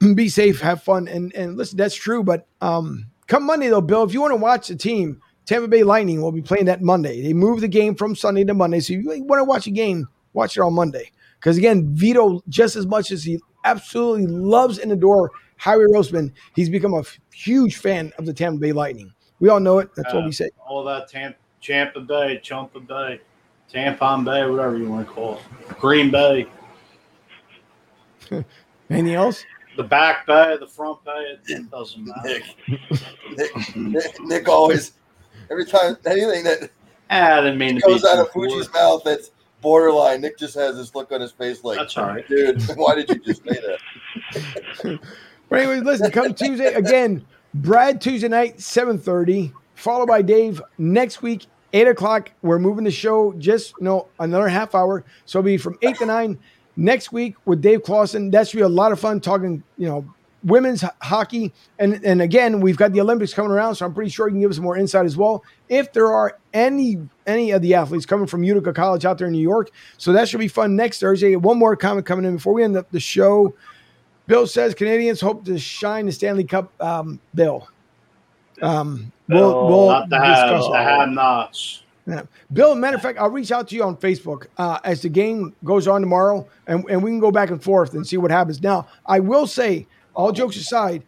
Be 0.14 0.28
safe, 0.28 0.60
have 0.60 0.82
fun, 0.82 1.08
and 1.08 1.34
and 1.34 1.56
listen. 1.56 1.78
That's 1.78 1.94
true, 1.94 2.22
but 2.22 2.46
um, 2.60 3.06
come 3.28 3.46
Monday 3.46 3.68
though, 3.68 3.80
Bill, 3.80 4.02
if 4.02 4.12
you 4.12 4.20
want 4.20 4.32
to 4.32 4.36
watch 4.36 4.68
the 4.68 4.76
team, 4.76 5.22
Tampa 5.46 5.68
Bay 5.68 5.84
Lightning 5.84 6.20
will 6.20 6.32
be 6.32 6.42
playing 6.42 6.66
that 6.66 6.82
Monday. 6.82 7.22
They 7.22 7.32
moved 7.32 7.62
the 7.62 7.68
game 7.68 7.94
from 7.94 8.14
Sunday 8.14 8.44
to 8.44 8.52
Monday, 8.52 8.80
so 8.80 8.92
if 8.92 9.04
you 9.04 9.24
want 9.24 9.40
to 9.40 9.44
watch 9.44 9.66
a 9.66 9.70
game, 9.70 10.06
watch 10.34 10.58
it 10.58 10.60
on 10.60 10.74
Monday. 10.74 11.10
Because 11.40 11.56
again, 11.56 11.94
Vito, 11.94 12.42
just 12.48 12.76
as 12.76 12.86
much 12.86 13.10
as 13.10 13.24
he 13.24 13.40
absolutely 13.66 14.26
loves 14.26 14.78
and 14.78 14.92
adore 14.92 15.30
Howie 15.56 15.84
Roseman, 15.92 16.32
he's 16.54 16.68
become 16.70 16.94
a 16.94 17.00
f- 17.00 17.18
huge 17.34 17.76
fan 17.76 18.12
of 18.18 18.24
the 18.26 18.32
Tampa 18.32 18.58
Bay 18.58 18.72
Lightning. 18.72 19.12
We 19.40 19.48
all 19.48 19.60
know 19.60 19.78
it. 19.80 19.90
That's 19.96 20.14
what 20.14 20.24
we 20.24 20.32
say. 20.32 20.48
All 20.66 20.84
that 20.84 21.08
Tampa, 21.08 21.36
Champa 21.60 22.00
Bay, 22.00 22.38
Champa 22.42 22.80
Bay, 22.80 23.20
Tampon 23.72 24.24
Bay, 24.24 24.48
whatever 24.48 24.78
you 24.78 24.88
want 24.88 25.06
to 25.06 25.12
call 25.12 25.34
it. 25.38 25.78
Green 25.78 26.10
Bay, 26.10 26.46
Anything 28.90 29.14
else? 29.14 29.44
the 29.76 29.82
back 29.84 30.26
bay, 30.26 30.56
the 30.58 30.66
front 30.66 31.04
bay, 31.04 31.10
it, 31.12 31.40
it 31.48 31.70
doesn't 31.70 32.02
matter. 32.04 32.40
Nick, 32.66 32.80
Nick, 33.36 33.76
Nick, 33.76 34.20
Nick 34.20 34.48
always, 34.48 34.92
every 35.50 35.66
time 35.66 35.96
anything 36.06 36.44
that 36.44 36.70
Ah, 37.10 37.34
I 37.36 37.40
didn't 37.42 37.58
mean 37.58 37.76
to 37.76 37.80
goes 37.82 38.02
be 38.02 38.08
out 38.08 38.18
of 38.18 38.32
too 38.32 38.40
Fuji's 38.40 38.72
mouth 38.72 39.02
that's 39.04 39.30
borderline, 39.66 40.20
Nick 40.20 40.38
just 40.38 40.54
has 40.54 40.76
this 40.76 40.94
look 40.94 41.10
on 41.10 41.20
his 41.20 41.32
face 41.32 41.64
like, 41.64 41.76
That's 41.76 41.96
all 41.96 42.06
right. 42.06 42.28
dude, 42.28 42.62
why 42.76 42.94
did 42.94 43.08
you 43.08 43.18
just 43.18 43.42
say 43.42 43.58
that? 43.60 45.00
But 45.48 45.60
anyways, 45.60 45.82
listen, 45.82 46.10
come 46.10 46.34
Tuesday 46.34 46.74
again. 46.74 47.24
Brad 47.54 48.00
Tuesday 48.00 48.26
night, 48.26 48.60
seven 48.60 48.98
thirty, 48.98 49.52
followed 49.76 50.06
by 50.06 50.20
Dave 50.20 50.60
next 50.76 51.22
week, 51.22 51.46
eight 51.72 51.86
o'clock. 51.86 52.32
We're 52.42 52.58
moving 52.58 52.82
the 52.82 52.90
show 52.90 53.32
just 53.34 53.74
you 53.78 53.84
know 53.84 54.08
another 54.18 54.48
half 54.48 54.74
hour, 54.74 55.04
so 55.24 55.38
it'll 55.38 55.46
be 55.46 55.56
from 55.56 55.78
eight 55.82 55.98
to 55.98 56.06
nine 56.06 56.36
next 56.74 57.12
week 57.12 57.36
with 57.44 57.62
Dave 57.62 57.84
Clausen. 57.84 58.32
That 58.32 58.48
should 58.48 58.56
be 58.56 58.62
a 58.62 58.68
lot 58.68 58.90
of 58.90 58.98
fun 58.98 59.20
talking. 59.20 59.62
You 59.78 59.86
know. 59.88 60.14
Women's 60.46 60.84
hockey, 61.02 61.52
and 61.78 62.02
and 62.04 62.22
again, 62.22 62.60
we've 62.60 62.76
got 62.76 62.92
the 62.92 63.00
Olympics 63.00 63.34
coming 63.34 63.50
around, 63.50 63.74
so 63.74 63.84
I'm 63.84 63.92
pretty 63.92 64.10
sure 64.10 64.28
you 64.28 64.32
can 64.32 64.40
give 64.40 64.50
us 64.50 64.58
more 64.58 64.76
insight 64.76 65.04
as 65.04 65.16
well. 65.16 65.44
If 65.68 65.92
there 65.92 66.06
are 66.06 66.38
any 66.54 66.98
any 67.26 67.50
of 67.50 67.62
the 67.62 67.74
athletes 67.74 68.06
coming 68.06 68.26
from 68.26 68.44
Utica 68.44 68.72
College 68.72 69.04
out 69.04 69.18
there 69.18 69.26
in 69.26 69.32
New 69.32 69.42
York, 69.42 69.70
so 69.98 70.12
that 70.12 70.28
should 70.28 70.40
be 70.40 70.48
fun 70.48 70.76
next 70.76 71.00
Thursday. 71.00 71.34
One 71.36 71.58
more 71.58 71.76
comment 71.76 72.06
coming 72.06 72.24
in 72.24 72.36
before 72.36 72.54
we 72.54 72.62
end 72.62 72.76
up 72.76 72.90
the 72.92 73.00
show. 73.00 73.54
Bill 74.28 74.46
says 74.46 74.74
Canadiens 74.74 75.20
hope 75.20 75.44
to 75.44 75.58
shine 75.58 76.06
the 76.06 76.12
Stanley 76.12 76.44
Cup. 76.44 76.72
Um, 76.80 77.20
Bill, 77.34 77.68
um, 78.62 79.12
we'll, 79.28 79.52
Bill, 79.52 79.66
we'll 79.68 79.86
Not 79.88 80.08
the 80.08 80.18
discuss 80.18 80.64
have, 80.64 80.72
the 80.72 80.78
have 80.78 81.08
nots. 81.10 81.82
Yeah. 82.06 82.22
Bill, 82.52 82.74
matter 82.76 82.96
of 82.96 83.02
fact, 83.02 83.18
I'll 83.18 83.30
reach 83.30 83.50
out 83.50 83.66
to 83.68 83.74
you 83.74 83.82
on 83.82 83.96
Facebook 83.96 84.46
uh, 84.58 84.78
as 84.84 85.02
the 85.02 85.08
game 85.08 85.54
goes 85.64 85.88
on 85.88 86.00
tomorrow, 86.00 86.46
and, 86.68 86.84
and 86.88 87.02
we 87.02 87.10
can 87.10 87.18
go 87.18 87.32
back 87.32 87.50
and 87.50 87.60
forth 87.60 87.94
and 87.94 88.06
see 88.06 88.16
what 88.16 88.30
happens. 88.30 88.62
Now, 88.62 88.86
I 89.06 89.18
will 89.18 89.48
say, 89.48 89.88
all 90.16 90.32
jokes 90.32 90.56
aside, 90.56 91.04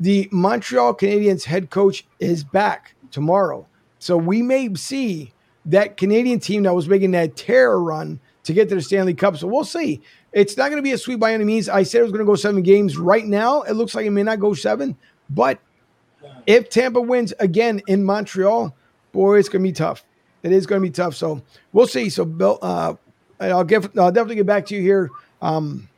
the 0.00 0.28
Montreal 0.32 0.94
Canadiens 0.94 1.44
head 1.44 1.68
coach 1.68 2.06
is 2.18 2.42
back 2.44 2.94
tomorrow, 3.10 3.66
so 3.98 4.16
we 4.16 4.40
may 4.40 4.72
see 4.74 5.32
that 5.66 5.96
Canadian 5.96 6.40
team 6.40 6.62
that 6.62 6.74
was 6.74 6.88
making 6.88 7.10
that 7.12 7.36
terror 7.36 7.82
run 7.82 8.18
to 8.44 8.52
get 8.52 8.68
to 8.68 8.74
the 8.74 8.82
Stanley 8.82 9.14
Cup. 9.14 9.36
So 9.36 9.46
we'll 9.46 9.64
see. 9.64 10.00
It's 10.32 10.56
not 10.56 10.70
going 10.70 10.78
to 10.78 10.82
be 10.82 10.92
a 10.92 10.98
sweep 10.98 11.20
by 11.20 11.34
any 11.34 11.44
means. 11.44 11.68
I 11.68 11.82
said 11.82 12.00
it 12.00 12.02
was 12.02 12.12
going 12.12 12.24
to 12.24 12.30
go 12.30 12.34
seven 12.34 12.62
games. 12.62 12.96
Right 12.96 13.24
now, 13.24 13.62
it 13.62 13.74
looks 13.74 13.94
like 13.94 14.06
it 14.06 14.10
may 14.10 14.22
not 14.22 14.40
go 14.40 14.54
seven, 14.54 14.96
but 15.30 15.60
if 16.46 16.68
Tampa 16.68 17.00
wins 17.00 17.32
again 17.38 17.80
in 17.86 18.02
Montreal, 18.02 18.74
boy, 19.12 19.38
it's 19.38 19.48
going 19.48 19.62
to 19.62 19.68
be 19.68 19.72
tough. 19.72 20.04
It 20.42 20.50
is 20.50 20.66
going 20.66 20.80
to 20.82 20.86
be 20.86 20.92
tough. 20.92 21.14
So 21.14 21.42
we'll 21.72 21.86
see. 21.86 22.08
So 22.08 22.24
Bill, 22.24 22.58
uh, 22.62 22.94
I'll 23.38 23.62
give, 23.64 23.96
I'll 23.98 24.10
definitely 24.10 24.36
get 24.36 24.46
back 24.46 24.66
to 24.66 24.74
you 24.74 24.80
here. 24.80 25.10
Um, 25.40 25.88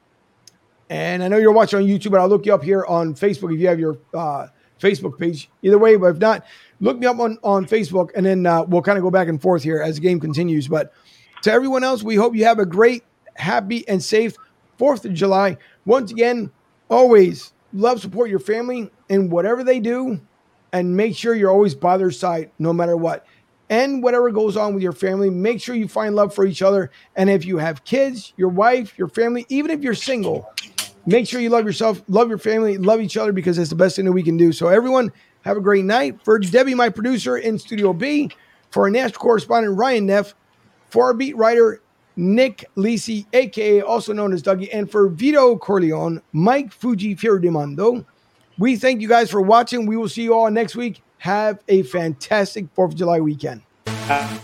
and 0.90 1.23
I 1.23 1.28
know 1.28 1.36
you're 1.36 1.52
watching 1.52 1.78
on 1.78 1.85
YouTube, 1.86 2.11
but 2.11 2.20
I'll 2.20 2.28
look 2.28 2.47
you 2.47 2.55
up 2.55 2.62
here 2.62 2.85
on 2.86 3.15
Facebook 3.15 3.52
if 3.52 3.61
you 3.61 3.69
have 3.69 3.81
your 3.81 3.98
uh, 4.12 4.48
Facebook 4.81 5.19
page. 5.19 5.48
Either 5.62 5.78
way, 5.78 5.97
but 5.97 6.06
if 6.06 6.19
not, 6.19 6.44
look 6.81 6.98
me 6.98 7.06
up 7.06 7.19
on 7.19 7.39
on 7.43 7.66
Facebook, 7.66 8.11
and 8.15 8.27
then 8.27 8.47
uh, 8.47 8.62
we'll 8.65 8.82
kind 8.82 8.98
of 8.98 9.02
go 9.02 9.11
back 9.11 9.28
and 9.28 9.40
forth 9.40 9.62
here 9.62 9.81
as 9.81 9.97
the 9.97 10.01
game 10.01 10.20
continues. 10.20 10.69
But 10.69 10.93
to 11.43 11.52
everyone 11.52 11.85
else, 11.85 12.02
we 12.02 12.16
hope 12.16 12.35
you 12.35 12.44
have 12.44 12.59
a 12.59 12.66
great, 12.66 13.05
happy, 13.35 13.86
and 13.89 14.02
safe 14.02 14.35
Fourth 14.78 15.05
of 15.05 15.15
July. 15.15 15.56
Once 15.85 16.11
again, 16.11 16.51
always 16.90 17.52
love 17.73 18.01
support 18.01 18.31
your 18.31 18.39
family 18.39 18.90
in 19.09 19.31
whatever 19.31 19.65
they 19.65 19.81
do, 19.81 20.20
and 20.73 20.97
make 20.97 21.16
sure 21.16 21.35
you're 21.35 21.51
always 21.51 21.74
by 21.74 21.97
their 21.97 22.11
side 22.11 22.51
no 22.59 22.73
matter 22.73 22.97
what. 22.97 23.27
And 23.70 24.03
whatever 24.03 24.31
goes 24.31 24.57
on 24.57 24.74
with 24.74 24.82
your 24.82 24.93
family, 24.93 25.31
make 25.31 25.61
sure 25.61 25.74
you 25.74 25.89
find 25.89 26.15
love 26.15 26.35
for 26.35 26.45
each 26.45 26.62
other. 26.62 26.91
And 27.16 27.31
if 27.31 27.45
you 27.45 27.57
have 27.59 27.85
kids, 27.85 28.32
your 28.36 28.51
wife, 28.51 28.97
your 28.99 29.09
family, 29.09 29.47
even 29.49 29.70
if 29.70 29.82
you're 29.82 29.95
single, 29.95 30.51
make 31.07 31.27
sure 31.27 31.41
you 31.41 31.49
love 31.49 31.65
yourself, 31.65 32.03
love 32.09 32.28
your 32.28 32.39
family, 32.39 32.77
love 32.77 33.01
each 33.01 33.16
other 33.16 33.32
because 33.32 33.57
it's 33.59 33.70
the 33.70 33.77
best 33.77 33.97
thing 33.97 34.05
that 34.05 34.12
we 34.12 34.23
can 34.23 34.36
do. 34.36 34.53
So, 34.53 34.69
everyone, 34.69 35.12
have 35.45 35.57
a 35.57 35.61
great 35.61 35.85
night. 35.85 36.19
For 36.24 36.39
Debbie, 36.39 36.74
my 36.74 36.89
producer 36.89 37.36
in 37.36 37.59
Studio 37.59 37.93
B, 37.93 38.31
for 38.70 38.85
our 38.85 38.91
national 38.91 39.20
correspondent, 39.20 39.77
Ryan 39.77 40.07
Neff, 40.07 40.35
for 40.89 41.05
our 41.05 41.15
beat 41.15 41.36
writer, 41.36 41.81
Nick 42.16 42.65
Lisi, 42.77 43.27
aka 43.32 43.82
also 43.82 44.12
known 44.12 44.32
as 44.32 44.43
Dougie, 44.43 44.70
and 44.73 44.91
for 44.91 45.09
Vito 45.09 45.57
Corleone, 45.57 46.23
Mike 46.32 46.73
Fuji 46.73 47.15
Fiordimondo. 47.15 48.05
We 48.59 48.77
thank 48.77 49.01
you 49.01 49.09
guys 49.09 49.31
for 49.31 49.43
watching. 49.43 49.86
We 49.86 49.97
will 49.97 50.09
see 50.09 50.23
you 50.23 50.35
all 50.35 50.51
next 50.51 50.77
week. 50.77 51.03
Have 51.25 51.61
a 51.69 51.83
fantastic 51.85 52.67
4th 52.75 52.89
of 52.89 52.97
July 52.97 53.19
weekend. 53.19 53.63
Uh, 53.87 54.39